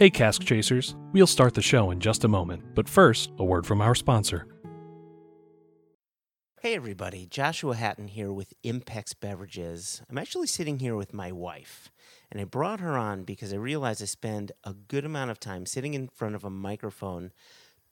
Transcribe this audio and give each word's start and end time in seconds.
Hey, 0.00 0.08
Cask 0.08 0.42
Chasers. 0.44 0.96
We'll 1.12 1.26
start 1.26 1.52
the 1.52 1.60
show 1.60 1.90
in 1.90 2.00
just 2.00 2.24
a 2.24 2.28
moment, 2.28 2.74
but 2.74 2.88
first, 2.88 3.32
a 3.38 3.44
word 3.44 3.66
from 3.66 3.82
our 3.82 3.94
sponsor. 3.94 4.46
Hey 6.62 6.74
everybody, 6.74 7.26
Joshua 7.26 7.76
Hatton 7.76 8.08
here 8.08 8.32
with 8.32 8.54
Impex 8.64 9.12
Beverages. 9.20 10.00
I'm 10.08 10.16
actually 10.16 10.46
sitting 10.46 10.78
here 10.78 10.96
with 10.96 11.12
my 11.12 11.32
wife, 11.32 11.90
and 12.32 12.40
I 12.40 12.44
brought 12.44 12.80
her 12.80 12.96
on 12.96 13.24
because 13.24 13.52
I 13.52 13.56
realize 13.56 14.00
I 14.00 14.06
spend 14.06 14.52
a 14.64 14.72
good 14.72 15.04
amount 15.04 15.32
of 15.32 15.38
time 15.38 15.66
sitting 15.66 15.92
in 15.92 16.08
front 16.08 16.34
of 16.34 16.44
a 16.44 16.50
microphone 16.50 17.30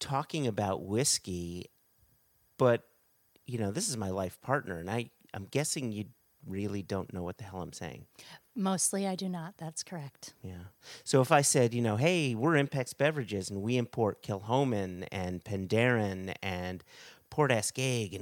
talking 0.00 0.46
about 0.46 0.86
whiskey, 0.86 1.66
but 2.56 2.84
you 3.44 3.58
know, 3.58 3.70
this 3.70 3.86
is 3.86 3.98
my 3.98 4.08
life 4.08 4.40
partner, 4.40 4.78
and 4.78 4.90
I, 4.90 5.10
I'm 5.34 5.44
guessing 5.44 5.92
you 5.92 6.06
really 6.48 6.82
don't 6.82 7.12
know 7.12 7.22
what 7.22 7.38
the 7.38 7.44
hell 7.44 7.60
I'm 7.60 7.72
saying. 7.72 8.06
Mostly 8.56 9.06
I 9.06 9.14
do 9.14 9.28
not. 9.28 9.54
That's 9.58 9.82
correct. 9.82 10.34
Yeah. 10.42 10.64
So 11.04 11.20
if 11.20 11.30
I 11.30 11.42
said, 11.42 11.74
you 11.74 11.82
know, 11.82 11.96
hey, 11.96 12.34
we're 12.34 12.54
Impex 12.54 12.96
Beverages 12.96 13.50
and 13.50 13.62
we 13.62 13.76
import 13.76 14.22
Kilchoman 14.22 15.06
and 15.12 15.44
Penderyn 15.44 16.34
and 16.42 16.82
Port 17.30 17.52
and 17.52 17.62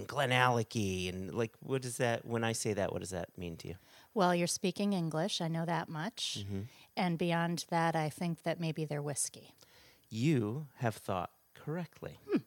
Glenallachie 0.09 1.09
and 1.09 1.35
like 1.35 1.53
what 1.61 1.83
does 1.83 1.97
that 1.99 2.27
when 2.27 2.45
I 2.45 2.53
say 2.53 2.75
that 2.75 2.93
what 2.93 3.01
does 3.01 3.11
that 3.11 3.29
mean 3.39 3.57
to 3.59 3.69
you? 3.69 3.75
Well, 4.15 4.35
you're 4.35 4.47
speaking 4.47 4.93
English. 4.93 5.41
I 5.41 5.49
know 5.49 5.65
that 5.65 5.89
much. 5.89 6.39
Mm-hmm. 6.41 6.61
And 6.97 7.19
beyond 7.19 7.67
that, 7.71 7.95
I 7.95 8.09
think 8.09 8.43
that 8.43 8.61
maybe 8.61 8.85
they're 8.85 9.03
whiskey. 9.03 9.53
You 10.09 10.69
have 10.79 10.97
thought 10.97 11.31
correctly. 11.55 12.19
Hmm. 12.31 12.39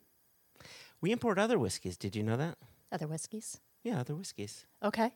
We 1.02 1.12
import 1.12 1.38
other 1.38 1.58
whiskeys. 1.58 1.98
Did 1.98 2.16
you 2.16 2.23
know 2.23 2.38
that? 2.38 2.58
Other 2.92 3.08
whiskeys? 3.08 3.59
Yeah, 3.84 4.00
other 4.00 4.16
whiskeys. 4.16 4.66
Okay. 4.84 5.14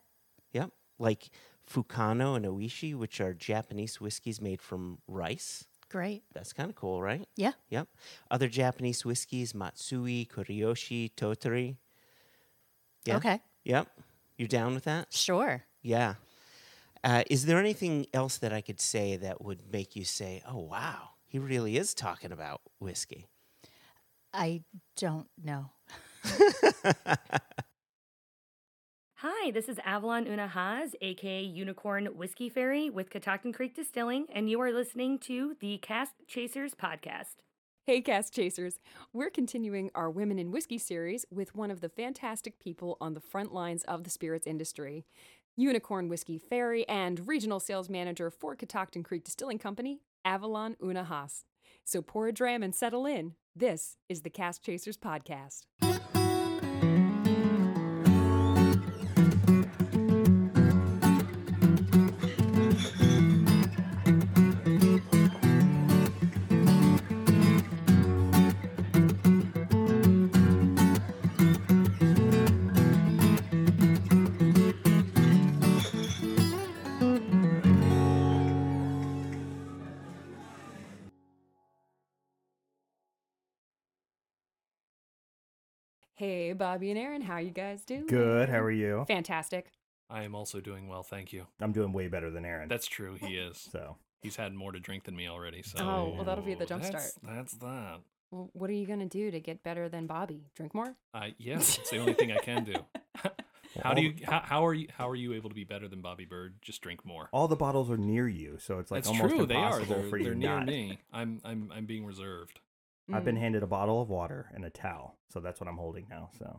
Yep. 0.53 0.71
Like 0.99 1.29
Fukano 1.69 2.35
and 2.35 2.45
Ohishi, 2.45 2.95
which 2.95 3.19
are 3.19 3.33
Japanese 3.33 3.99
whiskeys 3.99 4.39
made 4.41 4.61
from 4.61 4.99
rice. 5.07 5.65
Great. 5.89 6.23
That's 6.33 6.53
kind 6.53 6.69
of 6.69 6.75
cool, 6.75 7.01
right? 7.01 7.27
Yeah. 7.35 7.51
Yep. 7.69 7.87
Other 8.31 8.47
Japanese 8.47 9.05
whiskeys, 9.05 9.53
Matsui, 9.53 10.25
Kurayoshi, 10.25 11.11
Tottori. 11.15 11.77
Yeah. 13.05 13.17
Okay. 13.17 13.39
Yep. 13.65 13.87
You're 14.37 14.47
down 14.47 14.73
with 14.73 14.85
that? 14.85 15.13
Sure. 15.13 15.63
Yeah. 15.81 16.15
Uh, 17.03 17.23
is 17.29 17.45
there 17.45 17.59
anything 17.59 18.07
else 18.13 18.37
that 18.37 18.53
I 18.53 18.61
could 18.61 18.79
say 18.79 19.17
that 19.17 19.43
would 19.43 19.71
make 19.71 19.95
you 19.95 20.05
say, 20.05 20.41
oh, 20.47 20.59
wow, 20.59 21.09
he 21.27 21.37
really 21.37 21.77
is 21.77 21.93
talking 21.93 22.31
about 22.31 22.61
whiskey? 22.79 23.27
I 24.33 24.63
don't 24.95 25.27
know. 25.43 25.69
Hi, 29.25 29.51
this 29.51 29.69
is 29.69 29.79
Avalon 29.85 30.27
Una 30.27 30.49
Haas, 30.49 30.95
aka 30.99 31.41
Unicorn 31.41 32.07
Whiskey 32.07 32.49
Fairy 32.49 32.89
with 32.89 33.09
Catoctin 33.09 33.53
Creek 33.53 33.73
Distilling, 33.73 34.25
and 34.35 34.49
you 34.49 34.59
are 34.59 34.73
listening 34.73 35.17
to 35.19 35.55
the 35.61 35.77
Cask 35.77 36.11
Chasers 36.27 36.75
podcast. 36.75 37.35
Hey, 37.85 38.01
Cask 38.01 38.33
Chasers! 38.33 38.81
We're 39.13 39.29
continuing 39.29 39.91
our 39.95 40.11
Women 40.11 40.39
in 40.39 40.51
Whiskey 40.51 40.77
series 40.77 41.25
with 41.31 41.55
one 41.55 41.71
of 41.71 41.79
the 41.79 41.87
fantastic 41.87 42.59
people 42.59 42.97
on 42.99 43.13
the 43.13 43.21
front 43.21 43.53
lines 43.53 43.85
of 43.85 44.03
the 44.03 44.09
spirits 44.09 44.45
industry 44.45 45.05
Unicorn 45.55 46.09
Whiskey 46.09 46.37
Fairy 46.37 46.85
and 46.89 47.25
Regional 47.25 47.61
Sales 47.61 47.89
Manager 47.89 48.29
for 48.29 48.57
Catoctin 48.57 49.03
Creek 49.03 49.23
Distilling 49.23 49.57
Company, 49.57 50.01
Avalon 50.25 50.75
Una 50.83 51.05
Haas. 51.05 51.45
So 51.85 52.01
pour 52.01 52.27
a 52.27 52.33
dram 52.33 52.61
and 52.61 52.75
settle 52.75 53.05
in. 53.05 53.35
This 53.55 53.95
is 54.09 54.23
the 54.23 54.29
Cask 54.29 54.61
Chasers 54.61 54.97
podcast. 54.97 55.61
Hey, 86.23 86.53
Bobby 86.53 86.89
and 86.89 86.97
Aaron, 86.97 87.21
how 87.21 87.39
you 87.39 87.49
guys 87.49 87.83
doing? 87.83 88.07
Good. 88.07 88.47
How 88.47 88.61
are 88.61 88.71
you? 88.71 89.03
Fantastic. 89.09 89.73
I 90.09 90.23
am 90.23 90.35
also 90.35 90.61
doing 90.61 90.87
well, 90.87 91.03
thank 91.03 91.33
you. 91.33 91.47
I'm 91.59 91.73
doing 91.73 91.91
way 91.91 92.07
better 92.07 92.31
than 92.31 92.45
Aaron. 92.45 92.69
That's 92.69 92.87
true, 92.87 93.15
he 93.19 93.35
is. 93.35 93.57
so. 93.57 93.97
He's 94.21 94.37
had 94.37 94.53
more 94.53 94.71
to 94.71 94.79
drink 94.79 95.03
than 95.03 95.17
me 95.17 95.27
already, 95.27 95.63
so. 95.63 95.79
Oh, 95.79 96.13
well, 96.15 96.23
that'll 96.23 96.45
be 96.45 96.53
the 96.53 96.65
jump 96.65 96.83
that's, 96.83 97.11
start. 97.11 97.35
That's 97.35 97.55
that. 97.55 97.99
Well, 98.31 98.49
what 98.53 98.69
are 98.69 98.73
you 98.73 98.87
going 98.87 98.99
to 99.01 99.05
do 99.05 99.31
to 99.31 99.41
get 99.41 99.63
better 99.63 99.89
than 99.89 100.07
Bobby? 100.07 100.45
Drink 100.55 100.73
more? 100.73 100.95
Uh, 101.13 101.31
yeah, 101.39 101.57
it's 101.57 101.89
the 101.89 101.97
only 101.97 102.13
thing 102.13 102.31
I 102.31 102.37
can 102.37 102.63
do. 102.63 102.75
how 103.83 103.93
do 103.93 104.01
you? 104.01 104.13
How, 104.25 104.39
how 104.45 104.65
are 104.65 104.73
you? 104.73 104.87
How 104.97 105.09
are 105.09 105.17
you 105.17 105.33
able 105.33 105.49
to 105.49 105.55
be 105.55 105.65
better 105.65 105.89
than 105.89 105.99
Bobby 105.99 106.23
Bird? 106.23 106.53
Just 106.61 106.81
drink 106.81 107.03
more. 107.03 107.27
All 107.33 107.49
the 107.49 107.57
bottles 107.57 107.91
are 107.91 107.97
near 107.97 108.29
you, 108.29 108.59
so 108.59 108.79
it's 108.79 108.91
like 108.91 109.03
That's 109.03 109.09
almost 109.09 109.35
true. 109.35 109.45
They 109.45 109.55
are. 109.55 109.73
impossible 109.81 110.03
They're, 110.03 110.09
for 110.09 110.17
you 110.17 110.23
they're 110.23 110.35
near 110.35 110.55
not. 110.59 110.67
me. 110.67 110.99
I'm. 111.11 111.41
I'm. 111.43 111.69
I'm 111.75 111.85
being 111.85 112.05
reserved. 112.05 112.61
I've 113.11 113.25
been 113.25 113.35
Mm. 113.35 113.39
handed 113.39 113.63
a 113.63 113.67
bottle 113.67 114.01
of 114.01 114.09
water 114.09 114.49
and 114.53 114.63
a 114.63 114.69
towel, 114.69 115.17
so 115.29 115.39
that's 115.41 115.59
what 115.59 115.67
I'm 115.67 115.77
holding 115.77 116.07
now. 116.09 116.29
So 116.39 116.57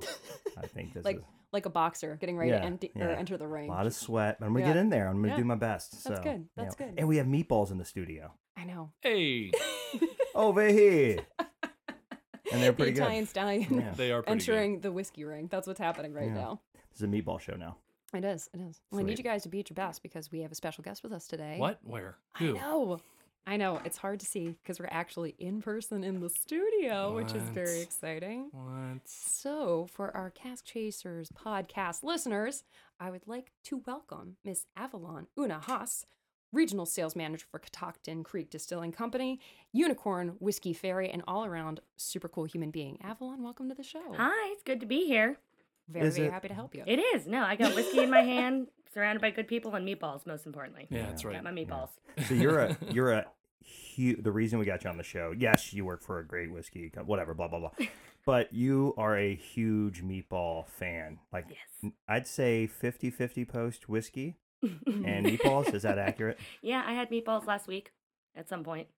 I 0.58 0.66
think 0.66 0.92
this 0.94 1.04
like 1.04 1.16
is 1.16 1.22
like 1.52 1.64
a 1.66 1.70
boxer 1.70 2.16
getting 2.16 2.36
ready 2.36 2.50
Yeah, 2.50 2.58
to 2.60 2.64
empty, 2.66 2.90
or 2.96 3.08
enter 3.08 3.36
the 3.38 3.46
ring. 3.46 3.70
a 3.70 3.72
lot 3.72 3.86
of 3.86 3.94
sweat, 3.94 4.38
but 4.40 4.46
I'm 4.46 4.52
gonna 4.52 4.66
Yeah. 4.66 4.72
get 4.74 4.80
in 4.80 4.90
there. 4.90 5.08
I'm 5.08 5.16
gonna 5.22 5.28
Yeah. 5.28 5.36
do 5.38 5.44
my 5.44 5.54
best. 5.54 6.02
So, 6.02 6.10
that's 6.10 6.20
so, 6.20 6.30
good. 6.30 6.40
you 6.40 6.48
That's 6.56 6.78
know. 6.78 6.86
good. 6.86 6.94
And 6.98 7.08
we 7.08 7.16
have 7.16 7.26
meatballs 7.26 7.70
in 7.70 7.78
the 7.78 7.84
studio 7.84 8.34
I 8.56 8.64
know. 8.64 8.92
Hey, 9.00 9.50
over 10.34 10.66
here, 10.68 11.18
and 12.52 12.62
they're 12.62 12.72
pretty 12.72 12.92
the 12.92 13.00
Italian 13.02 13.24
good. 13.24 13.28
stallion 13.30 13.74
Yeah. 13.74 13.92
they 13.94 14.12
are 14.12 14.22
pretty 14.22 14.32
entering 14.32 14.80
the 14.80 14.92
whiskey 14.92 15.24
ring. 15.24 15.48
That's 15.50 15.66
what's 15.66 15.80
happening 15.80 16.12
right 16.12 16.26
Yeah. 16.28 16.34
now. 16.34 16.60
This 16.90 16.98
is 16.98 17.02
a 17.02 17.08
meatball 17.08 17.40
show 17.40 17.54
now. 17.56 17.78
It 18.12 18.24
is. 18.24 18.48
It 18.54 18.60
is. 18.60 18.80
Well, 18.92 19.00
I 19.00 19.02
need 19.04 19.18
you 19.18 19.24
guys 19.24 19.42
to 19.42 19.48
be 19.48 19.58
at 19.60 19.70
your 19.70 19.74
best 19.74 20.02
because 20.02 20.30
we 20.30 20.42
have 20.42 20.52
a 20.52 20.54
special 20.54 20.84
guest 20.84 21.02
with 21.02 21.12
us 21.12 21.26
today. 21.26 21.56
What? 21.58 21.80
Where? 21.82 22.16
I 22.34 22.38
Who? 22.38 22.52
know. 22.54 23.00
I 23.46 23.58
know. 23.58 23.78
It's 23.84 23.98
hard 23.98 24.20
to 24.20 24.26
see 24.26 24.56
because 24.62 24.80
we're 24.80 24.88
actually 24.90 25.34
in 25.38 25.60
person 25.60 26.02
in 26.02 26.20
the 26.20 26.30
studio, 26.30 27.14
which 27.14 27.34
is 27.34 27.42
very 27.50 27.80
exciting. 27.82 28.48
What? 28.52 29.00
So, 29.04 29.86
for 29.92 30.16
our 30.16 30.30
Cask 30.30 30.64
Chasers 30.64 31.28
podcast 31.30 32.02
listeners, 32.02 32.64
I 32.98 33.10
would 33.10 33.26
like 33.26 33.52
to 33.64 33.82
welcome 33.86 34.36
Miss 34.44 34.64
Avalon 34.76 35.26
Una 35.38 35.58
Haas, 35.60 36.06
Regional 36.52 36.86
Sales 36.86 37.14
Manager 37.14 37.44
for 37.50 37.58
Catoctin 37.58 38.24
Creek 38.24 38.48
Distilling 38.48 38.92
Company, 38.92 39.40
Unicorn 39.72 40.36
Whiskey 40.38 40.72
Fairy, 40.72 41.10
and 41.10 41.22
all 41.28 41.44
around 41.44 41.80
super 41.98 42.28
cool 42.28 42.44
human 42.44 42.70
being. 42.70 42.96
Avalon, 43.02 43.42
welcome 43.42 43.68
to 43.68 43.74
the 43.74 43.82
show. 43.82 44.14
Hi, 44.16 44.52
it's 44.52 44.62
good 44.62 44.80
to 44.80 44.86
be 44.86 45.04
here. 45.06 45.36
Very, 45.86 46.06
Is 46.06 46.16
very 46.16 46.28
it- 46.28 46.32
happy 46.32 46.48
to 46.48 46.54
help 46.54 46.74
you. 46.74 46.82
It 46.86 46.96
is. 46.98 47.26
No, 47.26 47.42
I 47.42 47.56
got 47.56 47.74
whiskey 47.74 47.98
in 48.02 48.08
my 48.08 48.22
hand, 48.22 48.68
surrounded 48.94 49.20
by 49.20 49.30
good 49.30 49.48
people, 49.48 49.74
and 49.74 49.86
meatballs, 49.86 50.26
most 50.26 50.46
importantly. 50.46 50.86
Yeah, 50.88 51.06
that's 51.06 51.24
right. 51.24 51.34
Got 51.34 51.44
my 51.44 51.50
meatballs. 51.52 51.90
So 52.28 52.34
you're 52.34 52.58
a 52.60 52.76
you're 52.92 53.12
a 53.12 53.26
huge. 53.62 54.22
The 54.22 54.32
reason 54.32 54.58
we 54.58 54.64
got 54.64 54.84
you 54.84 54.90
on 54.90 54.96
the 54.96 55.02
show, 55.02 55.34
yes, 55.36 55.72
you 55.72 55.84
work 55.84 56.02
for 56.02 56.18
a 56.18 56.26
great 56.26 56.50
whiskey, 56.52 56.90
co- 56.90 57.02
whatever, 57.02 57.34
blah 57.34 57.48
blah 57.48 57.58
blah. 57.60 57.70
But 58.26 58.54
you 58.54 58.94
are 58.96 59.18
a 59.18 59.34
huge 59.34 60.02
meatball 60.02 60.66
fan. 60.66 61.18
Like 61.30 61.44
Yes. 61.50 61.92
I'd 62.08 62.26
say 62.26 62.66
50-50 62.82 63.46
post 63.46 63.86
whiskey 63.86 64.36
and 64.62 65.26
meatballs. 65.26 65.74
Is 65.74 65.82
that 65.82 65.98
accurate? 65.98 66.38
Yeah, 66.62 66.82
I 66.86 66.94
had 66.94 67.10
meatballs 67.10 67.46
last 67.46 67.66
week 67.68 67.92
at 68.34 68.48
some 68.48 68.64
point. 68.64 68.88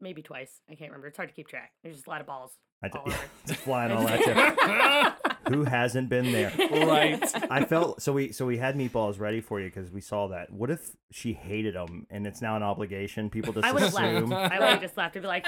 Maybe 0.00 0.22
twice. 0.22 0.60
I 0.68 0.74
can't 0.74 0.90
remember. 0.90 1.06
It's 1.06 1.16
hard 1.16 1.28
to 1.28 1.34
keep 1.36 1.46
track. 1.46 1.70
There's 1.84 1.94
just 1.94 2.08
a 2.08 2.10
lot 2.10 2.20
of 2.20 2.26
balls. 2.26 2.58
I 2.82 2.88
d- 2.88 2.98
all 2.98 3.06
over. 3.06 3.18
just 3.46 3.60
flying 3.60 3.92
all 3.92 4.08
at 4.08 4.26
you. 4.26 5.23
Who 5.48 5.64
hasn't 5.64 6.08
been 6.08 6.32
there? 6.32 6.52
right. 6.58 7.22
I 7.50 7.64
felt 7.64 8.02
so. 8.02 8.12
We 8.12 8.32
so 8.32 8.46
we 8.46 8.58
had 8.58 8.76
meatballs 8.76 9.18
ready 9.20 9.40
for 9.40 9.60
you 9.60 9.66
because 9.68 9.90
we 9.90 10.00
saw 10.00 10.28
that. 10.28 10.50
What 10.52 10.70
if 10.70 10.90
she 11.10 11.32
hated 11.32 11.74
them 11.74 12.06
and 12.10 12.26
it's 12.26 12.40
now 12.42 12.56
an 12.56 12.62
obligation? 12.62 13.30
People 13.30 13.52
just 13.52 13.66
I 13.66 13.72
would 13.72 13.82
have 13.82 13.92
assume. 13.94 14.30
left. 14.30 14.52
I 14.54 14.58
would 14.58 14.68
have 14.68 14.80
just 14.80 14.96
left. 14.96 15.16
I'd 15.16 15.22
be 15.22 15.28
like, 15.28 15.46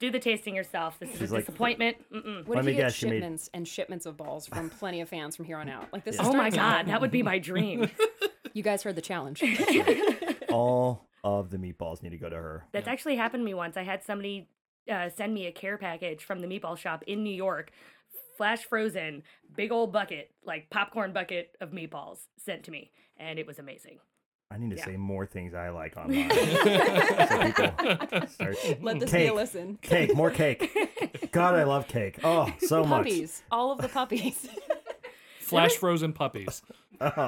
do 0.00 0.10
the 0.10 0.18
tasting 0.18 0.54
yourself. 0.54 0.98
This 0.98 1.10
is 1.12 1.18
She's 1.18 1.30
a 1.30 1.34
like- 1.34 1.46
disappointment. 1.46 1.96
Mm-mm. 2.12 2.46
What 2.46 2.56
Let 2.56 2.58
if 2.60 2.64
me 2.66 2.72
you 2.72 2.76
get 2.78 2.82
guess, 2.88 3.02
you 3.02 3.08
made- 3.08 3.14
shipments 3.20 3.50
and 3.54 3.66
shipments 3.68 4.06
of 4.06 4.16
balls 4.16 4.46
from 4.46 4.70
plenty 4.70 5.00
of 5.00 5.08
fans 5.08 5.36
from 5.36 5.44
here 5.44 5.58
on 5.58 5.68
out? 5.68 5.88
Like 5.92 6.04
this. 6.04 6.16
Yeah. 6.16 6.22
is 6.22 6.28
Oh 6.28 6.32
my 6.32 6.50
starting 6.50 6.52
to 6.52 6.56
god, 6.58 6.70
happen. 6.72 6.90
that 6.90 7.00
would 7.00 7.10
be 7.10 7.22
my 7.22 7.38
dream. 7.38 7.90
You 8.54 8.62
guys 8.62 8.82
heard 8.82 8.96
the 8.96 9.00
challenge. 9.00 9.42
all 10.50 11.08
of 11.24 11.48
the 11.50 11.56
meatballs 11.56 12.02
need 12.02 12.10
to 12.10 12.18
go 12.18 12.28
to 12.28 12.36
her. 12.36 12.64
That's 12.72 12.88
actually 12.88 13.16
happened 13.16 13.40
to 13.42 13.44
me 13.46 13.54
once. 13.54 13.76
I 13.78 13.82
had 13.82 14.02
somebody 14.04 14.48
uh, 14.90 15.08
send 15.08 15.32
me 15.32 15.46
a 15.46 15.52
care 15.52 15.78
package 15.78 16.22
from 16.24 16.40
the 16.40 16.46
meatball 16.46 16.76
shop 16.76 17.02
in 17.06 17.22
New 17.22 17.32
York, 17.34 17.70
flash 18.42 18.64
frozen, 18.64 19.22
big 19.54 19.70
old 19.70 19.92
bucket, 19.92 20.32
like 20.44 20.68
popcorn 20.68 21.12
bucket 21.12 21.54
of 21.60 21.70
meatballs 21.70 22.18
sent 22.36 22.64
to 22.64 22.72
me, 22.72 22.90
and 23.16 23.38
it 23.38 23.46
was 23.46 23.60
amazing. 23.60 23.98
I 24.50 24.58
need 24.58 24.70
to 24.70 24.76
Yeah. 24.76 24.84
say 24.84 24.96
more 24.96 25.26
things 25.26 25.54
I 25.54 25.68
like 25.68 25.96
online. 26.02 26.28
so 26.28 28.26
start. 28.26 28.56
Let 28.82 28.98
this 28.98 29.12
be 29.12 29.26
a 29.28 29.32
listen. 29.32 29.78
cake, 29.80 30.16
more 30.16 30.32
cake. 30.32 31.28
God, 31.30 31.54
I 31.54 31.62
love 31.62 31.86
cake. 31.86 32.18
Oh, 32.24 32.52
so 32.58 32.84
much. 32.84 33.04
Puppies, 33.04 33.44
all 33.52 33.70
of 33.70 33.78
the 33.78 33.88
puppies. 33.88 34.48
Flash 35.38 35.76
frozen 35.76 36.12
puppies. 36.12 36.62
No, 37.16 37.22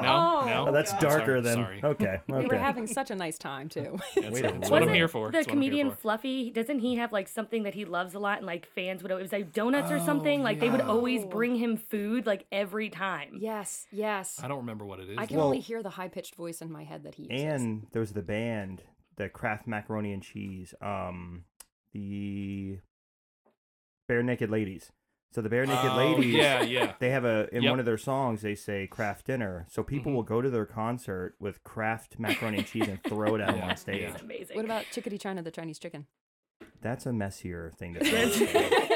Oh, 0.44 0.47
no. 0.47 0.65
Oh, 0.69 0.73
that's 0.73 0.93
I'm 0.93 1.00
darker 1.00 1.25
sorry, 1.26 1.41
than. 1.43 1.55
Sorry. 1.55 1.81
Okay. 1.85 2.21
We 2.29 2.47
were 2.47 2.56
having 2.56 2.87
such 2.87 3.11
a 3.11 3.15
nice 3.17 3.38
time 3.38 3.69
too. 3.69 3.99
That's, 4.15 4.31
Wait 4.31 4.44
a 4.44 4.53
that's 4.53 4.71
what 4.71 4.82
I'm 4.82 4.93
here 4.93 5.09
for. 5.09 5.29
The 5.29 5.32
That's 5.32 5.47
what 5.47 5.55
I'm 5.55 5.61
here 5.62 5.71
comedian 5.71 5.91
for. 5.91 5.97
Fluffy 5.97 6.50
doesn't 6.50 6.79
he 6.81 6.97
have 6.97 7.12
like 7.12 7.29
something 7.29 7.62
that 7.65 7.75
he 7.75 7.85
loves 7.85 8.15
a 8.15 8.19
lot 8.19 8.38
and 8.38 8.47
like 8.47 8.67
fans 8.67 9.03
would 9.03 9.11
it 9.12 9.15
was 9.15 9.32
like 9.32 9.53
donuts 9.53 9.91
or 9.91 9.99
something 10.00 10.41
Oh, 10.41 10.44
like 10.44 10.61
they 10.61 10.71
would 10.71 10.81
always 10.81 11.23
Oh. 11.25 11.29
bring 11.29 11.56
him 11.56 11.76
food 11.76 12.26
like 12.26 12.47
every 12.53 12.91
time. 12.91 13.38
yes, 13.41 13.87
yes. 13.93 14.41
I 14.43 14.49
don't 14.49 14.59
remember 14.59 14.85
what 14.85 15.00
it 15.00 15.09
is. 15.11 15.19
I 15.19 15.26
can 15.26 15.37
Well- 15.37 15.47
only 15.47 15.61
hear 15.61 15.82
the 15.82 15.91
high 15.91 16.09
pitched 16.09 16.35
voice 16.37 16.61
in 16.62 16.71
my 16.73 16.85
head 16.85 17.03
that 17.05 17.15
he 17.17 17.25
uses. 17.25 17.44
And 17.44 17.87
there's 17.93 18.12
the 18.12 18.23
band, 18.23 18.82
the 19.17 19.29
Kraft 19.29 19.67
Macaroni 19.67 20.12
and 20.12 20.23
Cheese, 20.23 20.75
um, 20.81 21.44
the 21.93 22.79
Bare 24.09 24.23
Naked 24.23 24.50
Ladies. 24.50 24.91
So 25.34 25.40
the 25.42 25.48
Bare 25.48 25.66
Naked 25.66 25.90
Oh, 25.90 25.96
Ladies, 25.96 26.32
Yeah, 26.32 26.62
yeah. 26.62 26.92
they 27.00 27.10
have 27.10 27.25
a 27.25 27.48
in 27.52 27.64
Yep. 27.64 27.70
one 27.70 27.81
of 27.81 27.86
their 27.86 27.98
songs 27.98 28.40
they 28.42 28.54
say 28.54 28.86
Kraft 28.86 29.26
dinner. 29.26 29.66
So 29.69 29.82
people 29.82 30.12
Mhm. 30.12 30.14
will 30.14 30.22
go 30.22 30.40
to 30.40 30.48
their 30.48 30.64
concert 30.64 31.34
with 31.40 31.64
Kraft 31.64 32.20
macaroni 32.20 32.58
and 32.58 32.66
cheese 32.69 32.86
and 32.86 33.02
throw 33.02 33.34
it 33.34 33.40
at 33.40 33.48
them 33.48 33.56
Yeah, 33.58 33.69
on 33.70 33.76
stage. 33.76 34.02
yeah. 34.02 34.16
Amazing. 34.20 34.54
what 34.54 34.64
about 34.64 34.84
Chickadee 34.92 35.19
China, 35.19 35.42
the 35.42 35.50
Chinese 35.50 35.81
chicken? 35.81 36.06
That's 36.82 37.04
a 37.04 37.12
messier 37.12 37.72
thing 37.76 37.94
to 37.94 38.04
say. 38.04 38.88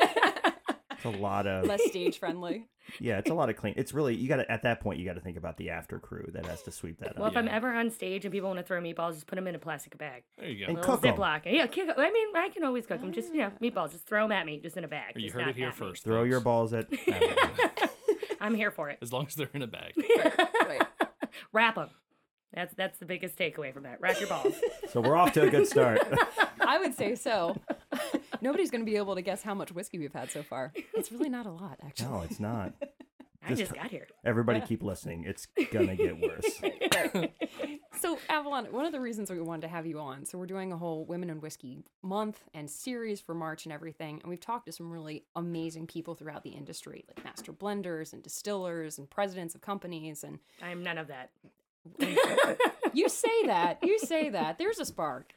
It's 1.09 1.19
a 1.19 1.23
lot 1.23 1.47
of 1.47 1.67
Less 1.67 1.85
stage 1.89 2.19
friendly. 2.19 2.67
yeah, 3.01 3.19
it's 3.19 3.31
a 3.31 3.35
lot 3.35 3.51
of 3.51 3.57
clean. 3.57 3.75
It's 3.77 3.93
really 3.93 4.15
you 4.15 4.29
got 4.29 4.37
to 4.37 4.51
at 4.51 4.63
that 4.63 4.81
point 4.81 4.99
you 4.99 5.05
got 5.05 5.15
to 5.15 5.21
think 5.21 5.37
about 5.37 5.57
the 5.57 5.71
after 5.71 5.99
crew 5.99 6.29
that 6.33 6.47
has 6.47 6.63
to 6.63 6.73
sweep 6.73 6.99
that 7.01 7.17
well, 7.17 7.27
up. 7.27 7.33
if 7.33 7.37
I'm 7.37 7.49
ever 7.49 7.73
on 7.73 7.91
stage 7.91 8.25
and 8.25 8.33
people 8.33 8.49
want 8.49 8.59
to 8.59 8.65
throw 8.65 8.81
meatballs, 8.81 9.15
just 9.15 9.27
put 9.27 9.37
them 9.37 9.47
in 9.47 9.55
a 9.55 9.59
plastic 9.59 9.97
bag. 9.99 10.23
There 10.39 10.49
you 10.49 10.67
go. 10.67 10.69
And 10.69 10.77
little 10.79 10.97
cook 10.97 11.05
'em. 11.05 11.17
Ziploc. 11.17 11.43
Yeah, 11.47 11.67
kick, 11.67 11.91
I 11.97 12.11
mean, 12.11 12.29
I 12.35 12.49
can 12.49 12.65
always 12.65 12.87
cook 12.87 13.01
them. 13.01 13.13
Just, 13.13 13.33
you 13.33 13.41
know, 13.41 13.53
ah. 13.55 13.63
meatballs. 13.63 13.93
Just 13.93 14.07
throw 14.07 14.25
them 14.25 14.33
at 14.33 14.47
me, 14.47 14.61
just 14.61 14.77
in 14.77 14.85
a 14.85 14.89
bag. 14.89 15.15
You 15.17 15.23
just 15.23 15.35
heard 15.35 15.43
not 15.43 15.51
it 15.51 15.57
here 15.57 15.69
at 15.69 15.79
me. 15.81 15.87
first. 15.87 16.05
Throw 16.05 16.23
your 16.25 16.41
folks. 16.41 16.45
balls 16.45 16.73
at. 16.73 16.89
I'm 18.41 18.55
here 18.55 18.71
for 18.71 18.89
it. 18.89 18.99
As 19.03 19.13
long 19.13 19.27
as 19.27 19.35
they're 19.35 19.51
in 19.53 19.63
a 19.63 19.67
bag. 19.67 19.93
Right. 19.97 20.87
Wrap 21.53 21.75
them. 21.75 21.91
That's 22.55 22.75
that's 22.75 22.99
the 22.99 23.05
biggest 23.05 23.37
takeaway 23.37 23.75
from 23.75 23.83
that. 23.83 24.01
Wrap 24.01 24.19
your 24.19 24.29
balls. 24.29 24.55
so 24.91 25.01
we're 25.01 25.17
off 25.17 25.33
to 25.35 25.43
a 25.43 25.51
good 25.51 25.67
start. 25.67 26.01
I 26.61 26.79
would 26.79 26.95
say 26.95 27.15
so. 27.15 27.57
Nobody's 28.41 28.71
going 28.71 28.85
to 28.85 28.91
be 28.91 28.97
able 28.97 29.15
to 29.15 29.23
guess 29.23 29.43
how 29.43 29.55
much 29.55 29.73
whiskey 29.73 29.99
we've 29.99 30.13
had 30.13 30.31
so 30.31 30.43
far. 30.43 30.73
It's 30.95 31.11
really 31.13 31.29
not 31.29 31.47
a 31.47 31.51
lot, 31.51 31.79
actually. 31.85 32.09
no, 32.09 32.23
it's 32.23 32.41
not. 32.41 32.73
I 33.45 33.51
Just- 33.51 33.61
just 33.61 33.75
got 33.75 33.91
here. 33.91 34.09
Everybody 34.25 34.61
keep 34.61 34.83
listening. 34.83 35.25
It's 35.25 35.47
gonna 35.73 35.97
get 35.97 36.19
worse. 36.21 37.29
So, 38.01 38.17
Avalon, 38.29 38.67
one 38.67 38.85
of 38.87 38.93
the 38.93 39.01
reasons 39.01 39.29
we 39.29 39.41
wanted 39.41 39.63
to 39.63 39.69
have 39.69 39.85
you 39.85 39.99
on, 39.99 40.25
so 40.25 40.39
we're 40.39 40.47
doing 40.47 40.73
a 40.73 40.77
whole 40.77 41.05
Women 41.05 41.31
in 41.31 41.41
Whiskey 41.41 41.83
month 42.01 42.39
and 42.55 42.71
series 42.71 43.21
for 43.21 43.35
March 43.35 43.67
and 43.67 43.73
everything. 43.73 44.21
And 44.23 44.31
we've 44.31 44.41
talked 44.41 44.67
to 44.67 44.73
some 44.73 44.89
really 44.93 45.25
amazing 45.35 45.89
people 45.89 46.15
throughout 46.15 46.45
the 46.45 46.51
industry, 46.51 47.05
like 47.09 47.25
master 47.25 47.53
blenders 47.53 48.13
and 48.13 48.23
distillers 48.23 48.99
and 48.99 49.11
presidents 49.11 49.57
of 49.57 49.63
companies. 49.63 50.23
And 50.23 50.39
I'm 50.63 50.85
none 50.85 50.97
of 50.97 51.09
that. 51.09 51.31
you 52.93 53.09
say 53.09 53.47
that, 53.47 53.79
you 53.83 53.99
say 53.99 54.29
that. 54.29 54.59
There's 54.59 54.79
a 54.79 54.85
spark. 54.85 55.33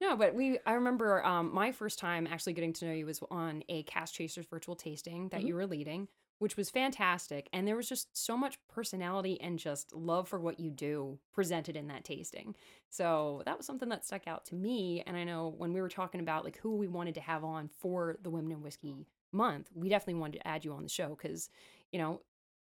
No, 0.00 0.16
but 0.16 0.34
we, 0.34 0.58
I 0.66 0.74
remember 0.74 1.24
um, 1.24 1.52
my 1.54 1.72
first 1.72 1.98
time 1.98 2.26
actually 2.26 2.52
getting 2.52 2.72
to 2.74 2.84
know 2.86 2.92
you 2.92 3.06
was 3.06 3.20
on 3.30 3.62
a 3.68 3.82
Cask 3.84 4.12
Chasers 4.14 4.46
virtual 4.46 4.76
tasting 4.76 5.30
that 5.30 5.44
you 5.44 5.54
were 5.54 5.66
leading, 5.66 6.08
which 6.38 6.56
was 6.56 6.68
fantastic. 6.68 7.48
And 7.52 7.66
there 7.66 7.76
was 7.76 7.88
just 7.88 8.14
so 8.16 8.36
much 8.36 8.58
personality 8.68 9.40
and 9.40 9.58
just 9.58 9.94
love 9.94 10.28
for 10.28 10.38
what 10.38 10.60
you 10.60 10.70
do 10.70 11.18
presented 11.32 11.76
in 11.76 11.86
that 11.86 12.04
tasting. 12.04 12.54
So 12.90 13.42
that 13.46 13.56
was 13.56 13.64
something 13.66 13.88
that 13.88 14.04
stuck 14.04 14.26
out 14.28 14.44
to 14.46 14.54
me. 14.54 15.02
And 15.06 15.16
I 15.16 15.24
know 15.24 15.48
when 15.56 15.72
we 15.72 15.80
were 15.80 15.88
talking 15.88 16.20
about 16.20 16.44
like 16.44 16.58
who 16.58 16.76
we 16.76 16.88
wanted 16.88 17.14
to 17.14 17.22
have 17.22 17.42
on 17.42 17.68
for 17.68 18.18
the 18.22 18.30
Women 18.30 18.52
in 18.52 18.60
Whiskey 18.62 18.94
month, 19.32 19.70
we 19.74 19.88
definitely 19.88 20.20
wanted 20.20 20.40
to 20.40 20.46
add 20.46 20.62
you 20.64 20.74
on 20.74 20.82
the 20.82 20.90
show 20.90 21.08
because, 21.08 21.48
you 21.90 21.98
know, 21.98 22.20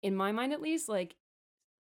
in 0.01 0.15
my 0.15 0.31
mind 0.31 0.53
at 0.53 0.61
least, 0.61 0.89
like 0.89 1.15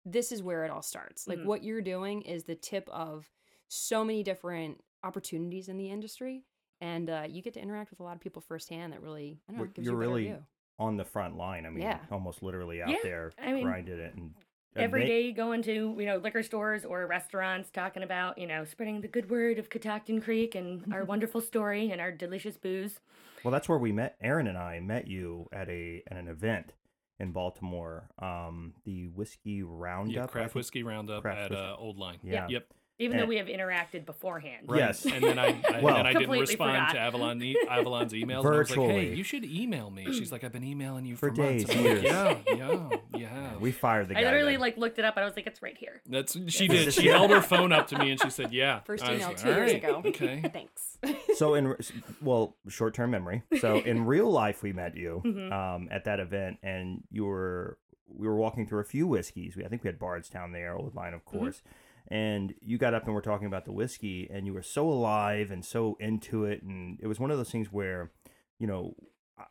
this 0.05 0.31
is 0.32 0.43
where 0.43 0.64
it 0.64 0.70
all 0.70 0.82
starts. 0.82 1.26
Like 1.26 1.38
Mhm. 1.38 1.46
what 1.46 1.64
you're 1.64 1.82
doing 1.82 2.22
is 2.22 2.44
the 2.44 2.55
tip 2.55 2.88
of 2.90 3.31
so 3.69 4.05
many 4.05 4.22
different 4.22 4.81
opportunities 5.04 5.69
in 5.69 5.76
the 5.78 5.90
industry. 5.90 6.44
And 6.81 7.08
uh, 7.08 7.25
you 7.28 7.40
get 7.43 7.54
to 7.54 7.60
interact 7.60 7.90
with 7.90 8.00
a 8.00 8.02
lot 8.02 8.14
of 8.16 8.20
people 8.20 8.43
firsthand 8.43 8.93
that 8.93 9.00
really, 9.02 9.40
I 9.48 9.52
don't 9.52 9.60
know, 9.60 9.66
gives 9.66 9.84
you're 9.87 9.94
you 9.94 9.96
a 9.96 10.00
really 10.08 10.25
view. 10.25 10.38
On 10.78 10.98
the 10.98 11.04
front 11.06 11.38
line. 11.38 11.64
I 11.64 11.70
mean, 11.70 11.82
Yeah. 11.82 11.98
almost 12.10 12.43
literally 12.43 12.82
out 12.82 12.90
Yeah, 12.90 12.96
there 13.02 13.32
I 13.38 13.52
mean, 13.52 13.64
grinding 13.64 13.98
it 13.98 14.14
and 14.14 14.34
and 14.75 14.84
Every 14.84 15.04
they- 15.04 15.08
day 15.08 15.32
going 15.32 15.62
to, 15.62 15.96
you 15.98 16.04
know, 16.04 16.19
liquor 16.19 16.43
stores 16.43 16.84
or 16.84 17.06
restaurants 17.06 17.70
talking 17.70 18.02
about, 18.02 18.37
you 18.37 18.46
know, 18.46 18.66
spreading 18.66 19.00
the 19.00 19.08
good 19.08 19.31
word 19.31 19.58
of 19.58 19.70
Catoctin 19.70 20.20
Creek 20.20 20.54
and 20.54 20.93
our 20.93 21.02
wonderful 21.06 21.40
story 21.40 21.90
and 21.90 21.98
our 21.98 22.12
delicious 22.12 22.58
booze. 22.58 23.00
Well, 23.43 23.52
that's 23.52 23.70
where 23.70 23.78
we 23.78 23.90
met. 23.90 24.16
Aaron 24.20 24.46
and 24.46 24.58
I 24.58 24.78
met 24.81 25.06
you 25.08 25.48
at 25.50 25.70
a 25.70 26.02
at 26.10 26.19
an 26.19 26.28
event 26.28 26.75
in 27.19 27.32
Baltimore. 27.32 28.10
Um, 28.19 28.75
the 28.84 29.06
whiskey 29.08 29.62
roundup. 29.62 30.14
Yeah, 30.14 30.26
craft 30.26 30.54
whiskey 30.54 30.82
roundup 30.82 31.22
Craft 31.22 31.40
at 31.40 31.50
whiskey. 31.52 31.64
uh, 31.64 31.76
Old 31.76 31.96
Line. 31.96 32.19
Yeah. 32.22 32.46
Yep. 32.50 32.66
Even 32.98 33.19
though 33.19 33.26
we 33.26 33.37
have 33.37 33.46
interacted 33.48 34.06
beforehand. 34.06 34.64
Right. 34.69 34.78
Yes. 34.78 35.04
And 35.04 35.22
then 35.22 35.38
I, 35.38 35.48
I, 35.70 35.81
Well- 35.82 35.96
and 35.96 36.08
I 36.08 36.14
didn't 36.14 36.31
respond 36.31 36.72
forgot. 36.76 36.93
to 36.94 36.98
Avalon 36.98 37.43
e- 37.43 37.56
Avalon's 37.69 38.12
emails. 38.14 38.38
And 38.44 38.46
I 38.54 38.58
was 38.58 38.70
like, 38.70 38.78
hey, 38.78 38.87
Virtually. 38.87 39.14
you 39.16 39.22
should 39.22 39.44
email 39.44 39.90
me. 39.90 40.06
She's 40.12 40.32
like, 40.32 40.44
I've 40.44 40.52
been 40.52 40.64
emailing 40.64 41.04
you 41.04 41.14
For 41.16 41.28
for, 41.28 41.34
days, 41.37 41.69
I'm 41.69 41.76
like, 41.76 41.84
years. 41.84 42.02
yeah, 42.04 42.38
yeah, 42.48 43.52
you. 43.52 43.58
We 43.60 43.70
fired 43.72 44.08
the 44.08 44.14
guy. 44.14 44.20
I 44.20 44.25
literally 44.25 44.52
then. 44.52 44.60
like 44.60 44.76
looked 44.78 44.98
it 44.98 45.04
up 45.04 45.16
and 45.16 45.25
I 45.25 45.26
was 45.26 45.37
like, 45.37 45.46
it's 45.46 45.60
right 45.60 45.76
here. 45.76 46.00
That's 46.08 46.32
she 46.50 46.69
This 46.69 46.94
did. 46.94 47.02
She 47.02 47.08
held 47.08 47.31
her 47.31 47.43
phone 47.43 47.70
up 47.72 47.88
to 47.88 47.98
me 47.98 48.10
and 48.12 48.20
she 48.22 48.31
said, 48.31 48.52
"Yeah." 48.52 48.81
First 48.81 49.04
email 49.04 49.28
like, 49.28 49.37
two 49.37 49.48
years 49.48 49.56
"All 49.58 49.62
right, 49.62 49.75
ago. 49.76 50.02
Okay. 50.06 50.43
Thanks. 50.52 50.98
so 51.37 51.54
in 51.54 51.75
well 52.22 52.56
short 52.69 52.94
term 52.94 53.10
memory 53.10 53.43
so 53.60 53.76
in 53.76 54.06
real 54.06 54.31
life 54.31 54.62
we 54.62 54.72
met 54.72 54.96
you 54.96 55.20
Mhm. 55.25 55.52
um, 55.52 55.88
at 55.90 56.04
that 56.06 56.20
event 56.20 56.58
and 56.62 57.02
you 57.10 57.26
were 57.26 57.76
we 58.08 58.26
were 58.26 58.37
walking 58.37 58.66
through 58.66 58.81
a 58.81 58.84
few 58.84 59.06
whiskeys 59.06 59.54
we, 59.56 59.64
i 59.64 59.69
think 59.69 59.84
we 59.84 59.88
had 59.88 59.98
bardstown 59.98 60.52
there 60.52 60.75
old 60.75 60.94
line 60.94 61.12
of 61.12 61.22
course 61.26 61.62
and 62.08 62.55
you 62.61 62.79
got 62.79 62.94
up 62.94 63.05
and 63.06 63.14
we're 63.14 63.20
talking 63.20 63.47
about 63.47 63.64
the 63.64 63.73
whiskey 63.73 64.29
and 64.31 64.47
you 64.47 64.55
were 64.55 64.62
so 64.62 64.88
alive 64.88 65.50
and 65.50 65.64
so 65.64 65.97
into 66.00 66.44
it 66.44 66.62
and 66.62 66.99
it 67.00 67.06
was 67.06 67.19
one 67.19 67.31
of 67.31 67.37
those 67.37 67.50
things 67.50 67.73
where 67.73 68.11
you 68.58 68.67
know 68.67 68.94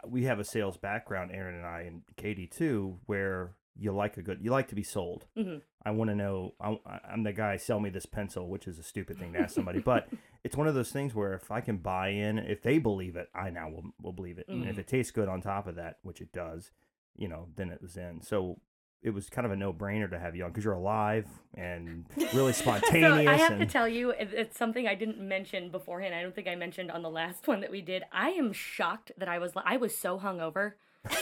we 0.08 0.24
have 0.24 0.40
a 0.40 0.44
sales 0.44 0.78
background 0.78 1.32
aaron 1.34 1.56
and 1.56 1.66
i 1.66 1.82
and 1.82 2.02
katie 2.18 2.48
too 2.48 2.98
where 3.06 3.56
you 3.78 3.92
like 3.92 4.18
a 4.18 4.22
good 4.22 4.40
you 4.42 4.50
like 4.52 4.68
to 4.70 4.76
be 4.76 4.84
sold 4.84 5.26
Mhm. 5.38 5.62
i 5.86 5.92
want 5.92 6.10
to 6.10 6.16
know 6.16 6.54
I, 6.62 6.78
i'm 7.12 7.24
the 7.24 7.34
guy 7.34 7.58
sell 7.58 7.80
me 7.80 7.90
this 7.90 8.06
pencil 8.06 8.48
which 8.50 8.68
is 8.68 8.80
a 8.80 8.84
stupid 8.84 9.18
thing 9.20 9.34
to 9.34 9.40
ask 9.40 9.54
somebody 9.54 9.80
but 9.94 10.08
it's 10.44 10.56
one 10.56 10.68
of 10.68 10.76
those 10.76 10.92
things 10.92 11.14
where 11.14 11.34
if 11.34 11.52
i 11.52 11.60
can 11.62 11.78
buy 11.78 12.10
in 12.10 12.40
if 12.40 12.62
they 12.64 12.78
believe 12.80 13.16
it 13.16 13.28
i 13.36 13.50
now 13.50 13.70
will, 13.70 13.84
will 14.02 14.14
believe 14.14 14.38
it 14.38 14.48
and 14.48 14.66
if 14.68 14.76
Mhm. 14.78 14.80
it 14.80 14.88
tastes 14.88 15.12
good 15.12 15.28
on 15.28 15.42
top 15.42 15.68
of 15.68 15.76
that 15.76 15.98
which 16.04 16.22
it 16.22 16.32
does 16.32 16.72
you 17.18 17.28
know 17.28 17.50
then 17.56 17.70
it 17.70 17.82
was 17.82 17.96
in 17.98 18.22
so 18.22 18.60
it 19.06 19.14
was 19.14 19.30
kind 19.30 19.46
of 19.46 19.52
a 19.52 19.56
no-brainer 19.56 20.10
to 20.10 20.18
have 20.18 20.36
you 20.36 20.44
on 20.44 20.50
because 20.50 20.64
you're 20.64 20.74
alive 20.74 21.28
and 21.54 22.06
really 22.34 22.54
spontaneous 22.54 23.24
So 23.24 23.32
I 23.32 23.36
have 23.36 23.52
and 23.52 23.60
to 23.62 23.68
tell 23.68 23.88
you, 23.88 24.10
it's 24.10 24.58
something 24.58 24.88
I 24.88 24.96
didn't 24.96 25.20
mention 25.20 25.70
beforehand. 25.70 26.16
I 26.16 26.24
don't 26.24 26.34
think 26.34 26.48
I 26.48 26.56
mentioned 26.56 26.90
on 26.90 27.04
the 27.04 27.10
last 27.10 27.48
one 27.48 27.62
that 27.62 27.70
we 27.70 27.82
did. 27.82 28.04
I 28.12 28.32
am 28.32 28.52
shocked 28.52 29.12
that 29.20 29.30
I 29.30 29.38
was 29.38 29.52
I 29.64 29.78
was 29.78 29.96
so 29.96 30.18
hungover. 30.18 30.74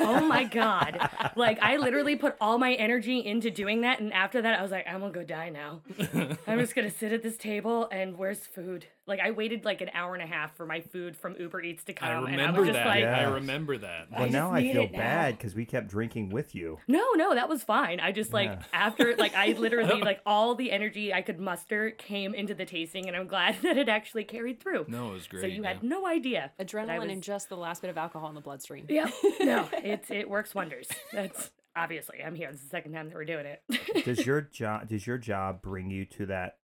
oh 0.00 0.20
my 0.20 0.44
god! 0.44 1.10
Like 1.34 1.58
I 1.60 1.76
literally 1.76 2.14
put 2.14 2.36
all 2.40 2.56
my 2.56 2.74
energy 2.74 3.18
into 3.18 3.50
doing 3.50 3.80
that, 3.80 3.98
and 3.98 4.12
after 4.12 4.40
that, 4.40 4.56
I 4.56 4.62
was 4.62 4.70
like, 4.70 4.86
I'm 4.86 5.00
gonna 5.00 5.12
go 5.12 5.24
die 5.24 5.48
now. 5.48 5.80
I'm 6.46 6.60
just 6.60 6.76
gonna 6.76 6.88
sit 6.88 7.12
at 7.12 7.24
this 7.24 7.36
table 7.36 7.88
and 7.90 8.16
where's 8.16 8.46
food? 8.46 8.86
Like 9.06 9.20
I 9.20 9.32
waited 9.32 9.64
like 9.66 9.80
an 9.82 9.90
hour 9.92 10.14
and 10.14 10.22
a 10.22 10.26
half 10.26 10.56
for 10.56 10.64
my 10.64 10.80
food 10.80 11.14
from 11.16 11.36
Uber 11.38 11.60
Eats 11.60 11.84
to 11.84 11.92
I 11.92 11.94
come, 11.94 12.08
and 12.24 12.26
I 12.26 12.30
remember 12.30 12.60
was 12.60 12.68
just 12.70 12.78
that. 12.78 12.86
like, 12.86 13.00
Yeah. 13.00 13.18
I 13.20 13.32
remember 13.34 13.76
that. 13.78 14.10
well 14.10 14.22
just 14.22 14.32
now 14.32 14.50
i 14.52 14.62
feel 14.72 14.86
bad 14.88 15.36
because 15.36 15.54
we 15.54 15.66
kept 15.66 15.88
drinking 15.88 16.30
with 16.30 16.54
you 16.54 16.78
No, 16.88 17.04
no, 17.14 17.34
that 17.34 17.48
was 17.48 17.62
fine. 17.62 18.00
I 18.00 18.12
just 18.12 18.32
like 18.32 18.48
Yeah. 18.48 18.62
after 18.72 19.14
like 19.16 19.34
I 19.34 19.52
literally 19.52 20.00
like 20.10 20.20
all 20.24 20.54
the 20.54 20.72
energy 20.72 21.12
I 21.12 21.20
could 21.22 21.38
muster 21.38 21.90
came 21.90 22.34
into 22.34 22.54
the 22.54 22.64
tasting, 22.64 23.06
and 23.06 23.16
I'm 23.16 23.26
glad 23.26 23.56
that 23.62 23.76
it 23.76 23.88
actually 23.90 24.24
carried 24.24 24.60
through. 24.60 24.86
No, 24.88 25.10
it 25.10 25.14
was 25.14 25.26
great. 25.26 25.40
so 25.42 25.46
you 25.48 25.62
yeah. 25.62 25.68
had 25.74 25.82
no 25.82 26.06
idea. 26.06 26.52
Adrenaline 26.58 27.00
was- 27.00 27.10
and 27.12 27.22
just 27.22 27.48
the 27.50 27.56
last 27.56 27.82
bit 27.82 27.90
of 27.90 27.98
alcohol 27.98 28.28
in 28.30 28.34
the 28.34 28.40
bloodstream. 28.40 28.86
Yeah, 28.88 29.10
No, 29.40 29.68
it's 29.72 30.10
it 30.10 30.30
works 30.30 30.54
wonders. 30.54 30.88
That's 31.12 31.50
obviously 31.76 32.22
I'm 32.24 32.34
here. 32.34 32.48
It's 32.48 32.62
the 32.62 32.68
second 32.68 32.92
time 32.92 33.08
that 33.10 33.14
we're 33.14 33.24
doing 33.26 33.44
it. 33.46 34.04
does 34.04 34.24
your 34.24 34.40
job 34.40 34.88
does 34.88 35.06
your 35.06 35.18
job 35.18 35.60
bring 35.60 35.90
you 35.90 36.06
to 36.06 36.26
that 36.26 36.56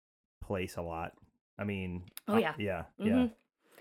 place 0.41 0.77
a 0.77 0.81
lot 0.81 1.13
i 1.59 1.63
mean 1.63 2.03
Oh, 2.27 2.35
uh, 2.35 2.39
yeah. 2.39 2.53
yeah 2.57 2.83
yeah 2.97 3.27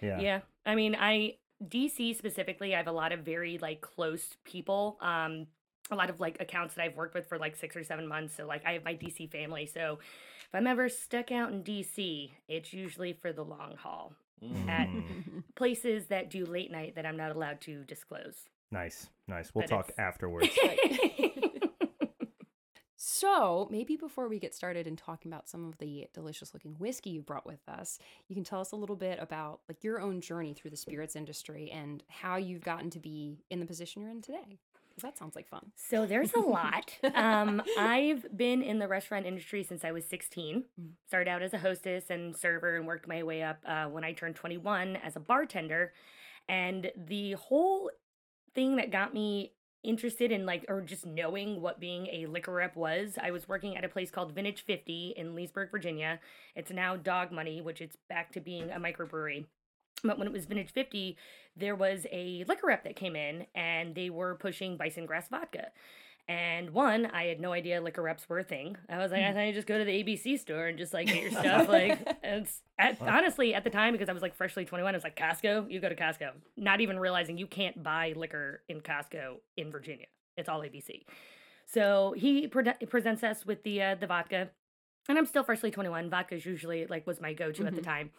yeah 0.03 0.21
yeah. 0.21 0.41
I 0.67 0.75
mean, 0.75 0.95
I 0.99 1.37
DC 1.65 2.17
specifically, 2.17 2.75
I 2.75 2.79
have 2.79 2.87
a 2.89 2.93
lot 2.93 3.13
of 3.13 3.21
very 3.21 3.59
like 3.59 3.81
close 3.81 4.37
people. 4.45 4.97
Um, 5.01 5.47
a 5.91 5.97
lot 5.97 6.11
of 6.11 6.21
like 6.21 6.37
accounts 6.41 6.75
that 6.75 6.83
I've 6.85 6.97
worked 6.97 7.15
with 7.15 7.27
for 7.29 7.39
like 7.39 7.57
six 7.57 7.75
or 7.75 7.83
seven 7.83 8.07
months. 8.07 8.35
So 8.37 8.47
like 8.47 8.63
I 8.67 8.73
have 8.75 8.85
my 8.85 8.95
DC 8.95 9.31
family. 9.33 9.67
So 9.67 9.99
if 10.47 10.55
I'm 10.55 10.67
ever 10.67 10.89
stuck 10.89 11.33
out 11.33 11.51
in 11.53 11.63
DC, 11.65 12.31
it's 12.49 12.73
usually 12.73 13.13
for 13.15 13.33
the 13.33 13.43
long 13.45 13.75
haul 13.79 14.13
Mm. 14.43 14.69
at 14.69 14.89
places 15.57 16.07
that 16.07 16.31
do 16.31 16.45
late 16.47 16.71
night 16.71 16.95
that 16.95 17.05
I'm 17.05 17.17
not 17.17 17.35
allowed 17.35 17.61
to 17.63 17.83
disclose. 17.85 18.37
nice 18.71 19.09
nice 19.27 19.51
we'll 19.53 19.63
But 19.63 19.71
talk 19.71 19.89
it's- 19.89 19.99
afterwards 19.99 20.49
So, 23.19 23.67
maybe 23.69 23.97
before 23.97 24.29
we 24.29 24.39
get 24.39 24.55
started 24.55 24.87
and 24.87 24.97
talking 24.97 25.33
about 25.33 25.49
some 25.49 25.67
of 25.67 25.77
the 25.79 26.07
delicious 26.15 26.55
looking 26.55 26.75
whiskey 26.75 27.11
you 27.11 27.21
brought 27.21 27.45
with 27.45 27.69
us, 27.69 27.99
you 28.29 28.37
can 28.37 28.45
tell 28.45 28.61
us 28.61 28.71
a 28.71 28.77
little 28.77 28.95
bit 28.95 29.19
about 29.21 29.59
like 29.69 29.83
your 29.83 30.01
own 30.01 30.21
journey 30.21 30.55
through 30.55 30.71
the 30.71 30.77
spirits 30.77 31.17
industry 31.17 31.69
and 31.73 32.05
how 32.07 32.37
you've 32.37 32.63
gotten 32.63 32.91
to 32.91 33.01
be 33.01 33.39
in 33.51 33.59
the 33.59 33.67
position 33.67 34.03
you're 34.03 34.11
in 34.13 34.23
today. 34.23 34.61
that 35.03 35.19
sounds 35.19 35.35
like 35.35 35.49
fun. 35.49 35.73
So 35.75 36.07
there's 36.07 36.33
a 36.35 36.39
lot. 36.39 36.97
um, 37.17 37.61
I've 37.77 38.25
been 38.37 38.63
in 38.63 38.79
the 38.79 38.87
restaurant 38.87 39.27
industry 39.27 39.65
since 39.65 39.85
I 39.85 39.91
was 39.91 40.05
16. 40.05 40.63
Mm. 40.81 40.91
Started 41.09 41.29
out 41.29 41.43
as 41.43 41.53
a 41.53 41.59
hostess 41.59 42.11
and 42.11 42.37
server 42.37 42.77
and 42.77 42.87
worked 42.87 43.09
my 43.09 43.25
way 43.25 43.43
up 43.43 43.59
uh, 43.67 43.87
when 43.87 44.05
I 44.05 44.13
turned 44.13 44.37
21 44.37 44.95
as 44.95 45.17
a 45.17 45.21
bartender. 45.21 45.93
And 46.49 46.93
the 46.97 47.33
whole 47.33 47.91
thing 48.55 48.77
that 48.77 48.93
got 48.93 49.13
me 49.13 49.55
interested 49.85 50.33
in 50.33 50.45
like 50.45 50.65
or 50.69 50.81
just 50.81 51.07
knowing 51.07 51.61
what 51.61 51.79
being 51.79 52.07
a 52.09 52.27
liquor 52.27 52.53
rep 52.53 52.75
was 52.75 53.17
i 53.23 53.31
was 53.31 53.49
working 53.49 53.77
at 53.77 53.85
a 53.85 53.89
place 53.89 54.11
called 54.11 54.35
vintage 54.35 54.63
50 54.63 55.15
in 55.17 55.35
leesburg 55.35 55.71
virginia. 55.71 56.19
It's 56.57 56.71
now 56.71 56.97
dog 56.97 57.31
money 57.31 57.61
which 57.61 57.81
it's 57.81 57.97
back 58.09 58.33
to 58.33 58.41
being 58.41 58.71
a 58.71 58.81
microbrewery. 58.81 59.47
But 60.05 60.19
when 60.19 60.27
it 60.27 60.33
was 60.33 60.47
vintage 60.47 60.73
50 60.73 61.17
there 61.57 61.77
was 61.77 62.07
a 62.11 62.45
liquor 62.49 62.67
rep 62.67 62.85
that 62.85 62.97
came 62.97 63.15
in 63.15 63.47
and 63.55 63.95
they 63.95 64.11
were 64.11 64.35
pushing 64.35 64.77
bison 64.77 65.07
grass 65.07 65.29
vodka 65.29 65.69
and 66.29 66.71
one, 66.71 67.07
I 67.07 67.25
had 67.25 67.41
no 67.41 67.53
idea 67.53 67.81
liquor 67.81 68.03
reps 68.03 68.29
were 68.29 68.39
a 68.39 68.45
thing. 68.45 68.77
I 68.91 68.99
was 68.99 69.11
like, 69.11 69.23
I 69.23 69.33
thought 69.33 69.41
you 69.41 69.55
just 69.55 69.67
go 69.67 69.79
to 69.79 69.85
the 69.85 70.05
ABC 70.05 70.39
store 70.39 70.67
and 70.67 70.77
just 70.77 70.93
like 70.93 71.07
get 71.07 71.23
your 71.23 71.31
stuff. 71.41 71.69
Like, 71.69 71.99
it's 72.23 72.61
at, 72.79 73.01
honestly 73.01 73.55
at 73.55 73.65
the 73.65 73.71
time 73.71 73.95
because 73.95 74.11
I 74.11 74.13
was 74.13 74.21
like 74.21 74.35
freshly 74.35 74.67
21, 74.67 74.95
I 74.95 74.97
was 74.97 75.05
like, 75.05 75.17
Costco, 75.17 75.71
you 75.71 75.81
go 75.81 75.89
to 75.89 75.97
Costco. 75.97 76.33
Not 76.59 76.83
even 76.83 76.99
realizing 76.99 77.39
you 77.39 77.47
can't 77.47 77.83
buy 77.83 78.13
liquor 78.15 78.63
in 78.69 78.83
Costco 78.83 79.37
in 79.57 79.73
Virginia. 79.73 80.07
It's 80.37 80.51
all 80.51 80.61
ABC. 80.61 81.05
So 81.65 82.15
he 82.17 82.47
pre- 82.47 82.75
presents 82.89 83.25
us 83.25 83.47
with 83.47 83.63
the 83.63 83.83
uh, 83.83 83.95
the 83.95 84.07
vodka, 84.07 84.49
and 85.09 85.19
I'm 85.19 85.27
still 85.27 85.43
freshly 85.43 85.71
21. 85.71 86.11
Vodka 86.11 86.37
is 86.37 86.47
usually 86.47 86.87
like 86.87 87.07
was 87.07 87.21
my 87.21 87.33
go 87.33 87.53
to 87.53 87.67
at 87.67 87.75
the 87.75 87.83
time 87.83 88.11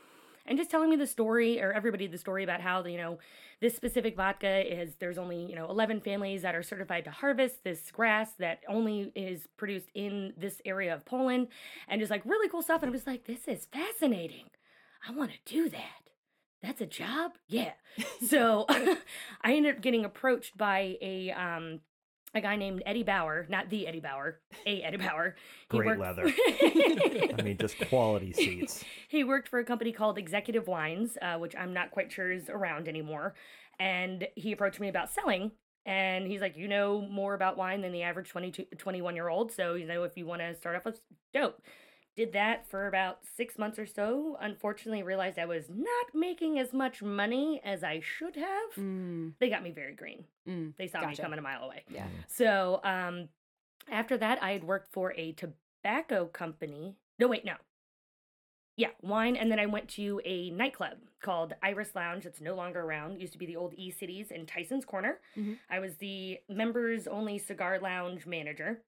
and 0.50 0.58
just 0.58 0.70
telling 0.70 0.90
me 0.90 0.96
the 0.98 1.08
story 1.08 1.62
or 1.62 1.72
everybody 1.72 2.08
the 2.08 2.18
story 2.18 2.44
about 2.44 2.60
how 2.60 2.84
you 2.84 2.98
know 2.98 3.20
this 3.62 3.76
specific 3.76 4.18
vodka 4.18 4.82
is 4.82 4.96
there's 5.00 5.18
only 5.18 5.46
you 5.46 5.56
know 5.56 5.70
11 5.70 6.02
families 6.02 6.42
that 6.42 6.56
are 6.56 6.64
certified 6.64 7.06
to 7.06 7.12
harvest 7.12 7.64
this 7.64 7.92
grass 7.92 8.32
that 8.40 8.62
only 8.68 9.12
is 9.16 9.48
produced 9.56 9.90
in 9.94 10.34
this 10.36 10.62
area 10.66 10.94
of 10.94 11.06
poland 11.06 11.48
and 11.88 12.02
just 12.02 12.12
like 12.12 12.26
really 12.26 12.50
cool 12.50 12.62
stuff 12.62 12.82
and 12.82 12.90
i'm 12.90 12.94
just 12.94 13.08
like 13.08 13.26
this 13.26 13.48
is 13.48 13.68
fascinating. 13.72 14.46
I 15.08 15.12
want 15.14 15.32
to 15.32 15.54
do 15.54 15.70
that. 15.70 16.10
That's 16.62 16.82
a 16.82 16.86
job? 16.86 17.34
Yeah. 17.48 17.72
So 18.28 18.66
i 18.70 19.54
ended 19.54 19.76
up 19.76 19.82
getting 19.82 20.06
approached 20.06 20.58
by 20.58 20.98
a 21.02 21.32
um 21.32 21.80
a 22.34 22.42
guy 22.42 22.56
named 22.56 22.84
Eddie 22.86 23.04
Bauer, 23.04 23.48
not 23.50 23.70
the 23.70 23.88
Eddie 23.88 24.00
Bauer, 24.00 24.40
a 24.66 24.82
Eddie 24.82 24.98
Bauer. 24.98 25.36
Great 25.70 25.98
leather. 25.98 26.24
I 26.28 27.42
mean, 27.44 27.58
just 27.58 27.80
quality 27.90 28.34
seats. 28.34 28.84
he 29.08 29.24
worked 29.24 29.48
for 29.48 29.60
a 29.60 29.66
company 29.66 29.92
called 29.92 30.18
Executive 30.18 30.68
Wines, 30.68 31.18
uh, 31.22 31.38
which 31.38 31.56
I'm 31.56 31.74
not 31.74 31.92
quite 31.92 32.12
sure 32.12 32.32
is 32.32 32.50
around 32.50 32.88
anymore. 32.88 33.34
And 33.80 34.28
he 34.36 34.52
approached 34.52 34.80
me 34.80 34.90
about 34.90 35.10
selling. 35.10 35.52
And 35.86 36.28
he's 36.28 36.42
like, 36.42 36.56
You 36.58 36.68
know 36.68 37.02
more 37.02 37.34
about 37.34 37.58
wine 37.58 37.82
than 37.82 37.92
the 37.92 38.04
average 38.04 38.30
22, 38.30 38.66
21 38.78 39.16
year 39.16 39.30
old. 39.30 39.52
So, 39.52 39.74
you 39.74 39.86
know, 39.86 40.04
if 40.04 40.18
you 40.18 40.26
want 40.26 40.42
to 40.42 40.56
start 40.56 40.76
off 40.76 40.86
with 40.86 41.00
dope. 41.34 41.62
Did 42.20 42.34
that 42.34 42.68
for 42.70 42.88
about 42.88 43.20
six 43.38 43.58
months 43.58 43.80
or 43.80 43.86
so. 43.86 44.36
Unfortunately, 44.42 45.04
realized 45.04 45.40
I 45.40 45.46
was 45.46 45.70
not 45.70 46.08
making 46.14 46.60
as 46.60 46.74
much 46.74 47.02
money 47.02 47.62
as 47.64 47.82
I 47.82 48.02
should 48.02 48.36
have. 48.36 48.74
Mm, 48.78 49.36
They 49.40 49.50
got 49.50 49.64
me 49.64 49.72
very 49.72 49.94
green. 49.96 50.26
mm. 50.46 50.74
They 50.78 50.88
saw 50.88 51.00
me 51.08 51.16
coming 51.16 51.40
a 51.40 51.42
mile 51.42 51.64
away. 51.64 51.86
Yeah. 51.90 52.08
So 52.28 52.82
um, 52.84 53.30
after 53.90 54.18
that, 54.18 54.44
I 54.44 54.52
had 54.52 54.66
worked 54.66 54.92
for 54.92 55.14
a 55.14 55.32
tobacco 55.32 56.26
company. 56.26 56.98
No, 57.20 57.30
wait, 57.30 57.46
no. 57.46 57.54
Yeah, 58.76 58.90
wine. 59.02 59.38
And 59.38 59.50
then 59.50 59.60
I 59.60 59.66
went 59.66 59.88
to 59.92 60.20
a 60.26 60.50
nightclub 60.50 60.98
called 61.22 61.54
Iris 61.64 61.96
Lounge 61.96 62.26
that's 62.26 62.42
no 62.42 62.54
longer 62.54 62.82
around. 62.82 63.22
Used 63.22 63.32
to 63.32 63.40
be 63.40 63.46
the 63.46 63.56
old 63.56 63.74
E 63.78 63.92
Cities 63.92 64.30
in 64.30 64.46
Tyson's 64.46 64.84
Corner. 64.84 65.22
Mhm. 65.38 65.58
I 65.70 65.80
was 65.80 65.96
the 65.98 66.40
members 66.50 67.08
only 67.08 67.38
cigar 67.40 67.80
lounge 67.80 68.26
manager. 68.26 68.82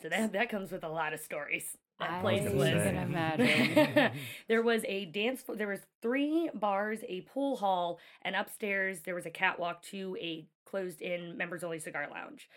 So 0.00 0.08
that, 0.08 0.32
that 0.32 0.48
comes 0.48 0.72
with 0.72 0.82
a 0.84 0.88
lot 0.88 1.12
of 1.12 1.20
stories. 1.20 1.76
That 2.00 2.10
I 2.10 2.20
place 2.20 2.50
was 2.50 2.68
can 2.68 2.96
imagine. 2.96 4.12
there 4.48 4.62
was 4.62 4.82
a 4.86 5.04
dance 5.04 5.42
floor. 5.42 5.56
There 5.56 5.68
was 5.68 5.80
three 6.02 6.50
bars, 6.54 7.00
a 7.06 7.20
pool 7.22 7.56
hall, 7.56 7.98
and 8.22 8.34
upstairs 8.34 9.00
there 9.00 9.14
was 9.14 9.26
a 9.26 9.30
catwalk 9.30 9.82
to 9.84 10.16
a 10.20 10.46
closed-in 10.64 11.36
members-only 11.36 11.78
cigar 11.78 12.08
lounge. 12.10 12.48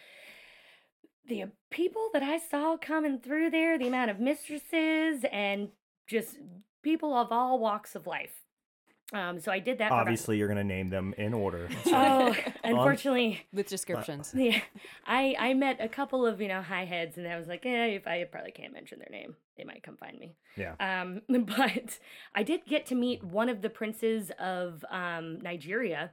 The 1.27 1.43
uh, 1.43 1.47
people 1.69 2.09
that 2.13 2.23
I 2.23 2.37
saw 2.37 2.77
coming 2.77 3.19
through 3.19 3.49
there, 3.49 3.77
the 3.77 3.87
amount 3.87 4.11
of 4.11 4.19
mistresses 4.19 5.25
and 5.31 5.69
just 6.07 6.37
people 6.81 7.13
of 7.13 7.31
all 7.31 7.59
walks 7.59 7.95
of 7.95 8.07
life. 8.07 8.42
Um, 9.13 9.39
so 9.39 9.51
I 9.51 9.59
did 9.59 9.77
that. 9.77 9.89
for 9.89 9.93
about- 9.93 10.01
Obviously, 10.01 10.37
you're 10.37 10.47
going 10.47 10.57
to 10.57 10.63
name 10.63 10.89
them 10.89 11.13
in 11.17 11.33
order. 11.33 11.69
Oh, 11.87 12.35
unfortunately, 12.63 13.45
With 13.53 13.67
descriptions. 13.67 14.33
yeah, 14.35 14.59
I 15.05 15.35
I 15.37 15.53
met 15.53 15.77
a 15.79 15.87
couple 15.87 16.25
of 16.25 16.41
you 16.41 16.47
know 16.47 16.61
high 16.61 16.85
heads, 16.85 17.17
and 17.17 17.27
I 17.27 17.37
was 17.37 17.47
like, 17.47 17.65
eh, 17.65 17.85
if 17.87 18.07
I 18.07 18.23
probably 18.23 18.51
can't 18.51 18.73
mention 18.73 18.99
their 18.99 19.09
name, 19.11 19.35
they 19.57 19.63
might 19.63 19.83
come 19.83 19.97
find 19.97 20.17
me. 20.17 20.35
Yeah. 20.57 20.73
Um, 20.79 21.21
but 21.45 21.99
I 22.33 22.43
did 22.43 22.65
get 22.65 22.85
to 22.87 22.95
meet 22.95 23.23
one 23.23 23.49
of 23.49 23.61
the 23.61 23.69
princes 23.69 24.31
of 24.39 24.83
um 24.89 25.39
Nigeria. 25.41 26.11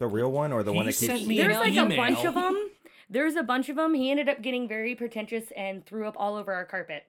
The 0.00 0.06
real 0.08 0.30
one 0.32 0.52
or 0.52 0.62
the 0.62 0.72
He 0.72 0.76
one 0.76 0.86
that 0.86 0.92
keeps. 0.92 1.06
sent 1.06 1.26
me 1.26 1.38
There's 1.38 1.54
an 1.56 1.60
like 1.60 1.76
a 1.76 1.96
bunch 1.96 2.24
of 2.24 2.34
them. 2.34 2.70
There's 3.08 3.36
a 3.36 3.42
bunch 3.44 3.68
of 3.68 3.76
them. 3.76 3.94
He 3.94 4.10
ended 4.10 4.28
up 4.28 4.42
getting 4.42 4.66
very 4.68 4.94
pretentious 4.96 5.52
and 5.56 5.86
threw 5.86 6.06
up 6.08 6.16
all 6.18 6.34
over 6.34 6.52
our 6.52 6.64
carpet. 6.66 7.04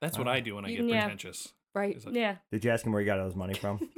That's 0.00 0.16
what 0.18 0.26
I 0.26 0.40
do 0.40 0.54
when 0.56 0.64
I 0.64 0.70
get 0.72 0.84
Yeah. 0.86 1.02
pretentious. 1.02 1.52
Right. 1.74 2.02
Like, 2.04 2.14
Yeah, 2.14 2.36
Did 2.50 2.64
you 2.64 2.70
ask 2.70 2.84
him 2.86 2.92
where 2.92 3.00
he 3.02 3.06
got 3.06 3.18
all 3.20 3.26
his 3.26 3.36
money 3.36 3.54
from? 3.54 3.88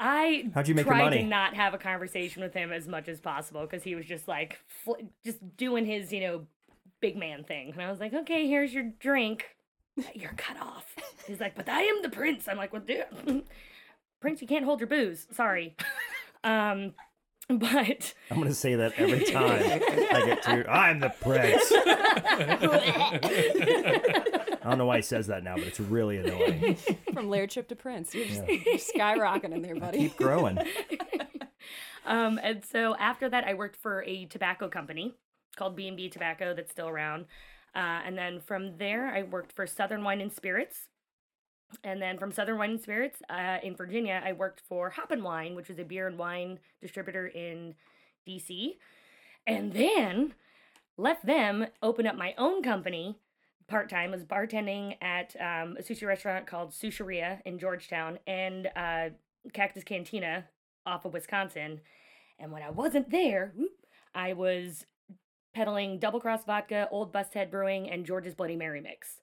I 0.00 0.50
How'd 0.54 0.68
you 0.68 0.74
make 0.74 0.84
your 0.86 0.94
tried 0.94 1.04
money? 1.04 1.18
to 1.18 1.24
not 1.24 1.54
have 1.54 1.72
a 1.74 1.78
conversation 1.78 2.42
with 2.42 2.52
him 2.54 2.72
as 2.72 2.88
much 2.88 3.08
as 3.08 3.20
possible 3.20 3.62
because 3.62 3.82
he 3.82 3.94
was 3.94 4.04
just 4.06 4.26
like 4.28 4.58
fl- 4.66 4.94
just 5.24 5.38
doing 5.56 5.86
his 5.86 6.12
you 6.12 6.20
know 6.20 6.46
big 7.00 7.16
man 7.16 7.44
thing, 7.44 7.70
and 7.72 7.80
I 7.82 7.90
was 7.90 8.00
like, 8.00 8.12
okay, 8.14 8.46
here's 8.48 8.72
your 8.74 8.84
drink. 8.98 9.44
You're 10.14 10.32
cut 10.36 10.60
off. 10.60 10.94
He's 11.26 11.38
like, 11.38 11.54
but 11.54 11.68
I 11.68 11.82
am 11.82 12.02
the 12.02 12.08
prince. 12.08 12.48
I'm 12.48 12.56
like, 12.56 12.72
well, 12.72 12.82
dude, 12.82 13.04
prince, 14.20 14.42
you 14.42 14.48
can't 14.48 14.64
hold 14.64 14.80
your 14.80 14.88
booze. 14.88 15.26
Sorry. 15.30 15.76
Um, 16.42 16.94
but 17.48 18.14
I'm 18.30 18.38
going 18.38 18.48
to 18.48 18.54
say 18.54 18.74
that 18.74 18.94
every 18.96 19.22
time 19.24 19.60
I 19.62 20.24
get 20.26 20.42
to. 20.44 20.68
I'm 20.68 20.98
the 20.98 21.10
prince. 21.10 21.70
I 24.64 24.70
don't 24.70 24.78
know 24.78 24.86
why 24.86 24.96
he 24.96 25.02
says 25.02 25.26
that 25.26 25.44
now, 25.44 25.56
but 25.56 25.64
it's 25.64 25.78
really 25.78 26.16
annoying. 26.16 26.76
From 27.12 27.28
Laird 27.28 27.50
lairdship 27.50 27.68
to 27.68 27.76
prince. 27.76 28.14
You're 28.14 28.26
just 28.26 28.48
you're 28.48 28.58
skyrocketing 28.78 29.62
there, 29.62 29.74
buddy. 29.74 29.98
Keep 29.98 30.16
growing. 30.16 30.58
um, 32.06 32.40
and 32.42 32.64
so 32.64 32.96
after 32.96 33.28
that, 33.28 33.44
I 33.44 33.52
worked 33.52 33.76
for 33.76 34.02
a 34.04 34.24
tobacco 34.24 34.68
company 34.68 35.14
called 35.56 35.76
B 35.76 35.86
and 35.86 35.96
B 35.96 36.08
Tobacco 36.08 36.54
that's 36.54 36.70
still 36.70 36.88
around. 36.88 37.26
Uh, 37.74 38.00
and 38.06 38.16
then 38.16 38.40
from 38.40 38.78
there, 38.78 39.08
I 39.08 39.22
worked 39.22 39.52
for 39.52 39.66
Southern 39.66 40.02
Wine 40.02 40.22
and 40.22 40.32
Spirits. 40.32 40.88
And 41.82 42.00
then 42.00 42.18
from 42.18 42.32
Southern 42.32 42.56
Wine 42.56 42.70
and 42.70 42.80
Spirits 42.80 43.20
uh, 43.28 43.58
in 43.62 43.76
Virginia, 43.76 44.22
I 44.24 44.32
worked 44.32 44.62
for 44.66 44.90
Hop 44.90 45.10
and 45.10 45.22
Wine, 45.22 45.54
which 45.54 45.68
is 45.68 45.78
a 45.78 45.84
beer 45.84 46.06
and 46.06 46.16
wine 46.16 46.58
distributor 46.80 47.26
in 47.26 47.74
DC. 48.26 48.76
And 49.46 49.72
then 49.72 50.34
left 50.96 51.26
them, 51.26 51.66
opened 51.82 52.08
up 52.08 52.16
my 52.16 52.34
own 52.38 52.62
company 52.62 53.16
part 53.68 53.88
time, 53.88 54.10
was 54.10 54.24
bartending 54.24 54.96
at 55.02 55.34
um, 55.40 55.76
a 55.78 55.82
sushi 55.82 56.06
restaurant 56.06 56.46
called 56.46 56.70
Sushiria 56.70 57.40
in 57.44 57.58
Georgetown 57.58 58.18
and 58.26 58.68
uh, 58.76 59.10
Cactus 59.52 59.84
Cantina 59.84 60.46
off 60.86 61.04
of 61.04 61.12
Wisconsin. 61.12 61.80
And 62.38 62.52
when 62.52 62.62
I 62.62 62.70
wasn't 62.70 63.10
there, 63.10 63.54
I 64.14 64.32
was 64.32 64.86
peddling 65.54 65.98
Double 65.98 66.20
Cross 66.20 66.44
Vodka, 66.44 66.88
Old 66.90 67.12
Busthead 67.12 67.50
Brewing, 67.50 67.88
and 67.88 68.04
George's 68.04 68.34
Bloody 68.34 68.56
Mary 68.56 68.80
mix. 68.80 69.20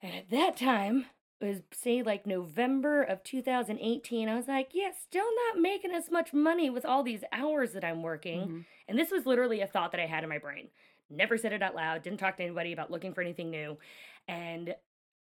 And 0.00 0.14
at 0.14 0.30
that 0.30 0.56
time, 0.56 1.06
it 1.40 1.44
was 1.44 1.58
say 1.72 2.02
like 2.02 2.26
November 2.26 3.02
of 3.02 3.22
2018. 3.24 4.28
I 4.28 4.36
was 4.36 4.48
like, 4.48 4.70
yeah, 4.72 4.90
still 5.00 5.26
not 5.48 5.60
making 5.60 5.90
as 5.92 6.10
much 6.10 6.32
money 6.32 6.70
with 6.70 6.84
all 6.84 7.02
these 7.02 7.24
hours 7.32 7.72
that 7.72 7.84
I'm 7.84 8.02
working. 8.02 8.40
Mhm. 8.40 8.64
And 8.88 8.98
this 8.98 9.10
was 9.10 9.26
literally 9.26 9.60
a 9.60 9.66
thought 9.66 9.90
that 9.92 10.00
I 10.00 10.06
had 10.06 10.22
in 10.22 10.30
my 10.30 10.38
brain. 10.38 10.68
Never 11.10 11.38
said 11.38 11.52
it 11.52 11.62
out 11.62 11.74
loud, 11.74 12.02
didn't 12.02 12.20
talk 12.20 12.36
to 12.36 12.42
anybody 12.42 12.72
about 12.72 12.90
looking 12.90 13.14
for 13.14 13.20
anything 13.22 13.50
new. 13.50 13.78
And 14.26 14.74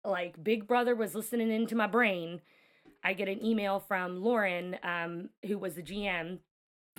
like 0.04 0.42
Big 0.42 0.66
Brother 0.66 0.94
was 0.94 1.14
listening 1.14 1.50
into 1.50 1.74
my 1.74 1.86
brain. 1.86 2.40
I 3.04 3.14
get 3.14 3.28
an 3.28 3.44
email 3.44 3.80
from 3.80 4.22
Lauren, 4.22 4.76
um, 4.82 5.30
who 5.46 5.58
was 5.58 5.74
the 5.74 5.82
GM 5.82 6.38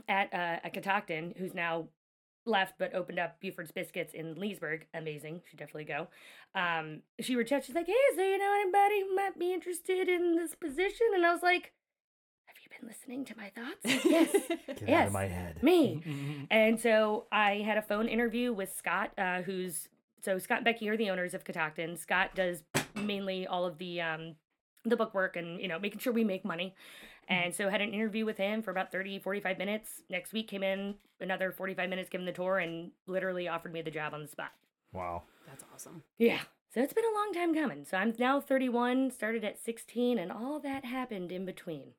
at 0.07 0.33
uh, 0.33 0.59
at 0.63 0.73
Catoctin, 0.73 1.33
who's 1.37 1.53
now 1.53 1.87
left 2.45 2.73
but 2.77 2.93
opened 2.93 3.19
up 3.19 3.39
Buford's 3.39 3.71
Biscuits 3.71 4.13
in 4.13 4.35
Leesburg. 4.35 4.85
Amazing. 4.93 5.41
Should 5.45 5.59
definitely 5.59 5.85
go. 5.85 6.07
Um, 6.55 7.01
she 7.21 7.35
reached 7.35 7.51
out. 7.51 7.63
She's 7.63 7.75
like, 7.75 7.87
hey, 7.87 7.93
so 8.15 8.21
you 8.21 8.37
know 8.37 8.53
anybody 8.61 9.01
who 9.01 9.15
might 9.15 9.39
be 9.39 9.53
interested 9.53 10.09
in 10.09 10.35
this 10.35 10.55
position? 10.55 11.07
And 11.15 11.25
I 11.25 11.31
was 11.31 11.43
like, 11.43 11.71
been 12.79 12.87
listening 12.89 13.25
to 13.25 13.37
my 13.37 13.49
thoughts? 13.49 13.79
yes. 14.05 14.31
Get 14.67 14.81
out 14.83 14.87
Yes. 14.87 15.07
of 15.07 15.13
my 15.13 15.25
head. 15.27 15.61
Me. 15.63 16.01
Mhm. 16.05 16.47
And 16.51 16.79
so 16.79 17.25
I 17.31 17.57
had 17.65 17.77
a 17.77 17.81
phone 17.81 18.07
interview 18.07 18.53
with 18.53 18.73
Scott, 18.75 19.11
uh, 19.17 19.41
who's 19.41 19.89
so 20.21 20.37
Scott 20.39 20.59
and 20.59 20.65
Becky 20.65 20.87
are 20.89 20.97
the 20.97 21.09
owners 21.09 21.33
of 21.33 21.43
Catoctin. 21.43 21.97
Scott 21.97 22.35
does 22.35 22.63
mainly 22.95 23.45
all 23.47 23.65
of 23.65 23.77
the 23.77 24.01
um, 24.01 24.35
the 24.85 24.95
book 24.97 25.13
work 25.13 25.35
and 25.35 25.61
you 25.61 25.67
know 25.67 25.79
making 25.79 25.99
sure 25.99 26.13
we 26.13 26.23
make 26.23 26.43
money. 26.45 26.75
And 27.29 27.55
so 27.55 27.69
had 27.69 27.79
an 27.81 27.93
interview 27.93 28.25
with 28.25 28.37
him 28.37 28.61
for 28.61 28.71
about 28.71 28.91
30, 28.91 29.19
45 29.19 29.57
minutes. 29.57 30.01
Next 30.09 30.33
week 30.33 30.49
came 30.49 30.61
in 30.61 30.95
another 31.21 31.53
45 31.53 31.89
minutes, 31.89 32.09
given 32.09 32.25
the 32.25 32.33
tour, 32.33 32.57
and 32.59 32.91
literally 33.07 33.47
offered 33.47 33.71
me 33.71 33.81
the 33.81 33.91
job 33.91 34.13
on 34.13 34.21
the 34.21 34.27
spot. 34.27 34.51
Wow. 34.91 35.23
That's 35.47 35.63
awesome. 35.73 36.03
Yeah. 36.17 36.39
So 36.73 36.81
it's 36.81 36.91
been 36.91 37.05
a 37.05 37.13
long 37.17 37.31
time 37.33 37.53
coming. 37.55 37.85
So 37.85 37.95
I'm 37.97 38.13
now 38.19 38.41
31, 38.41 39.11
started 39.11 39.45
at 39.45 39.57
16, 39.57 40.19
and 40.19 40.33
all 40.33 40.59
that 40.59 40.83
happened 40.83 41.31
in 41.31 41.45
between. 41.45 41.93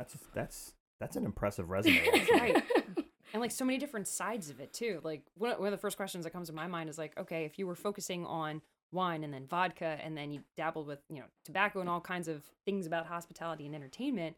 That's 0.00 0.16
that's 0.34 0.74
that's 0.98 1.16
an 1.16 1.24
impressive 1.24 1.68
resume. 1.74 2.00
Right. 2.32 2.62
and 3.32 3.40
like 3.40 3.50
so 3.50 3.64
many 3.64 3.78
different 3.78 4.08
sides 4.08 4.48
of 4.50 4.60
it 4.60 4.72
too. 4.72 5.00
Like 5.04 5.22
one 5.36 5.52
one 5.58 5.66
of 5.66 5.72
the 5.72 5.78
first 5.78 5.96
questions 5.96 6.24
that 6.24 6.30
comes 6.30 6.48
to 6.48 6.54
my 6.54 6.66
mind 6.66 6.88
is 6.88 6.96
like, 6.98 7.18
okay, 7.18 7.44
if 7.44 7.58
you 7.58 7.66
were 7.66 7.74
focusing 7.74 8.24
on 8.26 8.62
wine 8.92 9.22
and 9.22 9.32
then 9.32 9.46
vodka 9.46 9.98
and 10.02 10.16
then 10.16 10.32
you 10.32 10.40
dabbled 10.56 10.86
with 10.86 10.98
you 11.08 11.16
know 11.20 11.26
tobacco 11.44 11.80
and 11.80 11.88
all 11.88 12.00
kinds 12.00 12.26
of 12.28 12.42
things 12.64 12.86
about 12.86 13.06
hospitality 13.06 13.64
and 13.66 13.74
entertainment 13.74 14.34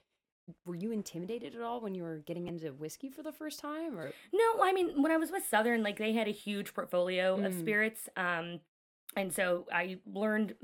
were 0.67 0.75
you 0.75 0.91
intimidated 0.93 1.55
at 1.55 1.63
all 1.63 1.81
when 1.81 1.95
you 1.95 2.03
were 2.03 2.19
getting 2.19 2.49
into 2.49 2.71
whiskey 2.73 3.09
for 3.09 3.23
the 3.23 3.33
first 3.33 3.61
time 3.61 3.97
or 3.99 4.13
No, 4.33 4.63
I 4.63 4.73
mean, 4.75 5.01
when 5.01 5.13
I 5.13 5.17
was 5.17 5.31
with 5.31 5.45
Southern, 5.49 5.83
like 5.85 5.99
they 5.99 6.13
had 6.13 6.27
a 6.29 6.33
huge 6.33 6.75
portfolio 6.75 7.37
of 7.37 7.53
Mm. 7.55 7.61
spirits. 7.61 8.09
Um, 8.17 8.61
and 9.17 9.33
so 9.33 9.67
I 9.73 9.99
learned 10.07 10.55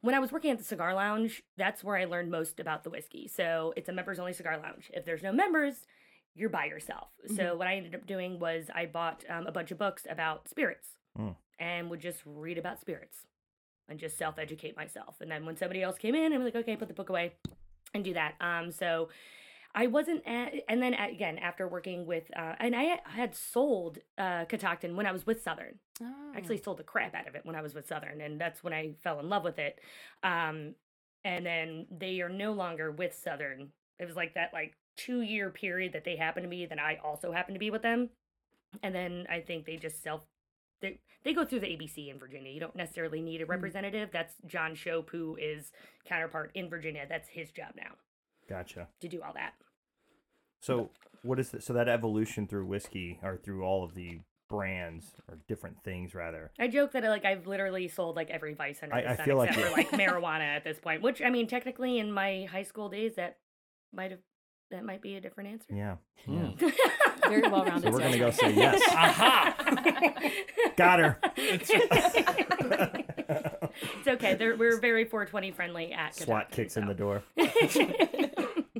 when 0.00 0.14
I 0.14 0.18
was 0.18 0.32
working 0.32 0.50
at 0.50 0.58
the 0.58 0.64
cigar 0.64 0.94
lounge, 0.94 1.42
that's 1.58 1.84
where 1.84 1.96
I 1.96 2.04
learned 2.06 2.30
most 2.30 2.58
about 2.60 2.84
the 2.84 2.90
whiskey. 2.90 3.28
So 3.28 3.74
it's 3.76 3.88
a 3.88 3.92
members 3.92 4.18
only 4.18 4.32
cigar 4.32 4.58
lounge. 4.58 4.90
If 4.94 5.04
there's 5.04 5.22
no 5.22 5.32
members, 5.32 5.74
you're 6.34 6.48
by 6.48 6.64
yourself. 6.66 7.08
So 7.36 7.56
what 7.56 7.66
I 7.66 7.76
ended 7.76 7.94
up 7.94 8.06
doing 8.06 8.38
was 8.38 8.70
I 8.74 8.86
bought 8.86 9.24
um, 9.28 9.46
a 9.46 9.52
bunch 9.52 9.70
of 9.72 9.78
books 9.78 10.06
about 10.08 10.48
spirits 10.48 10.86
Mm. 11.18 11.34
and 11.58 11.90
would 11.90 12.00
just 12.00 12.20
read 12.24 12.56
about 12.56 12.80
spirits 12.80 13.26
and 13.88 13.98
just 13.98 14.16
self 14.16 14.38
educate 14.38 14.76
myself. 14.76 15.16
And 15.20 15.28
then 15.30 15.44
when 15.44 15.56
somebody 15.56 15.82
else 15.82 15.98
came 15.98 16.14
in, 16.14 16.32
I'm 16.32 16.44
like, 16.44 16.54
okay, 16.54 16.76
put 16.76 16.86
the 16.88 16.94
book 16.94 17.10
away 17.10 17.32
and 17.92 18.04
do 18.04 18.14
that. 18.14 18.34
Um, 18.40 18.70
so 18.70 19.08
I 19.74 19.86
wasn't 19.86 20.26
at, 20.26 20.52
and 20.68 20.82
then 20.82 20.94
again 20.94 21.38
after 21.38 21.68
working 21.68 22.04
with, 22.04 22.24
uh, 22.36 22.54
and 22.58 22.74
I 22.74 23.00
had 23.04 23.34
sold 23.34 23.98
uh, 24.18 24.44
Catoctin 24.46 24.96
when 24.96 25.06
I 25.06 25.12
was 25.12 25.26
with 25.26 25.42
Southern. 25.42 25.78
oh. 26.02 26.32
Actually, 26.36 26.60
sold 26.60 26.78
the 26.78 26.84
crap 26.84 27.14
out 27.14 27.28
of 27.28 27.34
it 27.34 27.42
when 27.44 27.54
I 27.54 27.62
was 27.62 27.74
with 27.74 27.86
Southern, 27.86 28.20
and 28.20 28.40
that's 28.40 28.64
when 28.64 28.72
I 28.72 28.94
fell 29.02 29.20
in 29.20 29.28
love 29.28 29.44
with 29.44 29.58
it. 29.58 29.78
Um, 30.22 30.74
and 31.24 31.46
then 31.46 31.86
they 31.90 32.20
are 32.20 32.28
no 32.28 32.52
longer 32.52 32.90
with 32.90 33.14
Southern. 33.14 33.68
It 33.98 34.06
was 34.06 34.16
like 34.16 34.34
that 34.34 34.50
like 34.52 34.74
two 34.96 35.20
year 35.20 35.50
period 35.50 35.92
that 35.92 36.04
they 36.04 36.16
happened 36.16 36.44
to 36.44 36.50
be, 36.50 36.66
then 36.66 36.80
I 36.80 36.98
also 37.04 37.30
happened 37.32 37.54
to 37.54 37.60
be 37.60 37.70
with 37.70 37.82
them, 37.82 38.10
and 38.82 38.94
then 38.94 39.26
I 39.30 39.40
think 39.40 39.66
they 39.66 39.76
just 39.76 40.02
self. 40.02 40.22
They, 40.82 40.98
they 41.24 41.34
go 41.34 41.44
through 41.44 41.60
the 41.60 41.66
ABC 41.66 42.10
in 42.10 42.18
Virginia. 42.18 42.50
You 42.50 42.60
don't 42.60 42.74
necessarily 42.74 43.20
need 43.20 43.42
a 43.42 43.46
representative. 43.46 44.08
That's 44.12 44.34
John 44.46 44.74
Shope, 44.74 45.10
who 45.10 45.36
is 45.36 45.70
counterpart 46.06 46.50
in 46.54 46.70
Virginia. 46.70 47.04
That's 47.08 47.28
his 47.28 47.50
job 47.50 47.72
now 47.76 47.92
Gotcha. 48.50 48.88
to 49.00 49.08
do 49.08 49.22
all 49.22 49.32
that. 49.34 49.52
So 50.60 50.90
what 51.22 51.38
is 51.40 51.48
the, 51.50 51.60
so 51.62 51.72
that 51.72 51.88
evolution 51.88 52.46
through 52.46 52.66
whiskey 52.66 53.18
or 53.22 53.36
through 53.38 53.64
all 53.64 53.82
of 53.84 53.94
the 53.94 54.20
brands 54.50 55.14
or 55.28 55.38
different 55.48 55.82
things 55.84 56.14
rather? 56.14 56.50
I 56.58 56.68
joke 56.68 56.92
that 56.92 57.04
like 57.04 57.24
I've 57.24 57.46
literally 57.46 57.88
sold 57.88 58.16
like 58.16 58.28
every 58.30 58.52
vice 58.54 58.80
under 58.82 58.94
I- 58.96 59.02
the 59.02 59.10
I 59.12 59.16
sun 59.16 59.24
feel 59.24 59.36
like 59.38 59.48
except 59.50 59.68
for 59.68 59.74
like 59.76 59.90
marijuana 59.92 60.40
at 60.56 60.64
this 60.64 60.78
point. 60.78 61.00
Which 61.00 61.22
I 61.22 61.30
mean, 61.30 61.46
technically, 61.46 61.98
in 61.98 62.12
my 62.12 62.46
high 62.50 62.64
school 62.64 62.90
days, 62.90 63.14
that 63.14 63.38
might 63.94 64.10
have 64.10 64.20
that 64.70 64.84
might 64.84 65.00
be 65.02 65.16
a 65.16 65.20
different 65.20 65.50
answer. 65.50 65.74
Yeah. 65.74 65.96
Hmm. 66.26 66.50
Yeah. 66.60 66.70
very 67.28 67.42
well 67.42 67.64
rounded 67.64 67.82
So 67.84 67.90
we're 67.90 67.98
gonna 68.00 68.18
go 68.18 68.30
say 68.30 68.52
yes. 68.54 68.80
Aha! 68.90 69.56
Got 70.76 70.98
her. 71.00 71.18
it's 71.36 71.70
okay. 74.08 74.34
They're, 74.34 74.56
we're 74.56 74.80
very 74.80 75.04
420 75.04 75.50
friendly 75.52 75.92
at 75.92 76.14
SWAT 76.14 76.50
Kentucky, 76.50 76.62
kicks 76.62 76.76
in 76.76 76.86
the 76.86 76.94
door. 76.94 77.22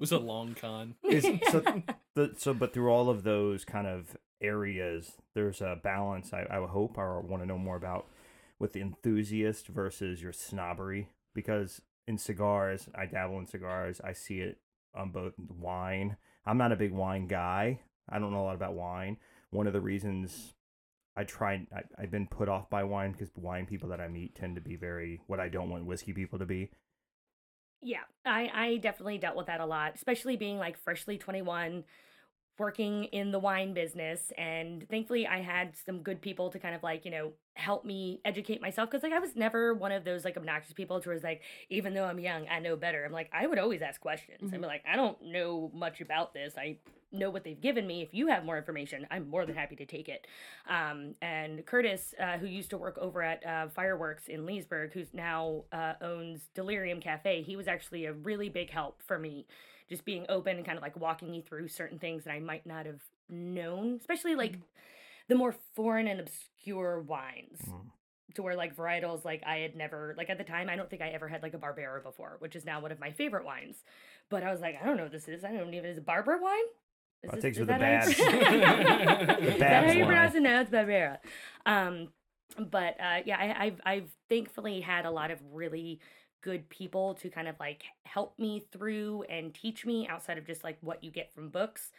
It 0.00 0.04
was 0.04 0.12
a 0.12 0.18
long 0.18 0.54
con. 0.54 0.94
Is, 1.04 1.26
so 1.50 1.60
the 2.14 2.32
so 2.38 2.54
but 2.54 2.72
through 2.72 2.88
all 2.88 3.10
of 3.10 3.22
those 3.22 3.66
kind 3.66 3.86
of 3.86 4.16
areas, 4.40 5.18
there's 5.34 5.60
a 5.60 5.78
balance. 5.82 6.32
I, 6.32 6.46
I 6.50 6.66
hope 6.66 6.96
or 6.96 7.20
want 7.20 7.42
to 7.42 7.46
know 7.46 7.58
more 7.58 7.76
about 7.76 8.06
with 8.58 8.72
the 8.72 8.80
enthusiast 8.80 9.66
versus 9.66 10.22
your 10.22 10.32
snobbery 10.32 11.10
because 11.34 11.82
in 12.06 12.16
cigars, 12.16 12.88
I 12.94 13.04
dabble 13.04 13.40
in 13.40 13.46
cigars. 13.46 14.00
I 14.02 14.14
see 14.14 14.40
it 14.40 14.56
on 14.94 15.10
both 15.10 15.34
wine. 15.38 16.16
I'm 16.46 16.56
not 16.56 16.72
a 16.72 16.76
big 16.76 16.92
wine 16.92 17.26
guy. 17.26 17.80
I 18.08 18.18
don't 18.18 18.32
know 18.32 18.40
a 18.40 18.46
lot 18.46 18.54
about 18.54 18.72
wine. 18.72 19.18
One 19.50 19.66
of 19.66 19.74
the 19.74 19.82
reasons 19.82 20.54
I 21.14 21.24
tried, 21.24 21.66
I, 21.76 21.82
I've 21.98 22.10
been 22.10 22.26
put 22.26 22.48
off 22.48 22.70
by 22.70 22.84
wine 22.84 23.12
because 23.12 23.28
wine 23.36 23.66
people 23.66 23.90
that 23.90 24.00
I 24.00 24.08
meet 24.08 24.34
tend 24.34 24.54
to 24.54 24.62
be 24.62 24.76
very 24.76 25.20
what 25.26 25.40
I 25.40 25.50
don't 25.50 25.68
want 25.68 25.84
whiskey 25.84 26.14
people 26.14 26.38
to 26.38 26.46
be. 26.46 26.70
Yeah, 27.82 28.02
I, 28.24 28.50
I 28.52 28.76
definitely 28.76 29.18
dealt 29.18 29.36
with 29.36 29.46
that 29.46 29.60
a 29.60 29.66
lot, 29.66 29.94
especially 29.94 30.36
being 30.36 30.58
like 30.58 30.76
freshly 30.78 31.16
21, 31.16 31.84
working 32.58 33.04
in 33.04 33.32
the 33.32 33.38
wine 33.38 33.72
business. 33.72 34.32
And 34.36 34.86
thankfully, 34.90 35.26
I 35.26 35.40
had 35.40 35.74
some 35.76 36.02
good 36.02 36.20
people 36.20 36.50
to 36.50 36.58
kind 36.58 36.74
of 36.74 36.82
like, 36.82 37.06
you 37.06 37.10
know, 37.10 37.32
help 37.54 37.86
me 37.86 38.20
educate 38.24 38.60
myself. 38.60 38.90
Cause 38.90 39.02
like 39.02 39.14
I 39.14 39.18
was 39.18 39.34
never 39.34 39.72
one 39.72 39.92
of 39.92 40.04
those 40.04 40.26
like 40.26 40.36
obnoxious 40.36 40.74
people 40.74 41.00
who 41.00 41.10
was 41.10 41.22
like, 41.22 41.40
even 41.70 41.94
though 41.94 42.04
I'm 42.04 42.18
young, 42.18 42.46
I 42.48 42.58
know 42.58 42.76
better. 42.76 43.02
I'm 43.04 43.12
like, 43.12 43.30
I 43.32 43.46
would 43.46 43.58
always 43.58 43.80
ask 43.80 43.98
questions. 43.98 44.40
I'm 44.42 44.50
mm-hmm. 44.50 44.64
like, 44.64 44.84
I 44.90 44.96
don't 44.96 45.16
know 45.22 45.70
much 45.74 46.02
about 46.02 46.34
this. 46.34 46.54
I 46.58 46.76
know 47.12 47.30
what 47.30 47.44
they've 47.44 47.60
given 47.60 47.86
me. 47.86 48.02
If 48.02 48.14
you 48.14 48.28
have 48.28 48.44
more 48.44 48.56
information, 48.56 49.06
I'm 49.10 49.28
more 49.28 49.44
than 49.44 49.56
happy 49.56 49.76
to 49.76 49.86
take 49.86 50.08
it. 50.08 50.26
Um, 50.68 51.14
and 51.20 51.64
Curtis, 51.66 52.14
uh, 52.20 52.38
who 52.38 52.46
used 52.46 52.70
to 52.70 52.78
work 52.78 52.98
over 52.98 53.22
at 53.22 53.44
uh, 53.44 53.68
Fireworks 53.68 54.28
in 54.28 54.46
Leesburg, 54.46 54.92
who's 54.92 55.12
now 55.12 55.64
uh, 55.72 55.94
owns 56.00 56.48
Delirium 56.54 57.00
Cafe, 57.00 57.42
he 57.42 57.56
was 57.56 57.68
actually 57.68 58.06
a 58.06 58.12
really 58.12 58.48
big 58.48 58.70
help 58.70 59.02
for 59.02 59.18
me, 59.18 59.46
just 59.88 60.04
being 60.04 60.24
open 60.28 60.56
and 60.56 60.64
kind 60.64 60.78
of 60.78 60.82
like 60.82 60.98
walking 60.98 61.30
me 61.30 61.40
through 61.40 61.68
certain 61.68 61.98
things 61.98 62.24
that 62.24 62.32
I 62.32 62.40
might 62.40 62.66
not 62.66 62.86
have 62.86 63.00
known, 63.28 63.96
especially 64.00 64.34
like 64.34 64.58
the 65.28 65.34
more 65.34 65.54
foreign 65.74 66.06
and 66.06 66.20
obscure 66.20 67.00
wines. 67.00 67.60
Mm. 67.66 67.90
To 68.36 68.44
where 68.44 68.54
like 68.54 68.76
varietals 68.76 69.24
like 69.24 69.42
I 69.44 69.56
had 69.56 69.74
never 69.74 70.14
like 70.16 70.30
at 70.30 70.38
the 70.38 70.44
time 70.44 70.70
I 70.70 70.76
don't 70.76 70.88
think 70.88 71.02
I 71.02 71.08
ever 71.08 71.26
had 71.26 71.42
like 71.42 71.52
a 71.52 71.58
Barbera 71.58 72.00
before, 72.00 72.36
which 72.38 72.54
is 72.54 72.64
now 72.64 72.80
one 72.80 72.92
of 72.92 73.00
my 73.00 73.10
favorite 73.10 73.44
wines. 73.44 73.78
But 74.28 74.44
I 74.44 74.52
was 74.52 74.60
like, 74.60 74.76
I 74.80 74.86
don't 74.86 74.96
know 74.96 75.02
what 75.02 75.10
this 75.10 75.26
is. 75.26 75.42
I 75.42 75.48
don't 75.48 75.66
even 75.66 75.82
know 75.82 75.88
is 75.88 75.98
it 75.98 76.06
Barbera 76.06 76.40
wine? 76.40 76.62
Is 77.22 77.30
this- 77.32 77.42
takes 77.42 77.58
is 77.58 77.60
with 77.60 77.68
the 77.68 77.78
that 77.78 78.02
how 78.02 78.08
you 78.08 78.16
Babs. 78.16 79.36
The 79.40 79.52
Is 79.52 79.58
that 79.60 79.86
how 79.86 79.92
you 79.92 80.06
pronounce 80.06 80.34
it? 80.34 80.40
No, 80.40 80.60
it's 80.60 80.70
Barbera. 80.70 81.18
Um, 81.66 82.08
but 82.58 82.96
uh, 83.00 83.20
yeah, 83.24 83.36
I, 83.38 83.66
I've 83.66 83.80
I've 83.84 84.10
thankfully 84.28 84.80
had 84.80 85.04
a 85.06 85.10
lot 85.10 85.30
of 85.30 85.38
really 85.52 86.00
good 86.42 86.68
people 86.70 87.14
to 87.14 87.28
kind 87.28 87.48
of 87.48 87.56
like 87.60 87.84
help 88.06 88.38
me 88.38 88.64
through 88.72 89.24
and 89.28 89.52
teach 89.54 89.84
me 89.84 90.08
outside 90.08 90.38
of 90.38 90.46
just 90.46 90.64
like 90.64 90.78
what 90.80 91.04
you 91.04 91.10
get 91.10 91.32
from 91.34 91.48
books. 91.50 91.90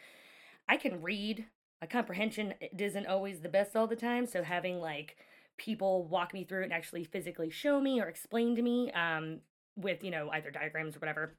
I 0.68 0.78
can 0.78 1.02
read. 1.02 1.46
My 1.82 1.88
comprehension 1.88 2.54
isn't 2.78 3.08
always 3.08 3.40
the 3.40 3.50
best 3.50 3.76
all 3.76 3.88
the 3.88 3.96
time, 3.96 4.26
so 4.26 4.44
having 4.44 4.80
like 4.80 5.18
people 5.58 6.06
walk 6.08 6.34
me 6.34 6.44
through 6.44 6.62
it 6.62 6.66
and 6.66 6.74
actually 6.74 7.04
physically 7.04 7.50
show 7.50 7.80
me 7.80 8.02
or 8.02 8.08
explain 8.08 8.56
to 8.56 8.62
me 8.62 8.92
um, 8.92 9.40
with 9.76 10.04
you 10.04 10.12
know 10.12 10.30
either 10.32 10.52
diagrams 10.52 10.96
or 10.96 11.00
whatever 11.00 11.36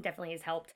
definitely 0.00 0.32
has 0.32 0.42
helped. 0.42 0.74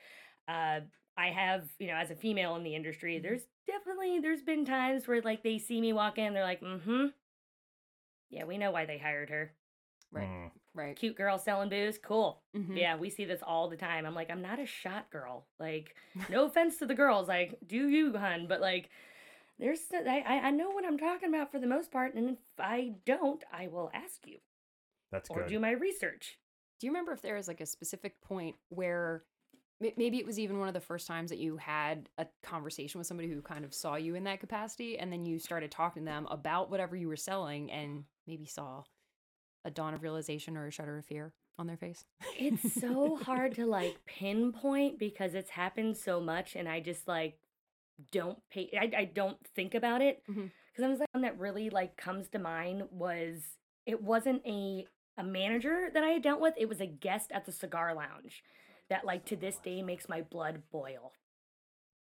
Uh, 0.48 0.80
I 1.16 1.28
have 1.28 1.68
you 1.78 1.86
know 1.88 1.94
as 1.94 2.10
a 2.10 2.14
female 2.16 2.56
in 2.56 2.64
the 2.64 2.74
industry, 2.74 3.18
there's 3.18 3.42
definitely 3.66 4.20
there's 4.20 4.42
been 4.42 4.64
times 4.64 5.06
where 5.06 5.22
like 5.22 5.42
they 5.42 5.58
see 5.58 5.80
me 5.80 5.92
walk 5.92 6.18
in, 6.18 6.34
they're 6.34 6.42
like, 6.44 6.60
mm-hmm. 6.60 7.06
Yeah, 8.30 8.44
we 8.44 8.58
know 8.58 8.70
why 8.70 8.84
they 8.84 8.98
hired 8.98 9.30
her. 9.30 9.52
Right. 10.10 10.28
Mm. 10.28 10.50
Right. 10.74 10.96
Cute 10.96 11.16
girl 11.16 11.38
selling 11.38 11.68
booze, 11.68 11.98
cool. 11.98 12.42
Mhm. 12.56 12.76
Yeah, 12.76 12.96
we 12.96 13.10
see 13.10 13.24
this 13.24 13.42
all 13.46 13.68
the 13.68 13.76
time. 13.76 14.06
I'm 14.06 14.14
like, 14.14 14.30
I'm 14.30 14.42
not 14.42 14.58
a 14.58 14.66
shot 14.66 15.08
girl. 15.10 15.46
Like, 15.60 15.94
no 16.28 16.46
offense 16.46 16.78
to 16.78 16.86
the 16.86 16.94
girls, 16.94 17.28
like, 17.28 17.58
do 17.66 17.88
you, 17.88 18.12
hun? 18.16 18.46
But 18.48 18.60
like, 18.60 18.90
there's 19.58 19.80
I 19.92 20.24
I 20.26 20.34
I 20.48 20.50
know 20.50 20.70
what 20.70 20.84
I'm 20.84 20.98
talking 20.98 21.28
about 21.28 21.52
for 21.52 21.60
the 21.60 21.66
most 21.68 21.92
part, 21.92 22.14
and 22.14 22.30
if 22.30 22.38
I 22.58 22.94
don't, 23.06 23.42
I 23.52 23.68
will 23.68 23.90
ask 23.94 24.26
you 24.26 24.38
That's 25.12 25.30
or 25.30 25.36
good. 25.36 25.44
Or 25.44 25.48
do 25.48 25.60
my 25.60 25.70
research. 25.70 26.38
Do 26.80 26.86
you 26.88 26.92
remember 26.92 27.12
if 27.12 27.22
there 27.22 27.36
was 27.36 27.46
like 27.46 27.60
a 27.60 27.66
specific 27.66 28.20
point 28.20 28.56
where 28.68 29.14
m- 29.14 29.22
maybe 29.80 30.18
it 30.18 30.26
was 30.26 30.38
even 30.38 30.58
one 30.58 30.68
of 30.68 30.74
the 30.74 30.80
first 30.80 31.06
times 31.06 31.30
that 31.30 31.38
you 31.38 31.56
had 31.56 32.08
a 32.18 32.26
conversation 32.42 32.98
with 32.98 33.06
somebody 33.06 33.28
who 33.28 33.42
kind 33.42 33.64
of 33.64 33.74
saw 33.74 33.96
you 33.96 34.14
in 34.14 34.24
that 34.24 34.40
capacity 34.40 34.98
and 34.98 35.12
then 35.12 35.26
you 35.26 35.38
started 35.38 35.70
talking 35.70 36.02
to 36.02 36.10
them 36.10 36.26
about 36.30 36.70
whatever 36.70 36.96
you 36.96 37.08
were 37.08 37.16
selling 37.16 37.70
and 37.70 38.04
maybe 38.26 38.46
saw 38.46 38.82
a 39.64 39.70
dawn 39.70 39.94
of 39.94 40.02
realization 40.02 40.56
or 40.56 40.66
a 40.66 40.70
shudder 40.70 40.98
of 40.98 41.04
fear 41.04 41.32
on 41.58 41.66
their 41.66 41.76
face? 41.76 42.04
It's 42.38 42.80
so 42.80 43.16
hard 43.16 43.54
to 43.56 43.66
like 43.66 43.98
pinpoint 44.06 44.98
because 44.98 45.34
it's 45.34 45.50
happened 45.50 45.96
so 45.96 46.20
much, 46.20 46.56
and 46.56 46.68
I 46.68 46.80
just 46.80 47.08
like 47.08 47.38
don't 48.12 48.38
pay. 48.50 48.70
I 48.78 48.90
I 48.96 49.04
don't 49.04 49.38
think 49.54 49.74
about 49.74 50.02
it 50.02 50.22
mm-hmm. 50.30 50.46
because 50.72 50.84
I 50.84 50.88
was 50.88 50.98
like 50.98 51.08
one 51.12 51.22
that 51.22 51.38
really 51.38 51.70
like 51.70 51.96
comes 51.96 52.28
to 52.28 52.38
mind 52.38 52.84
was 52.90 53.42
it 53.86 54.02
wasn't 54.02 54.42
a 54.46 54.86
a 55.16 55.24
manager 55.24 55.90
that 55.92 56.02
I 56.02 56.08
had 56.08 56.22
dealt 56.22 56.40
with. 56.40 56.54
It 56.56 56.68
was 56.68 56.80
a 56.80 56.86
guest 56.86 57.30
at 57.32 57.46
the 57.46 57.52
cigar 57.52 57.94
lounge 57.94 58.42
that 58.94 59.04
like 59.04 59.24
to 59.24 59.34
this 59.34 59.56
day 59.56 59.82
makes 59.82 60.08
my 60.08 60.22
blood 60.22 60.62
boil 60.70 61.12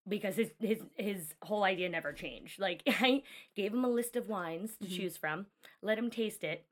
because 0.07 0.35
his 0.35 0.49
his 0.59 0.79
his 0.97 1.35
whole 1.43 1.63
idea 1.63 1.87
never 1.87 2.11
changed. 2.13 2.59
Like 2.59 2.81
I 2.87 3.21
gave 3.55 3.73
him 3.73 3.85
a 3.85 3.89
list 3.89 4.15
of 4.15 4.27
wines 4.27 4.71
to 4.81 4.87
Mhm. 4.87 4.95
choose 4.97 5.15
from, 5.17 5.45
let 5.83 5.99
him 5.99 6.09
taste 6.09 6.43
it, 6.43 6.65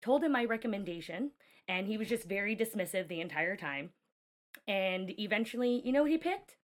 told 0.00 0.22
him 0.22 0.30
my 0.30 0.44
recommendation, 0.44 1.32
and 1.66 1.88
he 1.88 1.98
was 1.98 2.08
just 2.08 2.24
very 2.28 2.54
dismissive 2.54 3.08
the 3.08 3.20
entire 3.20 3.56
time. 3.56 3.90
And 4.68 5.10
eventually, 5.18 5.82
you 5.84 5.90
know 5.92 6.02
what 6.02 6.12
he 6.12 6.18
picked? 6.18 6.57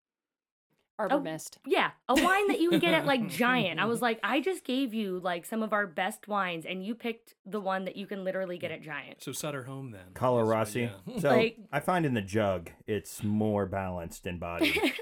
Arbor 0.98 1.14
Oh. 1.16 1.20
Mist. 1.20 1.58
Yeah, 1.66 1.90
a 2.08 2.14
wine 2.14 2.48
that 2.48 2.60
you 2.60 2.70
can 2.70 2.78
get 2.78 2.94
at 2.94 3.06
like 3.06 3.28
Giant. 3.28 3.80
I 3.80 3.86
was 3.86 4.00
like, 4.08 4.20
I 4.22 4.40
just 4.40 4.64
gave 4.64 4.92
you 4.94 5.18
like 5.18 5.44
some 5.46 5.62
of 5.62 5.72
our 5.72 5.86
best 5.86 6.28
wines, 6.28 6.64
and 6.66 6.84
you 6.84 6.94
picked 6.94 7.34
the 7.46 7.60
one 7.60 7.84
that 7.86 7.96
you 7.96 8.06
can 8.06 8.24
literally 8.24 8.58
get 8.58 8.70
at 8.70 8.82
Giant. 8.82 9.22
So 9.22 9.32
Sutter 9.32 9.64
home 9.64 9.90
then. 9.90 10.12
Carlo 10.14 10.38
That's 10.38 10.50
Rossi. 10.50 10.90
yeah. 11.06 11.18
So 11.20 11.30
Like- 11.30 11.58
I 11.72 11.80
find 11.80 12.04
in 12.06 12.14
the 12.14 12.20
jug 12.22 12.70
it's 12.86 13.22
more 13.22 13.66
balanced 13.66 14.26
in 14.26 14.38
body. 14.38 14.80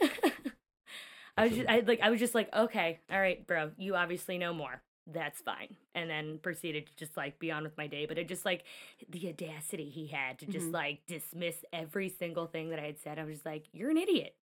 I 1.37 1.45
was 1.45 1.53
just, 1.57 1.69
I 1.69 1.81
like, 1.87 2.01
I 2.03 2.11
was 2.11 2.21
just 2.21 2.35
like, 2.35 2.55
okay, 2.55 2.99
all 3.11 3.19
right, 3.21 3.47
bro, 3.47 3.71
you 3.79 3.95
obviously 3.97 4.37
know 4.37 4.53
more. 4.53 4.83
That's 5.07 5.41
fine. 5.41 5.77
And 5.95 6.09
then 6.11 6.39
proceeded 6.39 6.87
to 6.87 6.97
just 6.97 7.17
like 7.17 7.39
be 7.39 7.51
on 7.51 7.63
with 7.63 7.77
my 7.79 7.87
day. 7.87 8.05
But 8.07 8.19
it 8.19 8.29
just 8.29 8.45
like 8.45 8.65
the 9.09 9.29
audacity 9.29 9.89
he 9.89 10.07
had 10.09 10.39
to 10.41 10.47
just 10.47 10.67
Mhm. 10.67 10.73
like 10.75 11.01
dismiss 11.07 11.57
every 11.73 12.09
single 12.11 12.47
thing 12.47 12.71
that 12.71 12.79
I 12.79 12.83
had 12.87 12.99
said. 12.99 13.19
I 13.19 13.25
was 13.25 13.37
just 13.37 13.47
like, 13.47 13.65
you're 13.73 13.91
an 13.91 13.97
idiot. 13.97 14.35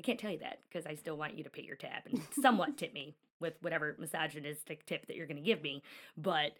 I 0.00 0.02
can't 0.04 0.18
tell 0.18 0.30
you 0.30 0.38
that 0.38 0.60
because 0.68 0.86
I 0.86 0.94
still 0.94 1.16
want 1.16 1.36
you 1.36 1.44
to 1.44 1.50
pay 1.50 1.62
your 1.62 1.76
tab 1.76 2.02
and 2.06 2.20
somewhat 2.40 2.76
tip 2.76 2.92
me 2.94 3.16
with 3.40 3.54
whatever 3.60 3.96
misogynistic 3.98 4.86
tip 4.86 5.06
that 5.06 5.16
you're 5.16 5.26
going 5.26 5.36
to 5.36 5.42
give 5.42 5.62
me. 5.62 5.82
But 6.16 6.52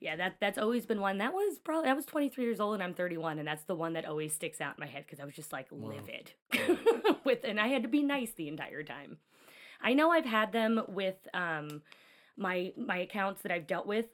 yeah, 0.00 0.16
that 0.16 0.36
that's 0.40 0.58
always 0.58 0.86
been 0.86 1.00
one. 1.00 1.18
That 1.18 1.32
was 1.32 1.58
probably 1.58 1.88
I 1.90 1.94
was 1.94 2.06
23 2.06 2.44
years 2.44 2.60
old 2.60 2.74
and 2.74 2.82
I'm 2.82 2.94
31, 2.94 3.38
and 3.38 3.48
that's 3.48 3.64
the 3.64 3.74
one 3.74 3.94
that 3.94 4.04
always 4.04 4.34
sticks 4.34 4.60
out 4.60 4.76
in 4.78 4.80
my 4.80 4.86
head 4.86 5.04
because 5.06 5.20
I 5.20 5.24
was 5.24 5.34
just 5.34 5.52
like 5.52 5.68
Wow. 5.70 5.92
livid 5.94 6.32
with, 7.24 7.44
and 7.44 7.58
I 7.60 7.68
had 7.68 7.82
to 7.82 7.88
be 7.88 8.02
nice 8.02 8.32
the 8.32 8.48
entire 8.48 8.82
time. 8.82 9.18
I 9.80 9.94
know 9.94 10.10
I've 10.10 10.24
had 10.26 10.52
them 10.52 10.82
with 10.88 11.16
um 11.34 11.82
my 12.36 12.72
my 12.76 12.98
accounts 12.98 13.42
that 13.42 13.52
I've 13.52 13.66
dealt 13.66 13.86
with 13.86 14.06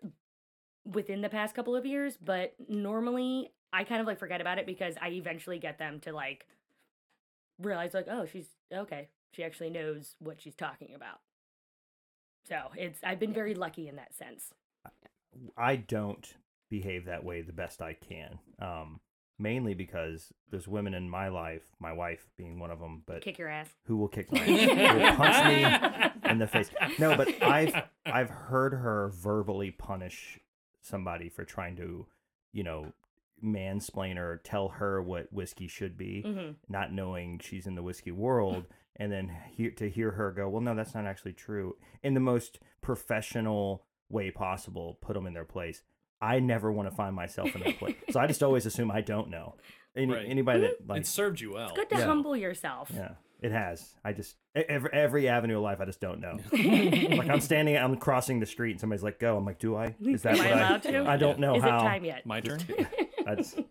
within 0.85 1.21
the 1.21 1.29
past 1.29 1.55
couple 1.55 1.77
of 1.77 1.87
years, 1.87 2.17
but 2.17 2.55
normally 2.69 3.53
I 3.73 3.85
kind 3.85 4.01
of 4.01 4.07
like 4.07 4.19
forget 4.19 4.41
about 4.41 4.59
it 4.59 4.67
because 4.67 4.95
I 5.01 5.11
eventually 5.11 5.59
get 5.59 5.79
them 5.79 6.01
to 6.01 6.13
like 6.13 6.47
realize 7.63 7.95
like, 7.95 8.07
oh, 8.11 8.27
she's 8.31 8.47
okay. 8.73 9.09
She 9.33 9.45
actually 9.45 9.71
knows 9.71 10.15
what 10.19 10.41
she's 10.41 10.55
talking 10.55 10.93
about. 10.95 11.21
So 12.49 12.57
it's 12.77 12.99
I've 13.05 13.21
been 13.21 13.33
very 13.33 13.55
lucky 13.55 13.89
in 13.89 13.97
that 13.97 14.15
sense. 14.15 14.53
I 15.57 15.77
don't 15.77 16.35
behave 16.69 17.07
that 17.07 17.25
way 17.25 17.41
the 17.43 17.53
best 17.53 17.81
I 17.81 17.95
can. 17.95 18.39
Um, 18.61 19.01
mainly 19.39 19.75
because 19.75 20.33
there's 20.51 20.69
women 20.69 20.93
in 20.95 21.09
my 21.09 21.29
life, 21.29 21.63
my 21.81 21.93
wife 21.93 22.27
being 22.37 22.59
one 22.59 22.71
of 22.71 22.79
them, 22.81 23.03
but 23.07 23.23
Kick 23.23 23.39
your 23.39 23.49
ass. 23.49 23.69
who 23.85 23.97
will 23.97 24.09
kick 24.09 24.31
my 24.33 24.41
ass, 24.41 24.47
who 24.47 24.99
will 24.99 25.17
punch 25.17 25.47
me 25.47 26.31
in 26.31 26.39
the 26.39 26.47
face. 26.47 26.71
No, 26.99 27.17
but 27.17 27.43
I've 27.43 27.75
I've 28.07 28.29
heard 28.31 28.73
her 28.75 29.11
verbally 29.15 29.71
punish 29.71 30.39
somebody 30.83 31.29
for 31.29 31.45
trying 31.45 31.77
to, 31.77 32.07
you 32.53 32.63
know, 32.65 32.93
mansplain 33.43 34.17
or 34.17 34.39
tell 34.45 34.69
her 34.69 35.03
what 35.03 35.33
whiskey 35.33 35.67
should 35.69 35.97
be, 35.99 36.23
Mhm. 36.27 36.55
not 36.69 36.93
knowing 36.93 37.39
she's 37.39 37.67
in 37.67 37.75
the 37.75 37.83
whiskey 37.83 38.11
world, 38.13 38.67
and 38.97 39.11
then 39.11 39.29
hear, 39.51 39.71
to 39.73 39.89
hear 39.91 40.13
her 40.13 40.31
go, 40.33 40.49
"Well, 40.49 40.61
no, 40.63 40.75
that's 40.75 40.95
not 40.95 41.07
actually 41.07 41.33
true," 41.33 41.77
in 42.03 42.15
the 42.15 42.21
most 42.21 42.61
professional 42.81 43.85
way 44.09 44.31
possible, 44.31 44.99
put 45.01 45.15
them 45.15 45.27
in 45.27 45.33
their 45.35 45.45
place. 45.45 45.83
I 46.21 46.39
never 46.39 46.71
want 46.71 46.89
to 46.89 46.95
find 46.95 47.17
myself 47.17 47.55
in 47.57 47.63
that 47.63 47.79
place, 47.79 47.97
so 48.11 48.21
I 48.21 48.27
just 48.29 48.43
always 48.43 48.65
assume 48.67 48.91
I 48.91 49.01
don't 49.01 49.29
know. 49.29 49.57
Any, 49.97 50.13
Right. 50.13 50.27
Anybody 50.27 50.61
that 50.61 50.87
like 50.87 51.01
it 51.03 51.07
served 51.07 51.41
you 51.41 51.53
well. 51.53 51.69
It's 51.71 51.77
good 51.79 51.91
to 51.91 51.97
Yeah. 51.99 52.05
humble 52.07 52.37
yourself. 52.37 52.91
yeah, 52.95 53.15
it 53.43 53.51
has. 53.53 53.95
I 54.05 54.13
just 54.13 54.37
every 54.55 54.91
every 54.93 55.29
avenue 55.29 55.57
of 55.57 55.63
life, 55.63 55.81
I 55.81 55.85
just 55.85 56.01
don't 56.01 56.21
know. 56.21 56.39
like 56.53 57.29
I'm 57.29 57.41
standing, 57.41 57.77
I'm 57.77 57.97
crossing 57.97 58.39
the 58.41 58.47
street, 58.47 58.71
and 58.73 58.81
somebody's 58.81 59.03
like, 59.03 59.19
"Go." 59.19 59.37
I'm 59.37 59.45
like, 59.45 59.59
"Do 59.59 59.75
I? 59.77 59.95
Is 60.01 60.23
that 60.23 60.39
Am 60.39 60.41
I 60.47 60.49
what 60.51 60.59
allowed 60.59 60.83
to? 60.85 61.05
I 61.11 61.17
don't 61.17 61.39
know 61.41 61.57
Is 61.57 61.63
how." 61.63 61.79
it 61.81 61.83
time 61.83 62.05
yet? 62.05 62.25
My 62.25 62.41
turn. 62.41 62.61
Just- 63.37 63.59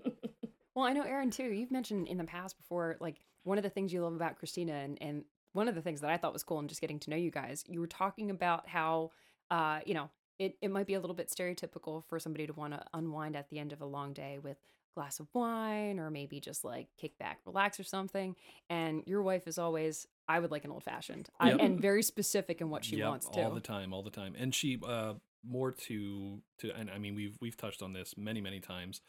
Well, 0.74 0.86
I 0.86 0.94
know 0.94 1.04
Aaron 1.04 1.32
too. 1.32 1.52
You've 1.52 1.70
mentioned 1.72 2.08
in 2.08 2.18
the 2.18 2.24
past 2.24 2.58
before, 2.58 2.96
like 3.02 3.18
one 3.44 3.58
of 3.58 3.64
the 3.64 3.70
things 3.70 3.92
you 3.92 4.02
love 4.04 4.14
about 4.16 4.38
Christina, 4.38 4.72
and, 4.74 4.98
and 5.02 5.26
one 5.52 5.68
of 5.68 5.76
the 5.76 5.82
things 5.82 6.00
that 6.00 6.10
I 6.10 6.16
thought 6.16 6.32
was 6.32 6.44
cool 6.44 6.60
in 6.60 6.70
just 6.70 6.80
getting 6.80 6.98
to 7.00 7.10
know 7.10 7.18
you 7.18 7.30
guys. 7.30 7.66
You 7.68 7.82
were 7.82 7.88
talking 7.88 8.32
about 8.32 8.70
how, 8.70 9.12
uh, 9.50 9.80
you 9.86 9.94
know, 9.94 10.10
it, 10.40 10.56
it 10.62 10.72
might 10.72 10.88
be 10.88 10.94
a 10.94 11.02
little 11.02 11.16
bit 11.16 11.28
stereotypical 11.30 12.06
for 12.08 12.20
somebody 12.20 12.48
to 12.48 12.54
want 12.54 12.74
to 12.74 12.82
unwind 12.94 13.36
at 13.36 13.50
the 13.50 13.60
end 13.60 13.74
of 13.74 13.82
a 13.82 13.86
long 13.86 14.14
day 14.14 14.40
with 14.42 14.56
a 14.58 14.94
glass 15.00 15.20
of 15.20 15.28
wine 15.34 16.00
or 16.00 16.10
maybe 16.10 16.40
just 16.40 16.64
like 16.64 16.88
kick 16.98 17.18
back, 17.20 17.40
relax 17.46 17.78
or 17.78 17.84
something. 17.84 18.34
And 18.70 19.04
your 19.06 19.24
wife 19.24 19.48
is 19.50 19.58
always, 19.58 20.08
I 20.30 20.40
would 20.40 20.52
like 20.52 20.64
an 20.64 20.72
old 20.72 20.84
fashioned, 20.86 21.30
Yep. 21.44 21.58
and 21.60 21.82
very 21.82 22.02
specific 22.02 22.62
in 22.62 22.70
what 22.70 22.86
she 22.86 22.96
Yep, 22.96 23.08
wants 23.10 23.28
to. 23.28 23.42
all 23.44 23.52
the 23.54 23.60
time, 23.60 23.92
all 23.94 24.04
the 24.04 24.10
time. 24.10 24.36
And 24.40 24.56
she 24.56 24.80
uh 24.88 25.16
more 25.44 25.72
to 25.72 26.40
to 26.60 26.72
and 26.78 26.90
I 26.92 27.00
mean 27.00 27.16
we've 27.16 27.36
we've 27.42 27.58
touched 27.58 27.82
on 27.82 27.94
this 27.94 28.14
many 28.16 28.40
many 28.42 28.60
times. 28.60 29.02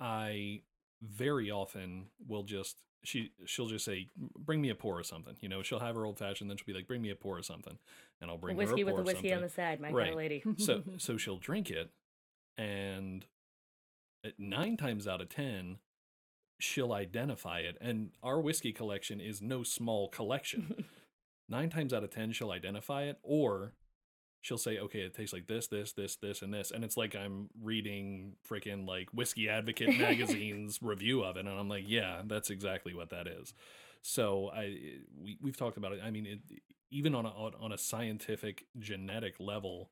I 0.00 0.62
very 1.02 1.50
often 1.50 2.06
will 2.26 2.42
just 2.42 2.76
she 3.04 3.32
she'll 3.46 3.68
just 3.68 3.84
say 3.84 4.08
bring 4.36 4.60
me 4.60 4.70
a 4.70 4.74
pour 4.74 4.98
or 4.98 5.02
something. 5.04 5.36
You 5.40 5.48
know, 5.48 5.62
she'll 5.62 5.78
have 5.80 5.94
her 5.94 6.04
old 6.04 6.18
fashioned 6.18 6.50
then 6.50 6.56
she'll 6.56 6.66
be 6.66 6.72
like 6.74 6.86
bring 6.88 7.02
me 7.02 7.10
a 7.10 7.14
pour 7.16 7.38
or 7.38 7.42
something 7.42 7.78
and 8.20 8.30
I'll 8.30 8.38
bring 8.38 8.56
whiskey 8.56 8.82
her 8.82 8.88
a 8.88 8.92
with 8.92 9.00
or 9.00 9.02
whiskey 9.04 9.32
on 9.32 9.42
the 9.42 9.48
side, 9.48 9.80
my 9.80 9.88
kind 9.88 9.96
Right. 9.96 10.10
of 10.10 10.16
lady. 10.16 10.42
so 10.58 10.82
so 10.98 11.16
she'll 11.16 11.38
drink 11.38 11.70
it 11.70 11.90
and 12.56 13.26
at 14.24 14.38
9 14.38 14.76
times 14.76 15.06
out 15.06 15.20
of 15.20 15.28
10 15.28 15.78
she'll 16.60 16.92
identify 16.92 17.60
it 17.60 17.76
and 17.80 18.10
our 18.22 18.40
whiskey 18.40 18.72
collection 18.72 19.20
is 19.20 19.40
no 19.40 19.62
small 19.62 20.08
collection. 20.08 20.84
nine 21.48 21.70
times 21.70 21.92
out 21.94 22.04
of 22.04 22.10
ten 22.10 22.30
she'll 22.32 22.50
identify 22.50 23.04
it 23.04 23.16
or 23.22 23.72
she'll 24.40 24.58
say 24.58 24.78
okay 24.78 25.00
it 25.00 25.14
tastes 25.14 25.32
like 25.32 25.46
this 25.46 25.66
this 25.66 25.92
this 25.92 26.16
this 26.16 26.42
and 26.42 26.52
this 26.54 26.70
and 26.70 26.84
it's 26.84 26.96
like 26.96 27.14
i'm 27.16 27.48
reading 27.62 28.34
freaking 28.48 28.86
like 28.86 29.08
whiskey 29.12 29.48
advocate 29.48 29.88
magazine's 29.98 30.78
review 30.80 31.22
of 31.22 31.36
it 31.36 31.40
and 31.46 31.48
i'm 31.58 31.68
like 31.68 31.84
yeah 31.86 32.22
that's 32.26 32.48
exactly 32.50 32.94
what 32.94 33.10
that 33.10 33.26
is 33.26 33.52
so 34.02 34.50
i 34.54 34.76
we, 35.20 35.36
we've 35.42 35.56
talked 35.56 35.76
about 35.76 35.92
it 35.92 36.00
i 36.04 36.10
mean 36.10 36.24
it, 36.26 36.38
even 36.90 37.14
on 37.14 37.26
a 37.26 37.30
on 37.30 37.72
a 37.72 37.78
scientific 37.78 38.64
genetic 38.78 39.34
level 39.40 39.90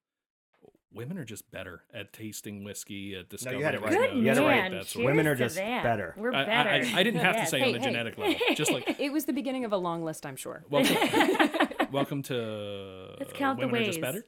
women 0.93 1.19
are 1.19 1.25
just 1.25 1.51
better 1.51 1.83
at 1.93 2.13
tasting 2.13 2.65
whiskey 2.65 3.15
at 3.15 3.27
No, 3.45 3.51
you 3.51 3.65
had 3.65 3.75
it 3.75 3.83
right. 3.83 3.91
Good 3.93 4.17
You 4.17 4.29
had 4.29 4.39
it 4.39 4.41
right. 4.41 4.63
man. 4.63 4.71
that 4.73 4.87
sort 4.87 4.87
of- 4.87 4.89
Cheers 4.93 5.05
Women 5.07 5.27
are 5.27 5.35
just 5.35 5.57
better. 5.57 6.15
We're 6.17 6.33
I, 6.33 6.43
I- 6.43 6.47
better. 6.47 6.71
I, 6.71 7.01
I 7.01 7.03
didn't 7.03 7.21
have 7.21 7.37
to 7.37 7.45
say 7.47 7.59
Hey, 7.59 7.69
on 7.71 7.75
a 7.75 7.79
hey. 7.81 7.85
genetic 7.85 8.17
level 8.17 8.35
just 8.55 8.71
like 8.73 8.97
it 8.99 9.13
was 9.13 9.27
the 9.27 9.35
beginning 9.35 9.67
of 9.67 9.73
a 9.73 9.77
long 9.77 10.05
list, 10.05 10.25
I'm 10.25 10.37
sure. 10.37 10.65
welcome, 10.71 10.97
welcome 11.93 12.23
to 12.25 13.15
Let's 13.19 13.33
count 13.35 13.61
the 13.61 13.67
women 13.67 13.83
are 13.83 13.85
just 13.85 14.01
ways. 14.01 14.23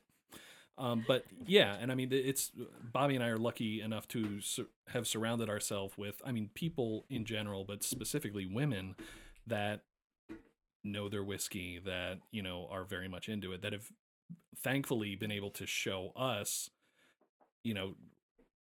Um, 0.78 1.04
but 1.06 1.24
yeah, 1.44 1.76
and 1.80 1.90
I 1.90 1.94
mean, 1.94 2.08
it's 2.12 2.52
Bobby 2.92 3.16
and 3.16 3.24
I 3.24 3.28
are 3.28 3.38
lucky 3.38 3.80
enough 3.80 4.06
to 4.08 4.40
sur- 4.40 4.68
have 4.88 5.06
surrounded 5.06 5.50
ourselves 5.50 5.98
with, 5.98 6.22
I 6.24 6.30
mean, 6.30 6.50
people 6.54 7.04
in 7.10 7.24
general, 7.24 7.64
but 7.64 7.82
specifically 7.82 8.46
women 8.46 8.94
that 9.46 9.82
know 10.84 11.08
their 11.08 11.24
whiskey, 11.24 11.80
that 11.84 12.18
you 12.30 12.42
know 12.42 12.68
are 12.70 12.84
very 12.84 13.08
much 13.08 13.28
into 13.28 13.52
it, 13.52 13.62
that 13.62 13.72
have 13.72 13.90
thankfully 14.56 15.16
been 15.16 15.32
able 15.32 15.50
to 15.50 15.66
show 15.66 16.12
us, 16.16 16.70
you 17.64 17.74
know, 17.74 17.94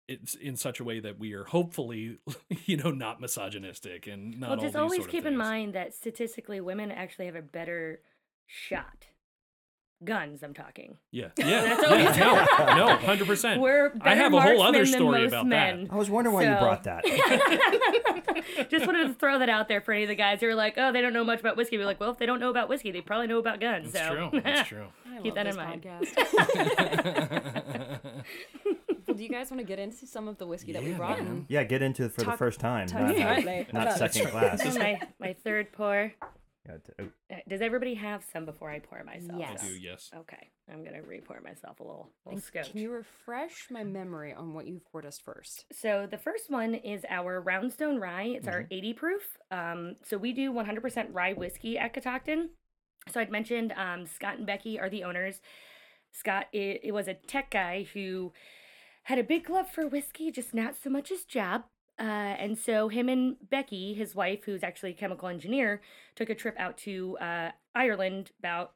it's 0.07 0.35
in 0.35 0.55
such 0.55 0.79
a 0.79 0.83
way 0.83 0.99
that 0.99 1.17
we 1.17 1.33
are 1.33 1.45
hopefully, 1.45 2.19
you 2.65 2.77
know, 2.77 2.91
not 2.91 3.21
misogynistic 3.21 4.07
and 4.07 4.39
not 4.39 4.49
well, 4.49 4.59
all 4.59 4.63
just 4.63 4.73
these 4.73 4.79
always 4.79 4.97
sort 4.97 5.07
of 5.07 5.11
keep 5.11 5.25
in 5.25 5.37
mind 5.37 5.73
that 5.73 5.93
statistically, 5.93 6.61
women 6.61 6.91
actually 6.91 7.25
have 7.25 7.35
a 7.35 7.41
better 7.41 8.01
shot. 8.45 9.07
Guns, 10.05 10.43
I'm 10.43 10.53
talking. 10.53 10.97
Yeah, 11.11 11.27
yeah, 11.37 11.75
That's 11.75 12.17
yeah, 12.17 12.29
always- 12.29 12.77
no, 12.77 12.87
no, 12.87 12.95
hundred 12.97 13.27
percent. 13.27 13.61
We're 13.61 13.87
I 13.87 13.97
better 13.97 14.21
have 14.21 14.33
a 14.33 14.41
whole 14.41 14.61
other 14.61 14.79
than 14.79 14.87
story 14.87 15.21
most 15.21 15.27
about 15.29 15.47
men. 15.47 15.87
I 15.91 15.95
was 15.95 16.09
wondering 16.09 16.33
why 16.33 16.43
you 16.43 16.55
brought 16.59 16.83
that. 16.83 17.05
Just 18.69 18.85
wanted 18.85 19.07
to 19.07 19.13
throw 19.13 19.39
that 19.39 19.49
out 19.49 19.67
there 19.67 19.81
for 19.81 19.93
any 19.93 20.03
of 20.03 20.09
the 20.09 20.15
guys 20.15 20.41
who 20.41 20.47
are 20.47 20.55
like, 20.55 20.75
oh, 20.77 20.91
they 20.91 21.01
don't 21.01 21.13
know 21.13 21.23
much 21.23 21.39
about 21.39 21.55
whiskey. 21.57 21.77
We're 21.77 21.85
like, 21.85 21.99
well, 21.99 22.11
if 22.11 22.17
they 22.17 22.25
don't 22.25 22.39
know 22.39 22.49
about 22.49 22.69
whiskey, 22.69 22.91
they 22.91 23.01
probably 23.01 23.27
know 23.27 23.39
about 23.39 23.59
guns. 23.59 23.91
That's 23.91 24.07
so 24.07 24.29
true. 24.29 24.41
That's 24.43 24.67
true. 24.67 24.87
Keep 25.21 25.35
that 25.35 25.47
in 25.47 25.55
mind. 25.55 25.85
Well, 29.07 29.17
do 29.17 29.23
you 29.23 29.29
guys 29.29 29.51
want 29.51 29.59
to 29.59 29.65
get 29.65 29.79
into 29.79 30.07
some 30.07 30.27
of 30.27 30.37
the 30.37 30.47
whiskey 30.47 30.71
that 30.73 30.83
we 30.83 30.93
brought? 30.93 31.19
man. 31.19 31.27
And 31.27 31.45
Yeah, 31.49 31.63
get 31.63 31.81
into 31.83 32.05
it 32.05 32.13
for 32.13 32.23
the 32.23 32.31
first 32.33 32.59
time, 32.59 32.87
talk 32.87 33.01
not, 33.01 33.15
about 33.15 33.37
uh, 33.47 33.51
it. 33.51 33.73
not 33.73 33.93
second 33.97 34.27
class. 34.29 34.59
this 34.59 34.71
is 34.73 34.77
my, 34.77 34.99
my 35.19 35.33
third 35.43 35.71
pour. 35.71 36.13
Yeah, 36.65 36.77
t- 36.77 36.93
oh, 36.99 37.09
Uh, 37.29 37.39
Does 37.47 37.61
everybody 37.61 37.95
have 37.95 38.23
some 38.31 38.45
before 38.45 38.69
I 38.69 38.79
pour 38.79 39.03
myself? 39.03 39.37
Yes. 39.37 39.63
I 39.63 39.67
do, 39.67 39.73
yes. 39.77 40.09
Okay, 40.15 40.51
I'm 40.71 40.83
gonna 40.83 41.03
re-pour 41.03 41.41
myself 41.41 41.79
a 41.79 41.83
little, 41.83 42.09
little 42.25 42.39
scotch. 42.39 42.71
can 42.71 42.79
you 42.79 42.91
refresh 42.91 43.67
my 43.69 43.83
memory 43.83 44.33
on 44.33 44.53
what 44.53 44.65
you've 44.67 44.85
poured 44.85 45.05
us 45.05 45.19
first? 45.19 45.65
So 45.73 46.07
the 46.09 46.17
first 46.17 46.49
one 46.49 46.73
is 46.75 47.03
our 47.09 47.41
Roundstone 47.41 47.99
Rye. 47.99 48.33
It's 48.37 48.47
our 48.47 48.65
80 48.71 48.93
proof. 48.93 49.37
Um, 49.51 49.95
so 50.05 50.17
we 50.17 50.31
do 50.31 50.53
100% 50.53 51.07
rye 51.11 51.33
whiskey 51.33 51.77
at 51.77 51.93
Catoctin. 51.93 52.51
So 53.11 53.19
I'd 53.19 53.31
mentioned 53.31 53.73
um, 53.75 54.05
Scott 54.05 54.37
and 54.37 54.47
Becky 54.47 54.79
are 54.79 54.89
the 54.89 55.03
owners. 55.03 55.41
Scott 56.13 56.45
it, 56.53 56.79
it 56.83 56.91
was 56.93 57.07
a 57.09 57.13
tech 57.15 57.51
guy 57.51 57.87
who 57.93 58.31
had 59.03 59.19
a 59.19 59.23
big 59.23 59.49
love 59.49 59.69
for 59.69 59.85
whiskey, 59.87 60.31
just 60.31 60.53
not 60.53 60.75
so 60.81 60.89
much 60.89 61.09
his 61.09 61.25
job. 61.25 61.63
Uh, 61.99 62.03
and 62.39 62.57
so 62.57 62.89
him 62.89 63.07
and 63.07 63.37
Becky, 63.49 63.93
his 63.93 64.15
wife, 64.15 64.45
who's 64.45 64.63
actually 64.63 64.91
a 64.91 64.95
chemical 64.95 65.27
engineer, 65.27 65.81
took 66.15 66.29
a 66.29 66.35
trip 66.35 66.55
out 66.57 66.77
to 66.79 67.17
uh, 67.19 67.51
Ireland 67.75 68.31
about 68.39 68.73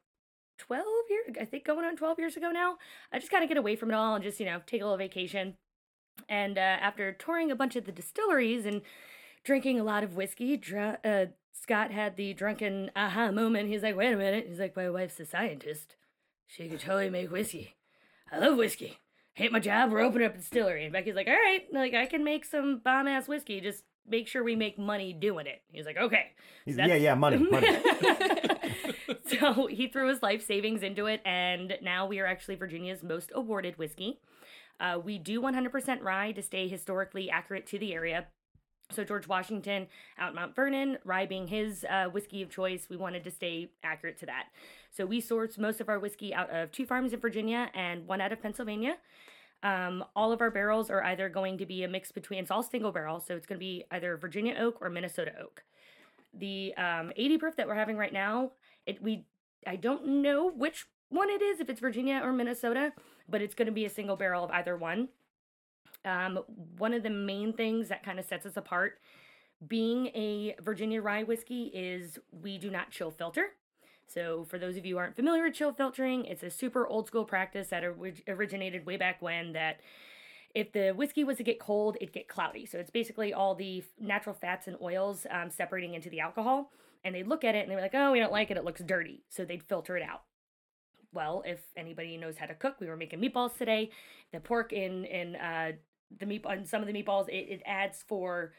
12 0.58 0.84
years, 1.10 1.36
I 1.40 1.44
think 1.44 1.64
going 1.64 1.84
on 1.84 1.96
12 1.96 2.18
years 2.18 2.36
ago 2.36 2.50
now. 2.50 2.76
I 3.12 3.18
just 3.18 3.30
kind 3.30 3.42
of 3.42 3.48
get 3.48 3.58
away 3.58 3.76
from 3.76 3.90
it 3.90 3.94
all 3.94 4.14
and 4.14 4.22
just, 4.22 4.38
you 4.38 4.46
know, 4.46 4.60
take 4.66 4.80
a 4.80 4.84
little 4.84 4.98
vacation. 4.98 5.54
And 6.28 6.58
uh, 6.58 6.60
after 6.60 7.12
touring 7.12 7.50
a 7.50 7.56
bunch 7.56 7.76
of 7.76 7.86
the 7.86 7.92
distilleries 7.92 8.66
and 8.66 8.82
drinking 9.44 9.78
a 9.80 9.84
lot 9.84 10.04
of 10.04 10.16
whiskey, 10.16 10.56
dr- 10.56 10.98
uh, 11.04 11.26
Scott 11.52 11.90
had 11.90 12.16
the 12.16 12.34
drunken 12.34 12.90
aha 12.94 13.30
moment. 13.30 13.68
He's 13.68 13.82
like, 13.82 13.96
wait 13.96 14.12
a 14.12 14.16
minute. 14.16 14.46
He's 14.48 14.58
like, 14.58 14.76
my 14.76 14.90
wife's 14.90 15.20
a 15.20 15.26
scientist. 15.26 15.96
She 16.46 16.68
could 16.68 16.80
totally 16.80 17.10
make 17.10 17.30
whiskey. 17.30 17.74
I 18.30 18.38
love 18.38 18.56
whiskey. 18.56 18.98
Hate 19.38 19.52
my 19.52 19.60
job. 19.60 19.92
We're 19.92 20.00
opening 20.00 20.26
up 20.26 20.34
a 20.34 20.38
distillery. 20.38 20.82
And 20.82 20.92
Becky's 20.92 21.14
like, 21.14 21.28
all 21.28 21.32
right, 21.32 21.62
like 21.72 21.94
I 21.94 22.06
can 22.06 22.24
make 22.24 22.44
some 22.44 22.80
bomb 22.84 23.06
ass 23.06 23.28
whiskey. 23.28 23.60
Just 23.60 23.84
make 24.04 24.26
sure 24.26 24.42
we 24.42 24.56
make 24.56 24.80
money 24.80 25.12
doing 25.12 25.46
it. 25.46 25.62
He's 25.70 25.86
like, 25.86 25.96
okay. 25.96 26.32
So 26.66 26.84
yeah, 26.84 26.96
yeah, 26.96 27.14
money, 27.14 27.36
money. 27.50 27.68
so 29.28 29.68
he 29.68 29.86
threw 29.86 30.08
his 30.08 30.24
life 30.24 30.44
savings 30.44 30.82
into 30.82 31.06
it, 31.06 31.20
and 31.24 31.74
now 31.80 32.04
we 32.04 32.18
are 32.18 32.26
actually 32.26 32.56
Virginia's 32.56 33.04
most 33.04 33.30
awarded 33.32 33.78
whiskey. 33.78 34.18
Uh, 34.80 34.98
we 35.04 35.18
do 35.18 35.40
100% 35.40 36.02
rye 36.02 36.32
to 36.32 36.42
stay 36.42 36.66
historically 36.66 37.30
accurate 37.30 37.64
to 37.68 37.78
the 37.78 37.94
area. 37.94 38.26
So 38.90 39.04
George 39.04 39.28
Washington 39.28 39.86
out 40.18 40.30
in 40.30 40.34
Mount 40.34 40.56
Vernon, 40.56 40.98
rye 41.04 41.26
being 41.26 41.46
his 41.46 41.84
uh, 41.88 42.06
whiskey 42.06 42.42
of 42.42 42.50
choice, 42.50 42.88
we 42.90 42.96
wanted 42.96 43.22
to 43.22 43.30
stay 43.30 43.70
accurate 43.84 44.18
to 44.18 44.26
that. 44.26 44.46
So 44.90 45.06
we 45.06 45.20
source 45.20 45.58
most 45.58 45.80
of 45.80 45.88
our 45.88 46.00
whiskey 46.00 46.34
out 46.34 46.50
of 46.50 46.72
two 46.72 46.86
farms 46.86 47.12
in 47.12 47.20
Virginia 47.20 47.70
and 47.74 48.08
one 48.08 48.20
out 48.20 48.32
of 48.32 48.42
Pennsylvania. 48.42 48.96
Um, 49.62 50.04
all 50.14 50.30
of 50.30 50.40
our 50.40 50.50
barrels 50.50 50.88
are 50.90 51.02
either 51.02 51.28
going 51.28 51.58
to 51.58 51.66
be 51.66 51.82
a 51.82 51.88
mix 51.88 52.12
between, 52.12 52.40
it's 52.40 52.50
all 52.50 52.62
single 52.62 52.92
barrel, 52.92 53.20
so 53.20 53.34
it's 53.34 53.46
going 53.46 53.58
to 53.58 53.64
be 53.64 53.84
either 53.90 54.16
Virginia 54.16 54.54
oak 54.58 54.78
or 54.80 54.88
Minnesota 54.88 55.32
oak. 55.40 55.64
The 56.32 56.74
um, 56.76 57.12
80 57.16 57.38
proof 57.38 57.56
that 57.56 57.66
we're 57.66 57.74
having 57.74 57.96
right 57.96 58.12
now, 58.12 58.52
it 58.86 59.02
we 59.02 59.24
I 59.66 59.76
don't 59.76 60.22
know 60.22 60.48
which 60.50 60.86
one 61.08 61.30
it 61.30 61.42
is, 61.42 61.60
if 61.60 61.68
it's 61.68 61.80
Virginia 61.80 62.20
or 62.22 62.32
Minnesota, 62.32 62.92
but 63.28 63.42
it's 63.42 63.54
going 63.54 63.66
to 63.66 63.72
be 63.72 63.84
a 63.84 63.90
single 63.90 64.16
barrel 64.16 64.44
of 64.44 64.50
either 64.50 64.76
one. 64.76 65.08
Um, 66.04 66.40
one 66.76 66.94
of 66.94 67.02
the 67.02 67.10
main 67.10 67.52
things 67.52 67.88
that 67.88 68.04
kind 68.04 68.18
of 68.18 68.24
sets 68.24 68.46
us 68.46 68.56
apart 68.56 68.98
being 69.66 70.06
a 70.08 70.54
Virginia 70.62 71.02
rye 71.02 71.24
whiskey 71.24 71.64
is 71.74 72.18
we 72.30 72.58
do 72.58 72.70
not 72.70 72.90
chill 72.90 73.10
filter. 73.10 73.54
So, 74.08 74.44
for 74.48 74.58
those 74.58 74.76
of 74.76 74.86
you 74.86 74.94
who 74.94 74.98
aren't 74.98 75.16
familiar 75.16 75.44
with 75.44 75.54
chill 75.54 75.72
filtering, 75.72 76.24
it's 76.24 76.42
a 76.42 76.50
super 76.50 76.86
old 76.86 77.06
school 77.06 77.24
practice 77.24 77.68
that 77.68 77.84
originated 78.26 78.86
way 78.86 78.96
back 78.96 79.20
when. 79.20 79.52
That 79.52 79.80
if 80.54 80.72
the 80.72 80.92
whiskey 80.92 81.24
was 81.24 81.36
to 81.36 81.44
get 81.44 81.58
cold, 81.60 81.96
it'd 82.00 82.12
get 82.14 82.28
cloudy. 82.28 82.66
So, 82.66 82.78
it's 82.78 82.90
basically 82.90 83.32
all 83.34 83.54
the 83.54 83.84
natural 84.00 84.34
fats 84.34 84.66
and 84.66 84.76
oils 84.80 85.26
um, 85.30 85.50
separating 85.50 85.94
into 85.94 86.10
the 86.10 86.20
alcohol. 86.20 86.72
And 87.04 87.14
they'd 87.14 87.28
look 87.28 87.44
at 87.44 87.54
it 87.54 87.60
and 87.60 87.70
they're 87.70 87.80
like, 87.80 87.94
oh, 87.94 88.12
we 88.12 88.18
don't 88.18 88.32
like 88.32 88.50
it. 88.50 88.56
It 88.56 88.64
looks 88.64 88.80
dirty. 88.80 89.22
So, 89.28 89.44
they'd 89.44 89.62
filter 89.62 89.96
it 89.96 90.02
out. 90.02 90.22
Well, 91.12 91.42
if 91.46 91.60
anybody 91.76 92.16
knows 92.16 92.36
how 92.38 92.46
to 92.46 92.54
cook, 92.54 92.80
we 92.80 92.86
were 92.86 92.96
making 92.96 93.20
meatballs 93.20 93.56
today. 93.56 93.90
The 94.32 94.40
pork 94.40 94.72
in 94.72 95.04
in 95.04 95.36
uh, 95.36 95.72
the 96.18 96.26
meat 96.26 96.44
on 96.46 96.64
some 96.64 96.82
of 96.82 96.86
the 96.86 96.92
meatballs, 96.92 97.28
it, 97.28 97.48
it 97.48 97.62
adds 97.66 98.04
for 98.06 98.52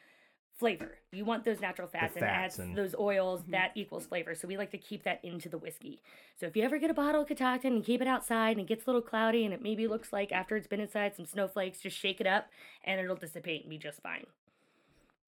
flavor. 0.59 0.97
You 1.11 1.25
want 1.25 1.45
those 1.45 1.61
natural 1.61 1.87
fats, 1.87 2.15
and 2.15 2.19
fats 2.25 2.55
adds 2.55 2.59
and- 2.59 2.77
those 2.77 2.93
oils 2.99 3.43
that 3.47 3.71
equals 3.75 4.05
flavor. 4.05 4.35
So 4.35 4.47
we 4.47 4.57
like 4.57 4.71
to 4.71 4.77
keep 4.77 5.03
that 5.03 5.23
into 5.23 5.47
the 5.49 5.57
whiskey. 5.57 6.01
So 6.39 6.45
if 6.45 6.55
you 6.55 6.63
ever 6.63 6.77
get 6.77 6.89
a 6.91 6.93
bottle 6.93 7.21
of 7.21 7.27
Catoctin 7.27 7.73
and 7.73 7.83
keep 7.83 8.01
it 8.01 8.07
outside 8.07 8.51
and 8.51 8.59
it 8.61 8.67
gets 8.67 8.85
a 8.85 8.87
little 8.89 9.01
cloudy 9.01 9.45
and 9.45 9.53
it 9.53 9.61
maybe 9.61 9.87
looks 9.87 10.11
like 10.13 10.31
after 10.31 10.55
it's 10.57 10.67
been 10.67 10.79
inside 10.81 11.15
some 11.15 11.25
snowflakes, 11.25 11.79
just 11.79 11.97
shake 11.97 12.19
it 12.21 12.27
up 12.27 12.47
and 12.83 12.99
it'll 13.01 13.15
dissipate 13.15 13.61
and 13.61 13.69
be 13.69 13.77
just 13.77 14.01
fine. 14.01 14.25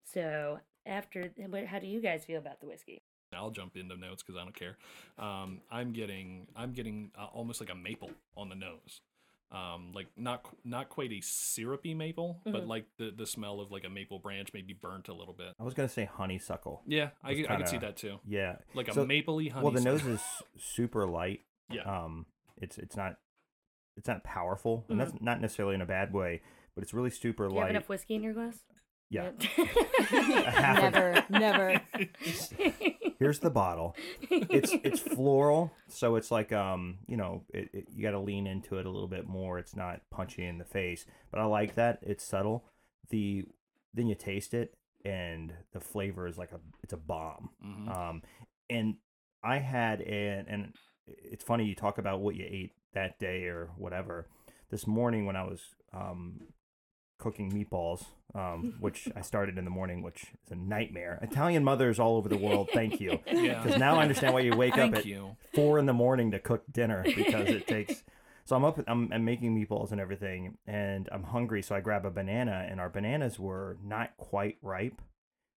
So 0.04 0.60
after, 0.86 1.32
what- 1.48 1.66
how 1.66 1.80
do 1.80 1.88
you 1.88 2.02
guys 2.02 2.26
feel 2.26 2.38
about 2.40 2.60
the 2.60 2.68
whiskey? 2.68 3.02
I'll 3.34 3.50
jump 3.52 3.78
into 3.78 3.96
notes 3.96 4.24
because 4.24 4.38
I 4.38 4.44
don't 4.44 4.56
care. 4.56 4.78
Um, 5.18 5.62
I'm 5.72 5.94
getting 5.94 6.48
I'm 6.54 6.74
getting 6.74 7.12
uh, 7.18 7.28
almost 7.34 7.62
like 7.62 7.70
a 7.70 7.76
maple 7.76 8.12
on 8.36 8.50
the 8.50 8.56
nose, 8.56 9.00
um, 9.52 9.92
like 9.94 10.08
not 10.16 10.46
not 10.64 10.90
quite 10.90 11.12
a 11.12 11.20
syrupy 11.22 11.94
maple, 11.94 12.40
but 12.46 12.64
Mhm. 12.64 12.68
like 12.68 12.86
the 12.98 13.12
the 13.12 13.26
smell 13.26 13.60
of 13.60 13.70
like 13.72 13.84
a 13.84 13.90
maple 13.90 14.18
branch 14.20 14.50
maybe 14.54 14.74
burnt 14.74 15.08
a 15.10 15.14
little 15.14 15.34
bit. 15.34 15.54
I 15.60 15.64
was 15.64 15.74
gonna 15.74 15.90
say 15.90 16.06
honeysuckle. 16.06 16.84
Yeah, 16.88 17.10
I, 17.24 17.32
It's 17.32 17.42
could- 17.42 17.50
I 17.52 17.58
could 17.58 17.68
see 17.68 17.78
that 17.80 17.98
too. 17.98 18.20
Yeah, 18.26 18.58
Like 18.74 18.88
a 18.88 18.92
mapley 19.06 19.50
honeysuckle. 19.52 19.62
well, 19.64 19.72
the 19.72 19.82
nose 19.82 20.06
is 20.06 20.22
super 20.58 21.06
light. 21.08 21.42
yeah. 21.70 21.82
Um, 21.84 22.26
it's 22.58 22.78
it's 22.78 22.96
not 22.96 23.18
it's 23.98 24.08
not 24.08 24.24
powerful, 24.24 24.86
and 24.88 24.98
Mhm. 25.00 25.04
that's 25.06 25.22
not 25.22 25.42
necessarily 25.42 25.76
in 25.76 25.82
a 25.82 25.86
bad 25.86 26.14
way, 26.14 26.42
but 26.76 26.84
it's 26.84 26.94
really 26.94 27.10
super 27.10 27.48
Do 27.50 27.54
you 27.56 27.60
have 27.60 27.66
light. 27.68 27.76
enough 27.76 27.90
whiskey 27.90 28.16
in 28.16 28.24
your 28.24 28.34
glass? 28.34 28.58
Yeah. 29.10 29.32
Yep. 29.58 29.72
never, 30.12 31.26
never. 31.30 31.82
Here's 33.22 33.38
the 33.38 33.52
bottle. 33.52 33.96
It's 34.32 34.72
it's 34.84 35.00
floral, 35.00 35.72
so 35.88 36.16
it's 36.16 36.32
like 36.32 36.52
um 36.52 36.98
you 37.08 37.18
know 37.18 37.44
it, 37.54 37.70
it, 37.72 37.86
you 37.94 38.02
got 38.02 38.12
to 38.12 38.20
lean 38.20 38.48
into 38.48 38.80
it 38.80 38.88
a 38.88 38.90
little 38.90 39.08
bit 39.08 39.28
more. 39.28 39.60
It's 39.60 39.76
not 39.76 40.02
punchy 40.10 40.44
in 40.44 40.58
the 40.58 40.66
face, 40.66 41.06
but 41.30 41.40
I 41.40 41.46
like 41.46 41.76
that. 41.76 42.00
It's 42.02 42.26
subtle. 42.26 42.66
The 43.12 43.46
then 43.94 44.08
you 44.08 44.16
taste 44.16 44.56
it, 44.56 44.74
and 45.06 45.54
the 45.72 45.80
flavor 45.80 46.26
is 46.26 46.40
like 46.40 46.52
a 46.52 46.60
it's 46.82 46.94
a 46.94 46.98
bomb. 46.98 47.52
Mhm. 47.64 47.96
Um, 47.96 48.22
and 48.72 48.96
I 49.44 49.60
had 49.60 50.02
an 50.02 50.48
and 50.50 50.74
it's 51.08 51.44
funny 51.44 51.66
you 51.66 51.76
talk 51.76 52.00
about 52.00 52.22
what 52.22 52.34
you 52.36 52.48
ate 52.50 52.72
that 52.96 53.20
day 53.20 53.44
or 53.44 53.70
whatever. 53.78 54.30
This 54.72 54.88
morning 54.88 55.28
when 55.28 55.36
I 55.36 55.44
was 55.44 55.62
um 55.94 56.40
cooking 57.22 57.52
meatballs, 57.52 58.04
um, 58.36 58.74
which 58.82 59.08
I 59.16 59.22
started 59.22 59.58
in 59.58 59.64
the 59.64 59.72
morning, 59.72 60.02
which 60.02 60.24
is 60.46 60.52
a 60.52 60.56
nightmare. 60.56 61.20
Italian 61.22 61.64
mothers 61.64 62.00
all 62.00 62.18
over 62.18 62.28
the 62.28 62.38
world, 62.38 62.70
thank 62.74 63.00
you. 63.00 63.20
Yeah. 63.32 63.62
Because 63.64 63.80
now 63.80 63.96
I 63.98 64.02
understand 64.02 64.34
why 64.34 64.42
you 64.42 64.56
wake 64.56 64.78
up 64.78 64.94
at 64.96 65.06
you. 65.06 65.38
four 65.56 65.80
in 65.80 65.86
the 65.86 65.94
morning 65.94 66.32
to 66.32 66.40
cook 66.40 66.64
dinner 66.72 67.04
because 67.06 67.48
it 67.50 67.68
takes. 67.68 68.04
So 68.44 68.56
I'm 68.56 68.66
up. 68.66 68.80
I'm, 68.88 69.08
I'm 69.14 69.24
making 69.24 69.56
meatballs 69.56 69.92
and 69.92 70.02
everything, 70.02 70.58
and 70.66 71.08
I'm 71.12 71.24
hungry. 71.24 71.62
So 71.62 71.76
I 71.76 71.80
grab 71.80 72.06
a 72.08 72.10
banana, 72.10 72.66
and 72.70 72.82
our 72.82 72.90
bananas 72.90 73.40
were 73.40 73.78
not 73.84 74.18
quite 74.18 74.58
ripe. 74.64 75.00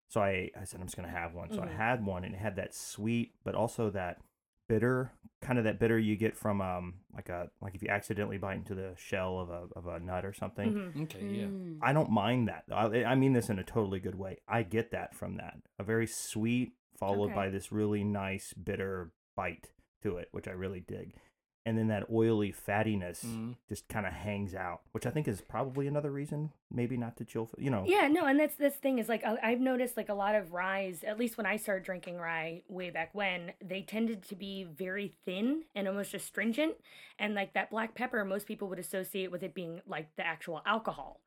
So 0.07 0.21
I, 0.21 0.51
I 0.57 0.63
said 0.65 0.79
I'm 0.79 0.85
just 0.85 0.95
gonna 0.95 1.09
have 1.09 1.33
one. 1.33 1.51
So 1.51 1.61
Mhm. 1.61 1.67
I 1.67 1.71
had 1.73 2.05
one, 2.05 2.23
and 2.23 2.35
it 2.35 2.37
had 2.37 2.55
that 2.57 2.75
sweet, 2.75 3.33
but 3.43 3.55
also 3.55 3.89
that 3.89 4.19
bitter, 4.67 5.11
kind 5.41 5.57
of 5.59 5.65
that 5.65 5.79
bitter 5.79 5.97
you 5.99 6.15
get 6.15 6.35
from 6.35 6.59
um 6.61 6.95
like 7.13 7.29
a 7.29 7.49
like 7.61 7.75
if 7.75 7.83
you 7.83 7.89
accidentally 7.89 8.37
bite 8.37 8.57
into 8.57 8.73
the 8.75 8.93
shell 8.97 9.39
of 9.39 9.49
a 9.49 9.67
of 9.75 9.87
a 9.87 9.99
nut 9.99 10.25
or 10.25 10.33
something. 10.33 10.73
Mhm. 10.73 11.03
Okay, 11.03 11.25
yeah. 11.25 11.45
Mm. 11.45 11.77
I 11.81 11.93
don't 11.93 12.09
mind 12.09 12.47
that. 12.47 12.63
I, 12.71 13.03
I 13.03 13.15
mean 13.15 13.33
this 13.33 13.49
in 13.49 13.59
a 13.59 13.63
totally 13.63 13.99
good 13.99 14.15
way. 14.15 14.37
I 14.47 14.63
get 14.63 14.91
that 14.91 15.13
from 15.15 15.37
that. 15.37 15.57
A 15.79 15.83
very 15.83 16.07
sweet 16.07 16.73
followed 16.97 17.25
Okay. 17.25 17.35
by 17.35 17.49
this 17.49 17.71
really 17.71 18.03
nice 18.03 18.53
bitter 18.53 19.11
bite 19.35 19.71
to 20.01 20.17
it, 20.17 20.29
which 20.31 20.47
I 20.47 20.51
really 20.51 20.79
dig. 20.79 21.13
And 21.67 21.77
then 21.79 21.87
that 21.87 22.07
oily 22.11 22.53
fattiness 22.53 23.25
Mhm. 23.25 23.55
just 23.67 23.87
kind 23.87 24.05
of 24.05 24.13
hangs 24.13 24.53
out, 24.53 24.81
which 24.91 25.07
I 25.07 25.09
think 25.09 25.27
is 25.27 25.41
probably 25.41 25.87
another 25.87 26.11
reason 26.11 26.51
maybe 26.69 26.95
not 26.97 27.15
to 27.17 27.25
chill. 27.25 27.49
You 27.57 27.69
know, 27.71 27.85
Yeah, 27.87 28.07
no, 28.07 28.25
and 28.25 28.39
that's 28.39 28.55
this 28.55 28.75
thing 28.75 28.99
is 28.99 29.07
like 29.09 29.23
I- 29.23 29.39
I've 29.41 29.59
noticed 29.61 29.97
like 29.97 30.09
a 30.09 30.13
lot 30.13 30.35
of 30.35 30.51
ryes, 30.53 31.03
at 31.03 31.17
least 31.17 31.37
when 31.37 31.45
I 31.47 31.55
started 31.57 31.83
drinking 31.83 32.17
rye 32.17 32.61
way 32.67 32.89
back 32.91 33.15
when, 33.15 33.53
they 33.59 33.81
tended 33.81 34.21
to 34.23 34.35
be 34.35 34.63
very 34.63 35.07
thin 35.25 35.63
and 35.73 35.87
almost 35.87 36.13
astringent, 36.13 36.75
and 37.17 37.33
like 37.33 37.53
that 37.53 37.69
black 37.71 37.95
pepper, 37.95 38.23
most 38.25 38.45
people 38.45 38.67
would 38.69 38.79
associate 38.79 39.31
with 39.31 39.41
it 39.41 39.53
being 39.55 39.81
like 39.87 40.15
the 40.17 40.25
actual 40.25 40.61
alcohol, 40.65 41.19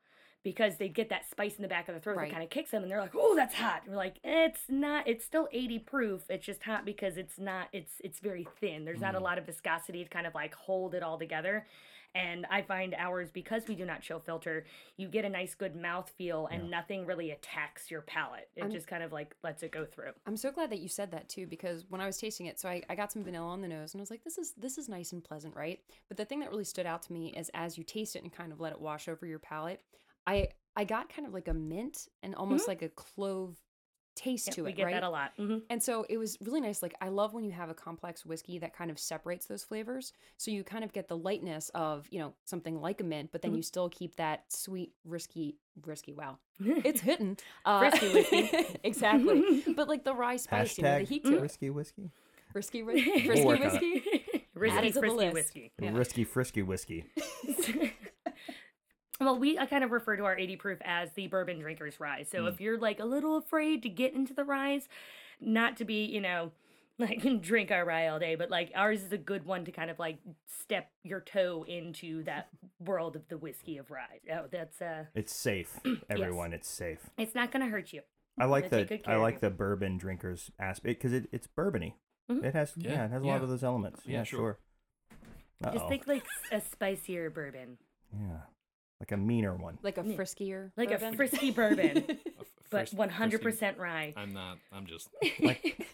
because 0.42 0.77
they 0.77 0.88
get 0.88 1.09
that 1.11 1.29
spice 1.29 1.57
in 1.57 1.62
the 1.62 1.68
back 1.68 1.88
of 1.88 1.94
the 1.94 2.01
throat 2.01 2.16
Right. 2.16 2.29
that 2.29 2.33
kind 2.33 2.44
of 2.44 2.51
kicks 2.51 2.70
them, 2.70 2.83
and 2.83 2.90
they're 2.90 3.01
like, 3.01 3.14
"Oh, 3.14 3.35
that's 3.35 3.55
hot." 3.55 3.83
And 3.83 3.90
we're 3.92 3.96
like, 3.96 4.18
"It's 4.24 4.68
not. 4.68 5.07
It's 5.09 5.24
still 5.24 5.48
80 5.53 5.79
proof. 5.81 6.22
It's 6.31 6.46
just 6.46 6.62
hot 6.62 6.85
because 6.85 7.16
it's 7.16 7.38
not. 7.38 7.68
It's 7.72 8.01
it's 8.05 8.20
very 8.20 8.46
thin. 8.61 8.85
There's 8.85 9.01
not 9.01 9.14
a 9.14 9.18
Mm. 9.18 9.22
lot 9.22 9.38
of 9.38 9.46
viscosity 9.46 10.03
to 10.05 10.09
kind 10.11 10.27
of 10.27 10.35
like 10.35 10.55
hold 10.55 10.94
it 10.94 11.03
all 11.03 11.18
together." 11.18 11.66
And 12.14 12.46
I 12.46 12.62
find 12.62 12.94
ours 12.94 13.31
because 13.31 13.68
we 13.68 13.74
do 13.74 13.85
not 13.85 14.01
chill 14.01 14.18
filter, 14.18 14.64
you 14.96 15.09
get 15.09 15.27
a 15.27 15.29
nice 15.29 15.55
good 15.55 15.77
mouth 15.77 16.09
feel 16.09 16.46
and 16.46 16.64
Yeah. 16.64 16.70
nothing 16.70 17.05
really 17.05 17.33
attacks 17.33 17.90
your 17.90 18.01
palate. 18.01 18.48
It 18.57 18.62
I'm- 18.62 18.70
just 18.72 18.87
kind 18.87 19.03
of 19.03 19.12
like 19.12 19.37
lets 19.42 19.62
it 19.62 19.72
go 19.72 19.85
through. 19.85 20.12
I'm 20.24 20.38
so 20.38 20.51
glad 20.51 20.70
that 20.70 20.79
you 20.79 20.88
said 20.88 21.11
that 21.11 21.29
too, 21.29 21.46
because 21.46 21.85
when 21.90 22.01
I 22.01 22.07
was 22.07 22.16
tasting 22.16 22.46
it, 22.46 22.59
so 22.59 22.70
I, 22.70 22.83
I 22.88 22.94
got 22.94 23.12
some 23.12 23.22
vanilla 23.24 23.48
on 23.48 23.61
the 23.61 23.68
nose 23.68 23.92
and 23.92 24.01
I 24.01 24.03
was 24.03 24.11
like, 24.11 24.24
this 24.24 24.38
is 24.38 24.55
this 24.55 24.79
is 24.79 24.88
nice 24.88 25.12
and 25.12 25.22
pleasant, 25.22 25.55
right? 25.55 25.85
But 26.09 26.16
the 26.16 26.24
thing 26.24 26.40
that 26.40 26.48
really 26.51 26.64
stood 26.64 26.87
out 26.87 27.03
to 27.03 27.12
me 27.12 27.35
is 27.35 27.51
as 27.53 27.77
you 27.77 27.85
taste 27.85 28.16
it 28.16 28.22
and 28.22 28.33
kind 28.33 28.53
of 28.53 28.59
let 28.59 28.72
it 28.72 28.81
wash 28.81 29.07
over 29.07 29.27
your 29.27 29.38
palate, 29.38 29.83
I 30.29 30.49
I 30.77 30.85
got 30.85 31.09
kind 31.14 31.27
of 31.27 31.35
like 31.35 31.49
a 31.49 31.55
mint 31.55 32.07
and 32.23 32.35
almost 32.35 32.69
like 32.69 32.83
a 32.83 32.88
clove 32.91 33.57
taste 34.14 34.49
Yeah, 34.49 34.55
to 34.55 34.64
we 34.64 34.71
it, 34.71 34.77
get 34.77 34.85
right? 34.85 34.95
that 34.95 35.03
a 35.05 35.11
lot. 35.11 35.31
hmm 35.37 35.59
And 35.71 35.81
so 35.83 36.05
it 36.09 36.19
was 36.19 36.37
really 36.41 36.61
nice. 36.61 36.83
Like 36.83 36.95
I 37.01 37.09
love 37.09 37.35
when 37.35 37.45
you 37.45 37.53
have 37.53 37.71
a 37.71 37.75
complex 37.75 38.27
whiskey 38.27 38.59
that 38.59 38.73
kind 38.73 38.91
of 38.91 38.99
separates 38.99 39.47
those 39.47 39.62
flavors. 39.62 40.12
So 40.37 40.51
you 40.51 40.64
kind 40.64 40.83
of 40.83 40.93
get 40.93 41.07
the 41.09 41.17
lightness 41.17 41.71
of, 41.75 42.07
you 42.11 42.19
know, 42.19 42.35
something 42.45 42.81
like 42.81 43.01
a 43.01 43.05
mint, 43.05 43.31
but 43.33 43.43
then 43.43 43.53
Mhm. 43.53 43.57
you 43.59 43.62
still 43.62 43.88
keep 43.88 44.17
that 44.17 44.45
sweet, 44.53 44.93
risky, 45.05 45.57
risky. 45.87 46.12
Wow, 46.14 46.38
it's 46.61 47.01
hitting. 47.09 47.38
Uh, 47.64 47.79
Frisky 47.91 48.09
whiskey. 48.12 48.51
exactly. 48.85 49.62
But 49.77 49.88
like 49.88 50.03
the 50.05 50.14
rye 50.14 50.37
spice, 50.37 50.77
you 50.79 50.83
know, 50.85 50.99
the 50.99 51.05
heat 51.05 51.25
to 51.27 51.37
it. 51.37 51.41
risky 51.41 51.71
whiskey, 51.71 52.11
Risky, 52.55 52.83
ri- 52.83 53.03
frisky 53.27 53.45
work 53.45 53.61
on 53.61 53.67
it. 53.67 53.73
whiskey. 53.73 54.03
risky, 54.55 54.79
Add 54.79 54.85
it 54.85 54.88
to 54.88 54.95
the 54.95 55.01
frisky 55.01 55.29
whiskey. 55.31 55.73
Risky 55.81 56.25
frisky 56.25 56.62
whiskey. 56.62 57.05
Well, 59.20 59.38
we 59.38 59.59
I 59.59 59.66
kind 59.66 59.85
of 59.85 59.90
refer 59.90 60.16
to 60.16 60.24
our 60.24 60.37
80 60.38 60.57
proof 60.57 60.78
as 60.85 61.11
the 61.12 61.26
bourbon 61.26 61.59
drinker's 61.59 61.98
rye. 62.00 62.22
So 62.24 62.44
Mm. 62.44 62.48
if 62.52 62.61
you're 62.61 62.78
like 62.78 63.00
a 63.00 63.04
little 63.04 63.37
afraid 63.37 63.83
to 63.83 63.88
get 63.88 64.14
into 64.14 64.35
the 64.35 64.44
ryes, 64.44 64.88
not 65.40 65.76
to 65.78 65.85
be, 65.85 66.04
you 66.04 66.20
know, 66.20 66.52
like 66.98 67.22
drink 67.42 67.70
our 67.70 67.85
rye 67.85 68.09
all 68.09 68.18
day, 68.18 68.35
but 68.35 68.50
like 68.50 68.72
ours 68.74 69.02
is 69.02 69.12
a 69.12 69.18
good 69.18 69.44
one 69.44 69.64
to 69.64 69.72
kind 69.72 69.90
of 69.90 69.98
like 69.98 70.18
step 70.46 70.90
your 71.04 71.20
toe 71.20 71.64
into 71.68 72.22
that 72.24 72.48
world 72.81 73.14
of 73.16 73.28
the 73.28 73.38
whiskey 73.38 73.76
of 73.78 73.90
rye. 73.90 74.20
Oh, 74.33 74.46
that's 74.50 74.81
uh 74.83 75.04
It's 75.14 75.35
safe, 75.35 75.78
everyone. 76.11 76.52
It's 76.52 76.68
safe. 76.68 77.11
it's 77.16 77.35
not 77.35 77.50
gonna 77.52 77.68
hurt 77.68 77.92
you. 77.92 78.02
I 78.40 78.44
like 78.44 78.70
the 78.70 79.00
I 79.04 79.16
like 79.16 79.40
the 79.40 79.50
bourbon 79.50 79.98
drinkers 79.98 80.50
aspect 80.61 81.00
because 81.00 81.12
it, 81.12 81.28
it's 81.33 81.48
bourbony. 81.48 81.94
Mhm. 82.31 82.44
It 82.44 82.54
has 82.54 82.74
Yeah, 82.76 82.92
yeah, 82.92 83.04
it 83.07 83.11
has 83.11 83.22
a 83.22 83.26
lot 83.26 83.42
of 83.42 83.48
those 83.48 83.64
elements. 83.64 84.02
Yeah, 84.04 84.18
Yeah, 84.18 84.22
sure. 84.24 84.38
sure. 84.38 84.59
Just 85.72 85.85
Uh-oh. 85.85 85.88
think 85.88 86.07
like 86.07 86.24
a 86.52 86.61
spicier 86.61 87.31
bourbon, 87.31 87.78
yeah, 88.12 88.42
like 89.00 89.12
a 89.12 89.16
meaner 89.16 89.54
one. 89.54 89.78
Like 89.82 89.98
a 89.98 90.02
friskier. 90.02 90.70
like 90.76 90.90
a 90.90 91.12
frisky 91.12 91.50
bourbon, 91.50 91.98
A 92.08 92.11
f- 92.11 92.16
but 92.70 92.80
first- 92.80 92.94
one 92.94 93.08
hundred 93.08 93.42
first 93.42 93.56
percent 93.58 93.78
rye. 93.78 94.12
I'm 94.16 94.32
not. 94.32 94.58
I'm 94.72 94.87
just. 94.87 95.08
Like. 95.40 95.87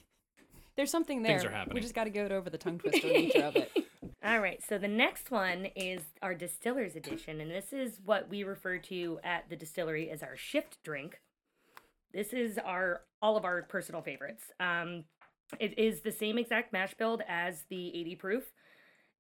There's 0.77 0.91
something 0.91 1.23
there. 1.23 1.39
Things 1.39 1.45
are 1.45 1.55
happening. 1.55 1.75
We 1.77 1.81
just 1.83 1.95
got 1.95 2.05
to 2.05 2.11
go 2.11 2.25
it 2.25 2.33
over 2.33 2.51
the 2.51 2.59
tongue 2.59 2.79
twister 2.81 3.07
nature 3.07 3.45
of 3.45 3.55
it. 3.55 3.71
All 4.25 4.41
right, 4.41 4.61
so 4.67 4.77
the 4.77 4.89
next 4.89 5.31
one 5.31 5.67
is 5.77 6.01
our 6.21 6.35
distillers 6.35 6.97
edition, 6.97 7.41
and 7.41 7.49
this 7.51 7.73
is 7.73 8.01
what 8.05 8.29
we 8.29 8.43
refer 8.43 8.79
to 8.79 9.21
at 9.23 9.49
the 9.49 9.55
distillery 9.55 10.11
as 10.11 10.21
our 10.23 10.37
shift 10.37 10.79
drink. 10.83 11.21
This 12.13 12.33
is 12.33 12.59
our 12.59 13.03
all 13.23 13.37
of 13.37 13.45
our 13.45 13.63
personal 13.63 14.01
favorites. 14.03 14.45
Um, 14.59 15.05
it 15.61 15.79
is 15.79 16.01
the 16.01 16.11
same 16.11 16.39
exact 16.39 16.73
mash 16.73 16.95
build 16.95 17.23
as 17.29 17.65
the 17.69 17.89
80 17.97 18.17
proof. 18.17 18.53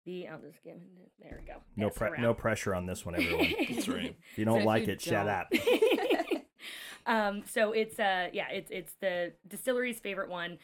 The 0.04 0.28
I'll 0.28 0.38
just 0.38 0.62
give 0.62 0.74
it 0.74 0.82
there 1.20 1.40
we 1.40 1.46
go. 1.46 1.60
No 1.76 1.88
pre- 1.90 2.20
no 2.20 2.34
pressure 2.34 2.74
on 2.74 2.86
this 2.86 3.06
one, 3.06 3.14
everyone. 3.14 3.52
That's 3.70 3.88
right. 3.88 4.16
If 4.32 4.38
you 4.38 4.44
don't 4.44 4.60
if 4.60 4.66
like 4.66 4.86
you 4.86 4.92
it, 4.94 5.00
shut 5.00 5.26
don't- 5.26 5.28
up. 5.28 6.44
um, 7.06 7.42
so 7.50 7.72
it's 7.72 7.98
uh 7.98 8.28
yeah, 8.32 8.48
it's 8.50 8.70
it's 8.70 8.92
the 9.00 9.32
distillery's 9.48 10.00
favorite 10.00 10.28
one. 10.30 10.58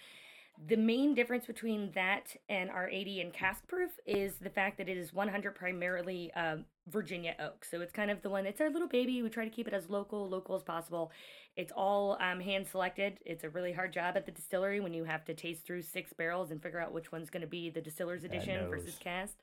The 0.67 0.77
main 0.77 1.15
difference 1.15 1.47
between 1.47 1.91
that 1.95 2.37
and 2.51 2.69
our 2.71 2.87
80 2.87 3.23
and 3.23 3.33
cask 3.33 3.67
proof 3.67 3.93
is 4.05 4.35
the 4.43 4.51
fact 4.51 4.77
that 4.77 4.91
it 4.91 4.99
is 4.99 5.11
100 5.11 5.55
primarily 5.55 6.31
um, 6.35 6.67
Virginia 6.91 7.35
oak. 7.39 7.65
So 7.65 7.81
it's 7.81 7.93
kind 7.93 8.11
of 8.11 8.23
the 8.23 8.31
one, 8.31 8.47
it's 8.47 8.61
our 8.61 8.71
little 8.71 8.89
baby. 8.89 9.23
We 9.23 9.29
try 9.29 9.45
to 9.45 9.51
keep 9.51 9.67
it 9.69 9.75
as 9.75 9.89
local, 9.89 10.29
local 10.29 10.55
as 10.55 10.63
possible. 10.63 11.13
It's 11.57 11.73
all 11.75 12.17
um, 12.21 12.41
hand 12.41 12.67
selected. 12.67 13.19
It's 13.25 13.45
a 13.45 13.49
really 13.51 13.73
hard 13.73 13.93
job 13.93 14.17
at 14.17 14.27
the 14.27 14.33
distillery 14.33 14.81
when 14.81 14.95
you 14.95 15.05
have 15.05 15.25
to 15.27 15.35
taste 15.35 15.65
through 15.65 15.83
six 15.83 16.13
barrels 16.13 16.51
and 16.51 16.63
figure 16.63 16.81
out 16.81 16.93
which 16.93 17.11
one's 17.13 17.31
going 17.31 17.43
to 17.43 17.47
be 17.49 17.71
the 17.71 17.81
distiller's 17.81 18.25
edition 18.25 18.69
versus 18.69 18.97
cask. 19.01 19.35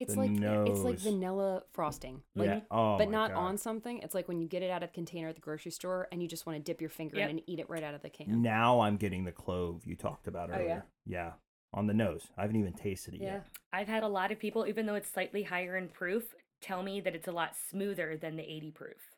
It's 0.00 0.14
The 0.14 0.20
like 0.20 0.30
it's 0.68 0.80
like 0.80 0.98
vanilla 0.98 1.62
frosting. 1.72 2.20
Like, 2.34 2.48
yeah. 2.48 2.60
Oh, 2.70 2.98
but 2.98 3.08
not 3.10 3.32
God. 3.32 3.38
on 3.38 3.58
something. 3.58 4.00
It's 4.00 4.12
like 4.14 4.26
when 4.26 4.40
you 4.40 4.48
get 4.48 4.62
it 4.64 4.70
out 4.70 4.82
of 4.82 4.90
the 4.90 4.94
container 4.94 5.28
at 5.28 5.36
the 5.36 5.40
grocery 5.40 5.70
store 5.70 6.08
and 6.10 6.20
you 6.20 6.26
just 6.28 6.46
want 6.46 6.58
to 6.58 6.62
dip 6.62 6.80
your 6.80 6.90
finger 6.90 7.16
Yep. 7.18 7.30
in 7.30 7.36
and 7.38 7.42
eat 7.46 7.60
it 7.60 7.70
right 7.70 7.82
out 7.82 7.94
of 7.94 8.02
the 8.02 8.10
can. 8.10 8.42
Now 8.42 8.80
I'm 8.80 8.96
getting 8.96 9.22
the 9.24 9.30
clove 9.32 9.82
you 9.86 9.94
talked 9.94 10.26
about 10.26 10.50
Oh, 10.50 10.54
yeah? 10.54 10.58
earlier. 10.58 10.84
yeah? 11.06 11.32
On 11.74 11.86
the 11.86 11.94
nose. 11.94 12.28
I 12.38 12.42
haven't 12.42 12.56
even 12.56 12.72
tasted 12.72 13.14
it 13.14 13.20
Yeah. 13.20 13.32
yet. 13.34 13.46
I've 13.72 13.88
had 13.88 14.02
a 14.02 14.08
lot 14.08 14.32
of 14.32 14.38
people, 14.38 14.66
even 14.66 14.86
though 14.86 14.94
it's 14.94 15.10
slightly 15.10 15.42
higher 15.42 15.76
in 15.76 15.88
proof, 15.88 16.34
tell 16.60 16.82
me 16.82 17.00
that 17.02 17.14
it's 17.14 17.28
a 17.28 17.32
lot 17.32 17.54
smoother 17.56 18.16
than 18.16 18.36
the 18.36 18.42
80 18.42 18.70
proof, 18.70 19.10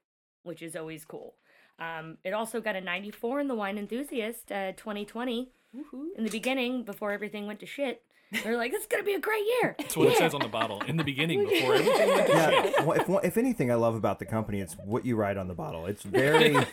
which 0.43 0.63
is 0.63 0.75
always 0.75 1.05
cool. 1.05 1.35
Um, 1.79 2.17
it 2.25 2.33
also 2.33 2.61
got 2.61 2.75
a 2.75 2.81
94 2.81 3.41
in 3.41 3.49
the 3.49 3.55
Wine 3.55 3.77
Enthusiast 3.79 4.51
uh, 4.51 4.73
2020. 4.73 5.51
Woohoo. 5.77 6.07
In 6.17 6.25
the 6.25 6.31
beginning, 6.31 6.85
before 6.85 7.13
everything 7.13 7.47
went 7.47 7.61
to 7.61 7.67
shit, 7.67 8.03
they're 8.43 8.57
like, 8.57 8.73
"This 8.73 8.83
is 8.83 8.87
gonna 8.87 9.03
be 9.03 9.13
a 9.13 9.21
great 9.21 9.45
year." 9.61 9.75
That's 9.79 9.95
what 9.97 10.09
it 10.09 10.17
says 10.17 10.33
on 10.33 10.41
the 10.41 10.49
bottle 10.61 10.81
in 10.89 10.97
the 10.97 11.05
beginning 11.05 11.47
before 11.47 11.75
everything 11.75 12.09
went 12.09 12.27
to 12.29 12.33
shit. 12.73 12.87
Well, 12.87 13.19
if, 13.21 13.25
if 13.25 13.37
anything 13.37 13.71
I 13.71 13.75
love 13.75 13.95
about 13.95 14.19
the 14.19 14.25
company, 14.25 14.61
it's 14.61 14.75
what 14.85 15.05
you 15.05 15.17
write 15.17 15.37
on 15.37 15.49
the 15.49 15.55
bottle. 15.55 15.85
It's 15.87 16.03
very. 16.03 16.57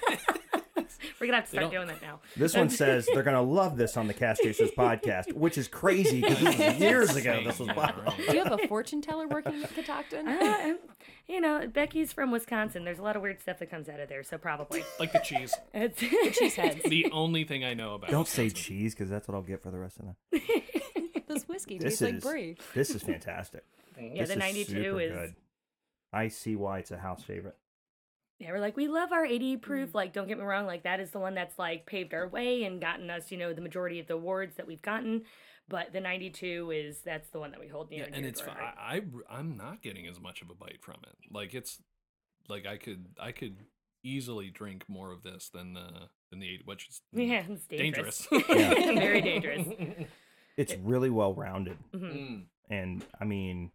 We're 1.23 1.27
gonna 1.27 1.37
have 1.37 1.45
to 1.45 1.51
They 1.51 1.57
start 1.59 1.71
doing 1.71 1.87
that 1.87 2.01
now. 2.01 2.19
This 2.35 2.53
one 2.53 2.69
says 2.81 3.07
they're 3.13 3.23
gonna 3.23 3.41
love 3.41 3.77
this 3.77 3.95
on 3.95 4.07
the 4.07 4.13
Cask 4.13 4.43
Chasers 4.43 4.71
podcast, 4.71 5.31
which 5.31 5.57
is 5.57 5.69
crazy 5.69 6.19
because 6.19 6.37
this 6.39 6.57
was 6.57 6.75
years 6.81 7.15
ago. 7.15 7.41
This 7.45 7.59
was 7.59 7.69
Yeah, 7.69 7.91
right. 8.05 8.17
Do 8.29 8.35
you 8.35 8.43
have 8.43 8.51
a 8.51 8.67
fortune 8.67 9.01
teller 9.01 9.25
working 9.29 9.63
at 9.63 9.73
Catoctin? 9.73 10.27
Uh, 10.27 10.73
you 11.29 11.39
know, 11.39 11.65
Becky's 11.67 12.11
from 12.11 12.29
Wisconsin. 12.29 12.83
There's 12.83 12.99
a 12.99 13.01
lot 13.03 13.15
of 13.15 13.21
weird 13.21 13.39
stuff 13.39 13.59
that 13.59 13.71
comes 13.71 13.87
out 13.87 14.01
of 14.01 14.09
there, 14.09 14.21
so 14.23 14.37
probably. 14.37 14.83
Like 14.99 15.13
the 15.13 15.19
cheese. 15.19 15.53
It's 15.73 15.99
Cheese 16.37 16.55
heads. 16.55 16.83
The 16.83 17.09
only 17.13 17.45
thing 17.45 17.63
I 17.63 17.73
know 17.73 17.93
about. 17.95 18.09
Don't 18.09 18.27
say 18.27 18.49
cheese 18.49 18.93
because 18.93 19.09
that's 19.09 19.27
what 19.29 19.35
I'll 19.35 19.41
get 19.41 19.63
for 19.63 19.71
the 19.71 19.79
rest 19.79 19.99
of 19.99 20.07
the. 20.31 20.41
This 21.27 21.47
whiskey 21.47 21.77
This 21.77 21.99
tastes 21.99 22.01
like 22.01 22.13
is 22.15 22.23
brie. 22.23 22.57
this 22.75 22.89
is 22.91 23.01
fantastic. 23.01 23.63
yeah, 23.97 24.09
this 24.19 24.27
the 24.27 24.33
is 24.33 24.39
92 24.39 24.71
super 24.71 24.99
is. 25.01 25.11
good. 25.13 25.35
I 26.11 26.27
see 26.27 26.55
why 26.57 26.79
it's 26.79 26.91
a 26.91 26.97
house 26.97 27.23
favorite. 27.23 27.55
Yeah, 28.39 28.51
we're 28.51 28.59
like, 28.59 28.75
we 28.75 28.87
love 28.87 29.11
our 29.11 29.25
80 29.25 29.57
proof. 29.57 29.95
Like, 29.95 30.11
don't 30.13 30.27
get 30.27 30.37
me 30.37 30.43
wrong, 30.43 30.65
like, 30.65 30.83
that 30.83 30.99
is 30.99 31.11
the 31.11 31.19
one 31.19 31.33
that's 31.35 31.57
like 31.57 31.85
paved 31.85 32.13
our 32.13 32.27
way 32.27 32.63
and 32.63 32.81
gotten 32.81 33.09
us, 33.09 33.31
you 33.31 33.37
know, 33.37 33.53
the 33.53 33.61
majority 33.61 33.99
of 33.99 34.07
the 34.07 34.15
awards 34.15 34.55
that 34.55 34.67
we've 34.67 34.81
gotten. 34.81 35.23
But 35.69 35.93
the 35.93 36.01
92 36.01 36.71
is, 36.71 36.99
that's 37.01 37.29
the 37.29 37.39
one 37.39 37.51
that 37.51 37.59
we 37.59 37.67
hold 37.69 37.89
near 37.89 37.99
Yeah, 38.01 38.05
and 38.07 38.15
and 38.15 38.25
it's 38.25 38.41
to 38.41 38.49
our 38.49 38.55
fi- 38.55 38.61
heart. 38.61 38.75
I, 38.77 38.95
I 39.33 39.37
I'm 39.39 39.55
not 39.55 39.81
getting 39.81 40.07
as 40.07 40.19
much 40.19 40.41
of 40.41 40.49
a 40.49 40.55
bite 40.55 40.79
from 40.81 40.97
it. 41.03 41.15
Like 41.31 41.53
it's 41.53 41.81
like 42.49 42.65
I 42.67 42.75
could 42.75 43.05
I 43.17 43.31
could 43.31 43.55
easily 44.03 44.49
drink 44.49 44.83
more 44.89 45.13
of 45.13 45.23
this 45.23 45.49
than 45.53 45.73
the 45.73 46.09
than 46.29 46.39
the 46.41 46.49
eight, 46.49 46.63
which 46.65 46.89
is 46.89 47.01
Yeah, 47.13 47.45
it's 47.49 47.65
dangerous. 47.65 48.27
dangerous. 48.29 48.49
Yeah. 48.59 48.99
Very 48.99 49.21
dangerous. 49.21 49.67
It's 50.57 50.75
really 50.83 51.09
well 51.09 51.33
rounded, 51.33 51.77
Mhm. 51.95 52.13
Mm. 52.13 52.43
and 52.69 53.05
I 53.19 53.23
mean, 53.23 53.71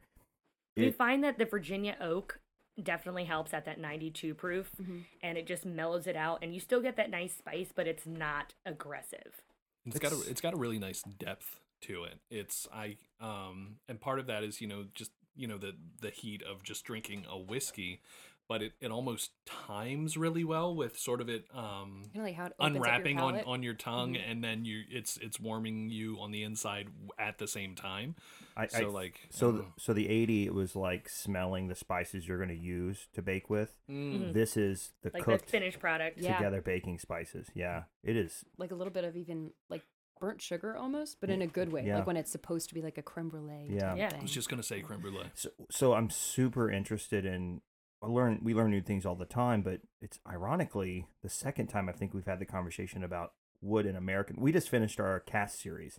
We 0.77 0.89
it, 0.89 0.97
find 0.97 1.25
that 1.25 1.37
the 1.39 1.45
Virginia 1.47 1.97
oak 2.01 2.39
definitely 2.85 3.25
helps 3.25 3.53
at 3.55 3.65
that 3.65 3.79
92 3.79 4.35
proof 4.35 4.71
Mhm. 4.81 5.05
and 5.23 5.37
it 5.39 5.47
just 5.47 5.65
mellows 5.65 6.07
it 6.07 6.17
out. 6.17 6.43
And 6.43 6.55
you 6.55 6.61
still 6.61 6.81
get 6.81 6.97
that 6.97 7.11
nice 7.11 7.35
spice, 7.37 7.73
but 7.75 7.87
it's 7.87 8.07
not 8.07 8.55
aggressive. 8.67 9.43
It's 9.85 9.99
got 9.99 10.13
a 10.13 10.17
It's- 10.17 10.29
it's 10.31 10.41
got 10.41 10.55
a 10.55 10.57
really 10.57 10.79
nice 10.79 11.03
depth 11.03 11.61
to 11.83 12.05
it. 12.05 12.21
It's 12.31 12.67
I 12.73 12.97
um 13.21 13.79
and 13.89 14.01
part 14.01 14.19
of 14.19 14.27
that 14.27 14.43
is 14.45 14.61
you 14.61 14.67
know 14.67 14.85
just 14.95 15.13
you 15.35 15.47
know 15.47 15.59
the 15.59 15.77
the 16.01 16.11
heat 16.11 16.43
of 16.43 16.63
just 16.63 16.85
drinking 16.85 17.25
a 17.29 17.39
whiskey, 17.39 18.03
but 18.49 18.63
it, 18.63 18.73
it 18.81 18.91
almost 18.91 19.31
times 19.47 20.17
really 20.17 20.43
well 20.45 20.75
with 20.75 20.99
sort 20.99 21.21
of 21.21 21.29
it 21.29 21.45
um 21.55 22.03
Kind 22.15 22.17
of 22.17 22.23
like 22.23 22.35
how 22.35 22.47
it 22.47 22.53
opens 22.59 22.77
up 22.77 22.85
your 22.85 22.85
unwrapping 22.87 23.21
on 23.21 23.41
on 23.41 23.63
your 23.63 23.75
tongue 23.75 24.15
Mhm. 24.15 24.31
and 24.31 24.43
then 24.45 24.65
you 24.65 24.83
it's 24.91 25.17
it's 25.19 25.39
warming 25.39 25.91
you 25.91 26.19
on 26.21 26.31
the 26.31 26.43
inside 26.43 26.89
at 27.19 27.39
the 27.39 27.47
same 27.47 27.75
time. 27.75 28.15
I, 28.57 28.67
So 28.67 28.79
I 28.79 28.91
like 28.91 29.21
so 29.31 29.49
I 29.49 29.53
the, 29.53 29.65
so 29.79 29.93
the 29.93 30.09
eighty 30.09 30.47
it 30.47 30.55
was 30.55 30.75
like 30.75 31.09
smelling 31.09 31.69
the 31.69 31.75
spices 31.75 32.27
you're 32.27 32.39
going 32.39 32.49
to 32.49 32.57
use 32.57 33.07
to 33.13 33.23
bake 33.23 33.49
with. 33.51 33.77
know. 33.89 33.95
Mm. 34.29 34.33
This 34.33 34.57
is 34.57 34.93
the 35.03 35.11
Like 35.13 35.23
cooked 35.25 35.45
the 35.47 35.51
finished 35.51 35.79
product. 35.79 36.19
Yeah. 36.19 36.37
together 36.37 36.63
baking 36.63 36.99
spices. 36.99 37.49
Yeah, 37.55 37.85
it 38.03 38.17
is. 38.17 38.45
like 38.57 38.71
a 38.71 38.75
little 38.75 38.93
bit 38.93 39.05
of 39.05 39.15
even 39.17 39.51
like 39.69 39.83
burnt 40.21 40.43
sugar 40.43 40.77
almost, 40.77 41.21
but 41.21 41.31
in 41.31 41.43
a 41.43 41.47
good 41.47 41.71
way. 41.71 41.87
Yeah. 41.87 41.99
Like 41.99 42.07
when 42.09 42.17
it's 42.17 42.33
supposed 42.33 42.69
to 42.71 42.75
be 42.75 42.83
like 42.83 42.99
a 42.99 43.03
creme 43.03 43.29
brulee. 43.29 43.69
Yeah. 43.71 43.95
Yeah. 43.95 44.11
I 44.19 44.21
was 44.23 44.33
just 44.33 44.49
gonna 44.49 44.65
say 44.65 44.81
creme 44.81 45.01
brulee. 45.01 45.31
So, 45.35 45.51
so 45.71 45.93
I'm 45.93 46.11
super 46.11 46.69
interested 46.71 47.25
in. 47.25 47.61
I 48.03 48.07
learn 48.07 48.41
we 48.43 48.55
learn 48.55 48.71
new 48.71 48.81
things 48.81 49.05
all 49.05 49.17
the 49.17 49.25
time, 49.25 49.63
but 49.63 49.81
it's 50.01 50.21
ironically 50.29 51.07
the 51.23 51.29
second 51.29 51.67
time 51.67 51.89
I 51.89 51.93
think 51.93 52.15
we've 52.15 52.27
had 52.27 52.39
the 52.39 52.47
conversation 52.47 53.03
about 53.03 53.33
wood 53.61 53.87
in 53.87 53.97
American. 53.97 54.37
We 54.41 54.53
just 54.53 54.69
finished 54.69 55.01
our 55.01 55.21
cask 55.21 55.59
series 55.61 55.99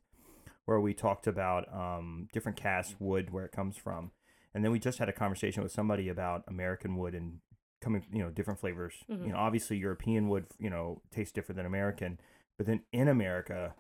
where 0.66 0.80
we 0.80 0.94
talked 0.94 1.28
about 1.28 1.66
um, 1.74 2.28
different 2.32 2.58
cask 2.58 2.96
wood 3.00 3.32
where 3.32 3.44
it 3.46 3.52
comes 3.52 3.76
from, 3.76 4.12
and 4.54 4.64
then 4.64 4.72
we 4.72 4.80
just 4.80 5.00
had 5.00 5.10
a 5.10 5.14
conversation 5.14 5.62
with 5.62 5.72
somebody 5.72 6.08
about 6.08 6.44
American 6.48 6.96
wood 6.96 7.14
and 7.14 7.40
coming, 7.82 8.06
you 8.14 8.20
know, 8.24 8.30
different 8.30 8.60
flavors. 8.60 9.04
Mhm. 9.10 9.26
You 9.26 9.32
know, 9.34 9.38
obviously 9.38 9.78
European 9.78 10.30
wood, 10.30 10.46
you 10.58 10.70
know, 10.70 11.02
tastes 11.12 11.34
different 11.34 11.58
than 11.58 11.66
American, 11.66 12.20
but 12.58 12.66
then 12.66 12.82
in 12.94 13.08
America, 13.10 13.76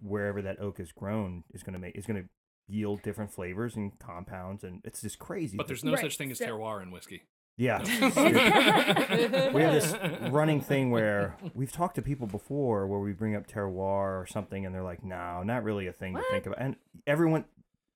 wherever 0.00 0.40
that 0.40 0.60
oak 0.60 0.80
is 0.80 0.92
grown 0.92 1.44
is 1.52 1.62
going 1.62 1.72
to 1.74 1.78
make 1.78 1.96
is 1.96 2.06
going 2.06 2.22
to 2.22 2.28
yield 2.66 3.02
different 3.02 3.32
flavors 3.32 3.76
and 3.76 3.98
compounds, 3.98 4.64
and 4.64 4.80
it's 4.84 5.02
just 5.02 5.18
crazy. 5.18 5.56
But 5.56 5.66
there's 5.66 5.84
no 5.84 5.92
Right, 5.92 6.00
such 6.00 6.16
thing 6.16 6.30
as 6.30 6.38
terroir 6.38 6.82
in 6.82 6.90
whiskey. 6.90 7.22
Yeah. 7.58 7.82
we 9.52 9.62
have 9.62 9.72
this 9.74 9.94
running 10.30 10.60
thing 10.60 10.90
where 10.90 11.36
we've 11.54 11.72
talked 11.72 11.96
to 11.96 12.02
people 12.02 12.26
before 12.26 12.86
where 12.86 13.00
we 13.00 13.12
bring 13.12 13.34
up 13.36 13.46
terroir 13.46 14.20
or 14.20 14.26
something 14.28 14.64
and 14.64 14.74
they're 14.74 14.82
like 14.82 15.04
no 15.04 15.42
not 15.42 15.62
really 15.64 15.86
a 15.86 15.92
thing 15.92 16.14
to 16.14 16.22
think 16.30 16.46
about. 16.46 16.58
And 16.60 16.76
everyone 17.06 17.44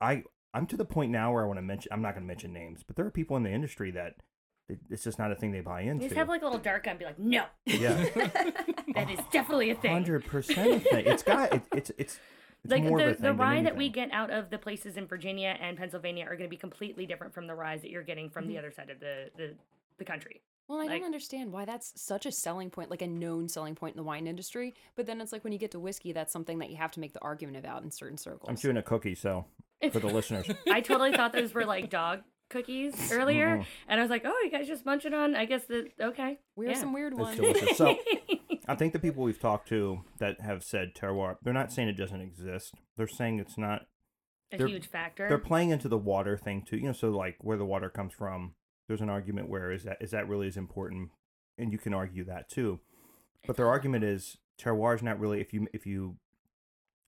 i 0.01 0.25
i'm 0.53 0.67
to 0.67 0.77
the 0.77 0.85
point 0.85 1.11
now 1.13 1.33
where 1.33 1.43
i 1.45 1.47
want 1.47 1.59
to 1.59 1.63
mention 1.63 1.91
i'm 1.93 2.03
not 2.03 2.15
going 2.15 2.23
to 2.25 2.27
mention 2.29 2.53
names 2.53 2.83
but 2.87 2.97
there 2.97 3.07
are 3.07 3.11
people 3.11 3.37
in 3.37 3.43
the 3.45 3.51
industry 3.51 3.91
that 3.93 4.17
it- 4.69 4.79
it's 4.91 5.05
just 5.05 5.19
not 5.19 5.31
a 5.33 5.35
thing 5.37 5.53
they 5.53 5.61
buy 5.61 5.83
You 5.83 5.93
into. 5.93 6.05
just 6.07 6.17
have 6.17 6.29
like 6.29 6.43
a 6.43 6.45
little 6.45 6.61
dark 6.61 6.87
eye 6.87 6.91
and 6.91 6.99
be 6.99 7.05
like, 7.05 7.19
no, 7.19 7.45
yeah. 7.67 8.05
That 8.95 9.11
is 9.11 9.19
definitely 9.33 9.71
a 9.71 9.75
thing. 9.75 10.05
100% 10.05 10.51
a 10.77 10.81
thing. 10.81 11.07
It's 11.07 11.23
got 11.23 11.53
it, 11.53 11.63
it's 11.73 11.91
it's 11.99 12.21
it's 12.65 12.71
like 12.71 12.83
more 12.85 12.99
the, 12.99 13.05
of 13.05 13.11
a 13.11 13.15
thing 13.15 13.23
the 13.23 13.33
rye 13.35 13.63
that 13.63 13.77
we 13.77 13.89
get 13.89 14.11
out 14.13 14.31
of 14.31 14.51
the 14.51 14.59
places 14.59 14.97
in 14.97 15.07
Virginia 15.07 15.57
and 15.61 15.77
Pennsylvania 15.77 16.25
are 16.25 16.37
going 16.37 16.49
to 16.49 16.49
be 16.49 16.57
completely 16.57 17.07
different 17.07 17.35
from 17.35 17.47
the 17.47 17.55
ryes 17.55 17.83
that 17.83 17.91
you're 17.91 18.03
getting 18.03 18.31
from 18.31 18.47
the 18.47 18.55
mm-hmm. 18.55 18.59
other 18.59 18.71
side 18.71 18.91
of 18.91 19.01
the, 19.01 19.31
the, 19.37 19.55
the 19.99 20.05
country. 20.05 20.41
Well, 20.69 20.79
I 20.79 20.85
Like- 20.85 21.01
don't 21.01 21.07
understand 21.07 21.53
why 21.53 21.65
that's 21.65 22.01
such 22.01 22.25
a 22.25 22.33
selling 22.33 22.71
point, 22.71 22.91
like 22.91 23.03
a 23.03 23.07
known 23.07 23.49
selling 23.49 23.75
point 23.75 23.95
in 23.95 23.97
the 23.97 24.05
wine 24.05 24.27
industry. 24.27 24.75
But 24.95 25.07
then 25.07 25.21
it's 25.21 25.33
like 25.33 25.43
when 25.45 25.53
you 25.53 25.59
get 25.59 25.73
to 25.73 25.81
whiskey, 25.81 26.13
that's 26.13 26.33
something 26.33 26.61
that 26.61 26.71
you 26.71 26.77
have 26.77 26.93
to 26.93 27.01
make 27.01 27.13
the 27.13 27.21
argument 27.21 27.59
about 27.59 27.83
in 27.83 27.91
certain 27.91 28.17
circles. 28.17 28.49
i'm 28.49 28.57
chewing 28.57 28.77
a 28.77 28.83
cookie 28.83 29.15
so 29.15 29.45
for 29.91 29.99
the 29.99 30.07
listeners 30.07 30.47
I 30.71 30.81
totally 30.81 31.13
thought 31.13 31.33
those 31.33 31.53
were 31.53 31.65
like 31.65 31.91
dog 31.91 32.21
cookies 32.53 32.95
earlier, 33.13 33.59
Mhm. 33.59 33.67
and 33.89 33.99
I 34.01 34.03
was 34.03 34.11
like, 34.11 34.23
oh, 34.25 34.41
you 34.45 34.51
guys 34.51 34.67
just 34.69 34.87
munching 34.87 35.15
on? 35.15 35.35
I 35.35 35.45
guess 35.47 35.65
the 35.65 35.91
okay. 36.01 36.39
we 36.55 36.67
have 36.67 36.77
yeah. 36.77 36.81
some 36.81 36.93
weird 36.93 37.15
ones. 37.19 37.41
so 37.77 37.97
I 38.69 38.77
think 38.77 38.93
the 38.93 38.99
people 39.01 39.25
we've 39.25 39.41
talked 39.41 39.69
to 39.71 40.05
that 40.19 40.41
have 40.41 40.63
said 40.63 40.95
terroir, 40.95 41.37
they're 41.43 41.53
not 41.53 41.73
saying 41.73 41.89
it 41.89 41.97
doesn't 41.97 42.21
exist. 42.21 42.75
They're 42.97 43.09
saying 43.09 43.41
it's 43.41 43.59
not. 43.59 43.87
a 44.53 44.67
huge 44.69 44.87
factor. 44.87 45.29
They're 45.29 45.39
playing 45.39 45.71
into 45.71 45.89
the 45.89 45.99
water 45.99 46.37
thing 46.37 46.63
too. 46.63 46.77
You 46.77 46.87
know, 46.89 46.93
so 46.93 47.11
like 47.11 47.37
where 47.41 47.57
the 47.57 47.65
water 47.65 47.89
comes 47.91 48.13
from. 48.13 48.55
There's 48.87 49.01
an 49.01 49.09
argument 49.09 49.49
where 49.49 49.73
is 49.73 49.85
that 49.85 49.97
is 50.01 50.11
that 50.11 50.29
really 50.29 50.47
as 50.47 50.57
important, 50.57 51.11
and 51.59 51.73
you 51.73 51.79
can 51.79 51.95
argue 51.95 52.25
that 52.25 52.49
too. 52.51 52.81
But 53.47 53.57
their 53.57 53.69
argument 53.69 54.05
is 54.05 54.37
terroir 54.61 54.95
is 54.95 55.03
not 55.03 55.19
really 55.19 55.41
if 55.41 55.53
you 55.53 55.67
if 55.73 55.87
you 55.87 56.17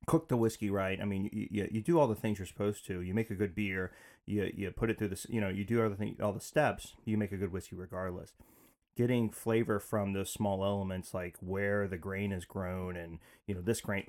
cook 0.07 0.29
the 0.29 0.37
whiskey 0.37 0.71
right. 0.71 1.01
I 1.01 1.05
mean, 1.05 1.31
you, 1.33 1.49
you, 1.51 1.69
you 1.71 1.81
do 1.83 1.99
all 1.99 2.07
the 2.09 2.15
things 2.15 2.39
you're 2.39 2.47
supposed 2.47 2.87
to. 2.87 3.01
You 3.01 3.15
make 3.15 3.31
a 3.31 3.35
good 3.35 3.55
beer. 3.55 3.93
You 4.27 4.51
you 4.55 4.71
put 4.71 4.91
it 4.91 4.99
through 4.99 5.09
this. 5.09 5.27
You 5.29 5.41
know, 5.41 5.49
you 5.49 5.65
do 5.65 5.81
everything, 5.83 6.17
all 6.23 6.33
the 6.33 6.41
steps. 6.41 6.95
You 7.05 7.17
make 7.19 7.33
a 7.33 7.37
good 7.37 7.53
whiskey 7.53 7.77
regardless. 7.77 8.33
Getting 8.97 9.31
flavor 9.31 9.81
from 9.81 10.13
those 10.13 10.31
small 10.33 10.65
elements, 10.65 11.13
like 11.13 11.37
where 11.41 11.89
the 11.89 11.99
grain 11.99 12.31
is 12.33 12.45
grown, 12.45 12.97
and 12.97 13.19
you 13.47 13.55
know 13.55 13.61
this 13.61 13.81
grain. 13.81 14.07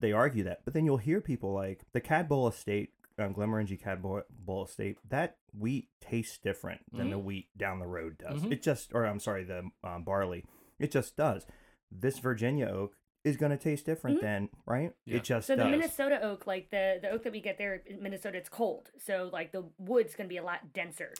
They 0.00 0.12
argue 0.12 0.44
that, 0.44 0.60
but 0.64 0.72
then 0.74 0.84
you'll 0.86 0.96
hear 0.98 1.20
people 1.20 1.52
like 1.52 1.82
the 1.92 2.00
Cadboll 2.00 2.50
Estate, 2.50 2.90
um, 3.18 3.34
Glenmorangie 3.34 3.78
Cadboll 3.82 4.66
Estate. 4.66 4.96
That 5.08 5.36
wheat 5.58 5.88
tastes 6.00 6.38
different 6.38 6.80
than 6.92 7.10
the 7.10 7.18
wheat 7.18 7.48
down 7.56 7.80
the 7.80 7.86
road 7.86 8.16
does. 8.18 8.42
Mhm. 8.42 8.52
It 8.52 8.62
just, 8.62 8.92
or 8.94 9.04
I'm 9.04 9.20
sorry, 9.20 9.44
the 9.44 9.70
um, 9.84 10.04
barley. 10.04 10.44
It 10.78 10.90
just 10.90 11.16
does. 11.16 11.44
This 11.92 12.18
Virginia 12.18 12.66
oak 12.66 12.94
is 13.24 13.36
going 13.36 13.50
to 13.50 13.58
taste 13.58 13.84
different 13.86 14.16
mm-hmm. 14.18 14.26
than 14.26 14.48
right. 14.66 14.92
Yeah. 15.06 15.16
It 15.16 15.24
just 15.24 15.46
So 15.46 15.54
the 15.56 15.64
does. 15.64 15.70
Minnesota 15.70 16.20
oak, 16.22 16.46
like 16.46 16.70
the 16.70 16.98
the 17.02 17.10
oak 17.10 17.22
that 17.24 17.32
we 17.32 17.40
get 17.40 17.58
there 17.58 17.82
in 17.86 18.02
Minnesota, 18.02 18.38
it's 18.38 18.48
cold. 18.48 18.90
So 18.98 19.28
like 19.32 19.52
the 19.52 19.64
wood's 19.78 20.14
gonna 20.14 20.28
be 20.28 20.38
a 20.38 20.42
lot 20.42 20.72
denser 20.72 21.12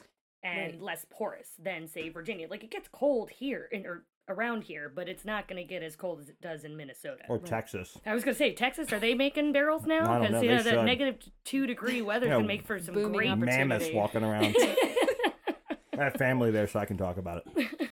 and 0.43 0.73
Right. 0.73 0.81
less 0.81 1.05
porous 1.09 1.49
than 1.61 1.87
say 1.87 2.09
Virginia. 2.09 2.47
Like 2.49 2.63
it 2.63 2.71
gets 2.71 2.87
cold 2.87 3.29
here 3.29 3.67
in 3.71 3.85
or 3.85 4.05
around 4.29 4.63
here, 4.63 4.91
but 4.93 5.07
it's 5.09 5.25
not 5.25 5.47
gonna 5.47 5.63
get 5.63 5.83
as 5.83 5.95
cold 5.95 6.19
as 6.21 6.29
it 6.29 6.41
does 6.41 6.63
in 6.63 6.75
Minnesota. 6.77 7.23
or 7.29 7.37
Texas. 7.37 7.97
I 8.05 8.13
was 8.15 8.23
gonna 8.23 8.35
say 8.35 8.53
Texas. 8.53 8.91
Are 8.93 8.99
they 8.99 9.13
making 9.13 9.51
barrels 9.51 9.85
now? 9.85 10.03
I 10.11 10.13
don't 10.17 10.21
Because 10.21 10.31
know, 10.31 10.41
you 10.41 10.47
they 10.47 10.55
know 10.71 10.77
the 10.77 10.83
negative 10.83 11.17
two 11.43 11.67
degree 11.67 12.01
weather 12.01 12.27
Yeah, 12.27 12.37
can 12.37 12.47
make 12.47 12.65
for 12.65 12.79
some 12.79 12.95
booming 12.95 13.11
great. 13.17 13.29
opportunity. 13.29 13.57
Mammoths 13.57 13.89
walking 13.93 14.23
around. 14.23 14.55
I 15.99 16.05
have 16.05 16.13
family 16.13 16.49
there, 16.51 16.67
so 16.67 16.79
I 16.79 16.85
can 16.85 16.97
talk 16.97 17.17
about 17.17 17.43
it. 17.45 17.67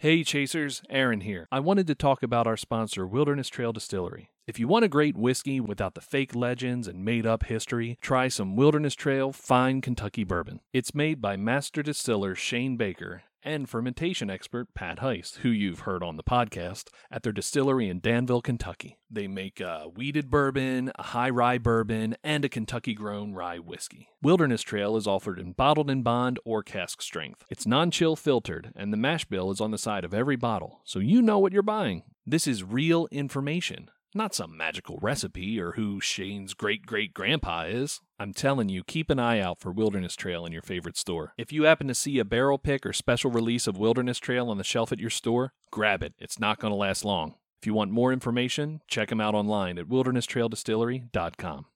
Hey 0.00 0.22
Chasers, 0.22 0.80
Aaron 0.88 1.22
here. 1.22 1.48
I 1.50 1.58
wanted 1.58 1.88
to 1.88 1.94
talk 1.96 2.22
about 2.22 2.46
our 2.46 2.56
sponsor, 2.56 3.04
Wilderness 3.04 3.48
Trail 3.48 3.72
Distillery. 3.72 4.30
If 4.46 4.56
you 4.60 4.68
want 4.68 4.84
a 4.84 4.88
great 4.88 5.16
whiskey 5.16 5.58
without 5.58 5.96
the 5.96 6.00
fake 6.00 6.36
legends 6.36 6.86
and 6.86 7.04
made 7.04 7.26
up 7.26 7.46
history, 7.46 7.98
try 8.00 8.28
some 8.28 8.54
Wilderness 8.54 8.94
Trail 8.94 9.32
Fine 9.32 9.80
Kentucky 9.80 10.22
Bourbon. 10.22 10.60
It's 10.72 10.94
made 10.94 11.20
by 11.20 11.36
master 11.36 11.82
distiller 11.82 12.36
Shane 12.36 12.76
Baker 12.76 13.24
and 13.42 13.68
fermentation 13.68 14.30
expert 14.30 14.74
Pat 14.74 14.98
Heist, 14.98 15.38
who 15.38 15.48
you've 15.48 15.80
heard 15.80 16.02
on 16.02 16.16
the 16.16 16.22
podcast, 16.22 16.88
at 17.10 17.22
their 17.22 17.32
distillery 17.32 17.88
in 17.88 18.00
Danville, 18.00 18.42
Kentucky. 18.42 18.98
They 19.10 19.26
make 19.26 19.60
a 19.60 19.84
wheated 19.94 20.30
bourbon, 20.30 20.92
a 20.98 21.02
high 21.04 21.30
rye 21.30 21.58
bourbon, 21.58 22.16
and 22.22 22.44
a 22.44 22.48
Kentucky 22.48 22.94
grown 22.94 23.32
rye 23.34 23.58
whiskey. 23.58 24.08
Wilderness 24.22 24.62
Trail 24.62 24.96
is 24.96 25.06
offered 25.06 25.38
in 25.38 25.52
bottled 25.52 25.90
in 25.90 26.02
bond 26.02 26.38
or 26.44 26.62
cask 26.62 27.00
strength. 27.02 27.44
It's 27.48 27.66
non 27.66 27.90
chill 27.90 28.16
filtered, 28.16 28.72
and 28.76 28.92
the 28.92 28.96
mash 28.96 29.24
bill 29.24 29.50
is 29.50 29.60
on 29.60 29.70
the 29.70 29.78
side 29.78 30.04
of 30.04 30.14
every 30.14 30.36
bottle, 30.36 30.80
so 30.84 30.98
you 30.98 31.22
know 31.22 31.38
what 31.38 31.52
you're 31.52 31.62
buying. 31.62 32.02
This 32.26 32.46
is 32.46 32.62
real 32.62 33.08
information. 33.10 33.90
Not 34.18 34.34
some 34.34 34.56
magical 34.56 34.98
recipe 35.00 35.60
or 35.60 35.74
who 35.74 36.00
Shane's 36.00 36.52
great 36.52 36.84
great 36.84 37.14
grandpa 37.14 37.66
is. 37.66 38.00
I'm 38.18 38.34
telling 38.34 38.68
you, 38.68 38.82
keep 38.82 39.10
an 39.10 39.20
eye 39.20 39.38
out 39.38 39.60
for 39.60 39.70
Wilderness 39.70 40.16
Trail 40.16 40.44
in 40.44 40.50
your 40.50 40.60
favorite 40.60 40.96
store. 40.96 41.34
If 41.38 41.52
you 41.52 41.62
happen 41.62 41.86
to 41.86 41.94
see 41.94 42.18
a 42.18 42.24
barrel 42.24 42.58
pick 42.58 42.84
or 42.84 42.92
special 42.92 43.30
release 43.30 43.68
of 43.68 43.78
Wilderness 43.78 44.18
Trail 44.18 44.50
on 44.50 44.58
the 44.58 44.64
shelf 44.64 44.90
at 44.90 44.98
your 44.98 45.08
store, 45.08 45.52
grab 45.70 46.02
it. 46.02 46.14
It's 46.18 46.40
not 46.40 46.58
going 46.58 46.72
to 46.72 46.76
last 46.76 47.04
long. 47.04 47.36
If 47.62 47.66
you 47.68 47.74
want 47.74 47.92
more 47.92 48.12
information, 48.12 48.80
check 48.88 49.08
them 49.10 49.20
out 49.20 49.36
online 49.36 49.78
at 49.78 49.86
wildernesstraildistillery.com. 49.86 51.66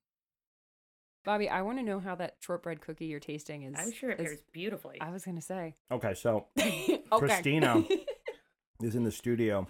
Bobby, 1.24 1.48
I 1.48 1.62
want 1.62 1.78
to 1.78 1.84
know 1.84 2.00
how 2.00 2.16
that 2.16 2.38
shortbread 2.40 2.80
cookie 2.80 3.06
you're 3.06 3.20
tasting 3.20 3.62
is. 3.62 3.76
I'm 3.78 3.92
sure 3.92 4.10
it 4.10 4.18
is- 4.18 4.26
pairs 4.26 4.42
beautifully. 4.52 5.00
I 5.00 5.10
was 5.10 5.24
gonna 5.24 5.40
say. 5.40 5.76
Okay, 5.92 6.14
so 6.14 6.46
okay. 6.58 7.02
Christina 7.08 7.84
is 8.82 8.96
in 8.96 9.04
the 9.04 9.12
studio, 9.12 9.68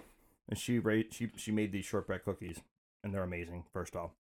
and 0.49 0.59
she 0.59 0.79
ra- 0.79 1.03
she 1.11 1.31
she 1.37 1.51
made 1.53 1.73
these 1.73 1.85
shortbread 1.85 2.25
cookies, 2.25 2.61
and 3.03 3.13
they're 3.15 3.23
amazing. 3.23 3.65
First 3.73 3.95
off, 3.97 4.11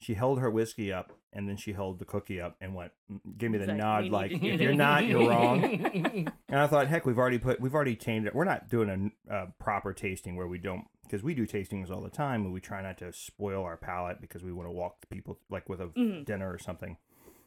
she 0.00 0.14
held 0.14 0.40
her 0.40 0.50
whiskey 0.50 0.92
up, 0.92 1.12
and 1.32 1.48
then 1.48 1.56
she 1.56 1.72
held 1.72 1.98
the 1.98 2.04
cookie 2.04 2.40
up 2.40 2.56
and 2.60 2.74
went, 2.74 2.92
mm, 3.10 3.20
gave 3.38 3.50
me 3.50 3.58
the 3.58 3.64
It's 3.64 3.70
like, 3.70 3.78
nod, 3.78 4.08
like 4.08 4.32
if 4.32 4.60
you're 4.60 4.74
not, 4.74 5.04
you're 5.06 5.28
wrong. 5.28 6.28
And 6.48 6.60
I 6.60 6.66
thought, 6.66 6.86
heck, 6.88 7.06
we've 7.06 7.18
already 7.18 7.38
put, 7.38 7.60
we've 7.62 7.74
already 7.74 7.96
changed 7.96 8.26
it. 8.26 8.34
We're 8.34 8.44
not 8.44 8.68
doing 8.68 9.12
a 9.30 9.34
uh, 9.34 9.46
proper 9.58 9.94
tasting 9.94 10.36
where 10.36 10.46
we 10.46 10.58
don't, 10.58 10.84
because 11.04 11.22
we 11.22 11.34
do 11.34 11.46
tastings 11.46 11.90
all 11.90 12.02
the 12.02 12.10
time, 12.10 12.42
and 12.44 12.52
we 12.52 12.60
try 12.60 12.82
not 12.82 12.98
to 12.98 13.10
spoil 13.14 13.62
our 13.64 13.78
palate 13.78 14.20
because 14.20 14.42
we 14.44 14.52
want 14.52 14.66
to 14.68 14.72
walk 14.72 15.00
the 15.00 15.06
people 15.06 15.38
like 15.48 15.68
with 15.70 15.80
a 15.80 15.86
Mhm. 15.86 16.26
dinner 16.26 16.52
or 16.52 16.58
something. 16.58 16.98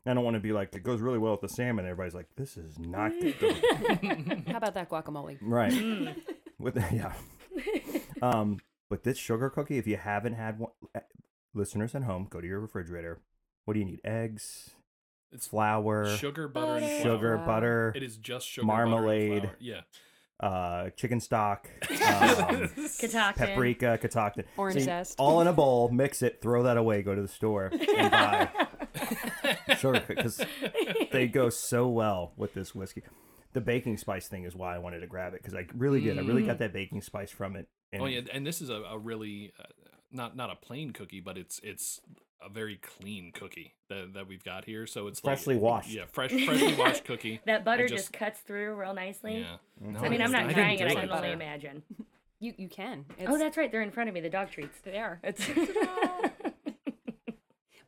I 0.07 0.13
don't 0.15 0.23
want 0.23 0.35
to 0.35 0.39
be 0.39 0.51
like 0.53 0.73
it 0.75 0.83
goes 0.83 1.01
really 1.01 1.17
well 1.19 1.33
with 1.33 1.41
the 1.41 1.49
salmon. 1.49 1.85
Everybody's 1.85 2.15
like, 2.15 2.27
this 2.35 2.57
is 2.57 2.79
not 2.79 3.11
good. 3.19 3.35
How 4.47 4.57
about 4.57 4.73
that 4.75 4.89
guacamole? 4.89 5.37
right? 5.41 5.71
Mm. 5.71 6.15
With 6.57 6.75
yeah. 6.91 7.13
Um, 8.21 8.59
but 8.89 9.03
this 9.03 9.17
sugar 9.17 9.49
cookie, 9.49 9.77
if 9.77 9.87
you 9.87 9.97
haven't 9.97 10.33
had 10.33 10.59
one, 10.59 10.71
eh, 10.93 10.99
listeners 11.53 11.95
at 11.95 12.03
home, 12.03 12.27
go 12.29 12.39
to 12.41 12.47
your 12.47 12.59
refrigerator. 12.59 13.19
What 13.65 13.73
do 13.73 13.79
you 13.79 13.85
need? 13.85 14.01
Eggs, 14.03 14.71
It's 15.31 15.47
flour, 15.47 16.15
sugar, 16.17 16.47
butter, 16.47 16.83
and 16.83 17.01
sugar, 17.03 17.35
flour. 17.37 17.45
butter, 17.47 17.93
It 17.95 18.03
is 18.03 18.17
just 18.17 18.47
sugar, 18.47 18.67
Marmalade. 18.67 19.41
butter, 19.43 19.55
and 19.57 19.57
flour. 19.59 19.81
Yeah. 20.41 20.47
uh, 20.47 20.89
chicken 20.91 21.19
stock, 21.19 21.67
um, 21.89 22.69
paprika, 23.35 23.97
catoctin. 23.99 24.45
Orange 24.57 24.79
See, 24.79 24.83
zest. 24.85 25.15
All 25.19 25.41
in 25.41 25.47
a 25.47 25.53
bowl, 25.53 25.89
mix 25.89 26.21
it, 26.21 26.41
throw 26.41 26.63
that 26.63 26.77
away, 26.77 27.01
go 27.01 27.15
to 27.15 27.21
the 27.21 27.27
store 27.27 27.71
and 27.73 28.11
buy 28.11 28.49
sugar 29.79 30.03
because 30.07 30.41
they 31.11 31.27
go 31.27 31.49
so 31.49 31.87
well 31.87 32.33
with 32.37 32.53
this 32.53 32.75
whiskey. 32.75 33.01
The 33.55 33.61
baking 33.61 33.97
spice 33.97 34.27
thing 34.27 34.43
is 34.43 34.53
why 34.53 34.75
I 34.75 34.79
wanted 34.79 34.99
to 34.99 35.07
grab 35.07 35.33
it 35.33 35.41
because 35.41 35.55
I 35.55 35.65
really 35.75 36.01
did. 36.01 36.19
I 36.19 36.21
really 36.21 36.43
got 36.43 36.59
that 36.59 36.73
baking 36.73 37.01
spice 37.01 37.31
from 37.31 37.55
it. 37.55 37.69
And 37.93 38.01
Oh 38.03 38.05
yeah, 38.05 38.19
and 38.33 38.45
this 38.45 38.61
is 38.61 38.69
a, 38.69 38.81
a 38.83 38.97
really 38.97 39.53
uh, 39.57 39.63
not 40.11 40.35
not 40.35 40.49
a 40.51 40.55
plain 40.55 40.91
cookie, 40.91 41.21
but 41.21 41.37
it's 41.37 41.59
it's 41.63 42.01
a 42.45 42.49
very 42.49 42.75
clean 42.75 43.31
cookie 43.31 43.73
that, 43.87 44.13
that 44.13 44.27
we've 44.27 44.43
got 44.43 44.65
here. 44.65 44.85
So 44.85 45.07
it's 45.07 45.23
like- 45.23 45.37
Freshly 45.37 45.55
washed. 45.55 45.89
Yeah, 45.89 46.03
fresh, 46.11 46.31
freshly 46.31 46.75
washed 46.75 47.05
cookie. 47.09 47.39
that 47.45 47.63
butter 47.63 47.87
just, 47.87 48.03
just- 48.07 48.13
cuts 48.13 48.41
through 48.41 48.75
real 48.75 48.93
nicely. 48.93 49.39
Yeah. 49.39 49.55
No, 49.79 49.99
I 50.01 50.09
mean, 50.09 50.21
I'm 50.21 50.31
not 50.33 50.47
I 50.47 50.53
trying 50.53 50.77
it. 50.79 50.87
I 50.87 50.95
can 50.95 51.09
only 51.09 51.31
imagine. 51.31 51.81
You 52.41 52.53
you 52.57 52.67
can. 52.67 53.05
Oh, 53.25 53.37
that's 53.37 53.55
right. 53.55 53.71
They're 53.71 53.81
in 53.81 53.91
front 53.91 54.09
of 54.09 54.13
me. 54.13 54.19
The 54.19 54.29
dog 54.29 54.51
treats. 54.51 54.79
they 54.81 54.97
are. 54.97 55.21
It's 55.23 55.47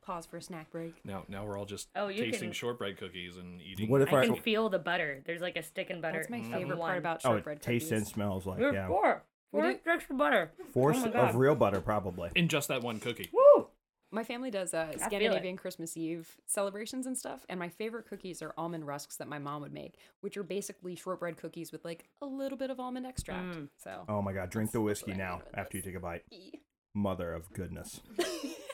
Pause 0.08 0.24
for 0.24 0.36
a 0.38 0.42
snack 0.42 0.70
break. 0.70 0.94
Now, 1.04 1.24
now 1.28 1.44
we're 1.44 1.58
all 1.58 1.66
just 1.66 1.88
Oh, 1.94 2.08
you 2.08 2.24
tasting 2.24 2.48
can- 2.48 2.52
shortbread 2.54 2.96
cookies 2.96 3.36
and 3.36 3.60
eating. 3.60 3.90
What 3.90 4.00
if 4.00 4.10
I 4.10 4.20
I? 4.22 4.26
can 4.26 4.36
feel 4.36 4.70
the 4.70 4.78
butter. 4.78 5.22
There's 5.26 5.42
like 5.42 5.56
a 5.56 5.62
stick 5.62 5.90
in 5.90 6.00
butter. 6.00 6.16
That's 6.20 6.30
my 6.30 6.38
of 6.38 6.46
favorite 6.46 6.78
one. 6.78 6.88
part 6.88 6.98
about 6.98 7.20
shortbread 7.20 7.30
oh, 7.30 7.36
shortbread 7.36 7.56
it 7.58 7.62
tastes 7.62 7.90
and 7.90 8.00
cookies. 8.00 8.14
smells 8.14 8.46
like 8.46 8.58
There's 8.58 8.72
yeah. 8.72 8.86
four. 8.86 9.22
We 9.52 9.60
Four 9.60 9.70
do- 9.72 9.78
sticks 9.82 10.04
of 10.10 10.16
butter. 10.16 10.50
Force 10.72 10.96
Oh 11.04 11.10
my 11.10 11.28
of 11.28 11.36
real 11.36 11.54
butter, 11.54 11.82
probably. 11.82 12.30
in 12.34 12.48
just 12.48 12.68
that 12.68 12.82
one 12.82 13.00
cookie. 13.00 13.28
Woo! 13.34 13.66
My 14.10 14.24
family 14.24 14.50
does 14.50 14.72
uh, 14.72 14.88
it. 14.94 15.00
Scandinavian 15.02 15.58
Christmas 15.58 15.94
Eve 15.94 16.38
celebrations 16.46 17.04
and 17.06 17.16
stuff, 17.18 17.44
and 17.50 17.60
my 17.60 17.68
favorite 17.68 18.08
cookies 18.08 18.40
are 18.40 18.54
almond 18.56 18.86
rusks 18.86 19.16
that 19.16 19.28
my 19.28 19.38
mom 19.38 19.60
would 19.60 19.74
make, 19.74 19.96
which 20.22 20.38
are 20.38 20.42
basically 20.42 20.96
shortbread 20.96 21.36
cookies 21.36 21.70
with 21.70 21.84
like 21.84 22.06
a 22.22 22.26
little 22.26 22.56
bit 22.56 22.70
of 22.70 22.80
almond 22.80 23.06
extract. 23.06 23.56
Mm. 23.56 23.68
So 23.76 24.04
Oh 24.08 24.22
my 24.22 24.32
god, 24.32 24.48
drink 24.48 24.72
the 24.72 24.80
whiskey 24.80 25.12
now 25.12 25.32
mean 25.32 25.42
with 25.44 25.58
after 25.58 25.76
you 25.76 25.82
take 25.82 25.96
a 25.96 26.00
bite. 26.00 26.22
E. 26.30 26.52
Mother 26.94 27.34
of 27.34 27.52
goodness. 27.52 28.00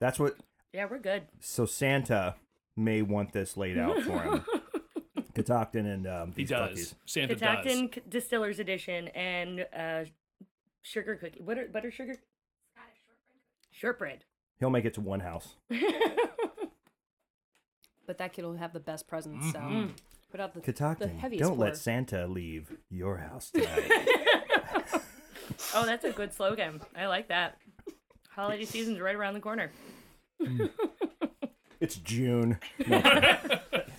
That's 0.00 0.18
what. 0.18 0.36
Yeah, 0.72 0.86
we're 0.90 0.98
good. 0.98 1.22
So 1.40 1.66
Santa 1.66 2.34
may 2.76 3.02
want 3.02 3.32
this 3.32 3.56
laid 3.56 3.78
out 3.78 4.02
for 4.02 4.18
him. 4.20 4.44
Catoctin 5.34 5.86
and 5.86 6.06
um, 6.06 6.28
He 6.30 6.42
these 6.42 6.50
does. 6.50 6.68
cookies. 6.70 6.94
Santa 7.06 7.34
does. 7.34 7.40
Catoctin 7.40 7.90
C- 7.92 8.02
Distillers 8.08 8.58
Edition 8.60 9.08
and 9.08 9.66
uh, 9.76 10.04
sugar 10.82 11.16
cookie. 11.16 11.40
What 11.42 11.58
are 11.58 11.66
butter 11.66 11.90
sugar? 11.90 12.14
Shortbread. 13.72 14.24
He'll 14.60 14.70
make 14.70 14.84
it 14.84 14.94
to 14.94 15.00
one 15.00 15.20
house. 15.20 15.56
but 18.06 18.18
that 18.18 18.32
kid 18.32 18.44
will 18.44 18.56
have 18.56 18.72
the 18.72 18.80
best 18.80 19.06
presents. 19.08 19.50
So 19.52 19.58
Mhm. 19.58 19.90
put 20.30 20.40
out 20.40 20.54
the, 20.54 20.60
the 20.60 20.64
Catoctin, 20.66 21.18
heaviest 21.18 21.42
don't 21.42 21.58
let. 21.58 21.76
Santa 21.76 22.26
leave 22.26 22.76
your 22.90 23.18
house 23.18 23.50
tonight. 23.54 23.90
oh, 25.74 25.84
that's 25.86 26.04
a 26.04 26.12
good 26.12 26.32
slogan. 26.32 26.80
I 26.96 27.06
like 27.06 27.28
that. 27.28 27.58
Holiday 28.34 28.64
season's 28.64 29.00
right 29.00 29.14
around 29.14 29.34
the 29.34 29.40
corner. 29.40 29.70
it's 31.80 31.96
June. 31.96 32.58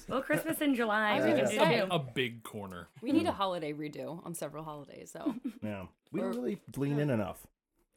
Well, 0.07 0.21
Christmas 0.21 0.61
in 0.61 0.75
July. 0.75 1.13
I 1.13 1.13
we 1.15 1.19
gonna 1.31 1.35
can 1.41 1.49
do 1.49 1.57
say. 1.57 1.87
a 1.89 1.97
big 1.97 2.43
corner. 2.43 2.89
We 3.01 3.11
need 3.11 3.25
a 3.25 3.31
holiday 3.31 3.73
redo 3.73 4.23
on 4.23 4.35
several 4.35 4.63
holidays. 4.63 5.09
So 5.11 5.33
Yeah, 5.63 5.85
we 6.11 6.19
didn't 6.21 6.35
really 6.35 6.61
lean 6.77 6.99
in 6.99 7.09
enough. 7.09 7.39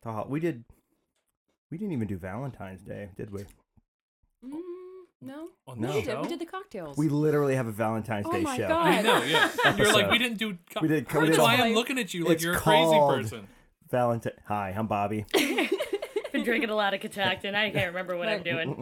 To 0.05 0.12
hol- 0.12 0.26
we 0.26 0.41
did. 0.41 0.64
We 1.70 1.76
didn't 1.76 1.93
even 1.93 2.09
do 2.09 2.16
Valentine's 2.16 2.80
Day, 2.80 3.11
did 3.14 3.30
we? 3.30 3.43
mm, 4.43 4.53
no, 5.20 5.49
On 5.66 5.78
No. 5.78 5.89
the 5.89 5.95
we 5.97 6.01
did. 6.01 6.05
show? 6.11 6.22
We 6.22 6.28
did 6.28 6.39
the 6.39 6.47
cocktails. 6.47 6.97
We 6.97 7.11
literally 7.11 7.57
have 7.57 7.66
a 7.66 7.72
Valentine's 7.72 8.24
Oh 8.26 8.32
Day 8.32 8.41
my 8.41 8.57
show. 8.57 8.68
God. 8.68 8.86
I 8.86 9.03
know, 9.03 9.22
yeah. 9.24 9.76
You're 9.76 9.93
like, 9.93 10.11
we 10.11 10.16
didn't 10.16 10.39
do. 10.39 10.57
Co- 10.72 10.80
We 10.80 10.89
did- 10.89 11.12
we 11.12 11.20
That's 11.26 11.36
did- 11.36 11.43
why 11.43 11.57
I'm 11.57 11.74
looking 11.74 11.99
at 11.99 12.14
you 12.14 12.24
like 12.24 12.36
It's 12.36 12.45
you're 12.45 12.55
a 12.55 12.59
crazy 12.59 12.99
person. 12.99 13.49
Valentine. 13.91 14.32
Hi, 14.47 14.74
I'm 14.74 14.86
Bobby. 14.86 15.26
Been 16.33 16.45
drinking 16.45 16.70
a 16.70 16.74
lot 16.76 16.95
of 16.95 17.01
Catoctin. 17.01 17.55
I 17.55 17.70
can't 17.70 17.89
remember 17.89 18.16
what 18.16 18.29
I'm 18.29 18.43
doing. 18.43 18.74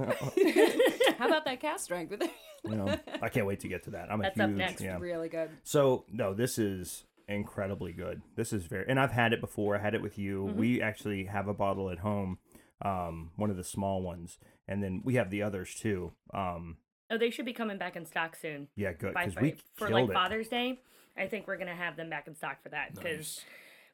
How 1.18 1.26
about 1.26 1.44
that 1.44 1.60
cask 1.60 1.84
strength? 1.84 2.14
You 2.64 2.74
know, 2.74 2.96
I 3.22 3.28
can't 3.28 3.46
wait 3.46 3.60
to 3.60 3.68
get 3.68 3.84
to 3.84 3.90
that. 3.90 4.10
I'm 4.10 4.18
a 4.20 4.24
That's 4.24 4.36
huge 4.38 4.44
up 4.50 4.56
next. 4.56 4.80
yeah. 4.82 4.98
really 4.98 5.28
good. 5.28 5.50
So 5.62 6.04
no, 6.10 6.34
this 6.34 6.58
is 6.58 7.04
incredibly 7.28 7.92
good. 7.92 8.22
This 8.34 8.52
is 8.52 8.64
very, 8.64 8.86
and 8.88 8.98
I've 8.98 9.12
had 9.12 9.32
it 9.32 9.40
before. 9.40 9.76
I 9.76 9.78
had 9.78 9.94
it 9.94 10.02
with 10.02 10.18
you. 10.18 10.46
Mm-hmm. 10.48 10.58
We 10.58 10.82
actually 10.82 11.26
have 11.26 11.46
a 11.46 11.54
bottle 11.54 11.90
at 11.90 11.98
home, 12.00 12.38
um, 12.82 13.30
one 13.36 13.50
of 13.50 13.56
the 13.56 13.62
small 13.62 14.02
ones, 14.02 14.38
and 14.66 14.82
then 14.82 15.00
we 15.04 15.14
have 15.14 15.30
the 15.30 15.42
others 15.42 15.76
too. 15.76 16.12
Um, 16.34 16.78
Oh, 17.08 17.18
they 17.18 17.30
should 17.30 17.44
be 17.46 17.52
coming 17.52 17.78
back 17.78 17.94
in 17.94 18.04
stock 18.04 18.34
soon. 18.34 18.66
yeah, 18.74 18.92
good 18.92 19.14
By 19.14 19.26
because 19.26 19.40
we 19.40 19.54
for 19.76 19.86
killed 19.86 20.00
like 20.00 20.10
it. 20.10 20.14
Father's 20.14 20.48
Day, 20.48 20.80
I 21.16 21.28
think 21.28 21.46
we're 21.46 21.58
gonna 21.58 21.76
have 21.76 21.96
them 21.96 22.10
back 22.10 22.26
in 22.26 22.34
stock 22.34 22.64
for 22.64 22.70
that 22.70 22.96
because 22.96 23.04
Nice. 23.18 23.44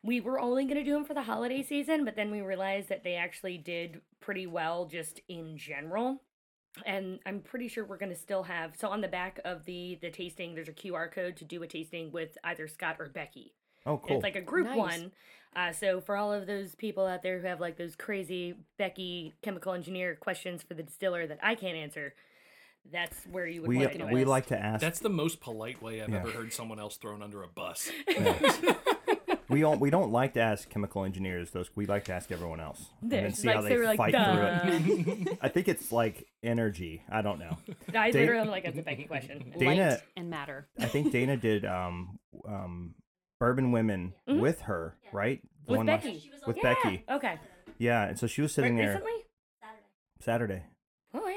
We 0.02 0.20
were 0.20 0.40
only 0.40 0.64
gonna 0.64 0.84
do 0.84 0.92
them 0.92 1.04
for 1.04 1.14
the 1.14 1.22
holiday 1.22 1.62
season, 1.62 2.04
but 2.04 2.16
then 2.16 2.30
we 2.30 2.40
realized 2.40 2.88
that 2.88 3.04
they 3.04 3.14
actually 3.14 3.58
did 3.58 4.00
pretty 4.20 4.46
well 4.46 4.86
just 4.86 5.20
in 5.28 5.56
general. 5.56 6.22
And 6.86 7.18
I'm 7.26 7.40
pretty 7.40 7.68
sure 7.68 7.84
we're 7.84 7.98
gonna 7.98 8.16
still 8.16 8.44
have 8.44 8.74
so 8.76 8.88
on 8.88 9.00
the 9.02 9.08
back 9.08 9.38
of 9.44 9.64
the 9.64 9.98
the 10.00 10.10
tasting, 10.10 10.54
there's 10.54 10.68
a 10.68 10.72
QR 10.72 11.10
code 11.12 11.36
to 11.36 11.44
do 11.44 11.62
a 11.62 11.66
tasting 11.66 12.10
with 12.12 12.36
either 12.44 12.66
Scott 12.66 12.96
or 12.98 13.08
Becky. 13.08 13.52
Oh, 13.84 13.98
cool. 13.98 14.16
It's 14.16 14.22
like 14.22 14.36
a 14.36 14.40
group 14.40 14.66
Nice. 14.66 14.76
one. 14.78 15.12
Uh, 15.54 15.70
so 15.72 16.00
for 16.00 16.16
all 16.16 16.32
of 16.32 16.46
those 16.46 16.74
people 16.74 17.06
out 17.06 17.22
there 17.22 17.38
who 17.40 17.46
have 17.46 17.60
like 17.60 17.76
those 17.76 17.94
crazy 17.94 18.54
Becky 18.78 19.34
chemical 19.42 19.72
engineer 19.74 20.14
questions 20.16 20.62
for 20.62 20.72
the 20.74 20.82
distiller 20.82 21.26
that 21.26 21.38
I 21.42 21.54
can't 21.56 21.76
answer, 21.76 22.14
that's 22.90 23.24
where 23.30 23.46
you 23.46 23.60
would 23.60 23.68
we 23.68 23.76
want 23.76 23.92
to 23.92 23.98
do 23.98 24.06
we 24.06 24.22
it. 24.22 24.28
like 24.28 24.46
to 24.46 24.58
ask. 24.58 24.80
That's 24.80 24.98
the 25.00 25.10
most 25.10 25.40
polite 25.40 25.82
way 25.82 26.00
I've 26.00 26.08
Yeah. 26.08 26.20
ever 26.20 26.30
heard 26.30 26.52
someone 26.54 26.80
else 26.80 26.96
thrown 26.96 27.22
under 27.22 27.42
a 27.42 27.48
bus. 27.48 27.90
we 29.52 29.60
don't 29.60 29.80
we 29.80 29.90
don't 29.90 30.10
like 30.12 30.34
to 30.34 30.40
ask 30.40 30.68
chemical 30.68 31.04
engineers 31.04 31.50
those. 31.50 31.70
We 31.76 31.86
like 31.86 32.04
to 32.06 32.12
ask 32.12 32.32
everyone 32.32 32.60
else 32.60 32.84
and 33.00 33.10
then 33.10 33.32
see 33.34 33.46
like 33.48 33.56
how 33.56 33.62
they 33.62 33.68
they, 33.70 33.76
were 33.76 33.84
like, 33.84 33.96
fight 33.98 34.14
through 34.14 35.24
it. 35.26 35.38
I 35.42 35.48
think 35.48 35.68
it's 35.68 35.92
like 35.92 36.26
energy. 36.42 37.02
I 37.10 37.22
don't 37.22 37.38
know. 37.38 37.56
I 37.94 38.10
Dana- 38.10 38.18
literally 38.26 38.48
like, 38.48 38.64
it's 38.64 38.78
a 38.78 38.82
Becky 38.82 39.04
question. 39.04 39.52
Dana- 39.58 39.90
Light 39.90 40.00
and 40.16 40.30
matter. 40.30 40.68
I 40.78 40.86
think 40.86 41.12
Dana 41.12 41.36
did 41.36 41.64
um 41.64 42.18
um 42.48 42.94
Bourbon 43.38 43.72
Women 43.72 44.14
with 44.26 44.62
her, 44.62 44.96
right? 45.12 45.40
The 45.66 45.72
With 45.72 45.78
one 45.78 45.86
last- 45.86 46.04
Becky. 46.04 46.30
with 46.46 46.56
yeah. 46.56 46.62
Becky. 46.74 47.04
Okay. 47.10 47.38
Yeah, 47.78 48.04
and 48.08 48.18
so 48.18 48.26
she 48.26 48.42
was 48.42 48.52
sitting 48.52 48.76
Re- 48.76 48.82
there 48.84 48.94
recently? 48.94 49.12
Saturday. 50.20 50.62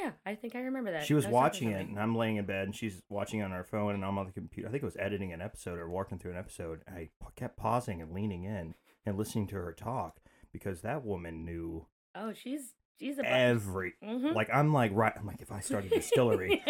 Yeah, 0.06 0.12
I 0.26 0.36
think 0.36 0.56
I 0.56 0.60
remember 0.60 0.92
that. 0.92 1.04
She 1.06 1.14
was 1.16 1.26
I 1.26 1.30
talking 1.30 1.34
watching 1.44 1.72
it, 1.72 1.88
and 1.88 2.00
I'm 2.00 2.16
laying 2.16 2.36
in 2.38 2.46
bed, 2.46 2.66
and 2.66 2.76
she's 2.76 3.02
watching 3.10 3.42
on 3.42 3.52
her 3.52 3.64
phone, 3.64 3.96
and 3.96 4.06
I'm 4.06 4.18
on 4.18 4.28
the 4.28 4.32
computer. 4.32 4.70
I 4.70 4.72
think 4.72 4.84
it 4.84 4.86
was 4.86 4.98
editing 4.98 5.34
an 5.34 5.42
episode 5.42 5.80
or 5.80 5.90
walking 5.90 6.20
through 6.20 6.32
an 6.32 6.38
episode. 6.38 6.82
I 6.88 7.10
kept 7.36 7.58
pausing 7.58 8.02
and 8.02 8.14
leaning 8.14 8.44
in 8.44 8.76
and 9.06 9.18
listening 9.18 9.48
to 9.48 9.56
her 9.56 9.72
talk 9.74 10.20
because 10.52 10.82
that 10.82 11.04
woman 11.04 11.44
knew 11.44 11.88
Oh, 12.14 12.34
she's 12.34 12.74
she's 13.00 13.18
a 13.20 13.26
every. 13.28 13.94
Mhm. 14.04 14.36
Like 14.36 14.50
I'm 14.54 14.72
like 14.74 14.92
right. 14.94 15.14
I'm 15.18 15.26
like 15.26 15.42
if 15.42 15.52
I 15.52 15.60
start 15.60 15.86
a 15.86 15.90
distillery, 15.96 16.64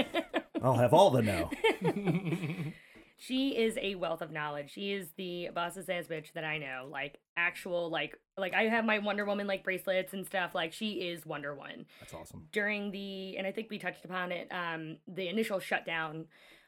I'll 0.62 0.76
have 0.78 0.94
all 0.94 1.10
the 1.12 1.22
know. 1.22 1.52
she 3.18 3.56
is 3.58 3.78
a 3.82 3.96
wealth 3.96 4.22
of 4.22 4.32
knowledge. 4.32 4.72
She 4.74 4.92
is 4.92 5.08
the 5.16 5.50
boss's 5.56 5.88
ass 5.90 6.06
bitch 6.08 6.34
that 6.34 6.44
I 6.44 6.58
know. 6.58 6.88
Like 6.92 7.20
actual 7.38 7.90
like 7.90 8.20
like 8.38 8.54
I 8.54 8.64
have 8.64 8.84
my 8.86 9.00
Wonder 9.00 9.26
Woman 9.26 9.48
like 9.48 9.64
bracelets 9.64 10.14
and 10.14 10.26
stuff. 10.26 10.54
Like 10.54 10.74
she 10.74 10.94
is 11.10 11.26
Wonder 11.26 11.56
Woman. 11.56 11.86
That's 12.02 12.14
awesome. 12.14 12.48
During 12.52 12.92
the 12.92 13.38
and 13.38 13.48
I 13.48 13.52
think 13.52 13.70
we 13.70 13.80
touched 13.80 14.04
upon 14.06 14.32
it, 14.32 14.50
um, 14.52 14.98
the 15.08 15.28
initial 15.30 15.60
shutdown, 15.60 16.26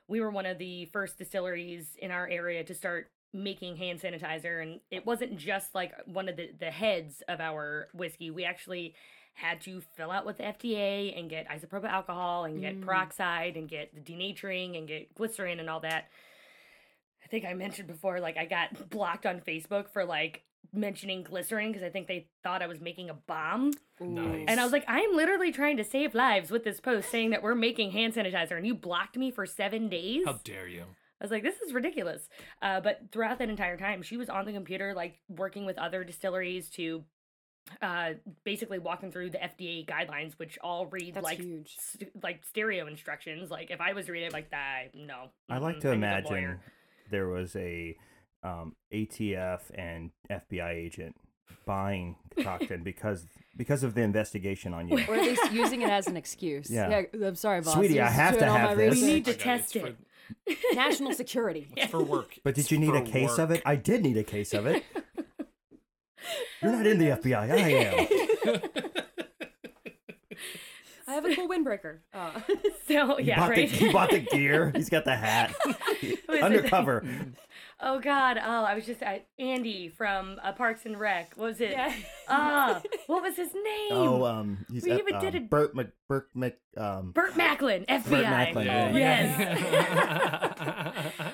we 0.07 0.21
were 0.21 0.31
one 0.31 0.45
of 0.45 0.57
the 0.57 0.85
first 0.85 1.17
distilleries 1.17 1.95
in 1.99 2.11
our 2.11 2.27
area 2.29 2.63
to 2.63 2.73
start 2.73 3.11
making 3.33 3.75
hand 3.75 3.99
sanitizer 3.99 4.61
and 4.63 4.79
it 4.89 5.05
wasn't 5.05 5.37
just 5.37 5.75
like 5.75 5.91
one 6.05 6.29
of 6.29 6.37
the, 6.37 6.49
the 6.59 6.71
heads 6.71 7.21
of 7.27 7.41
our 7.41 7.89
whiskey. 7.93 8.31
We 8.31 8.45
actually 8.45 8.95
had 9.33 9.59
to 9.61 9.81
fill 9.95 10.09
out 10.11 10.25
with 10.25 10.37
the 10.37 10.43
FDA 10.43 11.19
and 11.19 11.29
get 11.29 11.47
isopropyl 11.49 11.89
alcohol 11.89 12.45
and 12.45 12.61
get 12.61 12.79
Mm. 12.79 12.85
peroxide 12.85 13.55
and 13.57 13.67
get 13.69 13.93
the 13.93 13.99
denaturing 14.01 14.77
and 14.77 14.87
get 14.87 15.13
glycerin 15.13 15.59
and 15.59 15.69
all 15.69 15.81
that. 15.81 16.05
I 17.27 17.29
think 17.29 17.43
I 17.43 17.53
mentioned 17.53 17.89
before, 17.89 18.21
like 18.21 18.37
I 18.37 18.45
got 18.45 18.89
blocked 18.89 19.25
on 19.25 19.41
Facebook 19.41 19.89
for 19.91 20.05
like 20.05 20.43
mentioning 20.73 21.23
glycerin 21.23 21.71
because 21.71 21.83
I 21.83 21.89
think 21.89 22.07
they 22.07 22.29
thought 22.41 22.61
I 22.61 22.67
was 22.67 22.79
making 22.79 23.09
a 23.09 23.13
bomb. 23.13 23.73
Nice. 23.99 24.45
And 24.47 24.61
I 24.61 24.63
was 24.63 24.71
like, 24.71 24.85
I'm 24.87 25.13
literally 25.13 25.51
trying 25.51 25.75
to 25.77 25.83
save 25.83 26.15
lives 26.15 26.51
with 26.51 26.63
this 26.63 26.79
post 26.79 27.09
saying 27.09 27.31
that 27.31 27.43
we're 27.43 27.55
making 27.55 27.91
hand 27.91 28.13
sanitizer, 28.13 28.55
and 28.55 28.65
you 28.65 28.75
blocked 28.75 29.17
me 29.17 29.29
for 29.29 29.45
seven 29.45 29.89
days. 29.89 30.23
How 30.25 30.39
dare 30.45 30.69
you? 30.69 30.83
I 31.19 31.23
was 31.23 31.31
like, 31.31 31.43
this 31.43 31.59
is 31.59 31.73
ridiculous. 31.73 32.29
Uh, 32.61 32.79
but 32.79 33.01
throughout 33.11 33.39
that 33.39 33.49
entire 33.49 33.75
time, 33.75 34.03
she 34.03 34.15
was 34.15 34.29
on 34.29 34.45
the 34.45 34.53
computer, 34.53 34.93
like 34.93 35.19
working 35.27 35.65
with 35.65 35.77
other 35.77 36.05
distilleries 36.05 36.69
to 36.71 37.03
uh, 37.81 38.11
basically 38.45 38.79
walk 38.79 39.01
them 39.01 39.11
through 39.11 39.31
the 39.31 39.39
FDA 39.39 39.85
guidelines, 39.85 40.33
which 40.37 40.57
all 40.61 40.85
read 40.85 41.15
That's 41.15 41.23
like 41.25 41.41
st- 41.65 42.23
like 42.23 42.45
stereo 42.45 42.87
instructions. 42.87 43.51
Like 43.51 43.71
if 43.71 43.81
I 43.81 43.93
was 43.93 44.07
reading 44.07 44.27
it, 44.27 44.33
like 44.33 44.51
that, 44.51 44.93
no. 44.93 45.29
I 45.49 45.57
like 45.57 45.77
Mm-mm, 45.77 45.81
to 45.81 45.87
need 45.87 45.93
a 45.93 45.95
imagine 45.95 46.31
lawyer. 46.31 46.61
There 47.09 47.27
was 47.27 47.55
a 47.55 47.95
um, 48.43 48.75
ATF 48.93 49.61
and 49.75 50.11
FBI 50.29 50.69
agent 50.73 51.15
buying 51.65 52.15
Catoctin 52.35 52.83
because 52.83 53.25
because 53.55 53.83
of 53.83 53.93
the 53.95 54.01
investigation 54.01 54.73
on 54.73 54.87
you. 54.87 54.95
Or 55.07 55.15
at 55.15 55.21
least 55.21 55.51
using 55.51 55.81
it 55.81 55.89
as 55.89 56.07
an 56.07 56.15
excuse. 56.17 56.69
Yeah. 56.69 57.03
I'm 57.13 57.35
sorry, 57.35 57.61
boss. 57.61 57.73
Sweetie, 57.73 57.99
I 57.99 58.09
have 58.09 58.37
to 58.37 58.45
have 58.45 58.69
my 58.69 58.75
this. 58.75 59.01
We 59.01 59.07
need 59.07 59.25
to 59.25 59.31
I 59.31 59.35
test 59.35 59.75
it. 59.75 59.81
for, 59.81 59.95
National 60.75 61.13
security. 61.13 61.67
it's 61.75 61.89
for 61.91 62.03
work. 62.03 62.37
But 62.43 62.55
did 62.55 62.61
It's 62.61 62.71
you 62.71 62.77
need 62.77 62.93
a 62.93 62.99
for 62.99 63.11
case 63.11 63.37
of 63.37 63.49
it? 63.51 63.61
I 63.65 63.75
did 63.77 64.03
need 64.03 64.17
a 64.17 64.23
case 64.23 64.53
of 64.53 64.65
it. 64.67 64.83
You're 66.61 66.71
not 66.71 66.85
in 66.85 66.99
the 66.99 67.05
FBI. 67.05 67.51
I 67.51 67.55
am. 67.55 68.86
I 71.07 71.13
have 71.13 71.25
a 71.25 71.33
cool 71.35 71.47
windbreaker. 71.47 71.99
Uh, 72.13 72.31
So 72.87 73.19
yeah, 73.19 73.39
bought 73.39 73.49
right. 73.49 73.69
The, 73.69 73.75
he 73.75 73.91
bought 73.91 74.09
the 74.11 74.19
gear. 74.31 74.71
He's 74.75 74.89
got 74.89 75.03
the 75.05 75.15
hat. 75.15 75.53
Undercover. 76.29 77.03
Oh 77.81 77.99
God! 77.99 78.37
Oh, 78.43 78.63
I 78.63 78.73
was 78.75 78.85
just 78.85 79.03
uh, 79.03 79.17
Andy 79.37 79.89
from 79.89 80.39
uh, 80.41 80.51
Parks 80.53 80.85
and 80.85 80.97
Rec. 80.99 81.33
What 81.35 81.49
was 81.49 81.61
it? 81.61 81.71
Yeah. 81.71 81.93
Ah, 82.27 82.81
what 83.07 83.21
was 83.21 83.35
his 83.35 83.53
name? 83.53 83.91
Oh, 83.91 84.23
um, 84.25 84.65
he's 84.71 84.83
We 84.83 84.91
at, 84.91 84.99
even 84.99 85.19
did 85.19 85.35
um, 85.35 85.43
a- 85.43 85.45
Burt 85.47 85.75
Mc, 85.75 85.87
Burt 86.07 86.29
Mc, 86.33 86.57
um, 86.77 87.11
Burt 87.11 87.35
Macklin, 87.37 87.85
FBI. 87.87 88.21
Macklin, 88.23 88.65
Yeah, 88.65 88.91
Yes. 88.95 89.63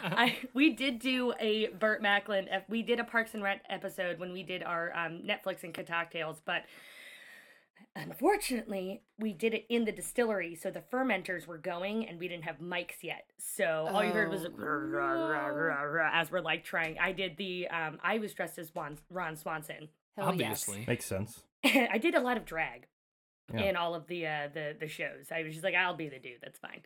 I 0.06 0.38
we 0.54 0.72
did 0.74 1.00
do 1.00 1.34
a 1.40 1.68
Burt 1.68 2.02
Macklin. 2.02 2.48
We 2.68 2.82
did 2.82 3.00
a 3.00 3.04
Parks 3.04 3.34
and 3.34 3.44
Rec 3.44 3.64
episode 3.70 4.20
when 4.20 4.34
we 4.34 4.44
did 4.44 4.64
our 4.64 4.92
um, 4.96 5.22
Netflix 5.26 5.64
and 5.64 5.74
cocktails, 5.88 6.42
but 6.46 6.64
unfortunately, 7.96 9.02
we 9.20 9.34
did 9.34 9.54
it 9.54 9.66
in 9.70 9.86
the 9.86 9.92
distillery, 9.92 10.56
so 10.56 10.70
the 10.72 10.82
fermenters 10.92 11.46
were 11.48 11.58
going, 11.58 12.08
and 12.08 12.20
we 12.20 12.28
didn't 12.28 12.44
have 12.46 12.60
mics 12.60 13.02
yet. 13.04 13.26
So 13.38 13.88
all 13.92 14.04
you 14.04 14.12
heard 14.12 14.30
was 14.30 14.46
Oh, 14.46 14.50
"Rah, 14.56 14.68
rah, 14.68 15.14
rah, 15.14 15.48
rah, 15.48 15.82
rah," 15.84 16.10
as 16.14 16.32
we're 16.32 16.42
like 16.42 16.64
trying. 16.64 16.98
I 17.00 17.12
did 17.12 17.38
the. 17.38 17.68
Um, 17.70 18.00
I 18.04 18.18
was 18.20 18.34
dressed 18.34 18.58
as 18.60 18.72
Ron, 18.76 18.98
Ron 19.10 19.36
Swanson. 19.36 19.90
hell 20.18 20.28
Obviously. 20.30 20.86
makes 20.88 21.06
sense. 21.06 21.44
I 21.64 21.98
did 21.98 22.16
a 22.16 22.20
lot 22.22 22.38
of 22.38 22.46
drag 22.46 22.88
Yeah. 23.54 23.62
in 23.62 23.76
all 23.76 23.96
of 23.96 24.08
the 24.08 24.26
uh, 24.28 24.50
the 24.54 24.76
the 24.80 24.88
shows. 24.88 25.32
I 25.32 25.44
was 25.44 25.54
just 25.54 25.64
like, 25.64 25.76
I'll 25.76 25.96
be 25.96 26.10
the 26.10 26.20
dude. 26.20 26.40
That's 26.42 26.60
fine. 26.60 26.82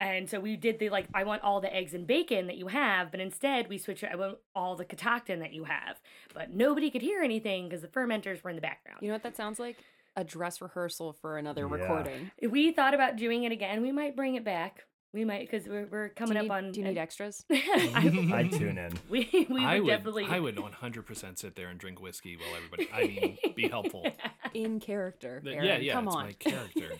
And 0.00 0.28
so 0.28 0.40
we 0.40 0.56
did 0.56 0.80
the 0.80 0.90
like, 0.90 1.06
I 1.14 1.22
want 1.22 1.44
all 1.44 1.60
the 1.60 1.72
eggs 1.72 1.94
and 1.94 2.08
bacon 2.08 2.48
that 2.48 2.56
you 2.56 2.66
have, 2.66 3.12
but 3.12 3.20
instead 3.20 3.68
we 3.68 3.78
switched. 3.78 4.02
it. 4.02 4.10
I 4.12 4.16
want 4.16 4.38
all 4.52 4.74
the 4.74 4.84
catoctin 4.84 5.38
that 5.38 5.52
you 5.52 5.62
have, 5.62 6.00
but 6.34 6.50
nobody 6.50 6.90
could 6.90 7.02
hear 7.02 7.22
anything 7.22 7.68
because 7.68 7.82
the 7.82 7.88
fermenters 7.88 8.42
were 8.42 8.50
in 8.50 8.56
the 8.56 8.62
background. 8.62 8.98
You 9.00 9.08
know 9.08 9.14
what 9.14 9.22
that 9.22 9.36
sounds 9.36 9.60
like? 9.60 9.76
A 10.16 10.24
dress 10.24 10.60
rehearsal 10.60 11.12
for 11.14 11.38
another 11.38 11.62
Yeah. 11.66 11.74
recording. 11.82 12.30
we 12.50 12.72
thought 12.72 12.92
about 12.94 13.16
doing 13.16 13.44
it 13.44 13.52
again. 13.52 13.80
We 13.82 13.92
might 13.92 14.14
bring 14.14 14.34
it 14.34 14.44
back. 14.44 14.84
We 15.14 15.24
might 15.24 15.50
because 15.50 15.66
we're 15.68 15.86
we're 15.90 16.08
coming 16.10 16.36
you 16.38 16.44
up 16.44 16.50
on. 16.50 16.72
do 16.72 16.80
you 16.80 16.86
need 16.86 16.96
extras? 16.98 17.44
I, 17.50 18.30
I'd 18.34 18.52
tune 18.52 18.78
in. 18.78 18.92
we 19.10 19.46
we 19.50 19.64
I 19.64 19.74
would 19.74 19.84
would, 19.84 19.90
definitely. 19.90 20.26
I 20.28 20.40
would 20.40 20.56
100% 20.82 21.38
sit 21.38 21.54
there 21.54 21.68
and 21.68 21.78
drink 21.78 22.00
whiskey 22.00 22.36
while 22.36 22.54
everybody. 22.56 22.88
I 22.92 23.06
mean, 23.06 23.38
be 23.54 23.68
helpful. 23.68 24.06
In 24.54 24.80
character. 24.80 25.42
Aaron, 25.46 25.64
yeah, 25.66 25.76
yeah, 25.78 25.92
Come 25.94 26.06
it's 26.08 26.16
on. 26.16 26.24
my 26.26 26.32
character. 26.32 26.92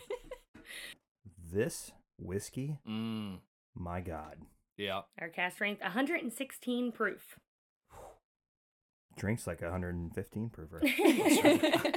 This 1.51 1.91
whiskey, 2.19 2.77
Mm, 2.87 3.39
my 3.75 4.01
God, 4.01 4.37
yeah. 4.77 5.01
Our 5.19 5.29
cask 5.29 5.55
strength 5.55 5.81
116 5.81 6.91
proof. 6.91 7.35
Drinks 9.15 9.47
like 9.47 9.61
115 9.61 10.49
per 10.49 10.65
proof. 10.65 10.83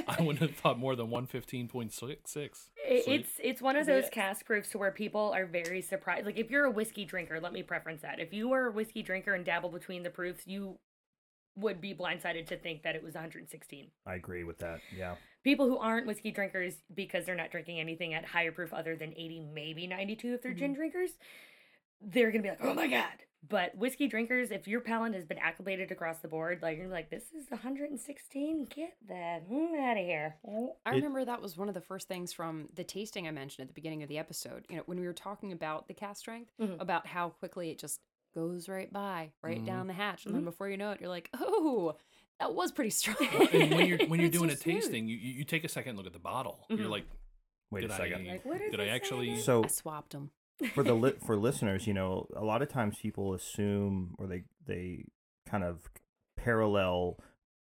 I 0.07 0.17
wouldn't 0.19 0.39
have 0.39 0.55
thought 0.55 0.79
more 0.79 0.95
than 0.95 1.07
115.66. 1.07 2.35
It- 2.37 3.07
It's 3.07 3.31
it's 3.43 3.61
one 3.61 3.75
of 3.75 3.85
those 3.85 4.05
it- 4.05 4.11
cask 4.11 4.45
proofs 4.45 4.69
to 4.69 4.77
where 4.77 4.91
people 4.91 5.31
are 5.35 5.45
very 5.45 5.81
surprised. 5.81 6.25
Like 6.25 6.37
if 6.37 6.49
you're 6.49 6.65
a 6.65 6.71
whiskey 6.71 7.05
drinker, 7.05 7.39
let 7.39 7.53
me 7.53 7.63
preference 7.63 8.01
that. 8.01 8.19
If 8.19 8.33
you 8.33 8.53
are 8.53 8.67
a 8.67 8.71
whiskey 8.71 9.03
drinker 9.03 9.33
and 9.33 9.45
dabble 9.45 9.69
between 9.69 10.03
the 10.03 10.09
proofs, 10.09 10.45
you 10.45 10.79
would 11.57 11.81
be 11.81 11.93
blindsided 11.93 12.45
to 12.47 12.57
think 12.57 12.83
that 12.83 12.95
it 12.95 13.03
was 13.03 13.15
116. 13.15 13.87
I 14.05 14.15
agree 14.15 14.43
with 14.43 14.59
that. 14.59 14.79
Yeah. 14.95 15.15
People 15.43 15.67
who 15.67 15.77
aren't 15.77 16.05
whiskey 16.05 16.31
drinkers 16.31 16.75
because 16.93 17.25
they're 17.25 17.35
not 17.35 17.51
drinking 17.51 17.79
anything 17.79 18.13
at 18.13 18.25
higher 18.25 18.51
proof 18.51 18.73
other 18.73 18.95
than 18.95 19.11
80, 19.13 19.47
maybe 19.53 19.87
92 19.87 20.33
if 20.33 20.41
they're 20.41 20.51
mm-hmm. 20.51 20.59
gin 20.59 20.73
drinkers, 20.75 21.11
they're 22.01 22.31
gonna 22.31 22.43
be 22.43 22.49
like, 22.49 22.63
oh 22.63 22.73
my 22.73 22.87
god. 22.87 23.05
But 23.49 23.77
whiskey 23.77 24.07
drinkers, 24.07 24.51
if 24.51 24.67
your 24.67 24.81
palate 24.81 25.13
has 25.13 25.23
been 25.25 25.37
acclimated 25.37 25.91
across 25.91 26.17
the 26.19 26.27
board, 26.27 26.59
like 26.61 26.77
you're 26.77 26.87
like, 26.89 27.09
this 27.09 27.23
is 27.33 27.49
116. 27.49 28.65
Get 28.75 28.95
that 29.07 29.43
out 29.49 29.97
of 29.97 30.05
here. 30.05 30.35
I 30.85 30.91
remember 30.91 31.23
that 31.23 31.41
was 31.41 31.55
one 31.55 31.69
of 31.69 31.73
the 31.73 31.81
first 31.81 32.07
things 32.09 32.33
from 32.33 32.67
the 32.73 32.83
tasting 32.83 33.27
I 33.27 33.31
mentioned 33.31 33.63
at 33.63 33.67
the 33.69 33.73
beginning 33.73 34.03
of 34.03 34.09
the 34.09 34.17
episode. 34.17 34.65
You 34.69 34.77
know, 34.77 34.83
when 34.85 34.99
we 34.99 35.05
were 35.05 35.13
talking 35.13 35.51
about 35.53 35.87
the 35.87 35.93
cask 35.93 36.19
strength, 36.19 36.51
Mhm. 36.59 36.81
about 36.81 37.07
how 37.07 37.29
quickly 37.29 37.69
it 37.69 37.79
just 37.79 38.01
goes 38.35 38.67
right 38.67 38.91
by, 38.91 39.31
right 39.41 39.61
Mhm. 39.61 39.65
down 39.65 39.87
the 39.87 39.93
hatch, 39.93 40.25
and 40.25 40.35
then 40.35 40.43
before 40.43 40.67
you 40.69 40.75
know 40.77 40.91
it, 40.91 40.99
you're 40.99 41.09
like, 41.09 41.29
oh, 41.33 41.95
that 42.39 42.53
was 42.53 42.71
pretty 42.71 42.89
strong. 42.89 43.15
and 43.53 43.71
when 43.73 43.85
you're 43.87 44.05
when 44.07 44.19
you're 44.19 44.29
doing 44.29 44.49
so 44.49 44.55
a 44.55 44.57
tasting, 44.57 45.07
you, 45.07 45.15
you 45.15 45.33
you 45.35 45.43
take 45.45 45.63
a 45.63 45.69
second 45.69 45.95
look 45.95 46.05
at 46.05 46.13
the 46.13 46.19
bottle. 46.19 46.65
You're 46.69 46.79
Mhm. 46.79 46.89
like, 46.89 47.05
Wait 47.71 47.81
did 47.81 47.91
a 47.91 47.95
second. 47.95 48.27
I 48.27 48.31
Like, 48.33 48.45
what 48.45 48.59
did 48.59 48.79
I 48.79 48.87
actually? 48.87 49.29
again? 49.31 49.41
So 49.41 49.63
I 49.63 49.67
swapped 49.67 50.11
them. 50.11 50.31
For 50.73 50.83
the 50.83 50.93
li- 50.93 51.15
for 51.25 51.35
listeners, 51.37 51.85
you 51.87 51.93
know, 51.93 52.27
a 52.35 52.43
lot 52.43 52.61
of 52.61 52.69
times 52.69 52.97
people 53.01 53.33
assume 53.33 54.15
or 54.17 54.27
they 54.27 54.43
they 54.65 55.05
kind 55.47 55.63
of 55.63 55.81
parallel 56.35 57.17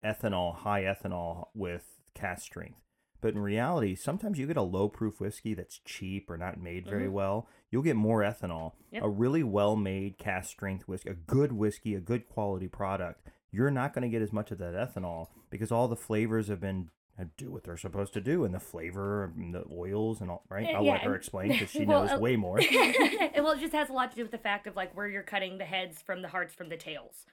ethanol, 0.04 0.54
high 0.54 0.82
ethanol 0.82 1.46
with 1.54 1.84
cask 2.14 2.42
strength. 2.42 2.78
But 3.20 3.32
in 3.34 3.40
reality, 3.40 3.94
sometimes 3.94 4.38
you 4.38 4.46
get 4.46 4.58
a 4.58 4.62
low 4.62 4.88
proof 4.88 5.18
whiskey 5.18 5.54
that's 5.54 5.80
cheap 5.84 6.28
or 6.30 6.36
not 6.36 6.60
made 6.60 6.84
very 6.86 7.06
Mhm. 7.08 7.12
well. 7.12 7.48
You'll 7.70 7.82
get 7.82 7.96
more 7.96 8.20
ethanol. 8.20 8.72
Yep. 8.90 9.02
A 9.02 9.08
really 9.08 9.42
well 9.42 9.76
made 9.76 10.18
cask 10.18 10.50
strength 10.50 10.86
whiskey, 10.86 11.08
a 11.08 11.14
good 11.14 11.52
whiskey, 11.52 11.94
a 11.94 12.00
good 12.00 12.28
quality 12.28 12.68
product, 12.68 13.22
you're 13.50 13.70
not 13.70 13.94
going 13.94 14.02
to 14.02 14.08
get 14.10 14.20
as 14.20 14.32
much 14.32 14.50
of 14.50 14.58
that 14.58 14.74
ethanol 14.74 15.28
because 15.48 15.72
all 15.72 15.88
the 15.88 15.96
flavors 15.96 16.48
have 16.48 16.60
been 16.60 16.90
do 17.36 17.50
what 17.50 17.62
they're 17.64 17.76
supposed 17.76 18.12
to 18.14 18.20
do 18.20 18.44
and 18.44 18.52
the 18.52 18.58
flavor 18.60 19.32
and 19.36 19.54
the 19.54 19.64
oils 19.72 20.20
and 20.20 20.30
all 20.30 20.42
right. 20.48 20.66
Uh, 20.66 20.78
I'll 20.78 20.84
yeah, 20.84 20.92
let 20.92 21.02
her 21.02 21.14
explain 21.14 21.48
because 21.52 21.70
she 21.70 21.84
Well, 21.86 22.02
knows 22.02 22.12
uh, 22.12 22.18
way 22.18 22.36
more. 22.36 22.56
well, 23.36 23.52
it 23.52 23.60
just 23.60 23.72
has 23.72 23.88
a 23.88 23.92
lot 23.92 24.10
to 24.10 24.16
do 24.16 24.22
with 24.22 24.32
the 24.32 24.38
fact 24.38 24.66
of 24.66 24.74
like 24.74 24.96
where 24.96 25.06
you're 25.08 25.22
cutting 25.22 25.58
the 25.58 25.64
heads 25.64 26.02
from 26.02 26.22
the 26.22 26.28
hearts 26.28 26.54
from 26.54 26.68
the 26.68 26.76
tails. 26.76 27.24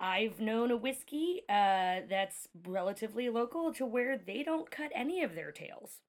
I've 0.00 0.40
known 0.40 0.70
a 0.70 0.76
whiskey 0.76 1.42
uh, 1.48 2.00
that's 2.08 2.48
relatively 2.66 3.28
local 3.28 3.72
to 3.74 3.84
where 3.86 4.16
they 4.18 4.42
don't 4.42 4.70
cut 4.70 4.90
any 4.94 5.22
of 5.22 5.34
their 5.34 5.52
tails, 5.52 6.00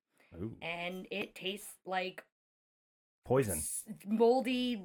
Ooh, 0.41 0.55
and 0.61 1.05
it 1.11 1.35
tastes 1.35 1.67
like 1.85 2.23
poison. 3.25 3.61
moldy 4.07 4.81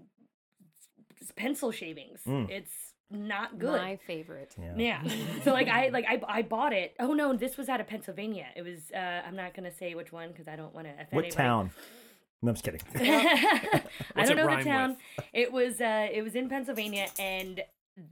pencil 1.36 1.70
shavings. 1.70 2.20
Mm. 2.26 2.50
It's 2.50 2.72
not 3.10 3.58
good. 3.58 3.80
My 3.80 3.98
favorite. 4.06 4.54
Yeah. 4.60 4.74
Yeah. 4.76 5.02
so 5.44 5.52
like 5.52 5.68
I 5.68 5.88
like 5.88 6.04
I, 6.08 6.20
I 6.26 6.42
bought 6.42 6.72
it. 6.72 6.94
Oh 6.98 7.12
no, 7.14 7.34
this 7.36 7.56
was 7.56 7.68
out 7.68 7.80
of 7.80 7.86
Pennsylvania. 7.86 8.46
It 8.56 8.62
was 8.62 8.90
uh 8.94 9.22
I'm 9.26 9.36
not 9.36 9.54
gonna 9.54 9.70
say 9.72 9.94
which 9.94 10.12
one 10.12 10.28
because 10.30 10.48
I 10.48 10.56
don't 10.56 10.74
want 10.74 10.86
to 10.86 10.92
offend 10.92 11.08
What 11.12 11.24
anybody. 11.24 11.42
town? 11.42 11.70
No, 12.42 12.50
I'm 12.50 12.54
just 12.54 12.64
kidding. 12.64 12.80
I 14.14 14.24
don't 14.24 14.36
know 14.36 14.46
rhyme 14.46 14.58
the 14.58 14.64
town. 14.64 14.96
It 15.32 15.52
was 15.52 15.80
uh 15.80 16.08
it 16.12 16.22
was 16.22 16.34
in 16.34 16.48
Pennsylvania 16.48 17.06
and 17.18 17.62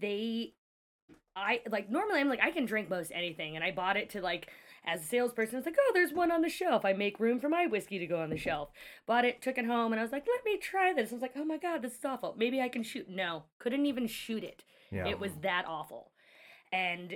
they 0.00 0.54
I 1.36 1.60
like 1.70 1.90
normally 1.90 2.20
I'm 2.20 2.28
like 2.28 2.40
I 2.42 2.50
can 2.50 2.64
drink 2.64 2.88
most 2.88 3.10
anything 3.14 3.56
and 3.56 3.64
I 3.64 3.72
bought 3.72 3.96
it 3.96 4.10
to 4.10 4.20
like 4.20 4.48
as 4.86 5.02
a 5.02 5.04
salesperson 5.04 5.58
it's 5.58 5.66
like 5.66 5.76
oh 5.78 5.90
there's 5.94 6.12
one 6.12 6.30
on 6.30 6.42
the 6.42 6.48
shelf 6.48 6.84
I 6.84 6.92
make 6.92 7.18
room 7.18 7.40
for 7.40 7.48
my 7.48 7.66
whiskey 7.66 7.98
to 7.98 8.06
go 8.06 8.20
on 8.20 8.30
the 8.30 8.36
shelf 8.36 8.70
bought 9.06 9.24
it 9.24 9.42
took 9.42 9.58
it 9.58 9.64
home 9.66 9.92
and 9.92 9.98
I 9.98 10.02
was 10.02 10.12
like 10.12 10.26
let 10.26 10.44
me 10.44 10.58
try 10.58 10.92
this 10.92 11.10
I 11.10 11.14
was 11.14 11.22
like 11.22 11.32
oh 11.36 11.44
my 11.44 11.56
god 11.56 11.82
this 11.82 11.94
is 11.94 12.04
awful 12.04 12.34
maybe 12.38 12.60
I 12.60 12.68
can 12.68 12.82
shoot 12.82 13.08
no 13.08 13.44
couldn't 13.58 13.86
even 13.86 14.06
shoot 14.06 14.44
it 14.44 14.62
Yeah. 14.94 15.06
it 15.08 15.18
was 15.20 15.32
that 15.42 15.64
awful 15.66 16.10
and 16.72 17.14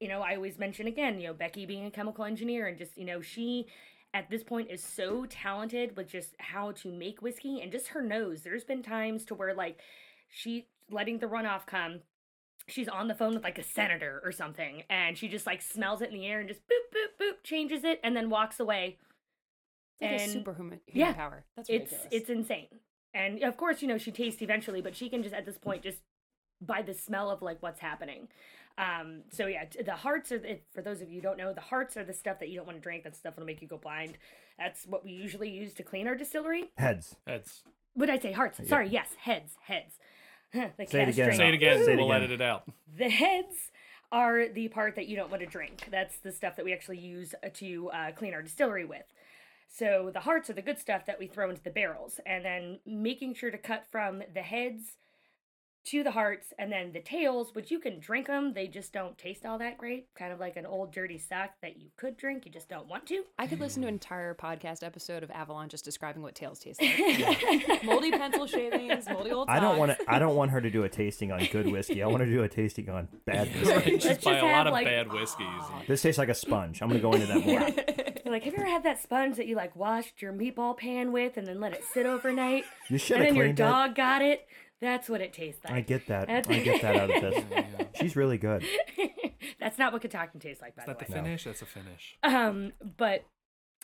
you 0.00 0.08
know 0.08 0.20
I 0.22 0.34
always 0.34 0.58
mention 0.58 0.86
again 0.86 1.20
you 1.20 1.28
know 1.28 1.34
Becky 1.34 1.64
being 1.66 1.86
a 1.86 1.90
chemical 1.90 2.24
engineer 2.24 2.66
and 2.66 2.76
just 2.76 2.96
you 2.98 3.04
know 3.04 3.20
she 3.20 3.66
at 4.12 4.28
this 4.28 4.42
point 4.42 4.68
is 4.70 4.82
so 4.82 5.24
talented 5.26 5.96
with 5.96 6.08
just 6.08 6.34
how 6.38 6.72
to 6.72 6.90
make 6.90 7.22
whiskey 7.22 7.60
and 7.60 7.70
just 7.70 7.88
her 7.88 8.02
nose. 8.02 8.42
There's 8.42 8.64
been 8.64 8.82
times 8.82 9.24
to 9.26 9.34
where 9.36 9.54
like 9.54 9.78
she 10.28 10.66
letting 10.90 11.18
the 11.20 11.26
runoff 11.26 11.64
come, 11.64 12.00
she's 12.66 12.88
on 12.88 13.06
the 13.06 13.14
phone 13.14 13.34
with 13.34 13.44
like 13.44 13.58
a 13.58 13.62
senator 13.62 14.20
or 14.24 14.32
something, 14.32 14.82
and 14.90 15.16
she 15.16 15.28
just 15.28 15.46
like 15.46 15.62
smells 15.62 16.02
it 16.02 16.08
in 16.10 16.14
the 16.14 16.26
air 16.26 16.40
and 16.40 16.48
just 16.48 16.60
boop 16.62 16.92
boop 16.92 17.24
boop 17.24 17.34
changes 17.44 17.84
it 17.84 18.00
and 18.02 18.16
then 18.16 18.30
walks 18.30 18.58
away. 18.58 18.98
Is 20.00 20.22
And- 20.22 20.32
superhuman 20.32 20.80
yeah, 20.92 21.12
power. 21.12 21.44
That's 21.56 21.68
It's 21.70 21.94
it's 22.10 22.30
insane. 22.30 22.80
And 23.14 23.42
of 23.44 23.56
course, 23.56 23.80
you 23.82 23.86
know, 23.86 23.98
she 23.98 24.10
tastes 24.10 24.40
eventually, 24.42 24.80
but 24.80 24.96
she 24.96 25.08
can 25.08 25.22
just 25.22 25.34
at 25.34 25.46
this 25.46 25.58
point 25.58 25.82
just 25.82 25.98
by 26.60 26.82
the 26.82 26.94
smell 26.94 27.30
of 27.30 27.42
like 27.42 27.62
what's 27.62 27.80
happening. 27.80 28.28
Um, 28.78 29.22
so 29.30 29.46
yeah, 29.46 29.64
the 29.84 29.94
hearts 29.94 30.32
are 30.32 30.38
the, 30.38 30.58
for 30.72 30.80
those 30.82 31.02
of 31.02 31.10
you 31.10 31.16
who 31.16 31.22
don't 31.22 31.36
know, 31.38 31.52
the 31.52 31.60
hearts 31.60 31.96
are 31.96 32.04
the 32.04 32.14
stuff 32.14 32.38
that 32.38 32.48
you 32.48 32.56
don't 32.56 32.66
want 32.66 32.78
to 32.78 32.82
drink. 32.82 33.04
That 33.04 33.16
stuff 33.16 33.36
will 33.36 33.44
make 33.44 33.60
you 33.60 33.68
go 33.68 33.76
blind. 33.76 34.16
That's 34.58 34.86
what 34.86 35.04
we 35.04 35.10
usually 35.10 35.50
use 35.50 35.74
to 35.74 35.82
clean 35.82 36.06
our 36.06 36.14
distillery. 36.14 36.70
Heads. 36.76 37.16
Heads. 37.26 37.62
Would 37.96 38.08
I 38.10 38.18
say 38.18 38.32
hearts? 38.32 38.66
Sorry, 38.68 38.88
yes, 38.88 39.08
heads, 39.18 39.56
heads. 39.64 39.94
the 40.52 40.86
Say 40.86 41.02
it 41.02 41.08
again. 41.08 41.34
say 41.34 41.48
it 41.48 41.54
again. 41.54 41.84
Say 41.84 41.92
it 41.92 41.96
we'll 41.96 42.10
again. 42.10 42.24
edit 42.24 42.40
it 42.40 42.42
out. 42.42 42.64
The 42.96 43.08
heads 43.08 43.70
are 44.12 44.48
the 44.48 44.68
part 44.68 44.96
that 44.96 45.06
you 45.06 45.16
don't 45.16 45.30
want 45.30 45.42
to 45.42 45.48
drink. 45.48 45.88
That's 45.90 46.18
the 46.18 46.32
stuff 46.32 46.56
that 46.56 46.64
we 46.64 46.72
actually 46.72 46.98
use 46.98 47.34
uh, 47.44 47.48
to 47.54 47.90
uh, 47.90 48.12
clean 48.12 48.34
our 48.34 48.42
distillery 48.42 48.84
with. 48.84 49.04
So 49.68 50.10
the 50.12 50.20
hearts 50.20 50.50
are 50.50 50.54
the 50.54 50.62
good 50.62 50.78
stuff 50.78 51.06
that 51.06 51.18
we 51.18 51.28
throw 51.28 51.48
into 51.48 51.62
the 51.62 51.70
barrels, 51.70 52.18
and 52.26 52.44
then 52.44 52.80
making 52.84 53.34
sure 53.34 53.52
to 53.52 53.58
cut 53.58 53.84
from 53.90 54.22
the 54.34 54.42
heads 54.42 54.96
to 55.86 56.02
the 56.02 56.10
hearts, 56.10 56.52
and 56.58 56.70
then 56.70 56.92
the 56.92 57.00
tails, 57.00 57.54
which 57.54 57.70
you 57.70 57.78
can 57.78 57.98
drink 57.98 58.26
them. 58.26 58.52
They 58.54 58.66
just 58.66 58.92
don't 58.92 59.16
taste 59.16 59.46
all 59.46 59.58
that 59.58 59.78
great. 59.78 60.06
Kind 60.14 60.32
of 60.32 60.38
like 60.38 60.56
an 60.56 60.66
old 60.66 60.92
dirty 60.92 61.18
sock 61.18 61.50
that 61.62 61.78
you 61.78 61.88
could 61.96 62.16
drink, 62.16 62.44
you 62.46 62.52
just 62.52 62.68
don't 62.68 62.86
want 62.86 63.06
to. 63.06 63.22
I 63.38 63.46
could 63.46 63.60
listen 63.60 63.82
to 63.82 63.88
an 63.88 63.94
mm. 63.94 63.96
entire 63.96 64.34
podcast 64.34 64.82
episode 64.82 65.22
of 65.22 65.30
Avalon 65.30 65.68
just 65.68 65.84
describing 65.84 66.22
what 66.22 66.34
tails 66.34 66.58
taste 66.58 66.80
like. 66.82 67.82
moldy 67.84 68.10
pencil 68.10 68.46
shavings, 68.46 69.06
moldy 69.08 69.30
old. 69.30 69.48
Socks. 69.48 69.56
I 69.56 69.60
don't 69.60 69.78
want 69.78 69.96
to. 69.96 69.98
I 70.08 70.18
don't 70.18 70.36
want 70.36 70.50
her 70.50 70.60
to 70.60 70.70
do 70.70 70.84
a 70.84 70.88
tasting 70.88 71.32
on 71.32 71.44
good 71.50 71.70
whiskey. 71.70 72.02
I 72.02 72.06
want 72.06 72.20
her 72.20 72.26
to 72.26 72.32
do 72.32 72.42
a 72.42 72.48
tasting 72.48 72.88
on 72.88 73.08
bad 73.24 73.48
whiskey. 73.54 73.70
Right, 73.70 73.86
Let's 73.92 74.04
just 74.04 74.22
buy 74.22 74.32
just 74.32 74.44
a 74.44 74.46
lot 74.46 74.66
of 74.66 74.72
like- 74.72 74.86
bad 74.86 75.12
whiskeys. 75.12 75.46
and- 75.46 75.84
This 75.88 76.02
tastes 76.02 76.18
like 76.18 76.28
a 76.28 76.34
sponge. 76.34 76.82
I'm 76.82 76.88
gonna 76.88 77.00
go 77.00 77.12
into 77.12 77.26
that 77.26 77.44
more. 77.44 77.60
You're 78.24 78.34
like, 78.34 78.44
have 78.44 78.52
you 78.52 78.60
ever 78.60 78.70
had 78.70 78.84
that 78.84 79.02
sponge 79.02 79.36
that 79.38 79.46
you 79.46 79.56
like 79.56 79.74
washed 79.74 80.22
your 80.22 80.32
meatball 80.32 80.76
pan 80.76 81.10
with 81.10 81.36
and 81.36 81.46
then 81.46 81.58
let 81.58 81.72
it 81.72 81.82
sit 81.92 82.06
overnight? 82.06 82.64
You 82.88 82.98
should 82.98 83.16
and 83.16 83.26
then 83.26 83.34
your 83.34 83.46
cleaned 83.46 83.58
that. 83.58 83.70
dog 83.70 83.94
got 83.96 84.22
it. 84.22 84.46
That's 84.80 85.08
what 85.08 85.20
it 85.20 85.32
tastes 85.32 85.62
like. 85.64 85.74
I 85.74 85.80
get 85.82 86.06
that. 86.08 86.30
I 86.30 86.40
get 86.40 86.80
that 86.82 86.96
out 86.96 87.10
of 87.14 87.20
this. 87.22 87.44
She's 88.00 88.16
really 88.16 88.38
good. 88.38 88.64
That's 89.60 89.78
not 89.78 89.92
what 89.92 90.00
Kentucky 90.02 90.38
tastes 90.38 90.62
like, 90.62 90.74
by 90.74 90.82
Is 90.82 90.86
the 90.86 90.92
that 90.94 91.00
way. 91.00 91.06
the 91.08 91.12
finish? 91.12 91.44
That's 91.44 91.62
a 91.62 91.66
finish. 91.66 92.16
Um, 92.22 92.72
but 92.96 93.24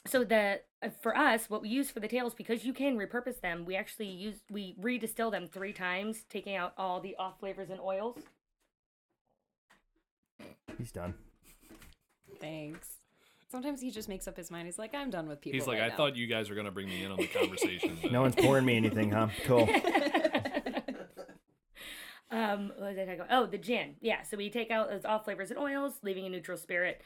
so 0.07 0.24
the 0.24 0.61
uh, 0.82 0.88
for 1.03 1.14
us, 1.16 1.51
what 1.51 1.61
we 1.61 1.68
use 1.68 1.90
for 1.90 2.01
the 2.01 2.09
tails 2.09 2.34
because 2.34 2.64
you 2.64 2.72
can 2.72 2.97
repurpose 2.97 3.40
them. 3.42 3.64
We 3.66 3.76
actually 3.76 4.09
use 4.09 4.36
we 4.51 4.74
redistill 4.80 5.30
them 5.30 5.47
three 5.49 5.72
times, 5.74 6.24
taking 6.30 6.57
out 6.57 6.72
all 6.78 7.01
the 7.01 7.14
off 7.16 7.40
flavors 7.40 7.68
and 7.68 7.80
oils. 7.80 8.18
He's 10.78 10.92
done. 10.92 11.14
Thanks. 12.40 12.88
Sometimes 13.51 13.80
he 13.80 13.90
just 13.90 14.09
makes 14.09 14.26
up 14.26 14.36
his 14.36 14.51
mind. 14.51 14.66
He's 14.66 14.78
like, 14.78 14.94
I'm 14.94 15.09
done 15.11 15.28
with 15.28 15.40
people. 15.40 15.59
He's 15.59 15.66
like, 15.66 15.78
right 15.78 15.86
I 15.86 15.88
now." 15.88 15.97
thought 15.97 16.16
you 16.16 16.26
guys 16.26 16.51
were 16.51 16.57
gonna 16.57 16.70
bring 16.72 16.88
me 16.88 17.05
in 17.05 17.11
on 17.11 17.16
the 17.18 17.26
conversation. 17.38 17.97
but 18.03 18.12
No 18.12 18.22
one's 18.22 18.34
pouring 18.34 18.64
me 18.64 18.76
anything, 18.76 19.11
huh? 19.11 19.28
Cool. 19.44 19.68
Um, 22.30 22.72
what 22.76 22.90
was 22.90 22.98
I 22.98 23.04
talking 23.04 23.20
about? 23.20 23.28
Oh, 23.30 23.46
the 23.46 23.58
gin. 23.58 23.96
Yeah, 24.00 24.22
so 24.22 24.36
we 24.36 24.50
take 24.50 24.70
out 24.70 24.90
those 24.90 25.04
all 25.04 25.18
flavors 25.18 25.50
and 25.50 25.58
oils, 25.58 25.94
leaving 26.02 26.26
a 26.26 26.28
neutral 26.28 26.58
spirit. 26.58 27.02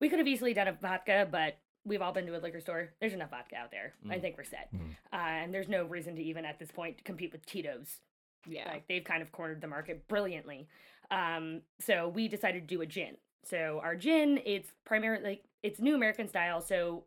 We 0.00 0.08
could 0.08 0.18
have 0.18 0.28
easily 0.28 0.52
done 0.52 0.68
a 0.68 0.72
vodka, 0.72 1.28
but 1.30 1.58
we've 1.84 2.02
all 2.02 2.12
been 2.12 2.26
to 2.26 2.36
a 2.36 2.40
liquor 2.40 2.60
store. 2.60 2.90
There's 3.00 3.12
enough 3.12 3.30
vodka 3.30 3.56
out 3.56 3.70
there. 3.70 3.94
I 4.10 4.18
think 4.18 4.36
we're 4.36 4.44
set. 4.44 4.68
Uh, 5.12 5.16
and 5.16 5.54
there's 5.54 5.68
no 5.68 5.84
reason 5.84 6.16
to 6.16 6.22
even 6.22 6.44
at 6.44 6.58
this 6.58 6.70
point 6.70 7.04
compete 7.04 7.32
with 7.32 7.46
Tito's. 7.46 8.00
Yeah. 8.46 8.68
Like 8.68 8.88
they've 8.88 9.04
kind 9.04 9.22
of 9.22 9.30
cornered 9.32 9.60
the 9.60 9.68
market 9.68 10.08
brilliantly. 10.08 10.68
Um, 11.10 11.62
so 11.80 12.08
we 12.08 12.28
decided 12.28 12.68
to 12.68 12.74
do 12.74 12.82
a 12.82 12.86
gin. 12.86 13.16
So 13.44 13.80
our 13.82 13.96
gin, 13.96 14.40
it's 14.44 14.70
primarily 14.84 15.24
like 15.24 15.44
it's 15.62 15.80
new 15.80 15.94
American 15.94 16.28
style. 16.28 16.60
So 16.60 17.04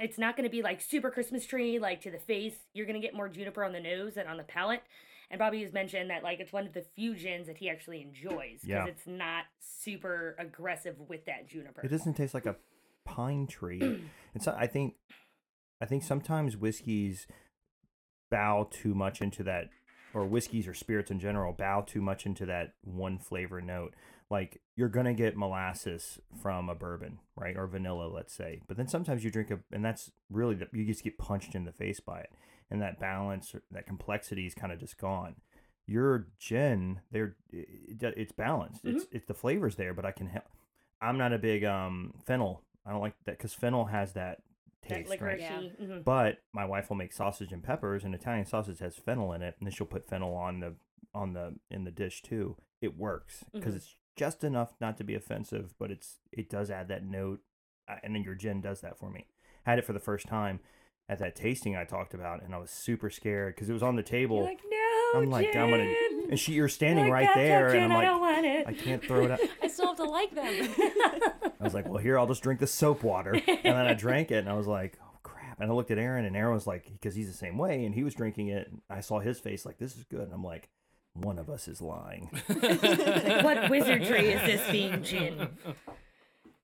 it's 0.00 0.18
not 0.18 0.36
going 0.36 0.48
to 0.48 0.50
be 0.50 0.62
like 0.62 0.80
super 0.80 1.10
Christmas 1.10 1.46
tree, 1.46 1.78
like 1.78 2.00
to 2.02 2.10
the 2.10 2.18
face. 2.18 2.56
You're 2.74 2.86
going 2.86 3.00
to 3.00 3.06
get 3.06 3.14
more 3.14 3.28
juniper 3.28 3.64
on 3.64 3.72
the 3.72 3.80
nose 3.80 4.16
and 4.16 4.28
on 4.28 4.36
the 4.36 4.42
palate. 4.42 4.82
And 5.30 5.38
Bobby 5.38 5.62
has 5.62 5.72
mentioned 5.72 6.10
that 6.10 6.22
like 6.22 6.38
it's 6.40 6.52
one 6.52 6.66
of 6.66 6.72
the 6.72 6.84
few 6.94 7.14
gins 7.16 7.46
that 7.48 7.56
he 7.58 7.68
actually 7.68 8.00
enjoys 8.02 8.60
because 8.62 8.68
Yeah. 8.68 8.86
it's 8.86 9.06
not 9.06 9.44
super 9.60 10.36
aggressive 10.38 10.96
with 11.08 11.24
that 11.26 11.48
juniper. 11.48 11.80
It 11.82 11.88
doesn't 11.88 12.14
taste 12.14 12.32
like 12.34 12.46
a 12.46 12.56
pine 13.04 13.46
tree. 13.46 13.80
and 14.34 14.42
so 14.42 14.54
I 14.58 14.66
think. 14.66 14.94
I 15.78 15.84
think 15.84 16.04
sometimes 16.04 16.56
whiskeys 16.56 17.26
bow 18.30 18.66
too 18.70 18.94
much 18.94 19.20
into 19.20 19.42
that, 19.44 19.68
or 20.14 20.24
whiskeys 20.24 20.66
or 20.66 20.74
spirits 20.74 21.10
in 21.10 21.20
general 21.20 21.52
bow 21.52 21.82
too 21.82 22.00
much 22.00 22.24
into 22.24 22.46
that 22.46 22.74
one 22.82 23.18
flavor 23.18 23.60
note. 23.60 23.94
Like 24.30 24.60
you're 24.74 24.88
gonna 24.88 25.12
get 25.14 25.36
molasses 25.36 26.18
from 26.42 26.68
a 26.68 26.74
bourbon, 26.74 27.18
right, 27.36 27.56
or 27.56 27.66
vanilla, 27.66 28.06
let's 28.08 28.32
say. 28.34 28.62
But 28.66 28.76
then 28.76 28.88
sometimes 28.88 29.22
you 29.22 29.30
drink 29.30 29.50
a, 29.50 29.58
and 29.70 29.84
that's 29.84 30.10
really 30.30 30.54
the, 30.54 30.68
you 30.72 30.84
just 30.86 31.04
get 31.04 31.18
punched 31.18 31.54
in 31.54 31.64
the 31.64 31.72
face 31.72 32.00
by 32.00 32.20
it, 32.20 32.30
and 32.70 32.80
that 32.82 32.98
balance, 32.98 33.54
or 33.54 33.62
that 33.70 33.86
complexity 33.86 34.46
is 34.46 34.54
kind 34.54 34.72
of 34.72 34.78
just 34.80 34.98
gone. 34.98 35.36
Your 35.86 36.28
gin, 36.38 37.00
they're 37.12 37.36
it, 37.52 37.68
it- 38.02 38.14
it's 38.16 38.32
balanced. 38.32 38.84
It's 38.84 39.06
it's 39.12 39.26
the 39.26 39.34
flavors 39.34 39.76
there, 39.76 39.94
but 39.94 40.04
I 40.04 40.12
can 40.12 40.26
help. 40.26 40.46
I'm 41.00 41.18
not 41.18 41.32
a 41.32 41.38
big 41.38 41.64
um 41.64 42.14
fennel. 42.24 42.62
I 42.84 42.90
don't 42.90 43.00
like 43.00 43.14
that 43.24 43.38
because 43.38 43.54
fennel 43.54 43.84
has 43.86 44.12
that 44.14 44.42
that 44.88 45.04
taste, 45.06 45.20
right? 45.20 45.38
licoricey. 45.38 45.80
mhm. 45.80 46.04
But 46.04 46.38
my 46.52 46.64
wife 46.64 46.88
will 46.88 46.96
make 46.96 47.12
sausage 47.12 47.52
and 47.52 47.62
peppers, 47.62 48.04
and 48.04 48.14
Italian 48.14 48.46
sausage 48.46 48.78
has 48.80 48.96
fennel 48.96 49.32
in 49.32 49.42
it, 49.42 49.56
and 49.58 49.66
then 49.66 49.72
she'll 49.72 49.86
put 49.86 50.08
fennel 50.08 50.34
on 50.34 50.60
the 50.60 50.74
on 51.14 51.32
the 51.34 51.54
in 51.70 51.84
the 51.84 51.90
dish 51.92 52.22
too. 52.22 52.56
It 52.80 52.96
works 52.96 53.44
because 53.52 53.74
Mhm. 53.74 53.76
it's 53.78 53.94
just 54.16 54.42
enough 54.44 54.74
not 54.80 54.96
to 54.98 55.04
be 55.04 55.14
offensive, 55.14 55.74
but 55.78 55.90
it's 55.90 56.18
it 56.32 56.48
does 56.50 56.70
add 56.70 56.88
that 56.88 57.04
note, 57.04 57.40
uh, 57.88 57.96
and 58.02 58.14
then 58.14 58.22
your 58.24 58.34
gin 58.34 58.60
does 58.60 58.80
that 58.80 58.98
for 58.98 59.10
me. 59.10 59.26
Had 59.64 59.78
it 59.78 59.84
for 59.84 59.92
the 59.92 60.00
first 60.00 60.26
time 60.26 60.60
at 61.08 61.18
that 61.20 61.36
tasting 61.36 61.76
I 61.76 61.84
talked 61.84 62.14
about, 62.14 62.42
and 62.42 62.54
I 62.54 62.58
was 62.58 62.70
super 62.70 63.10
scared 63.10 63.54
because 63.54 63.68
it 63.68 63.72
was 63.72 63.82
on 63.82 63.96
the 63.96 64.02
table. 64.02 64.38
You're 64.38 64.46
like, 64.46 64.60
no, 64.68 65.20
I'm 65.20 65.30
like, 65.30 65.54
I'm 65.54 65.70
gonna, 65.70 65.94
and 66.30 66.38
she 66.38 66.52
you're 66.54 66.68
standing 66.68 67.04
Like, 67.04 67.12
right 67.12 67.28
there, 67.34 67.70
gin, 67.72 67.84
and 67.84 67.92
I 67.92 67.96
I'm 67.98 68.02
don't 68.04 68.20
like, 68.20 68.34
want 68.34 68.46
it. 68.46 68.66
I 68.66 68.72
can't 68.72 69.02
throw 69.04 69.24
it 69.24 69.30
out. 69.30 69.40
I 69.62 69.68
still 69.68 69.86
have 69.86 69.96
to 69.98 70.04
like 70.04 70.34
them. 70.34 70.44
I 71.60 71.64
was 71.64 71.74
like, 71.74 71.88
well, 71.88 71.98
here, 71.98 72.18
I'll 72.18 72.26
just 72.26 72.42
drink 72.42 72.60
the 72.60 72.66
soap 72.66 73.02
water. 73.02 73.34
And 73.34 73.60
then 73.64 73.76
I 73.76 73.94
drank 73.94 74.30
it, 74.30 74.38
and 74.38 74.48
I 74.48 74.54
was 74.54 74.66
like, 74.66 74.98
oh, 75.02 75.18
crap. 75.22 75.60
And 75.60 75.70
I 75.70 75.74
looked 75.74 75.90
at 75.92 75.98
Aaron, 75.98 76.24
and 76.24 76.36
Aaron 76.36 76.54
was 76.54 76.66
like, 76.66 76.90
because 76.92 77.14
he's 77.14 77.28
the 77.28 77.36
same 77.36 77.56
way, 77.56 77.84
and 77.84 77.94
he 77.94 78.02
was 78.02 78.14
drinking 78.14 78.48
it. 78.48 78.68
And 78.68 78.80
I 78.90 79.00
saw 79.00 79.20
his 79.20 79.38
face 79.38 79.64
like, 79.64 79.78
this 79.78 79.96
is 79.96 80.02
good. 80.04 80.22
And 80.22 80.32
I'm 80.32 80.44
like, 80.44 80.68
one 81.14 81.38
of 81.38 81.48
us 81.48 81.68
is 81.68 81.80
lying. 81.80 82.28
like, 82.48 83.44
what 83.44 83.70
wizardry 83.70 84.28
is 84.32 84.42
this 84.42 84.70
being 84.70 85.02
gin? 85.02 85.48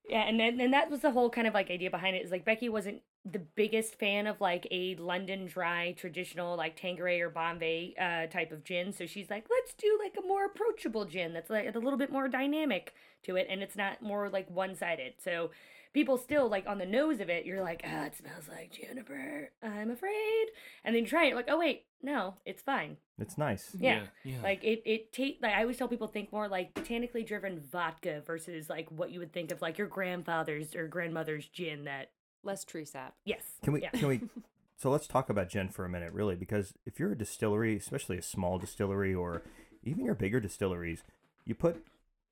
Yeah, 0.09 0.23
and 0.27 0.37
then 0.39 0.59
and 0.59 0.73
that 0.73 0.91
was 0.91 0.99
the 0.99 1.11
whole 1.11 1.29
kind 1.29 1.47
of 1.47 1.53
like 1.53 1.71
idea 1.71 1.89
behind 1.89 2.15
it 2.17 2.23
is 2.25 2.29
like 2.29 2.45
Becky 2.45 2.67
wasn't 2.69 3.01
the 3.25 3.39
biggest 3.39 3.97
fan 3.99 4.27
of 4.27 4.41
like 4.41 4.67
a 4.69 4.95
London 4.95 5.45
dry 5.45 5.93
traditional 5.93 6.57
like 6.57 6.75
Tanqueray 6.75 7.21
or 7.21 7.29
Bombay 7.29 7.95
uh, 7.99 8.27
type 8.31 8.51
of 8.51 8.63
gin, 8.63 8.91
so 8.91 9.05
she's 9.05 9.29
like, 9.29 9.45
let's 9.49 9.73
do 9.73 9.97
like 10.03 10.15
a 10.21 10.27
more 10.27 10.45
approachable 10.45 11.05
gin 11.05 11.33
that's 11.33 11.49
like 11.49 11.73
a 11.73 11.79
little 11.79 11.97
bit 11.97 12.11
more 12.11 12.27
dynamic 12.27 12.93
to 13.23 13.35
it, 13.37 13.47
and 13.49 13.61
it's 13.61 13.75
not 13.77 14.01
more 14.01 14.29
like 14.29 14.49
one 14.49 14.75
sided. 14.75 15.13
So 15.23 15.51
people 15.93 16.17
still 16.17 16.49
like 16.49 16.67
on 16.67 16.79
the 16.79 16.85
nose 16.85 17.21
of 17.21 17.29
it, 17.29 17.45
you're 17.45 17.61
like, 17.61 17.81
ah, 17.85 18.05
it 18.05 18.15
smells 18.17 18.49
like 18.49 18.71
juniper. 18.71 19.51
I'm 19.61 19.91
afraid, 19.91 20.47
and 20.83 20.93
then 20.93 21.03
you 21.03 21.09
try 21.09 21.25
it, 21.27 21.35
like, 21.35 21.47
oh 21.49 21.59
wait, 21.59 21.85
no, 22.01 22.33
it's 22.45 22.61
fine. 22.61 22.97
It's 23.17 23.37
nice. 23.37 23.73
Yeah. 23.79 24.07
yeah. 24.25 24.41
Like 24.43 24.63
it, 24.65 24.81
it 24.85 25.13
ta- 25.13 25.37
like 25.41 25.53
I 25.53 25.61
always 25.61 25.77
tell 25.77 25.87
people 25.87 26.07
think 26.07 26.33
more 26.33 26.49
like 26.49 26.73
botanically 26.73 27.23
driven 27.23 27.61
vodka 27.71 28.21
versus 28.25 28.69
like 28.69 28.89
what 28.91 29.11
you 29.11 29.19
would 29.19 29.31
think 29.31 29.51
of 29.51 29.61
like 29.61 29.77
your 29.77 29.87
grandfather's 29.87 30.75
or 30.75 30.87
grandmother's 30.87 31.47
gin. 31.47 31.85
That 31.85 32.09
Less 32.43 32.63
tree 32.63 32.85
sap. 32.85 33.15
yes, 33.25 33.41
Can 33.63 33.73
we? 33.73 33.81
Yeah. 33.81 33.89
Can 33.91 34.07
we? 34.07 34.21
So 34.75 34.89
let's 34.89 35.07
talk 35.07 35.29
about 35.29 35.47
gin 35.49 35.69
for 35.69 35.85
a 35.85 35.89
minute, 35.89 36.11
really, 36.11 36.35
because 36.35 36.73
if 36.85 36.99
you're 36.99 37.11
a 37.13 37.17
distillery, 37.17 37.77
especially 37.77 38.17
a 38.17 38.21
small 38.23 38.57
distillery 38.57 39.13
or 39.13 39.43
even 39.83 40.03
your 40.03 40.15
bigger 40.15 40.41
distilleries, 40.41 41.03
you 41.45 41.55
put 41.55 41.85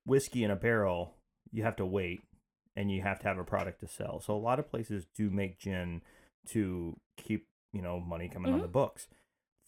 whiskey 0.04 0.44
in 0.44 0.50
a 0.50 0.56
barrel, 0.56 1.14
you 1.50 1.62
have 1.62 1.76
to 1.76 1.86
wait, 1.86 2.20
and 2.76 2.90
you 2.90 3.00
have 3.02 3.20
to 3.20 3.28
have 3.28 3.38
a 3.38 3.44
product 3.44 3.80
to 3.80 3.88
sell. 3.88 4.20
So 4.20 4.34
a 4.34 4.36
lot 4.36 4.58
of 4.58 4.68
places 4.68 5.06
do 5.16 5.30
make 5.30 5.58
gin 5.60 6.02
to 6.50 6.98
keep 7.16 7.46
you 7.72 7.80
know 7.80 7.98
money 8.00 8.28
coming 8.28 8.52
on 8.52 8.58
Mhm. 8.58 8.62
the 8.62 8.68
books. 8.68 9.06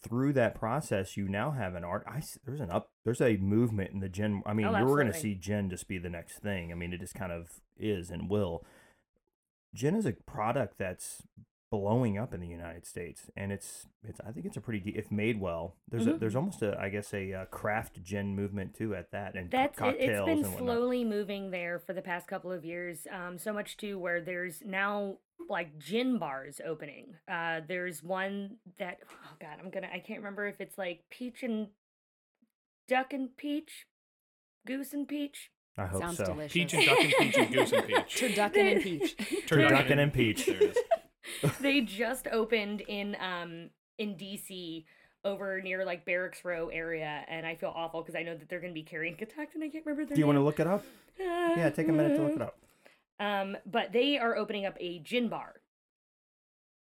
Through 0.03 0.33
that 0.33 0.53
process, 0.53 1.17
you 1.17 1.27
now 1.27 1.51
have 1.51 1.73
an 1.73 1.83
art. 1.85 2.03
I 2.05 2.17
s- 2.17 2.37
there's 2.45 2.59
an 2.59 2.69
up. 2.69 2.89
There's 3.03 3.21
a 3.21 3.37
movement 3.37 3.91
in 3.91 3.99
the 4.01 4.09
gin. 4.09 4.43
I 4.45 4.53
mean, 4.53 4.67
Oh, 4.67 4.77
you're 4.77 4.95
going 4.97 5.07
to 5.07 5.13
see 5.13 5.33
gin 5.33 5.71
just 5.71 5.87
be 5.87 5.97
the 5.97 6.09
next 6.09 6.39
thing. 6.39 6.71
I 6.71 6.75
mean, 6.75 6.93
it 6.93 6.99
just 6.99 7.15
kind 7.15 7.31
of 7.31 7.47
is 7.79 8.11
and 8.11 8.29
will 8.29 8.63
gin 9.75 9.95
is 9.95 10.05
a 10.07 10.13
product 10.13 10.77
that's 10.79 11.21
blowing 11.71 12.17
up 12.17 12.33
in 12.33 12.39
the 12.39 12.47
United 12.47 12.85
States, 12.85 13.29
and 13.35 13.51
it's 13.51 13.87
it's 14.03 14.19
I 14.25 14.31
think 14.31 14.45
it's 14.45 14.55
a 14.57 14.61
pretty 14.61 14.79
de- 14.79 14.97
if 14.97 15.11
made 15.11 15.39
well. 15.41 15.75
There's 15.89 16.07
a, 16.07 16.13
Mhm. 16.13 16.19
there's 16.19 16.35
almost 16.35 16.61
a 16.61 16.79
I 16.79 16.89
guess 16.89 17.13
a 17.13 17.33
uh, 17.33 17.45
craft 17.45 18.01
gin 18.03 18.35
movement 18.35 18.73
too 18.75 18.95
at 18.95 19.11
that, 19.11 19.35
and 19.35 19.51
co- 19.51 19.57
that's 19.57 19.77
it, 19.77 19.81
cocktails 19.81 20.29
it's 20.29 20.41
been 20.49 20.57
slowly 20.57 21.03
moving 21.03 21.51
there 21.51 21.79
for 21.79 21.93
the 21.93 22.01
past 22.01 22.27
couple 22.27 22.51
of 22.51 22.63
years. 22.63 23.05
Um, 23.11 23.37
so 23.37 23.51
much 23.51 23.75
too 23.77 23.99
where 23.99 24.21
there's 24.21 24.61
now 24.63 25.17
like 25.49 25.77
gin 25.77 26.17
bars 26.17 26.61
opening. 26.65 27.15
Uh, 27.27 27.59
there's 27.67 28.01
one 28.01 28.57
that 28.79 28.99
oh 29.11 29.35
god, 29.41 29.57
I'm 29.61 29.69
gonna 29.69 29.89
I 29.91 29.99
can't 29.99 30.19
remember 30.19 30.47
if 30.47 30.61
it's 30.61 30.77
like 30.77 31.03
peach 31.09 31.43
and 31.43 31.67
duck 32.87 33.11
and 33.11 33.35
peach, 33.35 33.85
goose 34.65 34.93
and 34.93 35.07
peach. 35.07 35.51
I 35.77 35.85
hope 35.87 36.01
Sounds 36.01 36.17
so. 36.17 36.25
delicious. 36.25 36.53
Peach 36.53 36.73
and 36.73 36.85
duck 36.85 36.99
and 36.99 37.13
peach 37.13 37.37
and 37.37 37.53
goose 37.53 37.71
and 37.73 37.87
peach. 37.87 37.97
Turducken 38.15 38.71
and 38.73 38.81
peach. 38.81 39.17
Turducken 39.47 39.99
and 39.99 40.13
peach. 40.13 40.45
There 40.45 40.55
it 40.55 40.77
is. 41.43 41.57
they 41.59 41.81
just 41.81 42.27
opened 42.27 42.81
in 42.81 43.17
um 43.19 43.69
in 43.97 44.15
DC 44.15 44.85
over 45.25 45.59
near 45.61 45.83
like 45.85 46.05
Barracks 46.05 46.45
Row 46.45 46.69
area, 46.69 47.25
and 47.27 47.45
I 47.45 47.55
feel 47.55 47.73
awful 47.75 48.01
because 48.01 48.15
I 48.15 48.23
know 48.23 48.37
that 48.37 48.47
they're 48.47 48.61
going 48.61 48.71
to 48.73 48.79
be 48.79 48.83
carrying 48.83 49.15
Catoctin. 49.15 49.63
I 49.63 49.69
can't 49.69 49.85
remember 49.85 50.05
their 50.05 50.15
Do 50.15 50.19
you 50.19 50.27
want 50.27 50.37
to 50.37 50.43
look 50.43 50.59
it 50.59 50.67
up? 50.67 50.85
Yeah, 51.19 51.69
take 51.71 51.87
a 51.87 51.91
minute 51.91 52.15
to 52.17 52.23
look 52.23 52.35
it 52.35 52.41
up. 52.41 52.57
Um, 53.19 53.57
but 53.65 53.91
they 53.91 54.17
are 54.17 54.35
opening 54.35 54.65
up 54.65 54.75
a 54.79 54.99
gin 54.99 55.29
bar. 55.29 55.61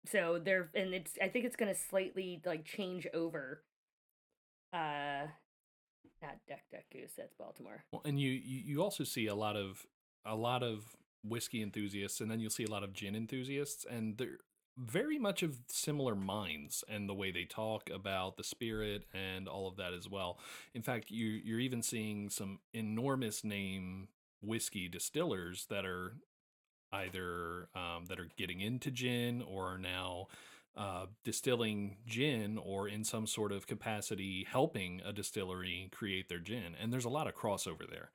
So 0.06 0.42
they're 0.44 0.70
and 0.74 0.94
it's 0.94 1.14
I 1.22 1.28
think 1.28 1.46
it's 1.46 1.56
going 1.56 1.74
to 1.74 1.80
slightly 1.80 2.42
like 2.46 2.66
change 2.66 3.08
over. 3.14 3.64
Uh, 4.74 5.28
not 6.22 6.38
Duck 6.47 6.61
Duck 6.72 6.84
Goose. 6.91 7.11
That's 7.17 7.34
Baltimore. 7.34 7.84
Well, 7.91 8.01
and 8.05 8.19
you, 8.19 8.32
you 8.32 8.61
you 8.65 8.84
also 8.84 9.03
see 9.03 9.28
a 9.28 9.36
lot 9.36 9.55
of 9.55 9.86
a 10.26 10.36
lot 10.36 10.63
of 10.63 10.95
whiskey 11.24 11.61
enthusiasts, 11.61 12.22
and 12.22 12.30
then 12.30 12.39
you'll 12.39 12.49
see 12.49 12.63
a 12.63 12.72
lot 12.72 12.84
of 12.84 12.93
gin 12.93 13.15
enthusiasts, 13.15 13.86
and 13.89 14.17
they're 14.17 14.39
very 14.78 15.19
much 15.19 15.43
of 15.43 15.57
similar 15.67 16.15
minds 16.15 16.84
and 16.88 17.07
the 17.07 17.13
way 17.13 17.30
they 17.32 17.43
talk 17.43 17.89
about 17.89 18.38
the 18.38 18.43
spirit 18.43 19.03
and 19.13 19.47
all 19.47 19.67
of 19.67 19.76
that 19.78 19.93
as 19.93 20.07
well. 20.09 20.39
In 20.74 20.82
fact, 20.82 21.11
you 21.11 21.28
you're 21.28 21.59
even 21.59 21.82
seeing 21.82 22.30
some 22.30 22.59
enormous 22.74 23.43
name 23.43 24.07
whiskey 24.41 24.88
distillers 24.88 25.67
that 25.69 25.86
are 25.86 26.15
either 26.91 27.67
um, 27.76 28.05
that 28.07 28.19
are 28.19 28.30
getting 28.38 28.61
into 28.61 28.91
gin 28.91 29.41
or 29.41 29.74
are 29.74 29.78
now 29.78 30.28
uh, 30.78 31.05
distilling 31.24 31.97
gin 32.05 32.57
or 32.57 32.88
in 32.88 33.03
some 33.03 33.28
sort 33.28 33.51
of 33.51 33.67
capacity 33.67 34.45
helping 34.49 35.01
a 35.05 35.11
distillery 35.11 35.89
create 35.91 36.30
their 36.30 36.39
gin. 36.39 36.76
And 36.82 36.91
there's 36.93 37.05
a 37.05 37.09
lot 37.09 37.28
of 37.28 37.36
crossover 37.36 37.89
there, 37.89 38.11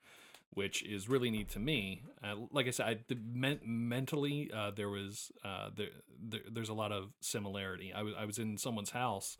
which 0.50 0.82
is 0.82 1.08
really 1.08 1.30
neat 1.30 1.50
to 1.50 1.58
me. 1.58 2.02
Uh, 2.24 2.34
like 2.50 2.66
I 2.66 2.70
said, 2.70 2.86
I, 2.86 2.96
the, 3.08 3.18
men- 3.22 3.60
mentally, 3.64 4.50
uh, 4.54 4.70
there 4.74 4.88
was 4.88 5.30
uh, 5.44 5.68
there, 5.76 5.88
there, 6.18 6.40
there's 6.50 6.70
a 6.70 6.74
lot 6.74 6.92
of 6.92 7.10
similarity. 7.20 7.92
I 7.94 8.02
was 8.02 8.14
I 8.18 8.24
was 8.24 8.38
in 8.38 8.56
someone's 8.58 8.90
house. 8.90 9.36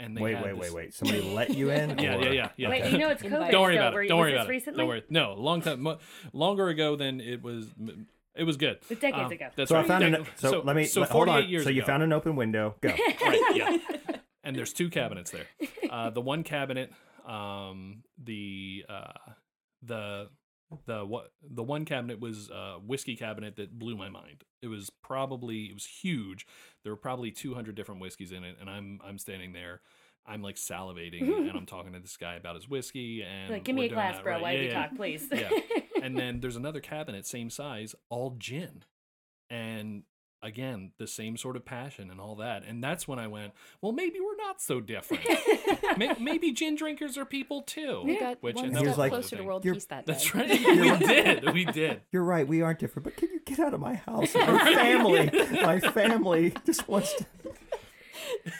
And 0.00 0.16
they 0.16 0.20
Wait, 0.22 0.36
had 0.36 0.44
wait, 0.44 0.52
wait, 0.52 0.62
this- 0.62 0.72
wait. 0.72 0.94
Somebody 0.94 1.22
let 1.22 1.50
you 1.50 1.70
in? 1.70 1.98
Yeah, 1.98 2.18
yeah, 2.18 2.30
yeah, 2.30 2.48
yeah. 2.56 2.68
Wait, 2.68 2.92
you 2.92 2.98
know 2.98 3.08
it's 3.08 3.20
COVID. 3.24 3.50
Don't 3.50 3.62
worry 3.62 3.74
still. 3.74 3.88
about 3.88 3.98
it. 3.98 4.08
Don't 4.08 4.18
worry 4.20 4.32
about 4.32 4.46
it. 4.46 4.50
Recently? 4.50 4.78
Don't 4.78 4.86
worry. 4.88 5.02
No, 5.10 5.34
long 5.34 5.60
time, 5.60 5.80
mo- 5.80 5.98
longer 6.32 6.68
ago 6.68 6.94
than 6.94 7.20
it 7.20 7.42
was. 7.42 7.66
It 8.34 8.44
was 8.44 8.56
good. 8.56 8.78
It's 8.88 9.00
decades 9.00 9.26
Um, 9.26 9.32
ago. 9.32 9.48
That's 9.56 9.68
So 9.68 9.74
right. 9.76 9.84
I 9.84 9.88
found 9.88 10.04
an, 10.04 10.26
so, 10.36 10.60
let 10.64 10.76
me 10.76 10.84
So 10.84 11.00
let- 11.00 11.10
hold 11.10 11.28
on. 11.28 11.48
years 11.48 11.64
So 11.64 11.70
you 11.70 11.80
ago. 11.82 11.86
found 11.86 12.02
an 12.02 12.12
open 12.12 12.36
window. 12.36 12.76
Go. 12.80 12.88
right, 12.90 13.40
yeah. 13.54 13.76
And 14.44 14.54
there's 14.56 14.72
two 14.72 14.88
cabinets 14.90 15.30
there. 15.30 15.46
Uh, 15.90 16.10
the 16.10 16.20
one 16.20 16.42
cabinet, 16.44 16.92
um, 17.26 18.02
the 18.22 18.84
uh, 18.88 19.12
the 19.82 20.28
the 20.86 21.04
what 21.04 21.32
the 21.42 21.62
one 21.62 21.84
cabinet 21.84 22.20
was 22.20 22.48
a 22.50 22.74
whiskey 22.84 23.16
cabinet 23.16 23.56
that 23.56 23.76
blew 23.78 23.96
my 23.96 24.08
mind. 24.08 24.44
It 24.62 24.68
was 24.68 24.90
probably 25.02 25.64
it 25.64 25.74
was 25.74 25.84
huge. 25.86 26.46
There 26.84 26.92
were 26.92 26.96
probably 26.96 27.30
200 27.30 27.74
different 27.74 28.00
whiskeys 28.00 28.32
in 28.32 28.44
it, 28.44 28.56
and 28.60 28.70
I'm 28.70 29.00
I'm 29.04 29.18
standing 29.18 29.52
there. 29.52 29.80
I'm 30.26 30.42
like 30.42 30.56
salivating, 30.56 31.22
and 31.22 31.56
I'm 31.56 31.64
talking 31.74 31.92
to 31.94 32.00
this 32.00 32.16
guy 32.18 32.34
about 32.34 32.54
his 32.54 32.68
whiskey, 32.68 33.22
and 33.22 33.50
Like, 33.50 33.64
give 33.64 33.74
me 33.74 33.86
a 33.86 33.88
glass, 33.88 34.16
that, 34.16 34.24
bro. 34.24 34.34
right? 34.34 34.42
Why 34.42 34.52
Yeah, 34.52 34.58
do 34.58 34.62
you 34.64 34.70
yeah. 34.70 34.86
talk, 34.86 34.96
please? 34.96 35.28
Yeah. 35.32 35.50
and 36.02 36.16
then 36.18 36.40
there's 36.40 36.56
another 36.56 36.80
cabinet, 36.80 37.26
same 37.26 37.50
size, 37.50 37.94
all 38.08 38.34
gin. 38.38 38.84
And 39.50 40.02
again, 40.42 40.92
the 40.98 41.06
same 41.06 41.36
sort 41.36 41.56
of 41.56 41.64
passion 41.64 42.10
and 42.10 42.20
all 42.20 42.36
that. 42.36 42.64
And 42.64 42.82
that's 42.82 43.08
when 43.08 43.18
I 43.18 43.26
went, 43.26 43.52
well, 43.80 43.92
maybe 43.92 44.18
we're 44.20 44.36
not 44.36 44.60
so 44.60 44.80
different. 44.80 45.24
Maybe 46.20 46.52
gin 46.52 46.76
drinkers 46.76 47.18
are 47.18 47.24
people 47.24 47.62
too. 47.62 48.02
We 48.04 48.20
got 48.20 48.42
Which- 48.42 48.56
one 48.56 48.74
step 48.74 48.96
like- 48.96 49.10
closer 49.10 49.36
to 49.36 49.42
world 49.42 49.62
peace 49.62 49.86
that 49.86 50.06
day. 50.06 50.12
That's 50.12 50.34
right. 50.34 50.48
we 51.00 51.06
did. 51.06 51.52
We 51.52 51.64
did. 51.64 52.02
You're 52.12 52.22
right. 52.22 52.46
We 52.46 52.62
aren't 52.62 52.78
different, 52.78 53.04
but 53.04 53.16
can 53.16 53.30
you 53.30 53.40
get 53.40 53.58
out 53.58 53.74
of 53.74 53.80
my 53.80 53.94
house? 53.94 54.34
My 54.34 54.74
family, 54.74 55.30
my 55.62 55.80
family 55.80 56.54
just 56.64 56.86
wants 56.88 57.14
to. 57.14 57.26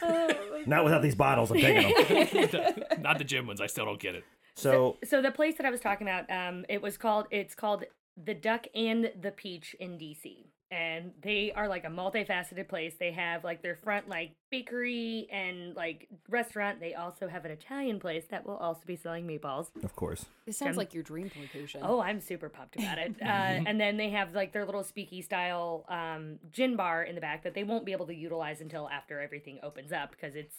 Oh 0.01 0.29
not 0.65 0.83
without 0.83 1.01
these 1.01 1.15
bottles. 1.15 1.51
I'm 1.51 1.59
taking 1.59 2.47
them. 2.47 2.83
not 3.01 3.17
the 3.17 3.23
gin 3.23 3.47
ones. 3.47 3.61
I 3.61 3.67
still 3.67 3.85
don't 3.85 3.99
get 3.99 4.15
it. 4.15 4.23
So 4.61 4.97
so 5.03 5.21
the 5.21 5.31
place 5.31 5.55
that 5.57 5.65
I 5.65 5.69
was 5.71 5.79
talking 5.79 6.07
about, 6.07 6.29
um, 6.31 6.65
it 6.69 6.81
was 6.81 6.97
called 6.97 7.27
it's 7.31 7.55
called 7.55 7.83
the 8.21 8.33
Duck 8.33 8.67
and 8.75 9.11
the 9.21 9.31
Peach 9.31 9.75
in 9.79 9.97
DC. 9.97 10.45
And 10.71 11.13
they 11.23 11.51
are 11.55 11.67
like 11.67 11.83
a 11.83 11.87
multifaceted 11.87 12.67
place. 12.67 12.93
They 12.99 13.11
have 13.13 13.43
like 13.43 13.63
their 13.63 13.75
front 13.75 14.07
like 14.07 14.33
bakery 14.51 15.27
and 15.31 15.75
like 15.75 16.07
restaurant. 16.29 16.79
They 16.79 16.93
also 16.93 17.27
have 17.27 17.43
an 17.43 17.49
Italian 17.49 17.99
place 17.99 18.25
that 18.29 18.45
will 18.45 18.57
also 18.57 18.81
be 18.85 18.95
selling 18.95 19.25
meatballs. 19.25 19.69
of 19.83 19.95
course, 19.95 20.25
This 20.45 20.57
sounds 20.57 20.73
Gem- 20.73 20.77
like 20.77 20.93
your 20.93 21.01
dream 21.01 21.31
location. 21.41 21.81
Oh, 21.83 21.99
I'm 22.01 22.19
super 22.21 22.49
pumped 22.49 22.75
about 22.75 22.99
it. 22.99 23.15
Uh, 23.19 23.25
and 23.65 23.81
then 23.81 23.97
they 23.97 24.11
have 24.11 24.35
like 24.35 24.53
their 24.53 24.63
little 24.65 24.83
speaky 24.83 25.23
style 25.23 25.85
um, 25.89 26.37
gin 26.51 26.75
bar 26.75 27.01
in 27.01 27.15
the 27.15 27.21
back 27.21 27.43
that 27.45 27.55
they 27.55 27.63
won't 27.63 27.83
be 27.83 27.91
able 27.91 28.05
to 28.05 28.15
utilize 28.15 28.61
until 28.61 28.87
after 28.89 29.19
everything 29.19 29.57
opens 29.63 29.91
up 29.91 30.11
because 30.11 30.35
it's 30.35 30.57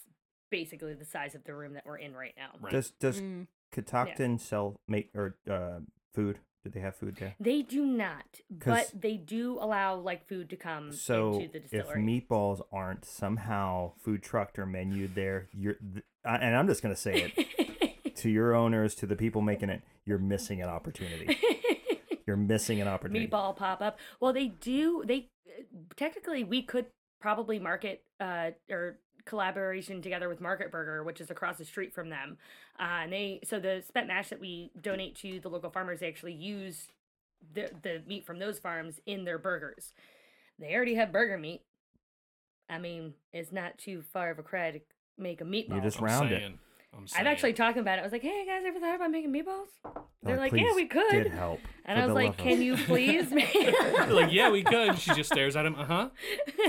basically 0.49 0.93
the 0.93 1.05
size 1.05 1.35
of 1.35 1.45
the 1.45 1.55
room 1.55 1.73
that 1.75 1.85
we're 1.85 1.95
in 1.97 2.13
right 2.13 2.33
now. 2.35 2.49
Right. 2.59 2.73
does 2.73 2.91
does 2.99 3.21
Mm. 3.21 3.47
Catoctin 3.71 4.37
sell 4.37 4.79
make 4.87 5.09
or 5.15 5.35
uh, 5.49 5.79
food? 6.13 6.39
Do 6.63 6.69
they 6.69 6.79
have 6.79 6.95
food 6.95 7.15
there? 7.19 7.35
They 7.39 7.63
do 7.63 7.83
not, 7.85 8.39
but 8.51 8.91
they 8.93 9.17
do 9.17 9.57
allow 9.59 9.95
like 9.95 10.27
food 10.27 10.47
to 10.51 10.55
come 10.55 10.91
So 10.91 11.33
into 11.33 11.47
the 11.47 11.75
if 11.75 11.87
meatballs 11.89 12.61
aren't 12.71 13.03
somehow 13.03 13.93
food 13.97 14.21
trucked 14.21 14.59
or 14.59 14.67
menued 14.67 15.15
there, 15.15 15.47
you're 15.53 15.77
th- 15.93 16.05
and 16.23 16.55
I'm 16.55 16.67
just 16.67 16.83
gonna 16.83 16.95
say 16.95 17.31
it 17.35 18.15
to 18.17 18.29
your 18.29 18.53
owners, 18.53 18.93
to 18.95 19.07
the 19.07 19.15
people 19.15 19.41
making 19.41 19.69
it, 19.69 19.81
you're 20.05 20.19
missing 20.19 20.61
an 20.61 20.69
opportunity. 20.69 21.37
You're 22.27 22.37
missing 22.37 22.79
an 22.79 22.87
opportunity. 22.87 23.27
Meatball 23.27 23.57
pop 23.57 23.81
up. 23.81 23.97
Well, 24.21 24.31
they 24.31 24.47
do. 24.47 25.03
They 25.05 25.27
technically 25.97 26.43
we 26.43 26.61
could 26.61 26.85
probably 27.19 27.59
market 27.59 28.03
uh, 28.19 28.51
or 28.69 28.99
collaboration 29.25 30.01
together 30.01 30.27
with 30.29 30.41
Market 30.41 30.71
Burger, 30.71 31.03
which 31.03 31.21
is 31.21 31.29
across 31.31 31.57
the 31.57 31.65
street 31.65 31.93
from 31.93 32.09
them. 32.09 32.37
Uh, 32.79 33.03
and 33.03 33.13
they 33.13 33.39
so 33.43 33.59
the 33.59 33.83
spent 33.87 34.07
mash 34.07 34.29
that 34.29 34.39
we 34.39 34.71
donate 34.81 35.15
to 35.17 35.39
the 35.39 35.49
local 35.49 35.69
farmers, 35.69 35.99
they 35.99 36.07
actually 36.07 36.33
use 36.33 36.87
the 37.53 37.69
the 37.81 38.01
meat 38.07 38.25
from 38.25 38.39
those 38.39 38.59
farms 38.59 38.99
in 39.05 39.25
their 39.25 39.37
burgers. 39.37 39.93
They 40.59 40.73
already 40.75 40.95
have 40.95 41.11
burger 41.11 41.37
meat. 41.37 41.61
I 42.69 42.77
mean, 42.77 43.13
it's 43.33 43.51
not 43.51 43.77
too 43.77 44.01
far 44.01 44.31
of 44.31 44.39
a 44.39 44.43
cry 44.43 44.71
to 44.71 44.79
make 45.17 45.41
a 45.41 45.43
meatball. 45.43 45.75
You 45.75 45.81
just 45.81 45.99
round 45.99 46.31
it. 46.31 46.39
saying, 46.39 46.59
I'm 46.95 47.05
I've 47.17 47.27
actually 47.27 47.53
talking 47.53 47.81
about 47.81 47.97
it. 47.97 48.01
I 48.01 48.03
was 48.03 48.11
like, 48.11 48.21
"Hey 48.21 48.45
guys, 48.45 48.63
ever 48.65 48.79
thought 48.79 48.95
about 48.95 49.11
making 49.11 49.31
meatballs?" 49.33 49.67
They're 50.23 50.37
like, 50.37 50.51
"Please 50.51 50.65
"Yeah, 50.67 50.75
we 50.75 50.85
could." 50.87 51.11
Get 51.11 51.31
help. 51.31 51.59
And 51.85 51.97
I 51.99 52.05
was 52.05 52.13
like, 52.13 52.25
love 52.31 52.39
of- 52.39 52.43
"Can 52.45 52.61
you 52.61 52.75
please?" 52.85 53.31
make-" 53.31 53.53
like, 54.09 54.31
yeah, 54.31 54.49
we 54.51 54.61
could. 54.63 54.97
She 54.99 55.13
just 55.13 55.31
stares 55.31 55.55
at 55.55 55.65
him. 55.65 55.75
Uh 55.75 55.85
huh. 55.85 56.09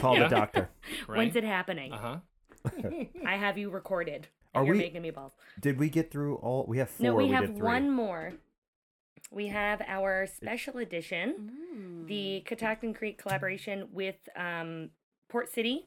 call 0.00 0.14
Yeah. 0.16 0.28
the 0.28 0.34
doctor? 0.34 0.68
Right. 1.08 1.18
When's 1.18 1.36
it 1.36 1.44
happening? 1.44 1.92
Uh 1.92 1.98
huh. 1.98 2.16
I 3.26 3.36
have 3.36 3.58
you 3.58 3.70
recorded. 3.70 4.28
Are 4.54 4.60
and 4.60 4.66
you're 4.66 4.76
we- 4.76 4.82
making 4.82 5.02
meatballs. 5.02 5.32
Did 5.60 5.78
we 5.78 5.88
get 5.88 6.10
through 6.10 6.36
all? 6.36 6.64
We 6.68 6.78
have 6.78 6.90
four. 6.90 7.04
No, 7.04 7.14
we, 7.14 7.28
have 7.28 7.50
one 7.50 7.90
more. 7.90 8.34
We 9.30 9.48
have 9.48 9.80
our 9.86 10.26
special 10.26 10.78
edition, 10.78 11.50
Mm. 11.74 12.06
the 12.06 12.42
Catoctin 12.44 12.92
Creek 12.92 13.16
collaboration 13.16 13.88
with 13.92 14.16
um, 14.36 14.90
Port 15.28 15.50
City. 15.50 15.86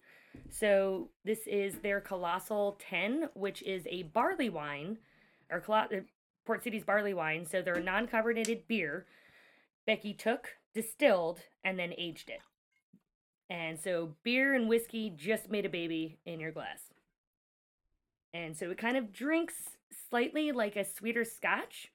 So 0.50 1.10
this 1.24 1.46
is 1.48 1.76
their 1.84 2.02
Colossal 2.02 2.78
10, 2.90 3.30
which 3.36 3.62
is 3.64 3.84
a 3.90 4.04
barley 4.04 4.50
wine, 4.50 4.98
or 5.52 5.62
Colo- 5.62 5.88
uh, 5.94 6.00
Port 6.46 6.64
City's 6.64 6.84
barley 6.84 7.14
wine. 7.14 7.46
So 7.46 7.62
they're 7.62 7.76
a 7.76 7.84
non-carbonated 7.84 8.68
beer. 8.68 9.06
Becky 9.86 10.14
took, 10.14 10.50
distilled, 10.74 11.42
and 11.64 11.78
then 11.78 11.94
aged 11.98 12.30
it. 12.30 12.40
And 13.50 13.80
so 13.80 14.16
beer 14.24 14.54
and 14.54 14.68
whiskey 14.68 15.12
just 15.16 15.50
made 15.52 15.66
a 15.66 15.70
baby 15.70 16.18
in 16.26 16.40
your 16.40 16.52
glass. 16.52 16.80
And 18.34 18.58
so 18.58 18.70
it 18.72 18.78
kind 18.78 18.98
of 18.98 19.14
drinks 19.14 19.54
slightly 20.10 20.52
like 20.52 20.76
a 20.76 20.84
sweeter 20.84 21.24
scotch 21.24 21.92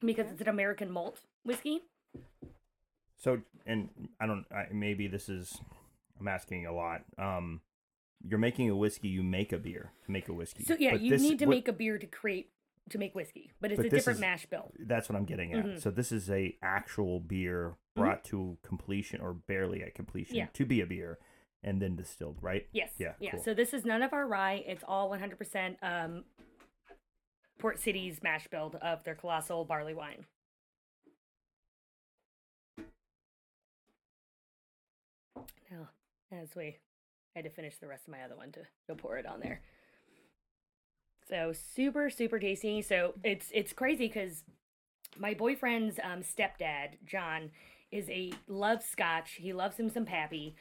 because 0.00 0.30
it's 0.30 0.40
an 0.40 0.48
American 0.48 0.90
malt 0.90 1.20
whiskey. 1.44 1.80
So, 3.18 3.40
and 3.66 3.88
I 4.20 4.26
don't. 4.26 4.44
I, 4.52 4.66
maybe 4.72 5.08
this 5.08 5.28
is. 5.28 5.58
I'm 6.20 6.28
asking 6.28 6.66
a 6.66 6.72
lot. 6.74 7.02
Um, 7.18 7.60
you're 8.26 8.38
making 8.38 8.70
a 8.70 8.76
whiskey. 8.76 9.08
You 9.08 9.22
make 9.22 9.52
a 9.52 9.58
beer 9.58 9.90
to 10.04 10.10
make 10.10 10.28
a 10.28 10.32
whiskey. 10.32 10.64
So 10.64 10.76
yeah, 10.78 10.92
But 10.92 11.00
you 11.00 11.10
this- 11.10 11.22
need 11.22 11.38
to 11.40 11.46
what- 11.46 11.50
make 11.54 11.68
a 11.68 11.72
beer 11.72 11.98
to 11.98 12.06
create 12.06 12.50
to 12.90 12.98
make 12.98 13.14
whiskey, 13.14 13.50
but 13.60 13.72
it's 13.72 13.78
But 13.78 13.86
a 13.86 13.90
different 13.90 14.18
is- 14.18 14.20
mash 14.20 14.46
bill. 14.46 14.72
That's 14.78 15.08
what 15.08 15.16
I'm 15.16 15.24
getting 15.24 15.52
at. 15.52 15.64
Mhm. 15.64 15.80
So 15.80 15.90
this 15.90 16.12
is 16.12 16.30
a 16.30 16.56
actual 16.62 17.20
beer 17.20 17.70
Mm-hmm. 17.96 18.00
brought 18.02 18.24
to 18.24 18.58
completion 18.62 19.20
or 19.20 19.32
barely 19.32 19.82
at 19.82 19.94
completion 19.94 20.36
Yeah. 20.36 20.46
to 20.52 20.64
be 20.66 20.80
a 20.82 20.86
beer, 20.86 21.18
and 21.62 21.80
then 21.82 21.96
distilled, 21.96 22.38
right? 22.42 22.68
Yes. 22.72 22.92
Yeah. 22.98 23.14
Yeah. 23.18 23.32
cool. 23.32 23.42
So 23.42 23.54
this 23.54 23.72
is 23.74 23.84
none 23.84 24.02
of 24.02 24.12
our 24.12 24.26
rye. 24.26 24.62
It's 24.66 24.84
all 24.86 25.08
100% 25.08 25.78
um, 25.82 26.24
Port 27.58 27.78
City's 27.80 28.22
mash 28.22 28.46
build 28.48 28.76
of 28.76 29.02
their 29.04 29.14
colossal 29.14 29.64
barley 29.64 29.94
wine. 29.94 30.26
Now, 35.70 35.88
as 36.32 36.54
we 36.56 36.76
I 37.34 37.40
had 37.40 37.44
to 37.44 37.50
finish 37.50 37.76
the 37.78 37.86
rest 37.86 38.06
of 38.08 38.12
my 38.12 38.22
other 38.22 38.36
one 38.36 38.50
to 38.52 38.60
go 38.88 38.94
pour 38.94 39.18
it 39.18 39.26
on 39.26 39.40
there. 39.40 39.60
So 41.28 41.52
super 41.52 42.10
super 42.10 42.38
tasty. 42.38 42.82
So 42.82 43.14
it's 43.24 43.48
it's 43.52 43.72
crazy 43.72 44.08
because 44.08 44.44
my 45.18 45.34
boyfriend's 45.34 45.98
um, 46.02 46.22
stepdad 46.22 47.04
John 47.04 47.50
is 47.90 48.08
a 48.10 48.32
loves 48.46 48.86
Scotch. 48.86 49.32
He 49.32 49.52
loves 49.52 49.76
him 49.76 49.88
some 49.90 50.04
Pappy. 50.04 50.56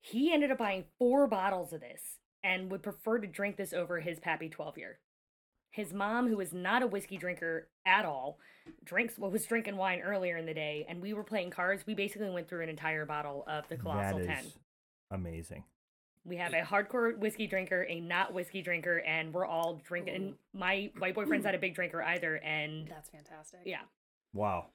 He 0.00 0.32
ended 0.32 0.50
up 0.50 0.58
buying 0.58 0.84
four 0.98 1.26
bottles 1.26 1.72
of 1.72 1.80
this 1.80 2.18
and 2.44 2.70
would 2.70 2.82
prefer 2.82 3.18
to 3.18 3.26
drink 3.26 3.56
this 3.56 3.72
over 3.72 4.00
his 4.00 4.20
Pappy 4.20 4.48
12 4.48 4.78
year. 4.78 4.98
His 5.70 5.92
mom, 5.92 6.28
who 6.28 6.40
is 6.40 6.52
not 6.52 6.82
a 6.82 6.86
whiskey 6.86 7.18
drinker 7.18 7.68
at 7.84 8.04
all, 8.04 8.38
drinks 8.84 9.18
what 9.18 9.32
was 9.32 9.44
drinking 9.44 9.76
wine 9.76 10.00
earlier 10.00 10.36
in 10.36 10.46
the 10.46 10.54
day, 10.54 10.86
and 10.88 11.02
we 11.02 11.12
were 11.12 11.24
playing 11.24 11.50
cards. 11.50 11.84
We 11.86 11.94
basically 11.94 12.30
went 12.30 12.48
through 12.48 12.62
an 12.62 12.68
entire 12.68 13.04
bottle 13.04 13.44
of 13.46 13.68
the 13.68 13.76
Colossal 13.76 14.18
that 14.20 14.26
10. 14.26 14.44
amazing. 15.10 15.64
We 16.28 16.36
have 16.36 16.52
a 16.52 16.60
hardcore 16.60 17.16
whiskey 17.16 17.46
drinker, 17.46 17.86
a 17.88 18.00
not 18.00 18.34
whiskey 18.34 18.60
drinker, 18.62 18.98
and 18.98 19.32
we're 19.32 19.46
all 19.46 19.80
drinking. 19.84 20.14
And 20.14 20.34
my 20.52 20.90
my 20.94 21.12
boyfriend's 21.12 21.44
not 21.44 21.54
a 21.54 21.58
big 21.58 21.74
drinker 21.74 22.02
either, 22.02 22.36
and 22.36 22.86
That's 22.90 23.08
fantastic. 23.08 23.60
yeah, 23.64 23.80
Wow. 24.34 24.66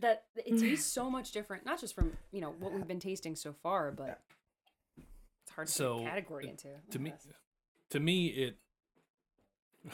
That 0.00 0.24
it 0.36 0.58
tastes 0.60 0.90
so 0.92 1.08
much 1.10 1.32
different, 1.32 1.64
not 1.64 1.80
just 1.80 1.94
from 1.94 2.12
you 2.32 2.40
know 2.40 2.54
what 2.58 2.72
we've 2.72 2.86
been 2.86 3.00
tasting 3.00 3.36
so 3.36 3.54
far, 3.62 3.90
but 3.90 4.20
it's 5.44 5.52
hard 5.54 5.68
to 5.68 5.72
So, 5.72 5.98
put 5.98 6.06
a 6.06 6.10
category 6.10 6.48
into. 6.48 6.68
To 6.90 6.98
me, 6.98 7.12
to 7.90 8.00
me, 8.00 8.26
it. 8.26 8.56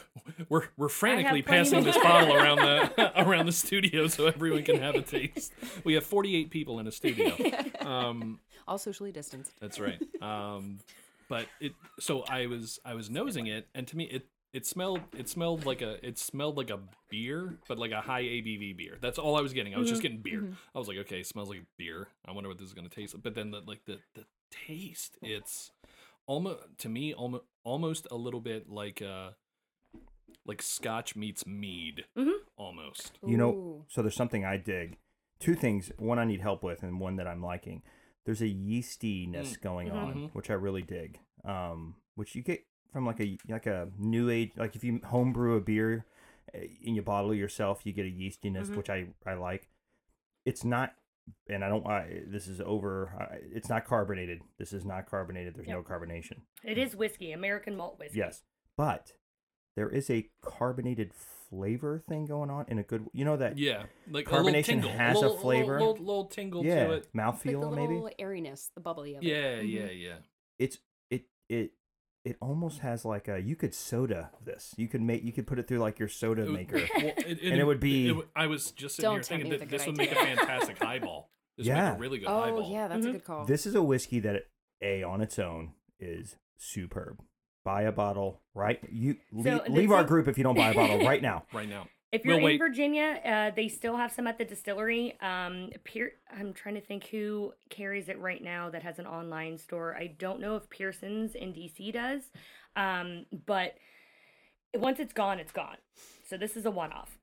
We're 0.49 0.65
we're 0.77 0.89
frantically 0.89 1.43
passing 1.43 1.85
this 1.85 1.97
bottle 1.97 2.35
around 2.37 2.59
the 2.59 3.13
around 3.23 3.47
the 3.47 3.53
studio 3.53 4.07
so 4.07 4.27
everyone 4.27 4.63
can 4.63 4.81
have 4.81 4.95
a 4.95 5.03
taste. 5.03 5.53
We 5.85 5.95
have 5.95 6.05
48 6.05 6.51
people 6.51 6.79
in 6.79 6.87
a 6.87 6.93
studio. 6.93 7.37
Um, 7.81 8.41
all 8.67 8.79
socially 8.79 9.13
distanced. 9.13 9.53
That's 9.61 9.79
right. 9.79 10.01
Um, 10.21 10.81
but 11.29 11.47
it. 11.61 11.73
So 12.01 12.23
I 12.23 12.47
was 12.47 12.81
I 12.85 12.95
was 12.95 13.11
nosing 13.11 13.47
it, 13.47 13.69
and 13.75 13.87
to 13.89 13.97
me 13.97 14.05
it 14.05 14.27
it 14.53 14.67
smelled 14.67 15.01
it 15.17 15.29
smelled 15.29 15.65
like 15.65 15.83
a 15.83 16.05
it 16.07 16.19
smelled 16.19 16.57
like 16.57 16.71
a 16.71 16.79
beer, 17.09 17.59
but 17.69 17.79
like 17.79 17.93
a 17.93 18.01
high 18.01 18.23
ABV 18.23 18.77
beer. 18.77 18.99
That's 19.01 19.19
all 19.19 19.37
I 19.37 19.41
was 19.41 19.53
getting. 19.53 19.75
I 19.75 19.79
was 19.79 19.89
just 19.89 20.03
getting 20.03 20.19
beer. 20.19 20.45
I 20.75 20.79
was 20.79 20.89
like, 20.89 20.99
okay, 20.99 21.21
it 21.21 21.27
smells 21.27 21.49
like 21.49 21.63
beer. 21.79 22.09
I 22.27 22.33
wonder 22.33 22.49
what 22.49 22.59
this 22.59 22.69
is 22.69 22.75
gonna 22.75 22.89
taste 22.89 23.15
like. 23.15 23.23
But 23.23 23.35
then 23.35 23.51
the 23.51 23.61
like 23.67 23.85
the 23.87 23.99
the 24.15 24.25
taste, 24.51 25.17
it's 25.23 25.71
almost 26.27 26.61
to 26.79 26.89
me 26.89 27.15
almost 27.15 27.45
almost 27.65 28.07
a 28.11 28.17
little 28.17 28.41
bit 28.41 28.69
like 28.69 29.01
uh 29.03 29.31
like 30.47 30.63
Scotch 30.63 31.15
meets 31.15 31.47
mead, 31.47 32.05
mm-hmm. 32.17 32.31
almost. 32.57 33.19
You 33.27 33.37
know, 33.37 33.87
so 33.89 34.03
there's 34.03 34.17
something 34.17 34.45
I 34.45 34.57
dig. 34.57 34.99
Two 35.39 35.55
things. 35.55 35.91
One 35.99 36.19
I 36.19 36.25
need 36.25 36.41
help 36.41 36.63
with, 36.63 36.83
and 36.83 37.01
one 37.01 37.17
that 37.17 37.27
I'm 37.27 37.43
liking. 37.43 37.83
There's 38.25 38.41
a 38.41 38.47
yeastiness 38.47 39.57
mm. 39.57 39.63
going 39.63 39.89
mm-hmm. 39.89 39.97
on, 39.97 40.15
mm-hmm. 40.15 40.27
which 40.27 40.51
I 40.51 40.55
really 40.55 40.83
dig. 40.83 41.19
Um, 41.45 41.97
which 42.15 42.35
you 42.35 42.43
get 42.43 42.65
from 42.93 43.07
like 43.07 43.21
a 43.21 43.39
like 43.49 43.67
a 43.67 43.89
new 43.99 44.31
age. 44.31 44.53
Like 44.57 44.77
if 44.77 44.85
you 44.85 45.01
homebrew 45.05 45.57
a 45.57 45.61
beer 45.61 46.07
uh, 46.55 46.61
and 46.87 46.97
you 46.97 47.03
bottle 47.03 47.35
yourself, 47.35 47.81
you 47.85 47.93
get 47.93 48.07
a 48.07 48.11
yeastiness, 48.11 48.75
which 48.75 48.91
I 48.91 49.07
I 49.27 49.35
like. 49.35 49.69
It's 50.45 50.65
not, 50.65 50.95
and 51.49 51.65
I 51.65 51.69
don't. 51.69 51.87
I, 51.87 52.23
this 52.27 52.49
is 52.49 52.61
over. 52.61 53.15
I, 53.19 53.39
it's 53.53 53.69
not 53.69 53.85
carbonated. 53.85 54.41
This 54.59 54.73
is 54.73 54.85
not 54.85 55.09
carbonated. 55.09 55.55
There's 55.55 55.69
no 55.69 55.83
carbonation. 55.83 56.43
it 56.65 56.79
is 56.79 56.95
whiskey, 56.97 57.33
American 57.33 57.77
malt 57.77 57.99
whiskey. 57.99 58.19
Yes, 58.19 58.43
but 58.77 59.13
there 59.77 59.89
is 59.89 60.11
a 60.11 60.29
carbonated 60.43 61.13
flavor 61.15 62.03
thing 62.09 62.27
going 62.27 62.51
on 62.51 62.65
in 62.69 62.79
a 62.79 62.83
good. 62.83 63.07
You 63.13 63.25
know 63.25 63.37
that 63.37 63.59
Yeah, 63.59 63.85
like 64.11 64.27
Carbonation 64.27 64.75
a 64.75 64.77
little 64.87 64.91
has 64.93 65.17
a 65.17 65.21
little, 65.21 65.37
flavor. 65.39 65.73
little, 65.79 65.89
little, 65.93 66.05
little 66.07 66.25
tingle 66.27 66.65
yeah 66.65 66.87
to 66.87 66.93
it. 66.93 66.95
Like 66.95 67.13
the 67.13 67.19
mouthfeel 67.51 67.61
little 67.71 67.73
maybe. 68.03 68.15
airiness, 68.19 68.71
the 68.75 68.81
bubbly 68.81 69.15
of 69.17 69.23
it. 69.23 69.27
Yeah, 69.27 69.61
yeah, 69.61 69.91
yeah. 69.91 70.15
It's 70.59 70.79
it 71.11 71.25
it 71.49 71.73
it 72.25 72.37
almost 72.41 72.81
has 72.81 73.05
like 73.05 73.29
a 73.29 73.41
you 73.41 73.57
could 73.57 73.75
soda 73.75 74.31
this. 74.45 74.75
You 74.77 74.89
could 74.89 75.03
make 75.03 75.25
you 75.25 75.33
could 75.33 75.47
put 75.47 75.59
it 75.59 75.67
through 75.69 75.79
like 75.81 75.99
your 75.99 76.09
soda 76.09 76.43
It 76.45 76.51
maker. 76.51 76.77
well, 76.77 77.13
it, 77.17 77.41
And 77.43 77.59
it 77.61 77.65
would 77.67 77.81
be- 77.81 78.15
i 78.37 78.47
was 78.47 78.71
just 78.71 78.97
sitting 78.97 79.09
Don't 79.11 79.15
here 79.17 79.23
tempt 79.23 79.43
thinking 79.51 79.59
that 79.59 79.69
this 79.71 79.83
good 79.85 79.89
would 79.91 79.97
make 79.99 80.13
a 80.13 80.15
fantastic 80.15 80.79
highball. 80.79 81.31
This 81.59 81.67
would 81.67 81.75
Yeah. 81.77 81.91
make 81.91 81.97
a 81.99 82.01
really 82.01 82.19
good 82.21 82.29
Oh 82.29 82.41
highball. 82.43 82.71
yeah, 82.73 82.89
that's 82.89 83.05
Mhm. 83.05 83.09
a 83.09 83.13
good 83.13 83.25
call. 83.25 83.45
This 83.47 83.67
is 83.67 83.75
a 83.75 83.83
whiskey 83.83 84.21
that 84.21 84.45
a 84.81 85.03
on 85.03 85.21
its 85.21 85.39
own 85.39 85.73
is 85.99 86.37
superb. 86.57 87.23
Buy 87.65 87.83
a 87.83 87.93
bottle 87.93 88.41
right. 88.55 88.81
You 88.91 89.17
leave, 89.33 89.61
leave 89.69 89.93
our 89.93 90.05
group 90.05 90.27
if 90.29 90.37
you 90.37 90.45
don't 90.45 90.57
buy 90.57 90.71
a 90.71 90.75
bottle 90.75 90.99
right 91.07 91.23
now. 91.23 91.45
right 91.53 91.69
now. 91.69 91.87
If 92.11 92.25
you're 92.27 92.35
We'll 92.35 92.39
in 92.41 92.45
wait. 92.45 92.59
Virginia, 92.59 93.21
uh, 93.25 93.51
they 93.57 93.69
still 93.69 93.97
have 93.97 94.13
some 94.13 94.27
at 94.27 94.37
the 94.37 94.45
distillery. 94.45 95.17
Um, 95.23 95.71
Pier- 95.85 96.13
I'm 96.37 96.53
trying 96.53 96.75
to 96.75 96.81
think 96.83 97.07
who 97.07 97.53
carries 97.71 98.09
it 98.11 98.19
right 98.19 98.43
now 98.43 98.69
that 98.71 98.83
has 98.83 98.99
an 98.99 99.07
online 99.07 99.57
store. 99.57 99.97
I 99.99 100.09
don't 100.19 100.39
know 100.41 100.57
if 100.57 100.69
Pearson's 100.69 101.35
in 101.35 101.55
DC 101.55 101.91
does, 101.93 102.23
um, 102.77 103.25
but 103.47 103.77
once 104.75 104.99
it's 105.01 105.13
gone, 105.15 105.39
it's 105.39 105.53
gone. 105.53 105.77
So 106.29 106.37
this 106.37 106.57
is 106.57 106.67
a 106.67 106.71
one-off. 106.71 107.17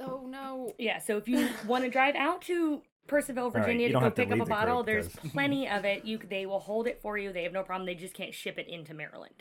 oh 0.00 0.26
no. 0.26 0.72
Yeah. 0.78 0.98
So 1.00 1.16
if 1.18 1.28
you 1.28 1.48
want 1.66 1.84
to 1.84 1.90
drive 1.90 2.14
out 2.14 2.40
to 2.42 2.80
Purcellville, 3.08 3.52
Virginia 3.52 3.88
you 3.88 3.92
to 3.92 3.94
go 3.94 4.00
have 4.00 4.14
to 4.14 4.22
pick 4.22 4.30
up 4.32 4.36
a 4.40 4.44
the 4.44 4.48
bottle, 4.48 4.76
group 4.84 4.86
there's 4.86 5.08
'cause- 5.16 5.30
plenty 5.32 5.68
of 5.68 5.84
it. 5.84 6.04
You 6.06 6.18
they 6.18 6.46
will 6.46 6.60
hold 6.60 6.86
it 6.86 7.00
for 7.02 7.18
you. 7.18 7.30
They 7.32 7.42
have 7.42 7.52
no 7.52 7.62
problem. 7.62 7.84
They 7.86 7.94
just 7.94 8.14
can't 8.14 8.32
ship 8.32 8.58
it 8.58 8.68
into 8.68 8.94
Maryland 8.94 9.34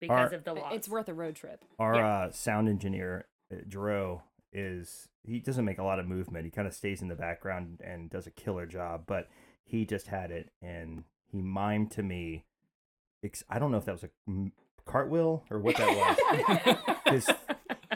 because 0.00 0.32
Our- 0.32 0.38
of 0.38 0.44
the 0.44 0.54
laws. 0.54 0.72
It's 0.74 0.88
worth 0.88 1.08
a 1.08 1.14
road 1.14 1.36
trip. 1.36 1.64
Our 1.78 1.94
Yeah. 1.96 2.06
uh, 2.18 2.30
sound 2.32 2.68
engineer, 2.68 3.26
uh, 3.52 3.56
Dro, 3.68 4.22
is 4.52 5.08
he 5.24 5.40
doesn't 5.40 5.64
make 5.64 5.78
a 5.78 5.82
lot 5.84 5.98
of 5.98 6.06
movement. 6.06 6.44
He 6.44 6.50
kind 6.50 6.66
of 6.68 6.74
stays 6.74 7.02
in 7.02 7.08
the 7.08 7.14
background 7.16 7.80
and 7.84 8.08
does 8.10 8.26
a 8.26 8.30
killer 8.30 8.66
job. 8.66 9.04
But 9.06 9.28
he 9.64 9.84
just 9.84 10.06
had 10.08 10.30
it, 10.30 10.50
and 10.62 11.04
he 11.30 11.42
mimed 11.42 11.90
to 11.92 12.02
me. 12.02 12.44
I 13.50 13.58
don't 13.58 13.72
know 13.72 13.78
if 13.78 13.84
that 13.86 13.92
was 14.00 14.04
a 14.04 14.10
cartwheel 14.84 15.44
or 15.50 15.58
what 15.58 15.76
that 15.76 16.76
was. 17.06 17.12
His, 17.12 17.30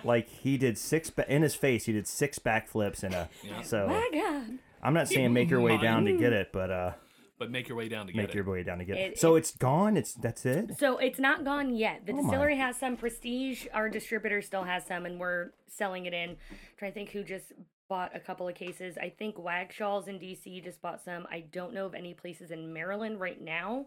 like 0.05 0.29
he 0.29 0.57
did 0.57 0.77
six 0.79 1.11
ba- 1.11 1.33
in 1.33 1.43
his 1.43 1.55
face. 1.55 1.85
He 1.85 1.93
did 1.93 2.07
six 2.09 2.39
backflips 2.39 3.03
and 3.05 3.15
a. 3.15 3.29
Yeah. 3.45 3.63
So 3.63 3.87
My 3.87 4.09
God. 4.13 4.59
I'm 4.83 4.95
not 4.95 5.09
saying 5.09 5.33
make 5.33 5.51
your 5.51 5.61
way 5.61 5.77
down 5.79 6.05
to 6.07 6.17
get 6.17 6.33
it, 6.33 6.51
but 6.53 6.71
uh, 6.71 6.93
but 7.41 7.51
make 7.51 7.69
your 7.69 7.77
way 7.77 7.89
down 7.89 8.07
to 8.07 8.13
get 8.13 8.19
Make 8.21 8.29
it. 8.29 8.35
your 8.37 8.45
way 8.45 8.63
down 8.63 8.79
to 8.79 8.85
get 8.85 8.99
it. 8.99 9.13
It- 9.13 9.19
So 9.19 9.35
it's 9.35 9.51
gone. 9.57 9.97
It's 9.97 10.13
that's 10.15 10.45
it. 10.47 10.79
So 10.79 10.99
it's 10.99 11.19
not 11.19 11.43
gone 11.43 11.75
yet. 11.75 12.07
The 12.07 12.13
Oh 12.13 12.17
my. 12.17 12.23
distillery 12.23 12.57
has 12.59 12.77
some. 12.77 12.97
Prestige, 12.99 13.67
our 13.73 13.89
distributor, 13.89 14.43
still 14.43 14.65
has 14.65 14.85
some, 14.87 15.07
and 15.07 15.19
we're 15.19 15.53
selling 15.67 16.05
it 16.07 16.13
in. 16.13 16.37
trying 16.77 16.93
to 16.93 16.95
think 16.95 17.11
who 17.11 17.25
just 17.25 17.53
bought 17.89 18.15
a 18.15 18.21
couple 18.21 18.47
of 18.47 18.55
cases. 18.55 18.97
I 18.99 19.09
think 19.09 19.37
Wagshal's 19.39 20.07
in 20.07 20.19
DC 20.21 20.61
just 20.63 20.81
bought 20.83 21.03
some. 21.03 21.27
I 21.31 21.41
don't 21.41 21.73
know 21.75 21.87
of 21.87 21.95
any 21.95 22.15
places 22.15 22.51
in 22.53 22.73
Maryland 22.73 23.19
right 23.19 23.41
now. 23.41 23.87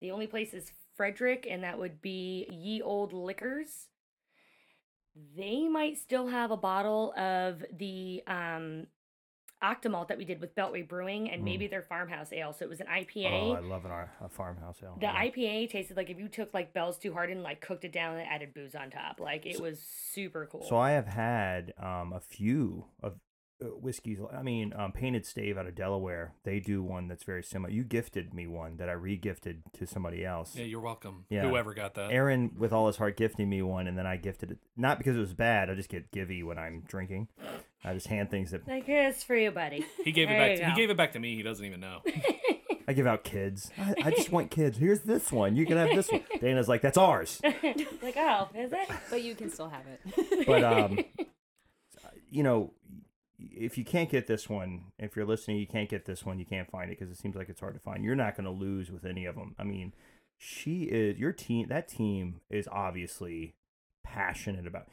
The 0.00 0.10
only 0.12 0.26
place 0.28 0.54
is 0.54 0.72
Frederick, 0.94 1.46
and 1.50 1.62
that 1.64 1.78
would 1.78 2.00
be 2.00 2.46
Ye 2.50 2.80
Old 2.80 3.12
Liquors. 3.12 3.88
They 5.36 5.66
might 5.66 5.98
still 5.98 6.28
have 6.28 6.50
a 6.50 6.56
bottle 6.56 7.12
of 7.16 7.64
the 7.76 8.22
um, 8.26 8.86
Octomalt 9.66 10.08
that 10.08 10.18
we 10.18 10.24
did 10.24 10.40
with 10.40 10.54
Beltway 10.54 10.86
Brewing, 10.86 11.28
and 11.30 11.42
maybe 11.42 11.66
their 11.66 11.82
farmhouse 11.82 12.32
ale. 12.32 12.52
So 12.52 12.64
it 12.64 12.68
was 12.68 12.80
an 12.80 12.86
IPA. 12.86 13.32
Oh, 13.32 13.52
I 13.54 13.60
love 13.60 13.84
an 13.84 13.90
a 13.90 14.28
farmhouse 14.28 14.76
ale. 14.82 14.96
The 15.00 15.06
Yeah. 15.06 15.24
IPA 15.24 15.70
tasted 15.70 15.96
like 15.96 16.08
if 16.10 16.18
you 16.18 16.28
took 16.28 16.54
like 16.54 16.72
Bell's 16.72 16.98
Two 16.98 17.12
Hearted 17.12 17.34
and 17.36 17.42
like 17.42 17.60
cooked 17.60 17.84
it 17.84 17.92
down 17.92 18.16
and 18.16 18.28
added 18.28 18.54
booze 18.54 18.74
on 18.74 18.90
top. 18.90 19.18
Like 19.18 19.44
it 19.44 19.60
was 19.60 19.80
super 19.80 20.46
cool. 20.50 20.62
So 20.68 20.76
I 20.76 20.92
have 20.92 21.06
had 21.08 21.74
um, 21.82 22.12
a 22.12 22.20
few 22.20 22.84
of 23.02 23.14
uh, 23.62 23.68
whiskeys. 23.68 24.18
I 24.36 24.42
mean, 24.42 24.72
um, 24.76 24.92
Painted 24.92 25.24
Stave 25.24 25.56
out 25.56 25.66
of 25.66 25.74
Delaware. 25.74 26.34
They 26.44 26.60
do 26.60 26.82
one 26.82 27.08
that's 27.08 27.24
very 27.24 27.42
similar. 27.42 27.72
You 27.72 27.84
gifted 27.84 28.34
me 28.34 28.46
one 28.46 28.76
that 28.76 28.90
I 28.90 28.92
re-gifted 28.92 29.62
to 29.78 29.86
somebody 29.86 30.24
else. 30.26 30.54
Yeah, 30.54 30.64
you're 30.66 30.80
welcome. 30.80 31.24
Yeah. 31.30 31.48
Whoever 31.48 31.72
got 31.72 31.94
that. 31.94 32.10
Aaron, 32.12 32.50
with 32.58 32.72
all 32.72 32.86
his 32.86 32.98
heart, 32.98 33.16
gifting 33.16 33.48
me 33.48 33.62
one, 33.62 33.86
and 33.86 33.96
then 33.96 34.06
I 34.06 34.16
gifted 34.18 34.50
it 34.50 34.58
not 34.76 34.98
because 34.98 35.16
it 35.16 35.20
was 35.20 35.32
bad. 35.32 35.70
I 35.70 35.74
just 35.74 35.88
get 35.88 36.12
givey 36.12 36.42
when 36.42 36.58
I'm 36.58 36.82
drinking. 36.86 37.28
I 37.84 37.94
just 37.94 38.06
hand 38.08 38.30
things 38.30 38.50
that 38.50 38.66
like 38.66 38.84
it's 38.88 39.22
for 39.22 39.36
you, 39.36 39.50
buddy. 39.50 39.84
He 40.04 40.12
gave 40.12 40.28
it 40.28 40.32
There 40.32 40.38
back. 40.38 40.50
you 40.50 40.56
To, 40.58 40.64
he 40.64 40.70
go. 40.72 40.76
gave 40.76 40.90
it 40.90 40.96
back 40.96 41.12
to 41.12 41.18
me. 41.20 41.36
He 41.36 41.42
doesn't 41.42 41.64
even 41.64 41.80
know. 41.80 42.00
I 42.88 42.92
give 42.92 43.06
out 43.06 43.24
kids. 43.24 43.70
I, 43.78 43.94
I 44.04 44.10
just 44.10 44.30
want 44.32 44.50
kids. 44.52 44.78
Here's 44.78 45.00
this 45.00 45.30
one. 45.32 45.56
You 45.56 45.66
can 45.66 45.76
have 45.76 45.90
this 45.94 46.10
one. 46.10 46.22
Dana's 46.40 46.68
like, 46.68 46.82
that's 46.82 46.98
ours. 46.98 47.40
like 47.44 48.16
oh, 48.16 48.48
is 48.54 48.72
it? 48.72 48.88
But 49.10 49.22
you 49.22 49.34
can 49.34 49.50
still 49.50 49.68
have 49.68 49.82
it. 49.86 50.46
But 50.46 50.64
um, 50.64 50.98
you 52.30 52.42
know, 52.42 52.72
if 53.38 53.76
you 53.78 53.84
can't 53.84 54.10
get 54.10 54.26
this 54.26 54.48
one, 54.48 54.84
if 54.98 55.14
you're 55.16 55.26
listening, 55.26 55.58
you 55.58 55.66
can't 55.66 55.88
get 55.88 56.04
this 56.06 56.24
one. 56.24 56.38
You 56.38 56.46
can't 56.46 56.70
find 56.70 56.90
it 56.90 56.98
because 56.98 57.12
it 57.12 57.18
seems 57.20 57.36
like 57.36 57.48
it's 57.48 57.60
hard 57.60 57.74
to 57.74 57.80
find. 57.80 58.04
You're 58.04 58.14
not 58.14 58.36
going 58.36 58.44
to 58.46 58.50
lose 58.50 58.90
with 58.90 59.04
any 59.04 59.26
of 59.26 59.34
them. 59.34 59.54
I 59.58 59.64
mean, 59.64 59.92
she 60.38 60.84
is 60.84 61.18
your 61.18 61.32
team. 61.32 61.68
That 61.68 61.88
team 61.88 62.40
is 62.50 62.68
obviously 62.70 63.54
passionate 64.04 64.66
about 64.66 64.86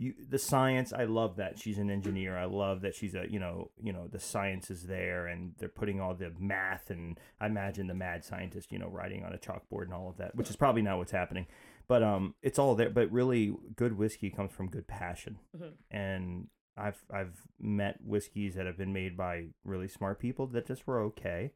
you. 0.00 0.14
The 0.28 0.38
science. 0.38 0.92
I 0.92 1.04
love 1.04 1.36
that 1.36 1.58
she's 1.58 1.78
an 1.78 1.90
engineer. 1.90 2.36
I 2.36 2.46
love 2.46 2.80
that 2.80 2.94
she's 2.94 3.14
a 3.14 3.26
you 3.30 3.38
know 3.38 3.70
you 3.82 3.92
know 3.92 4.08
the 4.08 4.18
science 4.18 4.70
is 4.70 4.84
there 4.84 5.26
and 5.26 5.52
they're 5.58 5.68
putting 5.68 6.00
all 6.00 6.14
the 6.14 6.32
math 6.38 6.90
and 6.90 7.18
I 7.40 7.46
imagine 7.46 7.86
the 7.86 7.94
mad 7.94 8.24
scientist 8.24 8.72
you 8.72 8.78
know 8.78 8.88
writing 8.88 9.24
on 9.24 9.32
a 9.32 9.38
chalkboard 9.38 9.84
and 9.84 9.94
all 9.94 10.08
of 10.08 10.16
that, 10.16 10.34
which 10.34 10.50
is 10.50 10.56
probably 10.56 10.82
not 10.82 10.98
what's 10.98 11.12
happening. 11.12 11.46
But 11.86 12.02
um, 12.02 12.34
it's 12.42 12.58
all 12.58 12.74
there. 12.74 12.90
But 12.90 13.10
really, 13.12 13.54
good 13.76 13.98
whiskey 13.98 14.30
comes 14.30 14.52
from 14.52 14.68
good 14.70 14.86
passion 14.88 15.38
Mhm. 15.56 15.72
and 15.90 16.46
I've 16.76 17.04
I've 17.12 17.42
met 17.58 17.98
whiskeys 18.02 18.54
that 18.54 18.64
have 18.66 18.78
been 18.78 18.92
made 18.92 19.16
by 19.16 19.48
really 19.64 19.88
smart 19.88 20.18
people 20.18 20.46
that 20.48 20.66
just 20.66 20.86
were 20.86 21.00
okay, 21.02 21.52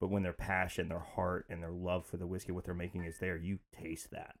but 0.00 0.10
when 0.10 0.22
their 0.22 0.34
passion, 0.34 0.88
their 0.88 0.98
heart, 1.14 1.46
and 1.48 1.62
their 1.62 1.70
love 1.72 2.04
for 2.04 2.18
the 2.18 2.26
whiskey, 2.26 2.52
what 2.52 2.64
they're 2.64 2.74
making 2.74 3.04
is 3.04 3.18
there, 3.18 3.36
you 3.38 3.60
taste 3.72 4.10
that. 4.10 4.36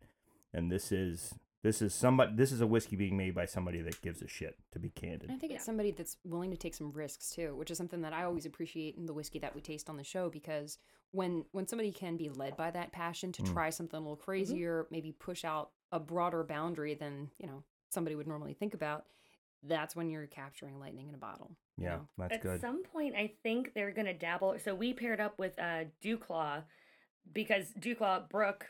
And 0.52 0.70
this 0.70 0.90
is 0.92 1.34
this 1.66 1.82
is 1.82 1.92
somebody 1.92 2.32
this 2.36 2.52
is 2.52 2.60
a 2.60 2.66
whiskey 2.66 2.94
being 2.94 3.16
made 3.16 3.34
by 3.34 3.44
somebody 3.44 3.82
that 3.82 4.00
gives 4.00 4.22
a 4.22 4.28
shit. 4.28 4.56
To 4.72 4.78
be 4.78 4.88
candid, 4.90 5.30
I 5.32 5.36
think 5.36 5.52
it's 5.52 5.64
somebody 5.64 5.90
that's 5.90 6.16
willing 6.24 6.52
to 6.52 6.56
take 6.56 6.74
some 6.74 6.92
risks 6.92 7.30
too, 7.30 7.56
which 7.56 7.72
is 7.72 7.76
something 7.76 8.02
that 8.02 8.12
I 8.12 8.22
always 8.22 8.46
appreciate 8.46 8.94
in 8.96 9.06
the 9.06 9.12
whiskey 9.12 9.40
that 9.40 9.52
we 9.54 9.60
taste 9.60 9.90
on 9.90 9.96
the 9.96 10.04
show 10.04 10.30
because 10.30 10.78
when 11.10 11.44
when 11.50 11.66
somebody 11.66 11.90
can 11.90 12.16
be 12.16 12.28
led 12.28 12.56
by 12.56 12.70
that 12.70 12.92
passion 12.92 13.32
to 13.32 13.42
Mm. 13.42 13.52
try 13.52 13.70
something 13.70 13.98
a 13.98 14.00
little 14.00 14.16
crazier, 14.16 14.86
maybe 14.92 15.10
push 15.10 15.44
out 15.44 15.72
a 15.90 15.98
broader 15.98 16.44
boundary 16.44 16.94
than, 16.94 17.30
you 17.38 17.48
know, 17.48 17.64
somebody 17.90 18.14
would 18.14 18.28
normally 18.28 18.54
think 18.54 18.72
about, 18.74 19.06
that's 19.64 19.96
when 19.96 20.08
you're 20.08 20.26
capturing 20.26 20.78
lightning 20.78 21.08
in 21.08 21.14
a 21.14 21.18
bottle. 21.18 21.50
you 21.76 21.84
yeah, 21.84 21.96
know? 21.96 22.08
that's 22.18 22.34
At 22.34 22.42
good. 22.42 22.54
At 22.56 22.60
some 22.60 22.84
point, 22.84 23.14
I 23.16 23.32
think 23.42 23.74
they're 23.74 23.90
gonna 23.92 24.14
dabble. 24.14 24.56
So 24.64 24.72
we 24.72 24.92
paired 24.92 25.20
up 25.20 25.36
with 25.38 25.58
uh 25.58 25.84
DuClaw 26.00 26.62
because 27.32 27.72
DuClaw 27.80 28.28
Brooke. 28.28 28.66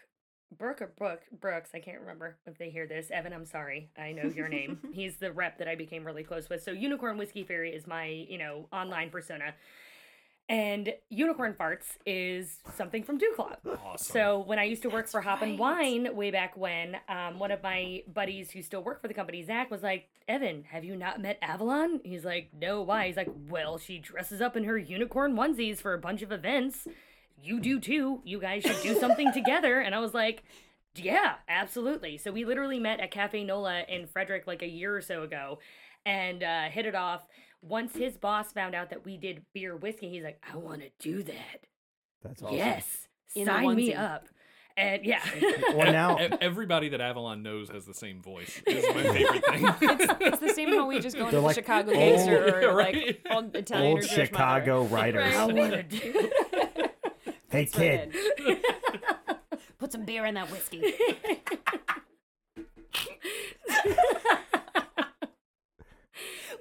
Brooke 0.56 0.82
or 0.82 0.92
Brooke 0.96 1.22
Brooks, 1.40 1.70
I 1.74 1.80
can't 1.80 2.00
remember 2.00 2.36
if 2.46 2.58
they 2.58 2.70
hear 2.70 2.86
this. 2.86 3.10
Evan, 3.10 3.32
I'm 3.32 3.44
sorry. 3.44 3.90
I 3.98 4.12
know 4.12 4.24
your 4.24 4.48
name. 4.48 4.78
He's 4.92 5.16
the 5.16 5.32
rep 5.32 5.58
that 5.58 5.68
I 5.68 5.74
became 5.74 6.04
really 6.04 6.22
close 6.22 6.48
with. 6.48 6.62
So 6.62 6.70
Unicorn 6.70 7.18
Whiskey 7.18 7.44
Fairy 7.44 7.74
is 7.74 7.86
my, 7.86 8.06
you 8.06 8.38
know, 8.38 8.68
online 8.72 9.10
persona. 9.10 9.54
And 10.48 10.94
Unicorn 11.10 11.54
Farts 11.54 11.96
is 12.06 12.58
something 12.76 13.02
from 13.02 13.18
DuClaw. 13.18 13.56
Awesome. 13.84 14.12
So 14.12 14.38
when 14.46 14.60
I 14.60 14.64
used 14.64 14.82
to 14.82 14.88
work 14.88 15.08
for 15.08 15.20
Hop 15.20 15.42
and 15.42 15.58
right. 15.58 15.58
Wine 15.58 16.14
way 16.14 16.30
back 16.30 16.56
when, 16.56 16.96
um, 17.08 17.40
one 17.40 17.50
of 17.50 17.64
my 17.64 18.04
buddies 18.12 18.52
who 18.52 18.62
still 18.62 18.82
work 18.82 19.00
for 19.00 19.08
the 19.08 19.14
company, 19.14 19.42
Zach, 19.42 19.72
was 19.72 19.82
like, 19.82 20.08
"Evan, 20.28 20.62
have 20.70 20.84
you 20.84 20.94
not 20.94 21.20
met 21.20 21.38
Avalon?" 21.42 22.00
He's 22.04 22.24
like, 22.24 22.50
"No, 22.56 22.82
why?" 22.82 23.08
He's 23.08 23.16
like, 23.16 23.30
"Well, 23.48 23.76
she 23.76 23.98
dresses 23.98 24.40
up 24.40 24.56
in 24.56 24.62
her 24.64 24.78
unicorn 24.78 25.34
onesies 25.34 25.78
for 25.78 25.94
a 25.94 25.98
bunch 25.98 26.22
of 26.22 26.30
events. 26.30 26.86
You 27.42 27.60
do 27.60 27.78
too. 27.80 28.20
You 28.24 28.40
guys 28.40 28.62
should 28.62 28.82
do 28.82 28.98
something 28.98 29.32
together." 29.32 29.80
And 29.80 29.94
I 29.94 29.98
was 30.00 30.14
like. 30.14 30.44
Yeah, 30.98 31.34
absolutely. 31.46 32.16
So 32.16 32.32
we 32.32 32.46
literally 32.46 32.80
met 32.80 33.00
at 33.00 33.10
Cafe 33.10 33.44
Nola 33.44 33.82
in 33.86 34.06
Frederick 34.06 34.46
like 34.46 34.62
a 34.62 34.66
year 34.66 34.96
or 34.96 35.02
so 35.02 35.24
ago 35.24 35.58
and 36.06 36.42
uh, 36.42 36.70
hit 36.70 36.86
it 36.86 36.94
off. 36.94 37.26
Once 37.60 37.94
his 37.94 38.16
boss 38.16 38.50
found 38.52 38.74
out 38.74 38.88
that 38.88 39.04
we 39.04 39.18
did 39.18 39.42
beer 39.52 39.76
whiskey, 39.76 40.08
he's 40.08 40.24
like, 40.24 40.42
I 40.50 40.56
want 40.56 40.80
to 40.80 40.88
do 40.98 41.22
that. 41.24 41.66
That's 42.22 42.42
awesome. 42.42 42.56
Yes. 42.56 43.08
In 43.34 43.44
Sign 43.44 43.74
me 43.74 43.92
up. 43.92 44.24
And 44.78 45.04
yeah. 45.04 45.20
Well, 45.74 45.92
now 45.92 46.16
Everybody 46.40 46.88
that 46.90 47.00
Avalon 47.02 47.42
knows 47.42 47.68
has 47.68 47.84
the 47.84 47.92
same 47.94 48.22
voice. 48.22 48.62
Is 48.66 48.84
my 48.94 49.02
favorite 49.02 49.44
thing. 49.44 49.74
It's 50.20 50.38
the 50.38 50.48
same 50.54 50.70
how 50.72 50.86
we 50.86 50.98
just 51.00 51.16
go 51.18 51.24
into 51.26 51.32
They're 51.36 51.40
like 51.42 51.54
Chicago 51.56 51.90
old- 51.90 51.98
gangster 51.98 52.58
Yeah, 52.62 52.68
or 52.68 52.74
like 52.74 53.26
old 53.30 53.54
Italian 53.54 53.86
old 53.86 53.98
or 53.98 54.02
Jewish 54.02 54.12
Chicago 54.14 54.82
mother. 54.84 54.94
writers. 54.94 55.34
I 55.34 55.44
want 55.44 55.72
to 55.72 55.82
do 55.82 56.30
Hey 57.56 57.64
That's 57.64 57.78
right 57.78 58.12
kid. 58.12 58.62
Put 59.78 59.92
some 59.92 60.04
beer 60.04 60.26
in 60.26 60.34
that 60.34 60.50
whiskey. 60.50 60.92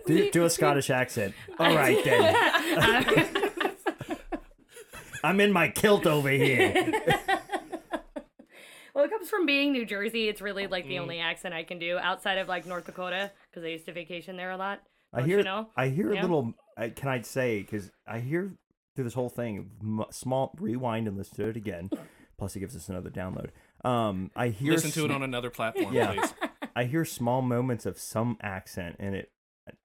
do, 0.08 0.32
do 0.32 0.46
a 0.46 0.50
Scottish 0.50 0.90
accent. 0.90 1.34
All 1.60 1.76
right 1.76 2.02
then. 2.02 2.34
I'm 5.24 5.42
in 5.42 5.52
my 5.52 5.68
kilt 5.68 6.08
over 6.08 6.30
here. 6.30 6.94
Well, 8.94 9.04
it 9.04 9.12
comes 9.12 9.30
from 9.30 9.46
being 9.46 9.74
New 9.74 9.86
Jersey. 9.86 10.30
It's 10.30 10.40
really 10.40 10.68
like 10.68 10.86
the 10.86 10.94
mm-hmm. 10.94 11.02
only 11.02 11.20
accent 11.20 11.54
I 11.54 11.64
can 11.64 11.78
do 11.78 11.98
outside 11.98 12.38
of 12.38 12.48
like 12.48 12.66
North 12.66 12.86
Dakota 12.86 13.34
because 13.50 13.66
I 13.66 13.68
used 13.68 13.86
to 13.88 13.92
vacation 13.92 14.38
there 14.38 14.52
a 14.52 14.58
lot. 14.58 14.80
I 15.12 15.20
Don't 15.20 15.28
hear. 15.28 15.38
you 15.40 15.44
know? 15.44 15.68
I 15.76 15.90
hear 15.90 16.14
a 16.14 16.16
Yeah. 16.16 16.22
little. 16.22 16.54
I, 16.78 16.88
can 16.90 17.10
I 17.10 17.20
say 17.22 17.60
because 17.60 17.92
I 18.08 18.20
hear 18.20 18.54
through 18.96 19.04
this 19.06 19.14
whole 19.14 19.30
thing, 19.30 19.70
m- 19.82 20.06
small 20.12 20.54
rewind 20.60 21.08
and 21.08 21.18
listen 21.18 21.36
to 21.38 21.48
it 21.50 21.58
again. 21.58 21.90
Plus, 22.38 22.54
he 22.54 22.60
gives 22.60 22.76
us 22.76 22.90
another 22.90 23.10
download. 23.10 23.50
Um, 23.88 24.32
I 24.36 24.50
hear. 24.50 24.74
Listen 24.74 24.92
to 24.92 25.06
it 25.06 25.12
on 25.12 25.24
another 25.24 25.50
platform, 25.50 25.94
Yeah. 25.94 26.14
please. 26.14 26.34
I 26.76 26.84
hear 26.86 27.06
small 27.06 27.42
moments 27.42 27.86
of 27.86 27.98
some 27.98 28.38
accent, 28.42 28.98
and 29.00 29.16
it, 29.16 29.32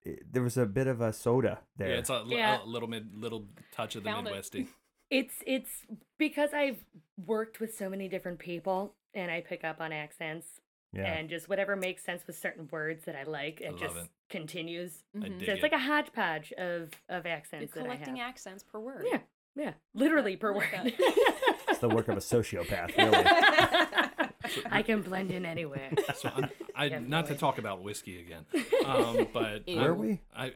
it 0.02 0.32
there 0.32 0.42
was 0.42 0.56
a 0.56 0.66
bit 0.66 0.86
of 0.88 1.00
a 1.00 1.12
soda 1.12 1.60
there. 1.76 1.90
Yeah, 1.90 1.98
it's 1.98 2.10
a, 2.10 2.24
Yeah. 2.26 2.62
a 2.62 2.66
little 2.66 2.88
mid, 2.88 3.14
little 3.14 3.46
touch 3.72 3.94
of 3.96 4.02
the 4.02 4.10
Found 4.10 4.26
it. 4.26 4.32
Midwesty. 4.34 4.66
It's 5.10 5.34
it's 5.46 5.70
because 6.18 6.52
I've 6.54 6.84
worked 7.24 7.60
with 7.60 7.74
so 7.76 7.88
many 7.88 8.08
different 8.08 8.38
people 8.38 8.94
and 9.14 9.30
I 9.30 9.40
pick 9.40 9.64
up 9.64 9.80
on 9.80 9.92
accents 9.92 10.46
yeah. 10.92 11.04
and 11.12 11.28
just 11.28 11.48
whatever 11.48 11.76
makes 11.76 12.02
sense 12.04 12.26
with 12.26 12.36
certain 12.38 12.68
words 12.70 13.04
that 13.04 13.16
I 13.16 13.22
like, 13.24 13.60
it 13.60 13.72
love 13.72 13.80
just 13.80 13.96
it. 13.96 14.08
continues. 14.28 15.02
I 15.14 15.18
Mhm. 15.18 15.44
So 15.46 15.52
it's 15.52 15.58
it. 15.58 15.62
like 15.62 15.72
a 15.72 15.78
hodgepodge 15.78 16.52
of 16.52 16.90
of 17.08 17.24
You're 17.26 17.34
accents 17.34 17.72
that 17.74 17.80
I 17.80 17.82
collecting 17.84 18.16
have. 18.16 18.28
accents 18.28 18.62
per 18.62 18.78
word. 18.80 19.04
Yeah, 19.10 19.18
yeah, 19.56 19.72
literally 19.94 20.36
per 20.36 20.54
like 20.54 20.72
word. 20.72 20.94
it's 21.68 21.78
the 21.78 21.88
work 21.88 22.08
of 22.08 22.16
a 22.16 22.20
sociopath, 22.20 22.96
really. 22.96 24.26
I 24.70 24.82
can 24.82 25.02
blend 25.02 25.30
in 25.30 25.44
anywhere. 25.46 25.90
So 26.16 26.30
I'm, 26.34 26.48
I 26.74 26.84
Yeah, 26.86 26.98
not 26.98 27.26
to 27.26 27.34
talk 27.36 27.58
about 27.58 27.82
whiskey 27.82 28.20
again, 28.20 28.44
um, 28.84 29.28
but 29.32 29.68
Ew. 29.68 29.76
Where 29.76 29.90
are 29.90 29.92
I'm- 29.92 29.98
we? 29.98 30.20
I, 30.34 30.52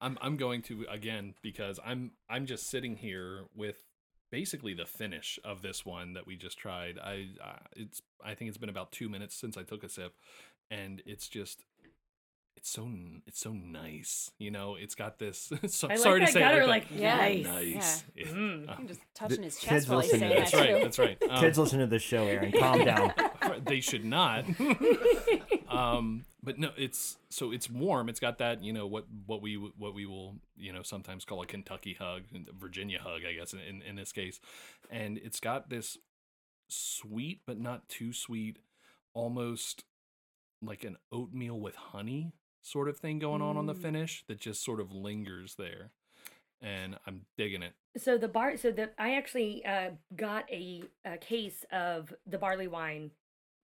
I'm 0.00 0.18
I'm 0.20 0.36
going 0.36 0.62
to 0.62 0.86
again 0.88 1.34
because 1.42 1.78
I'm 1.84 2.12
I'm 2.28 2.46
just 2.46 2.68
sitting 2.70 2.96
here 2.96 3.44
with 3.54 3.76
basically 4.34 4.74
the 4.74 4.84
finish 4.84 5.38
of 5.44 5.62
this 5.62 5.86
one 5.86 6.14
that 6.14 6.26
we 6.26 6.34
just 6.34 6.58
tried. 6.58 6.98
I 6.98 7.28
uh, 7.40 7.52
it's 7.76 8.02
I 8.24 8.34
think 8.34 8.48
it's 8.48 8.58
been 8.58 8.68
about 8.68 8.90
two 8.90 9.08
minutes 9.08 9.36
since 9.36 9.56
I 9.56 9.62
took 9.62 9.84
a 9.84 9.88
sip, 9.88 10.12
and 10.72 11.00
it's 11.06 11.28
just 11.28 11.62
it's 12.56 12.68
so 12.68 12.90
it's 13.28 13.38
so 13.38 13.52
nice. 13.52 14.32
You 14.40 14.50
know, 14.50 14.74
it's 14.74 14.96
got 14.96 15.20
this. 15.20 15.52
so, 15.68 15.86
I 15.86 15.90
like 15.92 15.98
sorry 16.00 16.20
that 16.20 16.26
to 16.26 16.32
say, 16.32 16.40
it 16.40 16.42
gutter, 16.42 16.66
like, 16.66 16.90
like, 16.90 17.00
Yeah. 17.00 17.16
nice. 17.16 17.44
nice. 17.44 18.04
Yeah. 18.16 18.26
Mm. 18.26 18.68
Uh, 18.68 18.72
I'm 18.76 18.88
just 18.88 19.00
touching 19.14 19.44
his 19.44 19.54
kids 19.56 19.70
chest 19.70 19.88
while 19.88 20.00
he's 20.00 20.12
listen 20.14 20.28
to 20.28 20.34
saying 20.34 20.42
this. 20.42 20.50
that 20.50 20.82
that's 20.82 20.98
right. 20.98 21.16
That's 21.16 21.22
right. 21.22 21.30
Um, 21.30 21.40
Kids 21.40 21.58
listen 21.58 21.78
to 21.78 21.86
this 21.86 22.02
show, 22.02 22.26
Aaron. 22.26 22.50
Calm 22.50 22.84
down. 22.84 23.12
they 23.66 23.78
should 23.80 24.04
not. 24.04 24.46
um, 25.68 26.24
but 26.44 26.58
no, 26.58 26.70
it's 26.76 27.16
so 27.30 27.52
it's 27.52 27.70
warm. 27.70 28.08
It's 28.08 28.20
got 28.20 28.38
that 28.38 28.62
you 28.62 28.72
know 28.72 28.86
what 28.86 29.06
what 29.26 29.40
we 29.40 29.54
what 29.54 29.94
we 29.94 30.04
will 30.04 30.36
you 30.56 30.72
know 30.72 30.82
sometimes 30.82 31.24
call 31.24 31.42
a 31.42 31.46
Kentucky 31.46 31.94
hug, 31.98 32.22
Virginia 32.56 33.00
hug, 33.02 33.22
I 33.28 33.32
guess 33.32 33.54
in, 33.54 33.82
in 33.82 33.96
this 33.96 34.12
case, 34.12 34.40
and 34.90 35.18
it's 35.18 35.40
got 35.40 35.70
this 35.70 35.98
sweet 36.68 37.40
but 37.46 37.58
not 37.58 37.88
too 37.88 38.12
sweet, 38.12 38.58
almost 39.14 39.84
like 40.62 40.84
an 40.84 40.96
oatmeal 41.10 41.58
with 41.58 41.74
honey 41.76 42.32
sort 42.62 42.88
of 42.88 42.96
thing 42.98 43.18
going 43.18 43.42
on 43.42 43.56
on 43.56 43.66
the 43.66 43.74
Mm. 43.74 43.82
finish 43.82 44.24
that 44.26 44.38
just 44.38 44.62
sort 44.64 44.80
of 44.80 44.92
lingers 44.92 45.54
there, 45.56 45.92
and 46.60 46.98
I'm 47.06 47.26
digging 47.36 47.62
it. 47.62 47.74
So 47.96 48.18
the 48.18 48.28
bar, 48.28 48.56
so 48.56 48.70
the 48.70 48.90
I 48.98 49.14
actually 49.16 49.64
uh, 49.64 49.90
got 50.16 50.50
a, 50.50 50.82
a 51.04 51.16
case 51.16 51.64
of 51.72 52.12
the 52.26 52.38
barley 52.38 52.68
wine, 52.68 53.12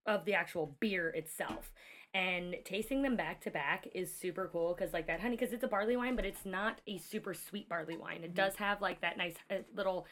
of 0.07 0.25
the 0.25 0.35
actual 0.35 0.77
beer 0.81 1.09
itself, 1.11 1.73
and 2.13 2.57
tasting 2.65 3.03
them 3.03 3.17
back 3.17 3.41
to 3.43 3.51
back 3.51 3.87
is 3.95 4.13
super 4.15 4.49
cool 4.53 4.75
because 4.75 4.93
like 4.93 5.07
that 5.07 5.21
honey, 5.21 5.37
because 5.37 5.53
it's 5.53 5.63
a 5.65 5.69
barley 5.69 5.97
wine, 5.97 6.17
but 6.17 6.25
it's 6.25 6.45
not 6.45 6.81
a 6.87 6.99
super 6.99 7.35
sweet 7.35 7.69
barley 7.69 7.97
wine. 7.97 8.25
It 8.25 8.35
does 8.35 8.57
have 8.57 8.81
like 8.81 9.01
that 9.03 9.17
nice 9.17 9.37
uh, 9.51 9.57
little, 9.75 10.07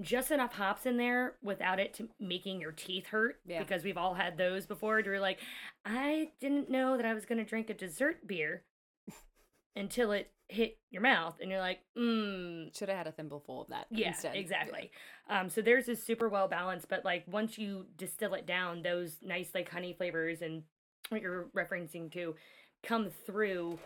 just 0.00 0.30
enough 0.30 0.52
hops 0.54 0.84
in 0.86 0.96
there 0.96 1.34
without 1.42 1.78
it 1.78 1.94
to 1.94 2.08
making 2.20 2.60
your 2.60 2.72
teeth 2.72 3.06
hurt. 3.06 3.40
Yeah. 3.46 3.60
Because 3.60 3.84
we've 3.84 3.96
all 3.98 4.14
had 4.14 4.36
those 4.36 4.66
before. 4.66 4.98
You're 5.00 5.20
like, 5.20 5.38
I 5.84 6.30
didn't 6.40 6.70
know 6.70 6.96
that 6.96 7.06
I 7.06 7.14
was 7.14 7.24
gonna 7.24 7.44
drink 7.44 7.70
a 7.70 7.74
dessert 7.74 8.26
beer 8.26 8.64
until 9.76 10.12
it 10.12 10.30
hit 10.48 10.78
your 10.90 11.02
mouth, 11.02 11.36
and 11.40 11.50
you're 11.50 11.60
like, 11.60 11.80
mmm. 11.96 12.76
Should 12.76 12.88
have 12.88 12.98
had 12.98 13.06
a 13.06 13.12
thimbleful 13.12 13.62
of 13.62 13.68
that 13.68 13.86
Yeah, 13.90 14.08
instead. 14.08 14.34
exactly. 14.34 14.90
Um, 15.28 15.50
so 15.50 15.60
theirs 15.60 15.88
is 15.88 16.02
super 16.02 16.28
well 16.28 16.48
balanced, 16.48 16.88
but 16.88 17.04
like 17.04 17.24
once 17.30 17.58
you 17.58 17.86
distill 17.96 18.34
it 18.34 18.46
down, 18.46 18.82
those 18.82 19.18
nice 19.22 19.50
like 19.54 19.68
honey 19.68 19.92
flavors 19.92 20.40
and 20.42 20.62
what 21.10 21.20
you're 21.22 21.46
referencing 21.56 22.10
to 22.12 22.34
come 22.82 23.10
through 23.26 23.78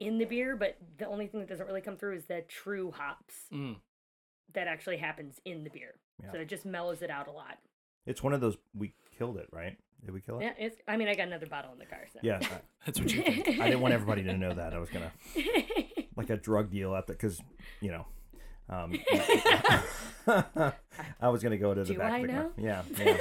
in 0.00 0.18
the 0.18 0.24
beer. 0.24 0.56
But 0.56 0.76
the 0.98 1.06
only 1.06 1.26
thing 1.26 1.40
that 1.40 1.48
doesn't 1.48 1.66
really 1.66 1.80
come 1.80 1.96
through 1.96 2.16
is 2.16 2.26
the 2.26 2.42
true 2.48 2.90
hops 2.90 3.34
Mm. 3.52 3.76
that 4.54 4.66
actually 4.68 4.96
happens 4.98 5.40
in 5.44 5.64
the 5.64 5.70
beer. 5.70 5.94
So 6.32 6.38
it 6.38 6.48
just 6.48 6.64
mellows 6.64 7.02
it 7.02 7.10
out 7.10 7.26
a 7.28 7.32
lot. 7.32 7.58
It's 8.06 8.22
one 8.22 8.32
of 8.32 8.40
those 8.40 8.56
we 8.74 8.94
killed 9.18 9.36
it, 9.38 9.48
right? 9.52 9.76
Did 10.04 10.12
we 10.12 10.20
kill 10.20 10.38
it? 10.38 10.44
Yeah, 10.44 10.52
it's. 10.58 10.76
I 10.86 10.96
mean, 10.96 11.08
I 11.08 11.14
got 11.14 11.26
another 11.28 11.46
bottle 11.46 11.72
in 11.72 11.78
the 11.78 11.86
car. 11.86 12.06
So. 12.12 12.20
Yeah. 12.22 12.38
I, 12.42 12.60
That's 12.86 13.00
what 13.00 13.12
you 13.12 13.22
think. 13.22 13.48
I 13.60 13.64
didn't 13.66 13.80
want 13.80 13.94
everybody 13.94 14.22
to 14.24 14.36
know 14.36 14.52
that. 14.54 14.74
I 14.74 14.78
was 14.78 14.90
gonna 14.90 15.10
like 16.16 16.30
a 16.30 16.36
drug 16.36 16.70
deal 16.70 16.94
at 16.94 17.06
the 17.06 17.14
because 17.14 17.40
you 17.80 17.90
know. 17.92 18.06
Um, 18.68 18.94
I 20.26 21.28
was 21.28 21.42
gonna 21.42 21.58
go 21.58 21.74
to 21.74 21.84
the 21.84 21.92
Do 21.92 21.98
back 21.98 22.12
I 22.12 22.18
of 22.18 22.26
the 22.26 22.32
car. 22.32 22.50
Yeah, 22.56 22.82
yeah. 22.98 23.16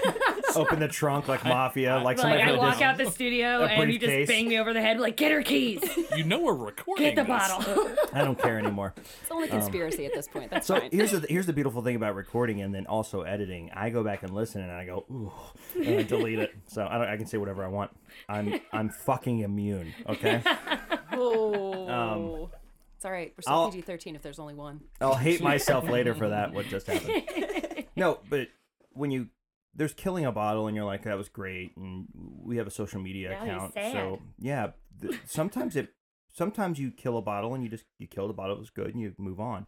Open 0.55 0.79
the 0.79 0.87
trunk 0.87 1.27
like 1.27 1.43
mafia, 1.45 1.95
like 1.95 2.03
like 2.03 2.17
somebody 2.19 2.41
I 2.41 2.45
had 2.47 2.57
walk 2.57 2.73
this- 2.75 2.81
out 2.81 2.97
the 2.97 3.09
studio 3.09 3.63
a 3.63 3.67
and 3.67 3.91
you 3.91 3.99
just 3.99 4.27
bang 4.27 4.47
me 4.47 4.59
over 4.59 4.73
the 4.73 4.81
head 4.81 4.99
like, 4.99 5.17
get 5.17 5.31
her 5.31 5.41
keys, 5.41 5.81
You 6.15 6.23
know 6.23 6.39
we're 6.41 6.53
recording. 6.53 7.05
get 7.05 7.15
the 7.15 7.23
this. 7.23 7.27
bottle. 7.27 7.95
I 8.13 8.19
don't 8.23 8.39
care 8.39 8.57
anymore. 8.59 8.93
It's 8.97 9.31
only 9.31 9.47
conspiracy 9.47 10.05
at 10.05 10.13
this 10.13 10.27
point. 10.27 10.49
That's 10.51 10.69
Um, 10.69 10.75
So 10.77 10.81
fine. 10.81 10.89
here's 10.91 11.11
the 11.11 11.25
here's 11.29 11.45
the 11.45 11.53
beautiful 11.53 11.81
thing 11.81 11.95
about 11.95 12.15
recording 12.15 12.61
and 12.61 12.73
then 12.73 12.85
also 12.87 13.21
editing. 13.21 13.69
I 13.73 13.89
go 13.89 14.03
back 14.03 14.23
and 14.23 14.33
listen 14.33 14.61
and 14.61 14.71
I 14.71 14.85
go 14.85 15.05
ooh, 15.11 15.31
and 15.75 15.99
I 15.99 16.03
delete 16.03 16.39
it. 16.39 16.53
So 16.67 16.85
I, 16.89 16.97
don't, 16.97 17.07
I 17.07 17.17
can 17.17 17.25
say 17.25 17.37
whatever 17.37 17.63
I 17.63 17.67
want. 17.67 17.91
I'm 18.29 18.59
I'm 18.71 18.89
fucking 18.89 19.39
immune. 19.39 19.93
Okay. 20.07 20.41
oh. 21.13 22.49
it's 22.95 23.05
all 23.05 23.11
right. 23.11 23.33
We're 23.37 23.41
still 23.41 23.53
I'll- 23.53 23.71
PG 23.71 23.81
13 23.81 24.15
if 24.15 24.21
there's 24.21 24.39
only 24.39 24.53
one. 24.53 24.81
I'll 25.01 25.15
hate 25.15 25.41
myself 25.41 25.89
later 25.89 26.13
for 26.13 26.29
that. 26.29 26.53
What 26.53 26.67
just 26.67 26.87
happened? 26.87 27.23
No, 27.95 28.21
but 28.27 28.47
when 28.93 29.11
you 29.11 29.27
there's 29.75 29.93
killing 29.93 30.25
a 30.25 30.31
bottle 30.31 30.67
and 30.67 30.75
you're 30.75 30.85
like 30.85 31.03
that 31.03 31.17
was 31.17 31.29
great 31.29 31.75
and 31.77 32.05
we 32.43 32.57
have 32.57 32.67
a 32.67 32.71
social 32.71 32.99
media 33.01 33.31
Now 33.31 33.43
account. 33.43 33.73
So 33.75 34.19
yeah, 34.39 34.71
th- 35.01 35.19
sometimes 35.25 35.75
it 35.75 35.89
sometimes 36.33 36.79
you 36.79 36.91
kill 36.91 37.17
a 37.17 37.21
bottle 37.21 37.53
and 37.53 37.63
you 37.63 37.69
just 37.69 37.85
you 37.97 38.07
kill 38.07 38.27
the 38.27 38.33
bottle 38.33 38.55
it 38.55 38.59
was 38.59 38.69
good 38.69 38.87
and 38.93 39.01
you 39.01 39.13
move 39.17 39.39
on. 39.39 39.65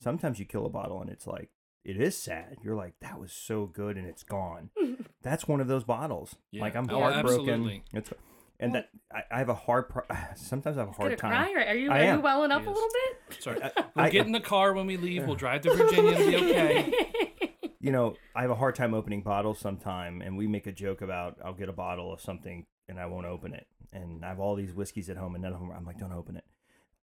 Sometimes 0.00 0.38
you 0.38 0.44
kill 0.46 0.66
a 0.66 0.70
bottle 0.70 1.00
and 1.00 1.10
it's 1.10 1.26
like 1.26 1.50
it 1.84 2.00
is 2.00 2.16
sad. 2.16 2.56
You're 2.62 2.76
like 2.76 2.94
that 3.00 3.18
was 3.20 3.32
so 3.32 3.66
good 3.66 3.96
and 3.96 4.06
it's 4.06 4.22
gone. 4.22 4.70
That's 5.22 5.46
one 5.48 5.60
of 5.60 5.66
those 5.68 5.84
bottles. 5.84 6.34
Yeah. 6.50 6.62
Like 6.62 6.74
I'm 6.76 6.88
Oh, 6.90 7.00
heartbroken. 7.00 7.40
absolutely. 7.50 7.84
It's 7.92 8.10
and 8.60 8.74
that 8.76 8.90
I, 9.12 9.22
I 9.32 9.38
have 9.38 9.48
a 9.48 9.54
hard 9.54 9.88
pro- 9.88 10.04
sometimes 10.36 10.76
I 10.76 10.80
have 10.80 10.88
a 10.90 10.92
hard 10.92 11.18
time. 11.18 11.30
cry? 11.32 11.52
Or 11.52 11.66
are 11.68 11.74
you 11.74 11.90
are 11.90 12.04
you 12.14 12.20
welling 12.20 12.52
up 12.52 12.62
He 12.62 12.68
a 12.68 12.70
little 12.70 12.88
bit? 13.28 13.42
Sorry. 13.42 13.62
I- 13.62 13.70
We'll 13.96 14.04
I- 14.06 14.10
get 14.10 14.24
in 14.26 14.32
the 14.32 14.40
car 14.40 14.72
when 14.72 14.86
we 14.86 14.96
leave. 14.96 15.24
We'll 15.26 15.36
drive 15.36 15.60
to 15.62 15.74
Virginia. 15.74 16.12
It'll 16.12 16.30
be 16.30 16.36
okay. 16.52 16.92
you 17.82 17.92
know, 17.92 18.14
I 18.34 18.40
have 18.42 18.50
a 18.50 18.54
hard 18.54 18.74
time 18.74 18.94
opening 18.94 19.22
bottles 19.22 19.58
sometime, 19.58 20.22
and 20.22 20.36
we 20.38 20.46
make 20.46 20.66
a 20.66 20.72
joke 20.72 21.02
about 21.02 21.36
I'll 21.44 21.52
get 21.52 21.68
a 21.68 21.72
bottle 21.74 22.12
of 22.12 22.20
something 22.20 22.64
and 22.88 22.98
I 22.98 23.06
won't 23.06 23.26
open 23.26 23.52
it, 23.52 23.66
and 23.92 24.24
I 24.24 24.28
have 24.28 24.40
all 24.40 24.54
these 24.54 24.72
whiskeys 24.72 25.10
at 25.10 25.16
home, 25.16 25.34
and 25.34 25.42
none 25.42 25.52
of 25.52 25.60
them. 25.60 25.70
I'm 25.70 25.84
like, 25.84 25.98
don't 25.98 26.12
open 26.12 26.36
it. 26.36 26.44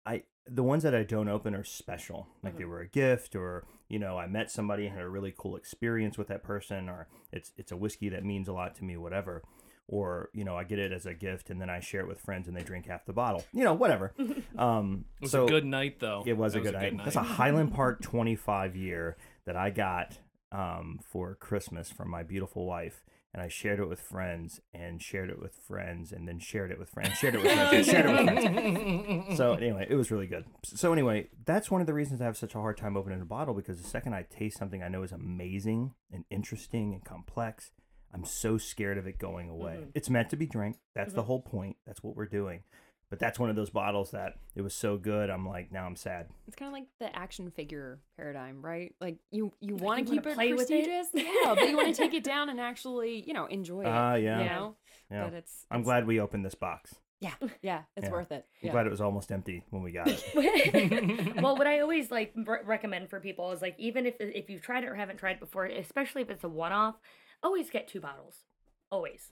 I 0.06 0.24
the 0.48 0.64
ones 0.64 0.82
that 0.84 0.96
I 0.96 1.04
don't 1.04 1.28
open 1.30 1.54
are 1.54 1.64
special, 1.64 2.28
like 2.42 2.58
they 2.58 2.66
were 2.66 2.80
a 2.80 2.88
gift, 2.88 3.36
or 3.36 3.66
you 3.90 4.00
know, 4.00 4.18
I 4.18 4.26
met 4.28 4.50
somebody 4.50 4.86
and 4.88 4.96
had 4.96 5.04
a 5.04 5.10
really 5.10 5.34
cool 5.38 5.56
experience 5.56 6.18
with 6.18 6.28
that 6.30 6.44
person, 6.44 6.90
or 6.90 7.08
it's 7.32 7.52
it's 7.58 7.72
a 7.72 7.78
whiskey 7.78 8.10
that 8.10 8.24
means 8.24 8.48
a 8.48 8.54
lot 8.54 8.76
to 8.76 8.84
me, 8.84 8.98
whatever. 8.98 9.44
Or 9.88 10.30
you 10.34 10.44
know, 10.46 10.56
I 10.56 10.64
get 10.66 10.80
it 10.80 10.92
as 10.92 11.06
a 11.06 11.14
gift, 11.14 11.50
and 11.50 11.60
then 11.60 11.70
I 11.70 11.80
share 11.80 12.02
it 12.02 12.08
with 12.08 12.20
friends, 12.22 12.48
and 12.48 12.56
they 12.56 12.62
drink 12.64 12.86
half 12.86 13.06
the 13.06 13.14
bottle. 13.14 13.44
You 13.52 13.64
know, 13.64 13.74
whatever. 13.74 14.14
Um, 14.58 15.06
It 15.20 15.24
was 15.24 15.32
so 15.32 15.46
a 15.46 15.50
good 15.50 15.66
night, 15.66 16.00
though. 16.00 16.24
it 16.26 16.38
was 16.38 16.54
That 16.54 16.60
a 16.60 16.64
good 16.64 16.74
night. 16.76 17.02
That's 17.04 17.16
a 17.16 17.24
Highland 17.24 17.74
Park 17.74 18.02
25 18.02 18.76
year 18.76 19.18
that 19.46 19.56
I 19.56 19.70
got 19.72 20.18
um, 20.52 21.00
for 21.04 21.36
Christmas 21.36 21.90
from 21.92 22.10
my 22.10 22.24
beautiful 22.24 22.66
wife. 22.66 23.04
And 23.32 23.44
I 23.44 23.48
shared 23.48 23.80
it 23.80 23.88
with 23.88 24.02
friends 24.02 24.60
and 24.74 25.00
shared 25.00 25.30
it 25.30 25.40
with 25.40 25.54
friends 25.54 26.12
and 26.12 26.28
then 26.28 26.40
shared 26.40 26.72
it 26.72 26.80
with 26.80 26.90
friends, 26.90 27.14
shared 27.20 27.36
it 27.36 27.44
with 27.44 27.52
friends, 27.52 27.74
and 27.74 27.86
shared 27.86 28.06
it 28.08 28.12
with 28.26 29.16
friends. 29.24 29.38
So 29.38 29.54
anyway, 29.62 29.86
it 29.88 29.94
was 29.94 30.10
really 30.10 30.26
good. 30.26 30.46
So 30.66 30.92
anyway, 30.94 31.28
that's 31.46 31.70
one 31.70 31.80
of 31.80 31.86
the 31.86 31.94
reasons 31.94 32.22
I 32.22 32.26
have 32.26 32.38
such 32.38 32.56
a 32.56 32.58
hard 32.60 32.78
time 32.78 32.98
opening 32.98 33.22
a 33.22 33.26
bottle 33.26 33.54
because 33.54 33.80
the 33.80 33.88
second 33.88 34.16
I 34.16 34.24
taste 34.24 34.58
something 34.58 34.82
I 34.82 34.88
know 34.88 35.04
is 35.04 35.12
amazing 35.12 35.94
and 36.12 36.26
interesting 36.32 36.92
and 36.94 37.06
complex, 37.06 37.70
I'm 38.12 38.26
so 38.26 38.58
scared 38.58 38.98
of 38.98 39.06
it 39.06 39.20
going 39.20 39.48
away. 39.48 39.78
Mhm. 39.82 39.92
It's 39.94 40.10
meant 40.10 40.32
to 40.32 40.36
be 40.36 40.48
drank. 40.48 40.78
That's 40.96 41.14
the 41.14 41.22
whole 41.24 41.44
point. 41.44 41.78
That's 41.86 42.02
what 42.02 42.16
we're 42.16 42.26
doing. 42.26 42.64
But 43.10 43.18
that's 43.18 43.40
one 43.40 43.50
of 43.50 43.56
those 43.56 43.72
bottles 43.72 44.12
that 44.12 44.36
it 44.56 44.62
was 44.62 44.74
so 44.76 44.96
good. 44.96 45.32
I'm 45.32 45.48
like, 45.48 45.72
now 45.72 45.86
I'm 45.86 45.96
sad. 45.96 46.28
It's 46.48 46.56
kind 46.56 46.68
of 46.70 46.74
like 46.74 46.86
the 47.00 47.16
action 47.18 47.50
figure 47.50 48.00
paradigm, 48.16 48.62
right? 48.64 48.94
Like 49.02 49.18
you 49.32 49.52
you 49.60 49.78
Like, 49.78 49.84
want 49.84 50.00
you 50.00 50.06
to 50.06 50.12
wanna 50.12 50.22
keep 50.22 50.28
it 50.32 50.36
play 50.36 50.54
with 50.54 50.70
it? 50.70 50.86
prestigious, 50.86 51.08
yeah, 51.14 51.56
but 51.56 51.68
you 51.70 51.76
want 51.76 51.88
to 51.88 52.00
take 52.00 52.14
it 52.14 52.24
down 52.24 52.50
and 52.50 52.60
actually, 52.60 53.24
you 53.26 53.34
know, 53.34 53.46
enjoy 53.48 53.82
it. 53.82 53.88
Ah, 53.88 54.14
yeah. 54.16 54.40
You 54.40 54.46
know, 54.50 54.76
Yeah. 55.10 55.24
but 55.26 55.34
it's. 55.34 55.66
I'm 55.72 55.82
glad 55.82 56.06
we 56.06 56.20
opened 56.20 56.46
this 56.46 56.54
box. 56.54 56.96
Yeah, 57.20 57.34
yeah, 57.64 57.82
it's 57.98 58.06
Yeah. 58.06 58.12
worth 58.12 58.32
it. 58.32 58.46
I'm 58.62 58.68
Yeah. 58.68 58.72
glad 58.74 58.86
it 58.86 58.92
was 58.92 59.02
almost 59.02 59.32
empty 59.32 59.64
when 59.72 59.82
we 59.82 59.92
got 59.92 60.08
it. 60.08 61.36
well, 61.42 61.58
what 61.58 61.66
I 61.66 61.80
always 61.80 62.12
like 62.12 62.32
re- 62.36 62.60
recommend 62.64 63.10
for 63.10 63.20
people 63.20 63.52
is 63.54 63.62
like 63.62 63.74
even 63.80 64.06
if 64.06 64.16
if 64.20 64.52
you've 64.52 64.62
tried 64.62 64.84
it 64.84 64.88
or 64.88 64.94
haven't 64.96 65.18
tried 65.18 65.32
it 65.38 65.40
before, 65.40 65.66
especially 65.66 66.22
if 66.22 66.30
it's 66.30 66.44
a 66.44 66.48
one 66.48 66.72
off, 66.72 67.00
always 67.42 67.72
get 67.72 67.88
two 67.88 68.00
bottles. 68.02 68.44
Always. 68.92 69.32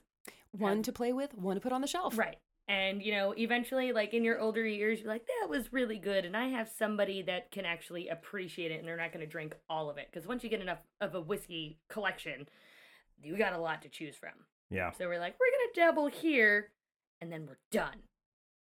One 0.50 0.82
to 0.82 0.92
play 0.92 1.12
with, 1.12 1.34
one 1.34 1.54
to 1.54 1.60
put 1.60 1.72
on 1.72 1.80
the 1.80 1.86
shelf. 1.86 2.18
Right. 2.18 2.38
And 2.68 3.02
you 3.02 3.12
know, 3.12 3.32
eventually 3.36 3.92
like 3.92 4.12
in 4.12 4.24
your 4.24 4.38
older 4.38 4.64
years, 4.66 5.00
you're 5.00 5.08
like, 5.10 5.26
that 5.40 5.48
was 5.48 5.72
really 5.72 5.98
good 5.98 6.24
and 6.26 6.36
I 6.36 6.48
have 6.48 6.68
somebody 6.78 7.22
that 7.22 7.50
can 7.50 7.64
actually 7.64 8.08
appreciate 8.08 8.70
it 8.70 8.78
and 8.78 8.86
they're 8.86 8.96
not 8.96 9.10
going 9.12 9.24
to 9.24 9.30
drink 9.30 9.54
all 9.70 9.88
of 9.88 9.96
it 9.96 10.08
because 10.12 10.28
once 10.28 10.44
you 10.44 10.50
get 10.50 10.60
enough 10.60 10.80
of 11.00 11.14
a 11.14 11.20
whiskey 11.20 11.78
collection, 11.88 12.46
you 13.22 13.38
got 13.38 13.54
a 13.54 13.58
lot 13.58 13.80
to 13.82 13.88
choose 13.88 14.16
from. 14.16 14.32
yeah. 14.70 14.90
So 14.92 15.08
we're 15.08 15.18
like, 15.18 15.34
we're 15.40 15.50
going 15.50 15.72
to 15.74 15.80
dabble 15.80 16.06
here 16.08 16.70
and 17.22 17.32
then 17.32 17.46
we're 17.46 17.58
done. 17.72 17.96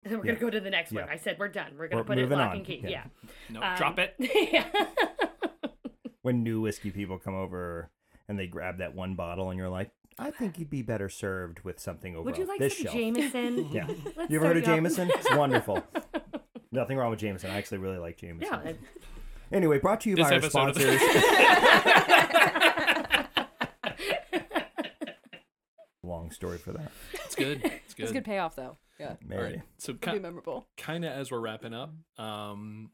And 0.02 0.12
then 0.12 0.18
we're 0.20 0.24
Yeah. 0.24 0.32
going 0.32 0.36
to 0.38 0.46
go 0.46 0.50
to 0.50 0.60
the 0.60 0.70
next 0.70 0.92
one. 0.92 1.04
I 1.08 1.16
said 1.16 1.36
we're 1.38 1.48
done. 1.48 1.72
We're 1.78 1.88
going 1.88 2.02
to 2.02 2.06
put 2.06 2.16
it 2.16 2.22
moving 2.22 2.38
lock 2.38 2.50
on. 2.52 2.56
and 2.56 2.66
key. 2.66 2.80
Yeah. 2.82 2.88
Yeah. 2.88 3.04
No, 3.50 3.62
Um, 3.62 3.76
drop 3.76 3.98
it. 3.98 4.14
yeah. 4.52 4.66
When 6.22 6.42
new 6.42 6.60
whiskey 6.60 6.90
people 6.90 7.18
come 7.18 7.34
over 7.34 7.90
and 8.28 8.38
they 8.38 8.46
grab 8.46 8.78
that 8.78 8.94
one 8.94 9.14
bottle 9.14 9.50
and 9.50 9.58
you're 9.58 9.70
like, 9.70 9.90
I 10.22 10.30
think 10.30 10.58
you'd 10.58 10.70
be 10.70 10.82
better 10.82 11.08
served 11.08 11.60
with 11.60 11.80
something 11.80 12.14
over 12.14 12.24
Would 12.24 12.36
you 12.38 12.44
like 12.46 12.58
this 12.60 12.76
some 12.76 12.84
shelf. 12.84 12.94
Jameson? 12.94 13.68
Yeah. 13.72 13.86
Let's 14.16 14.30
You 14.30 14.36
ever 14.38 14.46
heard 14.48 14.56
of 14.58 14.62
start 14.64 14.78
off- 14.78 14.82
Jameson? 14.84 15.10
It's 15.14 15.34
wonderful. 15.34 15.82
Nothing 16.72 16.98
wrong 16.98 17.10
with 17.10 17.20
Jameson. 17.20 17.50
I 17.50 17.56
actually 17.58 17.78
really 17.78 17.98
like 17.98 18.18
Jameson. 18.18 18.48
Yeah. 18.52 18.70
I- 18.70 18.76
Anyway, 19.52 19.80
brought 19.80 20.00
to 20.02 20.08
you 20.10 20.14
This 20.14 20.28
by 20.28 20.36
our 20.36 20.42
sponsors. 20.42 21.00
Long 26.02 26.30
story 26.30 26.58
for 26.58 26.72
that. 26.72 26.90
It's 27.12 27.34
good. 27.34 27.60
It's 27.64 27.94
good. 27.94 28.02
It's 28.04 28.10
a 28.10 28.14
good 28.14 28.24
payoff 28.24 28.56
though. 28.56 28.78
Yeah, 28.98 29.08
All 29.10 29.16
Mary. 29.26 29.42
right. 29.54 29.62
So 29.78 29.92
it'll 29.92 30.14
be 30.14 30.18
memorable. 30.18 30.66
kind 30.76 31.04
of 31.04 31.12
as 31.12 31.30
we're 31.30 31.40
wrapping 31.40 31.74
up, 31.74 31.92
um, 32.18 32.90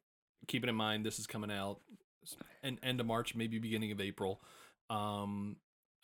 keeping 0.48 0.69
in 0.69 0.74
mind 0.77 1.05
this 1.07 1.19
is 1.19 1.27
coming 1.27 1.51
out 1.51 1.81
s- 2.24 2.36
end 2.82 3.01
of 3.01 3.07
March, 3.07 3.35
maybe 3.35 3.59
beginning 3.59 3.93
of 3.93 4.01
April. 4.01 4.40
Um, 4.90 5.57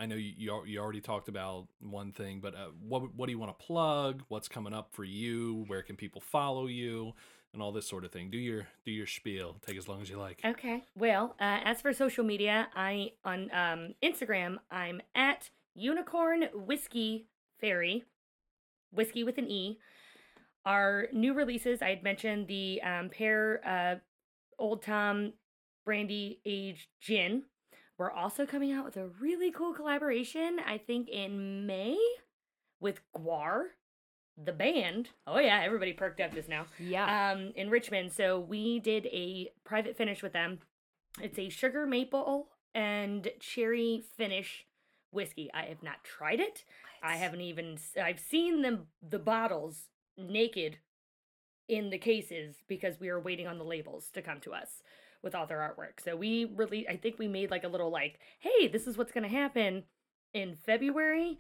I 0.03 0.07
know 0.07 0.16
you 0.16 0.33
you, 0.37 0.62
you 0.66 0.81
already 0.81 1.01
talked 1.01 1.29
about 1.29 1.69
one 1.79 2.11
thing, 2.11 2.41
but 2.41 2.57
uh, 2.57 2.70
what 2.81 3.15
what 3.15 3.27
do 3.27 3.33
you 3.33 3.39
want 3.39 3.57
to 3.57 3.65
plug? 3.65 4.24
What's 4.27 4.49
coming 4.49 4.74
up 4.74 4.89
for 4.93 5.05
you? 5.05 5.65
Where 5.69 5.83
can 5.83 5.95
people 5.95 6.20
follow 6.20 6.66
you? 6.66 7.12
And 7.53 7.62
all 7.62 7.70
this 7.70 7.87
sort 7.87 8.05
of 8.05 8.11
thing. 8.11 8.31
Do 8.31 8.39
your 8.39 8.66
do 8.85 8.91
your 8.91 9.07
spiel. 9.07 9.59
Take 9.65 9.77
as 9.77 9.87
long 9.87 10.03
as 10.03 10.11
you 10.11 10.19
like. 10.19 10.41
Okay. 10.45 10.83
Well, 10.97 11.37
uh, 11.39 11.61
as 11.65 11.81
for 11.83 11.93
social 11.93 12.24
media, 12.24 12.69
I 12.74 13.12
on 13.24 13.51
um, 13.53 13.95
Instagram 14.03 14.57
I'm 14.73 15.03
at 15.15 15.51
Unicorn 15.74 16.49
Whiskey 16.53 17.29
Fairy, 17.61 18.03
whiskey 18.91 19.23
with 19.23 19.39
an 19.39 19.49
E. 19.49 19.79
our 20.65 21.09
new 21.12 21.35
releases, 21.35 21.83
I 21.83 21.91
had 21.91 22.03
mentioned 22.03 22.49
the 22.49 22.81
um, 22.83 23.09
pear 23.09 23.61
uh, 23.65 23.97
Old 24.59 24.83
Tom 24.83 25.35
Brandy 25.85 26.41
aged 26.45 26.89
gin. 27.01 27.45
We're 28.03 28.11
also 28.11 28.47
coming 28.47 28.73
out 28.73 28.85
with 28.85 28.97
a 28.97 29.07
really 29.20 29.53
cool 29.53 29.73
collaboration, 29.73 30.57
I 30.66 30.77
think 30.77 31.09
in 31.09 31.69
May 31.69 31.97
with 32.81 32.99
GWAR, 33.16 33.66
the 34.37 34.51
band. 34.51 35.11
Oh, 35.24 35.39
yeah, 35.39 35.62
everybody 35.62 35.93
perked 35.93 36.20
up 36.20 36.35
just 36.35 36.49
now. 36.49 36.66
Yeah. 36.81 37.31
Um, 37.31 37.53
in 37.55 37.70
Richmond. 37.70 38.11
So 38.11 38.41
we 38.41 38.81
did 38.81 39.07
a 39.07 39.53
private 39.62 39.97
finish 39.97 40.20
with 40.20 40.33
them. 40.33 40.59
It's 41.20 41.39
a 41.39 41.49
sugar 41.49 41.87
maple 41.87 42.49
and 42.74 43.29
cherry 43.39 44.03
finish 44.16 44.66
whiskey. 45.12 45.49
I 45.55 45.66
have 45.66 45.85
not 45.85 46.03
tried 46.03 46.41
it. 46.41 46.65
I 47.05 47.19
haven't 47.19 47.43
even 47.43 47.79
I've 48.03 48.19
seen 48.19 48.62
them 48.62 48.89
the 49.01 49.20
bottles 49.20 49.91
naked 50.19 50.79
in 51.69 51.91
the 51.91 51.99
cases 51.99 52.57
because 52.66 52.99
we 52.99 53.11
are 53.11 53.20
waiting 53.20 53.47
on 53.47 53.59
the 53.59 53.65
labels 53.65 54.11
to 54.15 54.23
come 54.23 54.41
to 54.41 54.53
us 54.53 54.83
with 55.23 55.35
all 55.35 55.47
their 55.47 55.59
artwork. 55.59 56.03
So 56.05 56.16
we 56.16 56.44
really 56.57 56.89
I 56.89 56.97
think 56.97 57.19
we 57.19 57.28
made 57.28 57.51
like 57.51 57.65
a 57.65 57.69
little 57.69 57.90
like, 57.90 58.19
hey, 58.40 58.69
this 58.69 58.86
is 58.86 58.97
what's 58.97 59.12
gonna 59.12 59.28
happen 59.28 59.85
in 60.35 60.57
February. 60.66 61.39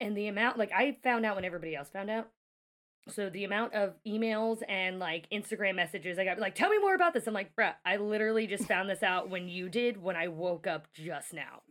And 0.00 0.16
the 0.16 0.28
amount 0.28 0.58
like 0.58 0.72
I 0.72 0.96
found 1.02 1.26
out 1.26 1.36
when 1.36 1.44
everybody 1.44 1.74
else 1.74 1.90
found 1.90 2.10
out. 2.10 2.28
So 3.08 3.30
the 3.30 3.44
amount 3.44 3.74
of 3.74 3.94
emails 4.06 4.58
and 4.68 4.98
like 4.98 5.28
Instagram 5.30 5.76
messages 5.76 6.18
I 6.18 6.24
got 6.24 6.38
like, 6.38 6.54
tell 6.54 6.70
me 6.70 6.78
more 6.78 6.94
about 6.94 7.14
this. 7.14 7.26
I'm 7.26 7.34
like, 7.34 7.54
bruh, 7.56 7.74
I 7.84 7.96
literally 7.96 8.46
just 8.46 8.68
found 8.68 8.88
this 8.90 9.02
out 9.02 9.30
when 9.30 9.48
you 9.48 9.68
did 9.68 10.02
when 10.02 10.16
I 10.16 10.28
woke 10.28 10.66
up 10.66 10.88
just 10.92 11.32
now. 11.32 11.62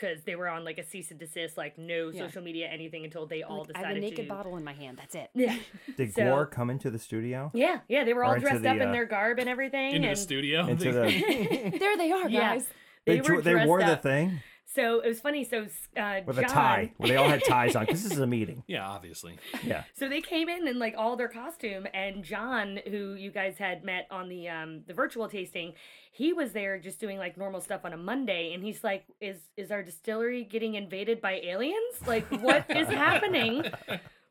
Because 0.00 0.22
they 0.24 0.34
were 0.36 0.48
on 0.48 0.64
like 0.64 0.78
a 0.78 0.84
cease 0.84 1.10
and 1.10 1.20
desist, 1.20 1.56
like 1.58 1.76
no 1.76 2.08
Yeah. 2.10 2.26
social 2.26 2.42
media, 2.42 2.68
anything 2.68 3.04
until 3.04 3.26
they 3.26 3.42
all 3.42 3.60
Like, 3.60 3.70
I 3.76 3.80
decided 3.80 3.88
have 3.88 3.96
a 3.96 4.00
naked 4.00 4.24
to. 4.26 4.28
bottle 4.34 4.56
in 4.56 4.64
my 4.64 4.72
hand. 4.72 4.96
That's 4.98 5.14
it. 5.14 5.30
Yeah. 5.34 5.56
Did 5.96 6.14
So- 6.14 6.22
GWAR 6.22 6.50
come 6.50 6.70
into 6.70 6.90
the 6.90 6.98
studio? 6.98 7.50
Yeah, 7.54 7.80
yeah, 7.88 8.04
they 8.04 8.14
were 8.14 8.24
all 8.24 8.38
dressed 8.38 8.62
the, 8.62 8.70
up 8.70 8.76
in 8.76 8.88
uh, 8.88 8.92
their 8.92 9.04
garb 9.06 9.38
and 9.38 9.48
everything. 9.48 9.90
into 9.94 10.00
the 10.06 10.08
and 10.10 10.18
studio. 10.18 10.66
Into 10.66 10.92
the 10.92 11.76
there 11.78 11.96
they 11.96 12.10
are, 12.12 12.28
Yeah. 12.28 12.40
guys. 12.54 12.66
they, 13.04 13.14
they, 13.16 13.20
were 13.20 13.26
dro- 13.26 13.40
they 13.42 13.50
dressed 13.52 13.68
wore 13.68 13.82
the 13.82 13.96
thing 13.96 14.40
So 14.74 15.00
it 15.00 15.08
was 15.08 15.20
funny. 15.20 15.42
So 15.44 15.66
uh, 15.96 16.20
with 16.24 16.36
John, 16.36 16.44
a 16.44 16.48
tie. 16.48 16.92
Well, 16.98 17.08
they 17.08 17.16
all 17.16 17.28
had 17.28 17.42
ties 17.48 17.74
on 17.74 17.86
because 17.86 18.02
this 18.04 18.12
is 18.12 18.20
a 18.20 18.26
meeting. 18.26 18.62
yeah, 18.68 18.86
obviously. 18.88 19.36
Yeah. 19.64 19.82
So 19.96 20.08
they 20.08 20.20
came 20.20 20.48
in 20.48 20.68
in 20.68 20.78
like 20.78 20.94
all 20.96 21.16
their 21.16 21.28
costume, 21.28 21.86
and 21.92 22.22
John, 22.22 22.78
who 22.88 23.14
you 23.14 23.30
guys 23.32 23.58
had 23.58 23.84
met 23.84 24.06
on 24.10 24.28
the 24.28 24.48
um 24.48 24.82
the 24.86 24.94
virtual 24.94 25.28
tasting, 25.28 25.72
he 26.12 26.32
was 26.32 26.52
there 26.52 26.78
just 26.78 27.00
doing 27.00 27.18
like 27.18 27.36
normal 27.36 27.60
stuff 27.60 27.80
on 27.84 27.92
a 27.92 27.96
Monday, 27.96 28.52
and 28.54 28.62
he's 28.62 28.84
like, 28.84 29.04
"Is 29.20 29.38
is 29.56 29.72
our 29.72 29.82
distillery 29.82 30.44
getting 30.44 30.74
invaded 30.76 31.20
by 31.20 31.40
aliens? 31.42 32.06
Like, 32.06 32.26
what 32.40 32.64
is 32.70 32.86
happening? 33.06 33.64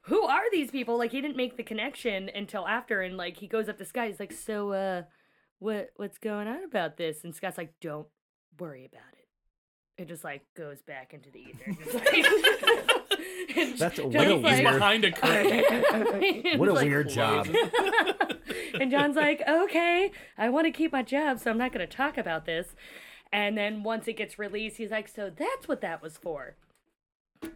Who 0.03 0.24
are 0.24 0.49
these 0.52 0.72
people?" 0.72 0.98
Like, 0.98 1.11
he 1.11 1.20
didn't 1.20 1.38
make 1.38 1.57
the 1.57 1.64
connection 1.64 2.30
until 2.34 2.66
after, 2.66 3.02
and 3.02 3.18
like 3.18 3.36
he 3.38 3.48
goes 3.48 3.68
up 3.68 3.78
to 3.80 3.86
Scott, 3.86 4.07
he's 4.07 4.20
like, 4.22 4.32
"So, 4.32 4.72
uh, 4.72 5.03
what 5.60 5.90
what's 5.98 6.18
going 6.18 6.48
on 6.48 6.64
about 6.64 6.95
this?" 6.95 7.26
And 7.26 7.36
Scott's 7.36 7.57
like, 7.57 7.74
"Don't 7.82 8.07
worry 8.57 8.86
about 8.86 9.02
it." 9.14 9.19
It 9.99 10.07
just 10.07 10.23
like 10.23 10.41
goes 10.55 10.81
back 10.81 11.13
into 11.13 11.30
the 11.30 11.39
ether. 11.39 11.71
Just 11.84 11.93
like- 11.93 12.26
That's 13.80 13.99
a 13.99 14.03
John's 14.03 14.15
what 14.15 14.27
a 14.27 14.35
He's 14.35 14.43
weird- 14.61 14.73
behind 14.73 15.05
a 15.05 15.11
curtain. 15.11 15.63
What 16.59 16.69
a 16.69 16.73
Like, 16.73 16.85
weird 16.85 17.09
job. 17.09 17.47
and 18.80 18.89
John's 18.91 19.15
like, 19.15 19.41
okay, 19.47 20.11
I 20.38 20.49
want 20.49 20.65
to 20.67 20.71
keep 20.71 20.91
my 20.91 21.03
job, 21.03 21.39
so 21.39 21.51
I'm 21.51 21.57
not 21.57 21.71
going 21.73 21.85
to 21.88 21.95
talk 21.97 22.17
about 22.17 22.45
this. 22.45 22.76
And 23.31 23.57
then 23.57 23.84
once 23.84 24.07
it 24.07 24.13
gets 24.13 24.39
released, 24.39 24.77
he's 24.77 24.91
like, 24.91 25.07
so 25.07 25.30
that's 25.30 25.67
what 25.67 25.81
that 25.81 26.01
was 26.01 26.17
for. 26.17 26.55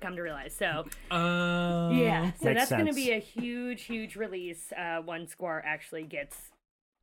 Come 0.01 0.15
to 0.15 0.21
realize. 0.21 0.53
So, 0.55 0.85
Uh, 1.11 1.91
yeah. 1.93 2.31
So 2.41 2.53
that's 2.53 2.69
going 2.71 2.85
to 2.87 2.93
be 2.93 3.11
a 3.11 3.19
huge, 3.19 3.83
huge 3.83 4.15
release 4.15 4.71
uh, 4.73 5.01
once 5.05 5.31
Square 5.31 5.63
actually 5.65 6.03
gets 6.03 6.51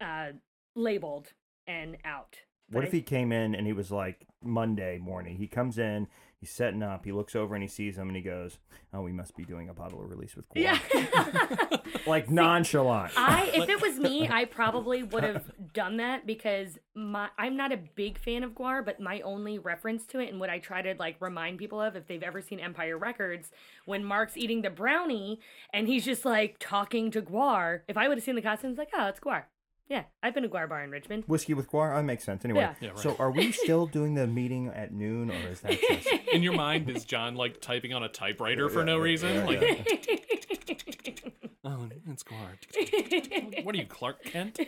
uh, 0.00 0.32
labeled 0.76 1.32
and 1.66 1.96
out. 2.04 2.36
What 2.70 2.84
if 2.84 2.92
he 2.92 3.02
came 3.02 3.32
in 3.32 3.54
and 3.54 3.66
he 3.66 3.72
was 3.72 3.90
like 3.90 4.26
Monday 4.42 4.98
morning? 4.98 5.36
He 5.36 5.48
comes 5.48 5.78
in, 5.78 6.06
he's 6.38 6.50
setting 6.50 6.82
up, 6.82 7.04
he 7.04 7.12
looks 7.12 7.34
over 7.34 7.54
and 7.54 7.62
he 7.62 7.68
sees 7.68 7.96
him 7.96 8.08
and 8.08 8.16
he 8.16 8.22
goes, 8.22 8.58
"Oh, 8.94 9.02
we 9.02 9.12
must 9.12 9.36
be 9.36 9.44
doing 9.44 9.68
a 9.68 9.74
bottle 9.74 10.02
of 10.02 10.08
release 10.08 10.36
with 10.36 10.48
GWAR." 10.50 10.62
Yeah. 10.62 11.76
like 12.06 12.30
nonchalant. 12.30 13.12
I 13.16 13.50
if 13.54 13.68
it 13.68 13.80
was 13.82 13.98
me, 13.98 14.28
I 14.28 14.44
probably 14.44 15.02
would 15.02 15.24
have 15.24 15.50
done 15.72 15.96
that 15.98 16.26
because 16.26 16.78
my 16.94 17.28
I'm 17.38 17.56
not 17.56 17.72
a 17.72 17.76
big 17.76 18.18
fan 18.18 18.44
of 18.44 18.52
GWAR, 18.52 18.84
but 18.84 19.00
my 19.00 19.20
only 19.22 19.58
reference 19.58 20.06
to 20.06 20.20
it 20.20 20.30
and 20.30 20.38
what 20.38 20.50
I 20.50 20.58
try 20.58 20.80
to 20.82 20.94
like 20.98 21.16
remind 21.20 21.58
people 21.58 21.80
of 21.80 21.96
if 21.96 22.06
they've 22.06 22.22
ever 22.22 22.40
seen 22.40 22.60
Empire 22.60 22.96
Records, 22.96 23.50
when 23.84 24.04
Mark's 24.04 24.36
eating 24.36 24.62
the 24.62 24.70
brownie 24.70 25.40
and 25.72 25.88
he's 25.88 26.04
just 26.04 26.24
like 26.24 26.56
talking 26.58 27.10
to 27.10 27.20
GWAR, 27.20 27.80
if 27.88 27.96
I 27.96 28.08
would 28.08 28.18
have 28.18 28.24
seen 28.24 28.36
the 28.36 28.42
costume, 28.42 28.70
it's 28.70 28.78
like, 28.78 28.90
oh, 28.94 29.08
it's 29.08 29.20
GWAR. 29.20 29.44
Yeah, 29.90 30.04
I've 30.22 30.34
been 30.34 30.44
to 30.44 30.48
GWAR 30.48 30.68
Bar 30.68 30.84
in 30.84 30.90
Richmond. 30.92 31.24
Whiskey 31.26 31.52
with 31.52 31.68
GWAR, 31.68 31.96
that 31.96 32.04
makes 32.04 32.22
sense. 32.22 32.44
Anyway, 32.44 32.60
Yeah. 32.60 32.74
Yeah, 32.80 32.90
right. 32.90 32.98
so 33.00 33.16
are 33.18 33.32
we 33.32 33.50
still 33.50 33.86
doing 33.86 34.14
the 34.14 34.24
meeting 34.28 34.68
at 34.68 34.92
noon, 34.92 35.32
or 35.32 35.48
is 35.50 35.60
that 35.62 35.80
just? 35.80 36.06
In 36.32 36.44
your 36.44 36.52
mind, 36.52 36.88
is 36.88 37.04
John 37.04 37.34
like 37.34 37.60
typing 37.60 37.92
on 37.92 38.04
a 38.04 38.08
typewriter 38.08 38.68
for 38.68 38.84
no 38.84 38.98
reason? 38.98 39.34
yeah, 39.34 39.44
like, 39.44 39.60
yeah. 39.60 41.18
oh, 41.64 41.88
it's 42.08 42.22
GWAR. 42.22 43.64
What 43.64 43.74
are 43.74 43.78
you, 43.78 43.86
Clark 43.86 44.22
Kent? 44.22 44.60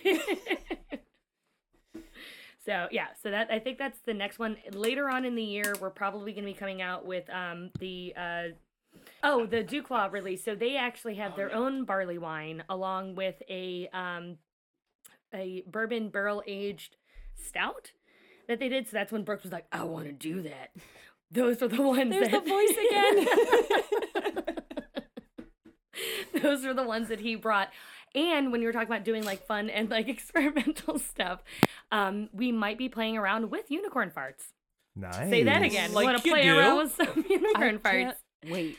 So 2.64 2.86
yeah, 2.90 3.06
so 3.20 3.30
that 3.30 3.48
I 3.50 3.58
think 3.58 3.78
that's 3.78 3.98
the 4.04 4.14
next 4.14 4.38
one. 4.38 4.56
Later 4.72 5.08
on 5.08 5.24
in 5.24 5.34
the 5.34 5.42
year, 5.42 5.74
we're 5.80 5.90
probably 5.90 6.32
going 6.32 6.44
to 6.44 6.52
be 6.52 6.58
coming 6.58 6.80
out 6.82 7.04
with 7.06 7.28
um 7.30 7.70
the 7.80 8.12
uh 8.16 8.42
oh 9.22 9.46
the 9.46 9.64
DuClaw 9.64 10.12
release. 10.12 10.44
So 10.44 10.54
they 10.54 10.76
actually 10.76 11.14
have 11.16 11.36
their 11.36 11.52
own 11.52 11.84
barley 11.84 12.18
wine 12.18 12.62
along 12.68 13.14
with 13.16 13.36
a 13.48 13.88
um 13.92 14.36
a 15.34 15.64
bourbon 15.66 16.09
barrel 16.09 16.42
aged 16.46 16.96
stout 17.34 17.92
that 18.48 18.59
they 18.59 18.68
did. 18.68 18.86
So 18.86 18.92
that's 18.92 19.12
when 19.12 19.24
Brooks 19.24 19.42
was 19.44 19.52
like, 19.52 19.66
I 19.72 19.84
want 19.84 20.06
to 20.06 20.12
do 20.12 20.42
that. 20.42 20.70
Those 21.30 21.62
are 21.62 21.68
the 21.68 21.82
ones. 21.82 22.10
There's 22.10 22.28
the 22.30 22.40
that... 22.40 22.46
voice 22.46 22.76
again. 24.44 24.54
Those 26.42 26.64
are 26.64 26.74
the 26.74 26.82
ones 26.82 27.09
that 27.09 27.20
he 27.20 27.34
brought. 27.36 27.70
And 28.14 28.52
when 28.52 28.60
you 28.60 28.66
were 28.66 28.72
talking 28.72 28.88
about 28.88 29.04
doing 29.04 29.24
like 29.24 29.46
fun 29.46 29.70
and 29.70 29.90
like 29.90 30.09
experimental 30.10 30.98
stuff, 30.98 31.42
um, 31.90 32.28
we 32.32 32.52
might 32.52 32.78
be 32.78 32.88
playing 32.88 33.16
around 33.16 33.50
with 33.50 33.70
unicorn 33.70 34.10
farts. 34.10 34.52
Nice. 34.94 35.30
Say 35.30 35.44
that 35.44 35.62
again. 35.62 35.92
Like 35.92 36.04
want 36.04 36.22
to 36.22 36.28
play 36.28 36.42
do. 36.42 36.59
around 36.59 36.78
with 36.78 36.94
some 36.94 37.24
I 37.28 37.32
unicorn 37.32 37.78
farts? 37.78 37.82
can't 37.92 38.16
wait. 38.50 38.78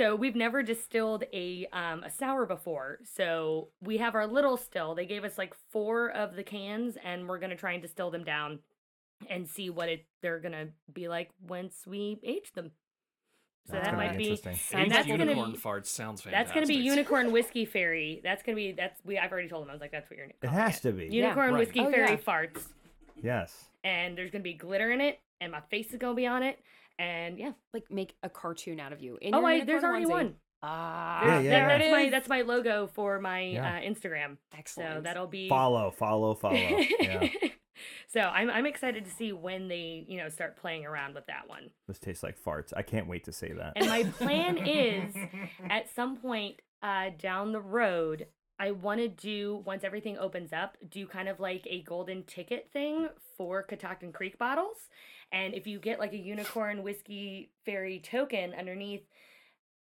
So 0.00 0.16
we've 0.16 0.34
never 0.34 0.62
distilled 0.62 1.24
a 1.34 1.66
um, 1.74 2.04
a 2.04 2.10
sour 2.10 2.46
before. 2.46 3.00
So 3.04 3.68
we 3.82 3.98
have 3.98 4.14
our 4.14 4.26
little 4.26 4.56
still. 4.56 4.94
They 4.94 5.04
gave 5.04 5.24
us 5.24 5.36
like 5.36 5.52
four 5.70 6.10
of 6.12 6.36
the 6.36 6.42
cans, 6.42 6.96
and 7.04 7.28
we're 7.28 7.38
gonna 7.38 7.54
try 7.54 7.72
and 7.72 7.82
distill 7.82 8.10
them 8.10 8.24
down 8.24 8.60
and 9.28 9.46
see 9.46 9.68
what 9.68 9.90
it 9.90 10.06
they're 10.22 10.40
gonna 10.40 10.68
be 10.90 11.08
like 11.08 11.28
once 11.46 11.82
we 11.86 12.18
age 12.22 12.50
them. 12.54 12.70
So 13.66 13.74
That's 13.74 13.88
that 13.88 13.96
might 13.98 14.12
be 14.12 14.24
be 14.24 14.30
interesting. 14.30 14.58
and 14.72 14.86
Aged 14.86 14.94
that's 14.94 15.06
gonna 15.06 15.24
unicorn 15.24 15.52
be 15.52 15.58
farts 15.58 15.86
sounds 15.88 16.22
fantastic. 16.22 16.46
that's 16.46 16.54
gonna 16.54 16.66
be 16.66 16.82
unicorn 16.82 17.30
whiskey 17.30 17.66
fairy. 17.66 18.22
That's 18.24 18.42
gonna 18.42 18.56
be 18.56 18.72
that's 18.72 18.98
we 19.04 19.18
I've 19.18 19.30
already 19.30 19.50
told 19.50 19.64
them 19.64 19.68
I 19.70 19.74
was 19.74 19.82
like 19.82 19.92
that's 19.92 20.08
what 20.08 20.16
you're. 20.16 20.28
It 20.28 20.40
calling 20.40 20.56
has 20.56 20.80
to 20.80 20.92
be. 20.92 21.08
Unicorn 21.14 21.52
right. 21.52 21.58
whiskey 21.58 21.80
Oh, 21.80 21.90
fairy 21.90 22.12
yeah. 22.12 22.16
farts, 22.16 22.68
Yes. 23.22 23.66
and 23.84 24.16
there's 24.16 24.30
gonna 24.30 24.42
be 24.42 24.54
glitter 24.54 24.90
in 24.92 25.02
it, 25.02 25.20
and 25.42 25.52
my 25.52 25.60
face 25.70 25.90
is 25.92 25.98
gonna 25.98 26.14
be 26.14 26.26
on 26.26 26.42
it, 26.42 26.58
and 27.00 27.38
yeah. 27.38 27.52
Like 27.72 27.90
make 27.90 28.14
a 28.22 28.28
cartoon 28.28 28.78
out 28.80 28.92
of 28.92 29.00
you. 29.00 29.18
In 29.20 29.34
Oh, 29.34 29.40
your 29.40 29.48
I, 29.48 29.64
there's 29.64 29.82
unicorn 29.82 29.90
already 29.92 30.06
onesie. 30.06 30.10
one. 30.10 30.34
Ah, 30.62 31.24
Yeah, 31.24 31.40
yeah, 31.40 31.50
there- 31.50 31.52
yeah. 31.52 31.78
That's 31.78 31.90
my 31.92 32.10
that's 32.10 32.28
my 32.28 32.40
logo 32.42 32.86
for 32.94 33.18
my 33.20 33.40
Yeah. 33.40 33.76
uh, 33.76 33.80
Instagram. 33.80 34.36
Excellent. 34.56 34.96
So 34.96 35.00
that'll 35.00 35.26
be 35.26 35.48
Follow, 35.48 35.90
follow, 35.90 36.34
follow. 36.34 36.54
Yeah. 37.00 37.28
so 38.08 38.20
I'm 38.20 38.50
I'm 38.50 38.66
excited 38.66 39.04
to 39.06 39.10
see 39.10 39.32
when 39.32 39.68
they 39.68 40.04
you 40.06 40.18
know 40.18 40.28
start 40.28 40.56
playing 40.56 40.84
around 40.84 41.14
with 41.14 41.26
that 41.26 41.48
one. 41.48 41.70
this 41.88 41.98
tastes 41.98 42.22
like 42.22 42.38
farts. 42.38 42.72
I 42.76 42.82
can't 42.82 43.06
wait 43.08 43.24
to 43.24 43.32
say 43.32 43.52
that. 43.52 43.72
And 43.76 43.86
my 43.86 44.02
plan 44.04 44.58
is 44.58 45.14
at 45.70 45.88
some 45.94 46.16
point 46.18 46.60
uh, 46.82 47.10
down 47.18 47.52
the 47.52 47.60
road, 47.60 48.26
I 48.58 48.72
want 48.72 49.00
to 49.00 49.08
do 49.08 49.62
once 49.64 49.84
everything 49.84 50.18
opens 50.18 50.52
up, 50.52 50.76
do 50.88 51.06
kind 51.06 51.28
of 51.28 51.40
like 51.40 51.66
a 51.70 51.82
golden 51.82 52.24
ticket 52.24 52.68
thing 52.72 53.08
for 53.36 53.62
Catoctin 53.62 54.12
Creek 54.12 54.38
bottles. 54.38 54.76
And 55.32 55.54
if 55.54 55.66
you 55.66 55.78
get 55.78 55.98
like 55.98 56.12
a 56.12 56.18
unicorn 56.18 56.82
whiskey 56.82 57.50
fairy 57.64 58.00
token 58.00 58.52
underneath, 58.54 59.02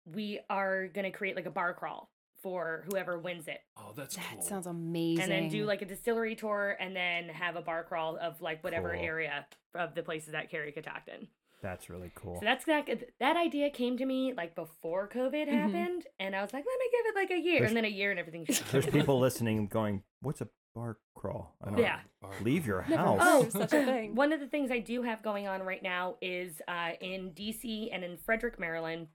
we 0.05 0.39
are 0.49 0.87
gonna 0.87 1.11
create 1.11 1.35
like 1.35 1.45
a 1.45 1.51
bar 1.51 1.73
crawl 1.73 2.09
for 2.41 2.83
whoever 2.89 3.17
wins 3.17 3.47
it. 3.47 3.59
Oh, 3.77 3.91
that's 3.95 4.15
that 4.15 4.25
cool. 4.33 4.41
sounds 4.43 4.67
amazing. 4.67 5.23
And 5.23 5.31
then 5.31 5.49
do 5.49 5.65
like 5.65 5.81
a 5.81 5.85
distillery 5.85 6.35
tour 6.35 6.75
and 6.79 6.95
then 6.95 7.29
have 7.29 7.55
a 7.55 7.61
bar 7.61 7.83
crawl 7.83 8.17
of 8.17 8.39
like 8.41 8.63
whatever 8.63 8.93
Cool. 8.93 9.03
area 9.03 9.47
of 9.73 9.95
the 9.95 10.03
places 10.03 10.31
that 10.33 10.51
carry 10.51 10.71
Catoctin. 10.71 11.27
That's 11.61 11.89
really 11.89 12.11
cool. 12.13 12.35
So 12.39 12.45
that's 12.45 12.65
that. 12.65 12.87
That 13.19 13.37
idea 13.37 13.71
came 13.71 13.97
to 13.97 14.05
me 14.05 14.33
like 14.33 14.53
before 14.53 15.07
COVID 15.09 15.47
Mhm. 15.47 15.51
happened, 15.53 16.05
and 16.19 16.35
I 16.35 16.41
was 16.43 16.53
like, 16.53 16.63
let 16.67 16.79
me 16.79 16.85
give 16.91 17.05
it 17.07 17.15
like 17.15 17.31
a 17.31 17.39
year, 17.41 17.59
There's- 17.61 17.69
and 17.71 17.77
then 17.77 17.85
a 17.85 17.87
year 17.87 18.11
and 18.11 18.19
everything. 18.19 18.45
There's 18.71 18.85
people 18.85 19.19
listening 19.19 19.65
going, 19.67 20.03
"What's 20.21 20.41
a 20.41 20.49
bar 20.75 20.97
crawl?" 21.15 21.55
I 21.63 21.69
don't 21.71 21.79
Yeah. 21.79 21.99
Leave 22.41 22.67
your 22.67 22.85
Never 22.87 23.01
house. 23.01 23.21
heard 23.21 23.45
Oh, 23.45 23.49
such 23.49 23.73
a 23.73 23.85
thing. 23.85 24.13
One 24.15 24.31
of 24.33 24.39
the 24.39 24.47
things 24.47 24.69
I 24.69 24.79
do 24.79 25.01
have 25.01 25.23
going 25.23 25.47
on 25.47 25.63
right 25.63 25.81
now 25.81 26.17
is 26.21 26.61
uh, 26.67 26.91
in 27.01 27.31
DC 27.31 27.89
and 27.91 28.03
in 28.03 28.17
Frederick, 28.17 28.59
Maryland. 28.59 29.07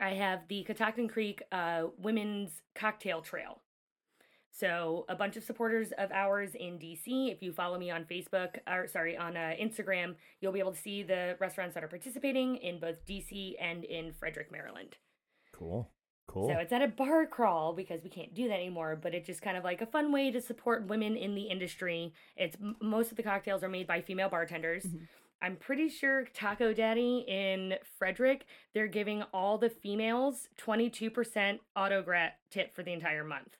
I 0.00 0.10
have 0.14 0.48
the 0.48 0.62
Catoctin 0.64 1.08
Creek 1.08 1.42
uh, 1.52 1.84
Women's 1.98 2.62
Cocktail 2.74 3.20
Trail. 3.20 3.60
So 4.50 5.04
a 5.08 5.16
bunch 5.16 5.36
of 5.36 5.42
supporters 5.42 5.92
of 5.98 6.12
ours 6.12 6.54
in 6.54 6.78
DC. 6.78 7.32
If 7.32 7.42
you 7.42 7.52
follow 7.52 7.76
me 7.76 7.90
on 7.90 8.04
Facebook, 8.04 8.56
or 8.68 8.86
sorry, 8.86 9.16
on 9.16 9.36
uh, 9.36 9.52
Instagram, 9.60 10.14
you'll 10.40 10.52
be 10.52 10.60
able 10.60 10.72
to 10.72 10.80
see 10.80 11.02
the 11.02 11.36
restaurants 11.40 11.74
that 11.74 11.82
are 11.82 11.88
participating 11.88 12.56
in 12.56 12.78
both 12.78 13.04
DC 13.04 13.54
and 13.60 13.82
in 13.84 14.12
Frederick, 14.12 14.52
Maryland. 14.52 14.96
Cool. 15.52 15.90
Cool. 16.26 16.48
So 16.48 16.54
it's 16.58 16.72
at 16.72 16.82
a 16.82 16.88
bar 16.88 17.26
crawl 17.26 17.72
because 17.74 18.02
we 18.02 18.10
can't 18.10 18.34
do 18.34 18.48
that 18.48 18.54
anymore, 18.54 18.96
but 19.00 19.14
it's 19.14 19.26
just 19.26 19.42
kind 19.42 19.56
of 19.56 19.64
like 19.64 19.82
a 19.82 19.86
fun 19.86 20.10
way 20.10 20.30
to 20.30 20.40
support 20.40 20.86
women 20.86 21.16
in 21.16 21.34
the 21.34 21.42
industry. 21.42 22.12
It's 22.36 22.56
most 22.80 23.10
of 23.10 23.16
the 23.16 23.22
cocktails 23.22 23.62
are 23.62 23.68
made 23.68 23.86
by 23.86 24.00
female 24.00 24.28
bartenders. 24.28 24.86
I'm 25.42 25.56
pretty 25.56 25.88
sure 25.90 26.24
Taco 26.32 26.72
Daddy 26.72 27.24
in 27.28 27.74
Frederick, 27.98 28.46
they're 28.72 28.86
giving 28.86 29.22
all 29.34 29.58
the 29.58 29.68
females 29.68 30.48
22% 30.58 31.58
autograt 31.76 32.38
tip 32.50 32.74
for 32.74 32.82
the 32.82 32.92
entire 32.92 33.24
month. 33.24 33.58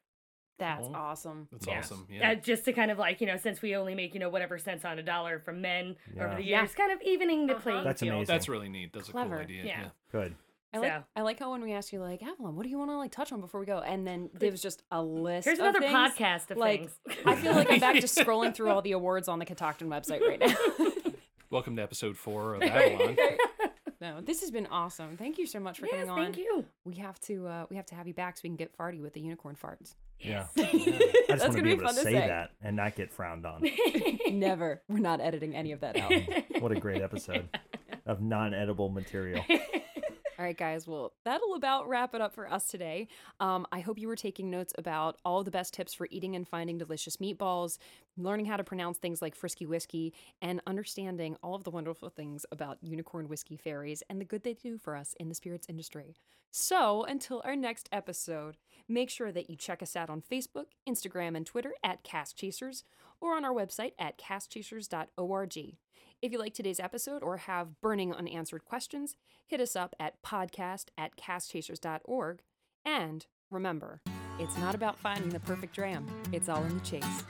That's 0.58 0.86
Oh. 0.86 0.94
awesome. 0.94 1.48
That's 1.52 1.66
Yeah. 1.66 1.78
awesome. 1.80 2.06
Yeah. 2.08 2.30
Uh, 2.30 2.34
just 2.36 2.64
to 2.66 2.72
kind 2.72 2.90
of 2.90 2.98
like, 2.98 3.20
you 3.20 3.26
know, 3.26 3.36
since 3.36 3.60
we 3.60 3.74
only 3.76 3.94
make, 3.94 4.14
you 4.14 4.20
know, 4.20 4.30
whatever 4.30 4.56
cents 4.56 4.84
on 4.84 4.98
a 4.98 5.02
dollar 5.02 5.40
from 5.40 5.60
men 5.60 5.96
over 6.16 6.28
Yeah. 6.28 6.34
the 6.36 6.42
Yeah. 6.44 6.60
years, 6.60 6.74
kind 6.74 6.92
of 6.92 7.02
evening 7.02 7.46
the 7.48 7.54
Uh-huh. 7.54 7.62
playing 7.62 7.84
That's 7.84 8.00
field. 8.00 8.14
amazing. 8.14 8.32
That's 8.34 8.48
really 8.48 8.68
neat. 8.68 8.92
That's 8.92 9.08
a 9.08 9.12
cool 9.12 9.32
idea. 9.34 9.64
Yeah. 9.64 9.80
Yeah. 9.82 9.88
Good. 10.12 10.36
I 10.74 10.78
like 10.78 10.92
So- 10.92 11.05
I 11.16 11.22
like 11.22 11.38
how 11.38 11.51
when 11.52 11.62
we 11.62 11.72
ask 11.72 11.92
you 11.92 12.01
like 12.01 12.22
Avalon, 12.22 12.56
what 12.56 12.64
do 12.64 12.68
you 12.68 12.78
want 12.78 12.90
to 12.90 12.96
like 12.96 13.12
touch 13.12 13.32
on 13.32 13.40
before 13.40 13.60
we 13.60 13.66
go, 13.66 13.78
and 13.78 14.06
then 14.06 14.28
gives 14.38 14.60
just 14.60 14.82
a 14.90 15.02
list. 15.02 15.46
Here's 15.46 15.59
of 15.59 15.66
another 15.66 15.80
things. 15.80 15.92
podcast 15.92 16.51
of 16.51 16.56
like, 16.59 16.80
things. 16.80 16.98
I 17.24 17.34
feel 17.36 17.52
like 17.52 17.70
I'm 17.70 17.80
back 17.80 18.01
just 18.01 18.16
scrolling 18.18 18.55
through 18.55 18.70
all 18.70 18.82
the 18.82 18.92
awards 18.92 19.28
on 19.28 19.38
the 19.38 19.44
Catoctin 19.44 19.88
website 19.88 20.20
right 20.20 20.40
now. 20.40 20.55
Welcome 21.51 21.76
to 21.76 21.82
episode 21.82 22.16
four 22.16 22.56
of 22.56 22.62
Avalon. 22.62 23.16
no, 24.01 24.20
this 24.20 24.40
has 24.40 24.51
been 24.51 24.66
awesome. 24.66 25.16
Thank 25.16 25.38
you 25.38 25.46
so 25.46 25.60
much 25.60 25.78
for 25.78 25.86
yes, 25.86 25.94
coming 25.94 26.10
on. 26.10 26.18
thank 26.24 26.36
you. 26.38 26.64
We 26.84 26.96
have 26.96 27.20
to 27.22 27.46
uh, 27.46 27.66
we 27.70 27.76
have 27.76 27.86
to 27.86 27.94
have 27.94 28.09
you 28.09 28.14
back 28.14 28.36
so 28.36 28.40
we 28.44 28.48
can 28.48 28.56
get 28.56 28.76
farty 28.76 29.01
with 29.01 29.12
the 29.12 29.20
unicorn 29.20 29.56
farts. 29.62 29.94
Yeah. 30.18 30.46
That's 30.56 30.68
I 30.74 30.76
just 30.76 31.28
want 31.28 31.38
gonna 31.40 31.48
to 31.48 31.55
be 31.55 31.62
be 31.62 31.70
able 31.72 31.84
fun 31.84 31.94
to 31.94 32.01
to 32.01 32.05
say, 32.06 32.12
say. 32.14 32.26
that 32.26 32.51
and 32.62 32.74
not 32.76 32.96
get 32.96 33.12
frowned 33.12 33.46
on. 33.46 33.62
Never. 34.32 34.82
We're 34.88 34.98
not 34.98 35.20
editing 35.20 35.55
any 35.55 35.70
of 35.72 35.80
that 35.80 35.96
out. 35.96 36.12
what 36.60 36.72
a 36.72 36.80
great 36.80 37.02
episode 37.02 37.48
of 38.06 38.20
non-edible 38.20 38.88
material. 38.88 39.44
All 40.36 40.44
right, 40.44 40.56
guys. 40.56 40.89
Well, 40.89 41.12
that'll 41.24 41.55
about 41.55 41.89
wrap 41.89 42.12
it 42.12 42.20
up 42.20 42.35
for 42.35 42.52
us 42.52 42.66
today. 42.66 43.06
Um, 43.39 43.66
I 43.70 43.78
hope 43.78 44.01
you 44.01 44.09
were 44.09 44.16
taking 44.16 44.51
notes 44.51 44.73
about 44.77 45.19
all 45.24 45.44
the 45.44 45.51
best 45.52 45.73
tips 45.74 45.94
for 45.94 46.09
eating 46.11 46.35
and 46.35 46.48
finding 46.48 46.77
delicious 46.77 47.19
meatballs, 47.19 47.78
learning 48.16 48.47
how 48.47 48.56
to 48.56 48.65
pronounce 48.65 48.98
things 48.98 49.23
like 49.23 49.36
frisky 49.36 49.65
whiskey, 49.65 50.12
and 50.43 50.61
understanding 50.66 51.36
all 51.40 51.55
of 51.55 51.62
the 51.62 51.70
wonderful 51.70 52.09
things 52.09 52.44
about 52.51 52.78
unicorn 52.82 53.28
whiskey 53.28 53.56
fairies 53.56 54.02
and 54.11 54.20
the 54.20 54.24
good 54.24 54.43
they 54.43 54.55
do 54.55 54.77
for 54.77 54.97
us 54.97 55.15
in 55.20 55.28
the 55.28 55.36
spirits 55.36 55.69
industry. 55.69 56.16
So, 56.51 57.05
until 57.05 57.40
our 57.44 57.56
next 57.56 57.89
episode, 57.93 58.56
make 58.89 59.11
sure 59.11 59.31
that 59.31 59.48
you 59.48 59.55
check 59.55 59.82
us 59.82 59.94
out 59.94 60.11
on 60.11 60.20
Facebook, 60.20 60.66
Instagram, 60.89 61.36
and 61.36 61.47
Twitter 61.47 61.74
at 61.85 62.02
Cask 62.02 62.36
Chasers 62.36 62.82
or 63.20 63.36
on 63.36 63.44
our 63.44 63.52
website 63.52 63.93
at 64.01 64.19
caskchasers.org. 64.19 65.77
If 66.24 66.32
you 66.32 66.38
like 66.38 66.55
today's 66.55 66.80
episode 66.80 67.22
or 67.22 67.36
have 67.36 67.82
burning 67.82 68.14
unanswered 68.14 68.64
questions, 68.64 69.14
hit 69.44 69.60
us 69.60 69.76
up 69.76 69.94
at 70.01 70.22
podcast 70.22 70.86
at 70.96 71.18
caskchasers.org. 71.18 72.40
And 72.82 73.26
remember, 73.51 74.01
it's 74.38 74.56
not 74.56 74.74
about 74.74 74.98
finding 74.98 75.28
the 75.28 75.40
perfect 75.40 75.74
dram, 75.74 76.06
it's 76.32 76.48
all 76.48 76.64
in 76.64 76.78
the 76.78 76.80
chase. 76.82 77.24